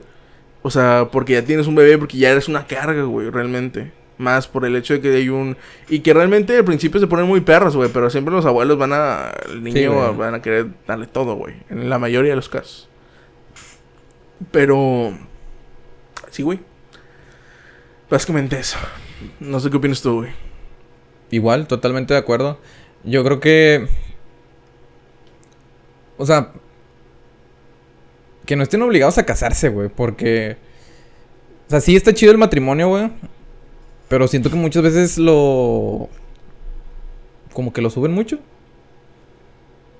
O 0.62 0.70
sea, 0.70 1.08
porque 1.12 1.34
ya 1.34 1.44
tienes 1.44 1.66
un 1.66 1.74
bebé, 1.74 1.98
porque 1.98 2.16
ya 2.16 2.30
eres 2.30 2.48
una 2.48 2.66
carga, 2.66 3.02
güey, 3.04 3.30
realmente. 3.30 3.92
Más 4.18 4.48
por 4.48 4.64
el 4.64 4.74
hecho 4.76 4.94
de 4.94 5.00
que 5.00 5.14
hay 5.14 5.28
un... 5.28 5.56
Y 5.88 6.00
que 6.00 6.14
realmente 6.14 6.56
al 6.56 6.64
principio 6.64 6.98
se 7.00 7.06
ponen 7.06 7.26
muy 7.26 7.42
perros, 7.42 7.76
güey. 7.76 7.90
Pero 7.92 8.08
siempre 8.10 8.34
los 8.34 8.46
abuelos 8.46 8.78
van 8.78 8.92
a... 8.92 9.32
El 9.48 9.62
niño 9.62 10.14
van 10.16 10.34
a 10.34 10.42
querer 10.42 10.68
darle 10.86 11.06
todo, 11.06 11.34
güey. 11.34 11.54
En 11.68 11.90
la 11.90 11.98
mayoría 11.98 12.30
de 12.30 12.36
los 12.36 12.48
casos. 12.48 12.88
Pero... 14.50 15.12
Sí, 16.30 16.42
güey. 16.42 16.60
Básicamente 18.08 18.58
eso. 18.58 18.78
No 19.40 19.60
sé 19.60 19.70
qué 19.70 19.76
opinas 19.76 20.02
tú, 20.02 20.16
güey. 20.16 20.30
Igual, 21.30 21.66
totalmente 21.66 22.14
de 22.14 22.20
acuerdo. 22.20 22.58
Yo 23.04 23.24
creo 23.24 23.40
que. 23.40 23.88
O 26.16 26.26
sea. 26.26 26.52
Que 28.46 28.56
no 28.56 28.62
estén 28.62 28.80
obligados 28.82 29.18
a 29.18 29.26
casarse, 29.26 29.68
güey. 29.68 29.88
Porque. 29.88 30.56
O 31.66 31.70
sea, 31.70 31.80
sí 31.80 31.96
está 31.96 32.14
chido 32.14 32.32
el 32.32 32.38
matrimonio, 32.38 32.88
güey. 32.88 33.10
Pero 34.08 34.28
siento 34.28 34.50
que 34.50 34.56
muchas 34.56 34.82
veces 34.82 35.18
lo. 35.18 36.08
Como 37.52 37.72
que 37.72 37.82
lo 37.82 37.90
suben 37.90 38.12
mucho. 38.12 38.38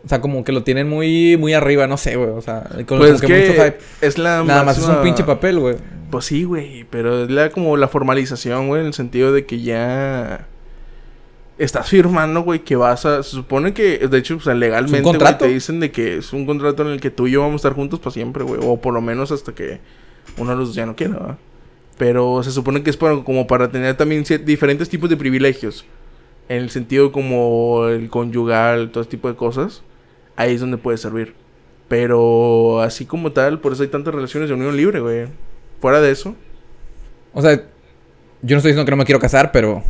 O 0.05 0.09
sea, 0.09 0.21
como 0.21 0.45
que 0.45 0.53
lo 0.53 0.63
tienen 0.63 0.89
muy, 0.89 1.37
muy 1.37 1.53
arriba, 1.53 1.89
no 1.89 1.97
sé, 1.97 2.15
güey. 2.15 2.31
O 2.31 2.41
sea, 2.41 2.63
como, 2.87 3.01
Pues 3.01 3.21
que, 3.21 3.27
que 3.27 3.49
mucho 3.49 3.65
hype. 3.65 3.79
es 4.01 4.19
la 4.19 4.45
Nada 4.45 4.63
más 4.63 4.79
es 4.79 4.85
un 4.87 5.03
pinche 5.03 5.25
papel, 5.25 5.59
güey. 5.59 5.77
Pues 6.11 6.27
sí, 6.27 6.45
güey, 6.45 6.85
pero 6.85 7.25
es 7.25 7.31
la, 7.31 7.51
como 7.51 7.77
la 7.77 7.89
formalización, 7.89 8.69
güey, 8.69 8.83
en 8.83 8.87
el 8.87 8.95
sentido 8.95 9.33
de 9.33 9.45
que 9.47 9.61
ya 9.61 10.47
estás 11.59 11.89
firmando, 11.89 12.43
güey, 12.43 12.61
que 12.61 12.77
vas 12.77 13.07
a... 13.07 13.23
Se 13.23 13.31
supone 13.31 13.73
que, 13.73 13.99
de 13.99 14.19
hecho, 14.19 14.37
o 14.37 14.41
sea, 14.41 14.55
legalmente, 14.55 15.03
güey, 15.03 15.39
te 15.39 15.49
dicen 15.49 15.81
de 15.81 15.91
que 15.91 16.19
es 16.19 16.33
un 16.33 16.47
contrato 16.47 16.83
en 16.83 16.89
el 16.89 17.01
que 17.01 17.11
tú 17.11 17.27
y 17.27 17.33
yo 17.33 17.41
vamos 17.41 17.55
a 17.55 17.69
estar 17.69 17.73
juntos 17.73 18.01
para 18.01 18.13
siempre, 18.13 18.45
güey, 18.45 18.61
o 18.63 18.81
por 18.81 18.95
lo 18.95 19.01
menos 19.01 19.33
hasta 19.33 19.55
que 19.55 19.81
uno 20.39 20.51
de 20.51 20.57
los 20.57 20.69
dos 20.69 20.77
ya 20.77 20.87
no 20.87 20.97
quiera, 20.97 21.17
¿va? 21.17 21.39
Pero 21.99 22.43
se 22.43 22.51
supone 22.51 22.83
que 22.83 22.91
es 22.91 22.97
para, 22.97 23.23
como 23.25 23.47
para 23.47 23.71
tener 23.71 23.97
también 23.97 24.25
diferentes 24.45 24.89
tipos 24.89 25.09
de 25.09 25.17
privilegios, 25.17 25.87
en 26.49 26.59
el 26.59 26.71
sentido 26.71 27.11
como 27.11 27.87
el 27.89 28.11
conyugal, 28.11 28.91
todo 28.91 29.01
ese 29.01 29.11
tipo 29.11 29.29
de 29.29 29.37
cosas, 29.37 29.83
ahí 30.37 30.55
es 30.55 30.61
donde 30.61 30.77
puede 30.77 30.99
servir. 30.99 31.35
Pero 31.89 32.81
así 32.81 33.07
como 33.07 33.33
tal, 33.33 33.61
por 33.61 33.73
eso 33.73 33.83
hay 33.83 33.89
tantas 33.89 34.15
relaciones 34.15 34.49
de 34.49 34.55
unión 34.55 34.77
libre, 34.77 35.01
güey. 35.01 35.27
Fuera 35.81 36.01
de 36.01 36.11
eso, 36.11 36.35
O 37.33 37.43
sea, 37.43 37.55
yo 37.55 38.55
no 38.55 38.57
estoy 38.57 38.71
diciendo 38.71 38.85
que 38.85 38.91
no 38.91 38.97
me 38.97 39.05
quiero 39.05 39.21
casar, 39.21 39.53
pero. 39.53 39.83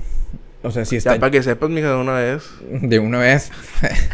O 0.66 0.70
sea, 0.72 0.84
sí 0.84 0.96
está 0.96 1.14
ya 1.14 1.20
para 1.20 1.30
que 1.30 1.44
sepas, 1.44 1.70
mija, 1.70 1.90
de 1.90 1.94
una 1.94 2.14
vez. 2.14 2.42
De 2.82 2.98
una 2.98 3.20
vez. 3.20 3.52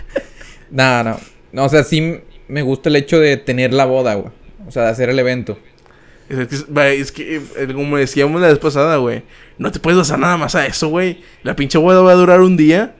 Nada, 0.71 1.03
no. 1.03 1.17
No, 1.51 1.65
o 1.65 1.69
sea, 1.71 1.83
sí 1.83 2.21
me 2.47 2.61
gusta 2.61 2.91
el 2.91 2.97
hecho 2.97 3.19
de 3.19 3.39
tener 3.39 3.73
la 3.73 3.87
boda, 3.87 4.15
güey. 4.15 4.33
O 4.67 4.71
sea, 4.71 4.83
de 4.83 4.89
hacer 4.91 5.09
el 5.09 5.19
evento. 5.19 5.59
Es 6.29 6.49
que, 6.49 6.57
güey, 6.71 7.01
es 7.01 7.11
que, 7.11 7.37
eh, 7.37 7.73
como 7.73 7.97
decíamos 7.97 8.39
la 8.39 8.49
vez 8.49 8.59
pasada, 8.59 8.99
güey, 8.99 9.23
no 9.57 9.73
te 9.73 9.81
puedes 9.81 9.97
basar 9.97 10.19
nada 10.19 10.37
más 10.37 10.55
a 10.55 10.67
eso, 10.67 10.89
güey. 10.89 11.23
La 11.43 11.57
pinche 11.57 11.79
boda 11.79 12.03
va 12.03 12.13
a 12.13 12.17
durar 12.17 12.43
un 12.43 12.59
día, 12.59 12.97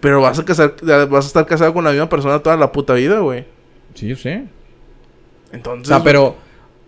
pero 0.00 0.22
vas 0.22 0.38
a 0.38 0.44
casar, 0.46 0.74
vas 0.82 1.24
a 1.24 1.28
estar 1.28 1.44
casado 1.44 1.74
con 1.74 1.84
la 1.84 1.90
misma 1.90 2.08
persona 2.08 2.38
toda 2.38 2.56
la 2.56 2.72
puta 2.72 2.94
vida, 2.94 3.18
güey. 3.18 3.44
Sí, 3.94 4.08
yo 4.08 4.16
sé. 4.16 4.44
O 5.52 5.54
Entonces, 5.54 5.88
sea, 5.88 6.02
pero 6.02 6.36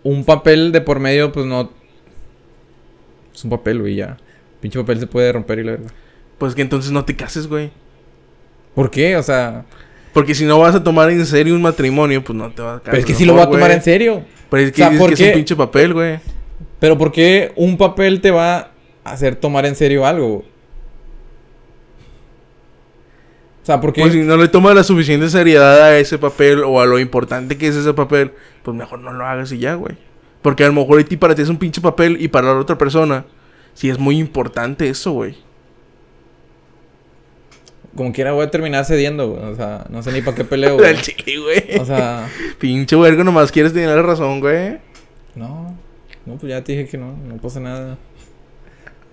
un 0.01 0.25
papel 0.25 0.71
de 0.71 0.81
por 0.81 0.99
medio, 0.99 1.31
pues 1.31 1.45
no. 1.45 1.71
Es 3.33 3.43
un 3.43 3.51
papel, 3.51 3.81
güey, 3.81 3.95
ya. 3.95 4.17
Pinche 4.59 4.79
papel 4.79 4.99
se 4.99 5.05
puede 5.05 5.31
romper 5.31 5.59
y 5.59 5.63
la 5.63 5.71
verdad. 5.73 5.91
Pues 6.37 6.55
que 6.55 6.61
entonces 6.61 6.91
no 6.91 7.05
te 7.05 7.15
cases, 7.15 7.47
güey. 7.47 7.71
¿Por 8.75 8.91
qué? 8.91 9.17
O 9.17 9.23
sea. 9.23 9.65
Porque 10.13 10.33
si 10.33 10.45
no 10.45 10.59
vas 10.59 10.75
a 10.75 10.83
tomar 10.83 11.09
en 11.11 11.25
serio 11.25 11.55
un 11.55 11.61
matrimonio, 11.61 12.23
pues 12.23 12.37
no 12.37 12.51
te 12.51 12.61
vas 12.61 12.77
a 12.77 12.79
casar. 12.79 12.91
Pero 12.91 12.97
es 12.97 13.05
que 13.05 13.13
sí 13.13 13.25
lo 13.25 13.33
voy 13.33 13.43
a 13.43 13.49
tomar 13.49 13.71
en 13.71 13.81
serio. 13.81 14.23
Pero 14.49 14.63
es 14.63 14.71
que 14.71 14.81
O 14.81 14.85
sea, 14.85 14.89
dices 14.89 14.99
¿por 14.99 15.15
que 15.15 15.23
es 15.23 15.29
un 15.29 15.33
pinche 15.33 15.55
papel, 15.55 15.93
güey. 15.93 16.19
Pero 16.79 16.97
¿por 16.97 17.11
qué 17.11 17.53
un 17.55 17.77
papel 17.77 18.21
te 18.21 18.31
va 18.31 18.57
a 18.57 18.71
hacer 19.03 19.35
tomar 19.35 19.65
en 19.65 19.75
serio 19.75 20.05
algo? 20.05 20.37
O 20.37 20.45
sea, 23.67 23.81
¿por 23.81 23.93
qué? 23.93 24.01
Pues 24.01 24.13
si 24.13 24.21
no 24.21 24.37
le 24.37 24.47
tomas 24.47 24.75
la 24.75 24.83
suficiente 24.83 25.29
seriedad 25.29 25.83
a 25.83 25.99
ese 25.99 26.17
papel 26.17 26.63
o 26.63 26.79
a 26.79 26.85
lo 26.85 26.99
importante 26.99 27.57
que 27.57 27.67
es 27.67 27.75
ese 27.75 27.93
papel, 27.93 28.31
pues 28.63 28.77
mejor 28.77 28.99
no 28.99 29.11
lo 29.11 29.25
hagas 29.25 29.51
y 29.51 29.59
ya, 29.59 29.75
güey. 29.75 29.97
Porque 30.41 30.63
a 30.63 30.67
lo 30.67 30.73
mejor 30.73 30.99
a 30.99 31.03
ti 31.03 31.17
para 31.17 31.35
ti 31.35 31.41
es 31.41 31.49
un 31.49 31.57
pinche 31.57 31.81
papel 31.81 32.17
y 32.19 32.29
para 32.29 32.47
la 32.47 32.59
otra 32.59 32.77
persona, 32.77 33.25
sí 33.73 33.89
es 33.89 33.99
muy 33.99 34.19
importante 34.19 34.87
eso, 34.87 35.11
güey. 35.11 35.35
Como 37.97 38.13
quiera 38.13 38.31
voy 38.31 38.45
a 38.45 38.49
terminar 38.51 38.85
cediendo, 38.85 39.29
güey. 39.31 39.43
O 39.43 39.55
sea, 39.55 39.85
no 39.89 40.01
sé 40.01 40.13
ni 40.13 40.21
para 40.21 40.37
qué 40.37 40.45
peleo, 40.45 40.75
güey. 40.77 40.89
Al 40.91 41.01
chile, 41.01 41.37
güey. 41.39 41.79
O 41.81 41.85
sea, 41.85 42.29
Pinche 42.59 42.95
vergo, 42.95 43.25
nomás 43.25 43.51
quieres 43.51 43.73
tener 43.73 43.89
la 43.89 44.01
razón, 44.03 44.39
güey. 44.39 44.77
no. 45.35 45.75
No, 46.25 46.35
pues 46.35 46.49
ya 46.49 46.61
te 46.61 46.73
dije 46.73 46.87
que 46.89 46.97
no, 46.97 47.15
no 47.25 47.37
pasa 47.37 47.61
nada. 47.61 47.97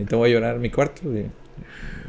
Y 0.01 0.05
te 0.05 0.17
voy 0.17 0.31
a 0.31 0.35
llorar 0.35 0.57
en 0.57 0.63
mi 0.63 0.69
cuarto, 0.71 1.03
güey. 1.05 1.27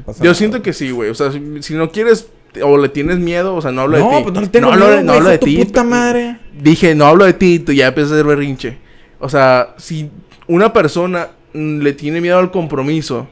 No 0.07 0.13
Yo 0.13 0.23
nada, 0.23 0.33
siento 0.33 0.61
que 0.63 0.73
sí, 0.73 0.89
güey. 0.89 1.11
O 1.11 1.13
sea, 1.13 1.31
si, 1.31 1.39
si 1.61 1.75
no 1.75 1.91
quieres 1.91 2.27
o 2.63 2.75
le 2.79 2.89
tienes 2.89 3.19
miedo, 3.19 3.53
o 3.55 3.61
sea, 3.61 3.71
no 3.71 3.81
hablo 3.81 3.97
de 3.97 4.03
ti. 4.03 4.09
No, 4.09 4.23
pues 4.23 4.33
no 4.33 4.41
le 4.41 4.47
tengo 4.47 4.71
hablo, 4.71 4.85
miedo, 4.85 4.97
de- 4.97 5.03
no 5.03 5.13
hablo 5.13 5.29
de 5.29 5.37
ti. 5.37 5.57
puta 5.63 5.83
madre. 5.83 6.37
Dije, 6.59 6.95
no 6.95 7.05
hablo 7.05 7.25
de 7.25 7.33
ti, 7.33 7.59
tú 7.59 7.71
ya 7.71 7.87
empiezas 7.89 8.13
a 8.13 8.15
hacer 8.15 8.25
berrinche. 8.25 8.77
O 9.19 9.29
sea, 9.29 9.75
si 9.77 10.09
una 10.47 10.73
persona 10.73 11.29
mm, 11.53 11.81
le 11.81 11.93
tiene 11.93 12.19
miedo 12.19 12.39
al 12.39 12.49
compromiso, 12.49 13.27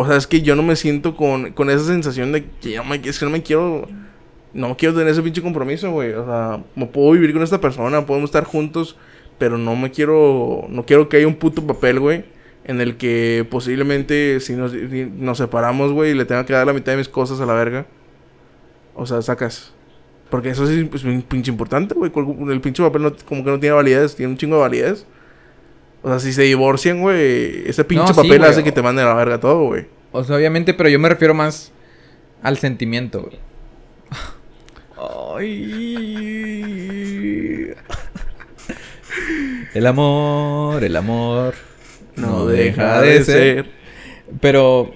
o 0.00 0.06
sea, 0.06 0.16
es 0.16 0.26
que 0.28 0.42
yo 0.42 0.54
no 0.54 0.62
me 0.62 0.76
siento 0.76 1.16
con, 1.16 1.52
con 1.52 1.70
esa 1.70 1.84
sensación 1.84 2.30
de 2.32 2.44
que 2.60 2.72
yo 2.72 2.84
me, 2.84 2.96
es 3.02 3.18
que 3.18 3.24
no 3.24 3.30
me 3.32 3.42
quiero, 3.42 3.88
no 4.54 4.76
quiero 4.76 4.94
tener 4.94 5.08
ese 5.08 5.22
pinche 5.22 5.42
compromiso, 5.42 5.90
güey. 5.90 6.12
O 6.12 6.24
sea, 6.24 6.62
no 6.76 6.86
puedo 6.90 7.10
vivir 7.10 7.32
con 7.32 7.42
esta 7.42 7.60
persona, 7.60 8.06
podemos 8.06 8.28
estar 8.28 8.44
juntos, 8.44 8.96
pero 9.38 9.58
no 9.58 9.74
me 9.74 9.90
quiero, 9.90 10.66
no 10.68 10.86
quiero 10.86 11.08
que 11.08 11.16
haya 11.16 11.26
un 11.26 11.34
puto 11.34 11.66
papel, 11.66 11.98
güey. 12.00 12.24
En 12.64 12.80
el 12.80 12.96
que 12.96 13.44
posiblemente 13.50 14.40
si 14.40 14.52
nos, 14.52 14.70
si 14.72 15.10
nos 15.16 15.38
separamos, 15.38 15.90
güey, 15.92 16.14
le 16.14 16.24
tenga 16.26 16.46
que 16.46 16.52
dar 16.52 16.66
la 16.66 16.72
mitad 16.74 16.92
de 16.92 16.98
mis 16.98 17.08
cosas 17.08 17.40
a 17.40 17.46
la 17.46 17.54
verga. 17.54 17.86
O 18.94 19.04
sea, 19.06 19.20
sacas. 19.22 19.72
Porque 20.30 20.50
eso 20.50 20.66
sí 20.66 20.88
es 20.92 21.04
un 21.04 21.22
pinche 21.22 21.50
importante, 21.50 21.94
güey. 21.94 22.12
El 22.50 22.60
pinche 22.60 22.82
papel 22.82 23.02
no- 23.02 23.12
como 23.26 23.42
que 23.42 23.50
no 23.50 23.58
tiene 23.58 23.74
validez, 23.74 24.14
tiene 24.14 24.32
un 24.32 24.38
chingo 24.38 24.56
de 24.56 24.62
validez. 24.62 25.06
O 26.02 26.08
sea, 26.10 26.18
si 26.20 26.32
se 26.32 26.42
divorcian, 26.42 27.00
güey, 27.00 27.68
ese 27.68 27.84
pinche 27.84 28.14
papel 28.14 28.38
güey, 28.38 28.50
hace 28.50 28.60
o- 28.60 28.64
que 28.64 28.72
te 28.72 28.82
manden 28.82 29.04
a 29.06 29.08
la 29.10 29.14
verga 29.14 29.38
todo, 29.40 29.64
güey. 29.66 29.86
O 30.12 30.22
sea, 30.24 30.36
obviamente, 30.36 30.72
pero 30.74 30.88
yo 30.88 30.98
me 30.98 31.08
refiero 31.08 31.34
más 31.34 31.72
al 32.42 32.56
sentimiento, 32.58 33.22
güey. 33.22 33.38
Ay. 36.58 37.74
El 39.74 39.86
amor, 39.86 40.82
el 40.82 40.96
amor. 40.96 41.54
No, 42.16 42.46
deja 42.46 43.00
de 43.02 43.24
ser. 43.24 43.70
Pero. 44.40 44.92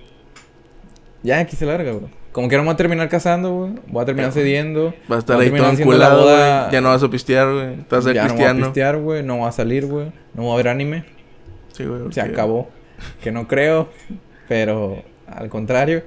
Ya 1.23 1.39
aquí 1.41 1.55
se 1.57 1.67
larga, 1.67 1.93
güey. 1.93 2.11
Como 2.33 2.49
que 2.49 2.57
no 2.57 2.63
me 2.63 2.67
voy 2.69 2.75
a 2.75 2.77
terminar 2.77 3.09
casando, 3.11 3.53
güey. 3.53 3.73
Voy 3.89 4.03
a 4.03 4.07
terminar 4.07 4.33
cediendo. 4.33 4.95
Va 5.11 5.17
a 5.17 5.19
estar 5.19 5.39
ahí 5.39 5.51
todo 5.51 5.71
enculado, 5.71 6.23
güey. 6.23 6.73
Ya 6.73 6.81
no 6.81 6.89
vas 6.89 7.03
a 7.03 7.09
pistear, 7.11 7.53
güey. 7.53 7.77
Te 7.77 7.95
vas 7.95 8.07
a 8.07 8.09
ser 8.09 8.15
ya 8.15 8.27
no 8.27 8.35
voy 8.35 8.45
a 8.45 8.55
pistear, 8.55 8.97
güey. 8.97 9.23
No 9.23 9.37
voy 9.37 9.49
a 9.49 9.53
salir, 9.53 9.87
güey. 9.87 10.13
No 10.33 10.45
voy 10.45 10.55
a 10.55 10.57
ver 10.57 10.69
anime. 10.69 11.05
sí, 11.73 11.85
güey. 11.85 12.11
Se 12.11 12.23
acabó. 12.23 12.71
Que 13.23 13.31
no 13.31 13.47
creo. 13.47 13.91
Pero 14.49 15.03
al 15.27 15.51
contrario. 15.51 16.05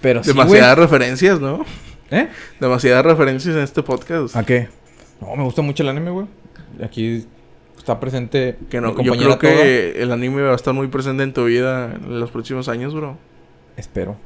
Pero 0.00 0.22
sí, 0.22 0.30
güey. 0.30 0.36
Demasiadas 0.36 0.78
referencias, 0.78 1.40
¿no? 1.40 1.64
¿Eh? 2.10 2.28
Demasiadas 2.60 3.04
referencias 3.04 3.56
en 3.56 3.62
este 3.62 3.82
podcast. 3.82 4.36
¿A 4.36 4.44
qué? 4.44 4.68
No, 5.20 5.34
me 5.34 5.42
gusta 5.42 5.62
mucho 5.62 5.82
el 5.82 5.88
anime, 5.88 6.10
güey. 6.10 6.26
Aquí 6.82 7.26
está 7.78 8.00
presente 8.00 8.56
Que 8.70 8.80
no, 8.80 8.92
mi 8.92 9.04
yo 9.04 9.14
creo 9.14 9.38
que 9.38 10.02
el 10.02 10.12
anime 10.12 10.42
va 10.42 10.52
a 10.52 10.56
estar 10.56 10.74
muy 10.74 10.88
presente 10.88 11.22
en 11.22 11.32
tu 11.32 11.44
vida 11.46 11.94
en 11.94 12.20
los 12.20 12.30
próximos 12.30 12.68
años, 12.68 12.94
bro. 12.94 13.16
Espero. 13.76 14.16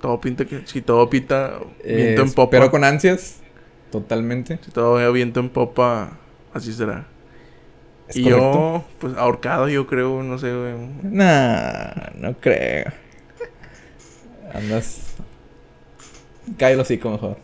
Todo 0.00 0.20
pinta 0.20 0.44
que... 0.44 0.62
Si 0.66 0.82
todo 0.82 1.08
pita 1.10 1.58
viento 1.84 2.22
Eh, 2.22 2.24
en 2.26 2.32
popa. 2.32 2.56
Espero 2.56 2.70
con 2.70 2.84
ansias. 2.84 3.40
Totalmente. 3.90 4.58
Si 4.64 4.70
todo 4.70 4.94
veo 4.94 5.12
viento 5.12 5.40
en 5.40 5.48
popa, 5.48 6.18
así 6.52 6.72
será. 6.72 7.06
¿Es 8.08 8.16
y 8.16 8.24
correcto? 8.24 8.42
yo, 8.52 8.84
pues 8.98 9.16
ahorcado, 9.16 9.68
yo 9.68 9.86
creo, 9.86 10.22
no 10.22 10.38
sé, 10.38 10.52
güey. 10.54 10.74
Nah, 11.02 12.10
no 12.16 12.34
creo. 12.34 12.92
Andas. 14.52 15.14
Cállalo 16.58 16.82
así, 16.82 16.98
mejor. 17.02 17.38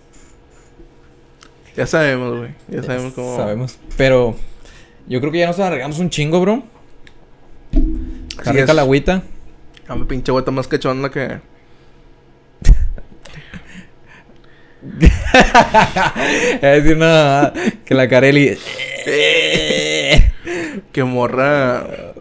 Ya 1.76 1.86
sabemos, 1.86 2.36
güey. 2.38 2.50
Ya, 2.68 2.76
Ya 2.76 2.82
sabemos 2.82 3.14
cómo. 3.14 3.36
Sabemos. 3.36 3.78
Pero 3.96 4.36
yo 5.10 5.20
creo 5.20 5.32
que 5.32 5.40
ya 5.40 5.48
nos 5.48 5.58
arreglamos 5.58 5.98
un 5.98 6.08
chingo, 6.08 6.40
bro. 6.40 6.62
Está 7.72 8.42
Así 8.42 8.60
rica 8.60 8.70
es. 8.70 8.76
la 8.76 8.82
agüita. 8.82 9.24
Ah, 9.88 9.96
mi 9.96 10.04
pinche 10.04 10.30
guata 10.30 10.52
más 10.52 10.68
cachonda 10.68 11.10
que. 11.10 11.40
es 16.54 16.60
decir, 16.60 16.96
no, 16.96 17.52
que 17.84 17.94
la 17.94 18.08
Carelli. 18.08 18.56
Que 20.92 21.04
morra 21.04 22.14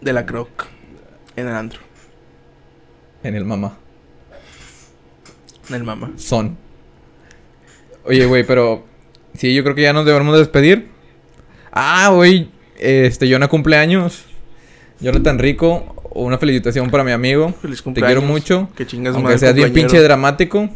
de 0.00 0.12
la 0.12 0.24
croc. 0.26 0.66
En 1.36 1.48
el 1.48 1.54
antro. 1.54 1.80
en 3.22 3.34
el 3.34 3.44
mamá. 3.44 3.76
En 5.68 5.74
el 5.74 5.84
mama. 5.84 6.12
Son. 6.16 6.56
Oye, 8.04 8.26
güey, 8.26 8.44
pero. 8.46 8.84
Sí, 9.36 9.54
yo 9.54 9.62
creo 9.62 9.74
que 9.74 9.82
ya 9.82 9.92
nos 9.92 10.06
debemos 10.06 10.38
despedir. 10.38 10.95
Ah, 11.78 12.08
güey. 12.10 12.48
Este, 12.78 13.30
Jonah 13.30 13.48
cumpleaños. 13.48 14.24
Jonathan 15.00 15.38
Rico. 15.38 15.92
Una 16.14 16.38
felicitación 16.38 16.90
para 16.90 17.04
mi 17.04 17.12
amigo. 17.12 17.52
Feliz 17.60 17.78
Te 17.78 17.84
cumpleaños. 17.84 18.18
quiero 18.20 18.32
mucho. 18.32 18.70
Que 18.74 18.86
chingas 18.86 19.14
Aunque 19.14 19.24
madre, 19.24 19.38
seas 19.38 19.54
bien 19.54 19.68
compañero. 19.68 19.90
pinche 19.90 20.02
dramático. 20.02 20.70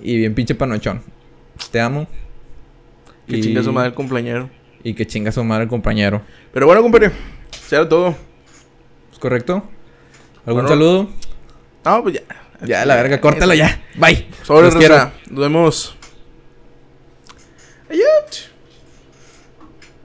Y 0.00 0.16
bien 0.16 0.34
pinche 0.34 0.56
panochón. 0.56 1.02
Te 1.70 1.80
amo. 1.80 2.08
Que 3.28 3.36
y, 3.36 3.40
chingas 3.42 3.64
su 3.64 3.72
madre 3.72 3.90
el 3.90 3.94
cumpleañero. 3.94 4.50
Y 4.82 4.94
que 4.94 5.06
chinga 5.06 5.30
su 5.30 5.44
madre 5.44 5.64
el 5.64 5.68
compañero. 5.68 6.22
Pero 6.52 6.66
bueno, 6.66 6.82
compadre. 6.82 7.12
Será 7.68 7.88
todo. 7.88 8.16
¿Es 9.12 9.18
correcto? 9.20 9.62
¿Algún 10.44 10.62
Bueno. 10.64 10.68
saludo? 10.68 11.10
No, 11.84 12.02
pues 12.02 12.16
ya. 12.16 12.22
Ya, 12.66 12.84
la 12.84 12.96
verga, 12.96 13.20
córtalo 13.20 13.54
ya. 13.54 13.80
Bye. 13.94 14.26
Sobre. 14.42 14.68
Nos 14.68 15.12
vemos. 15.30 15.96
Adiós. 17.88 18.50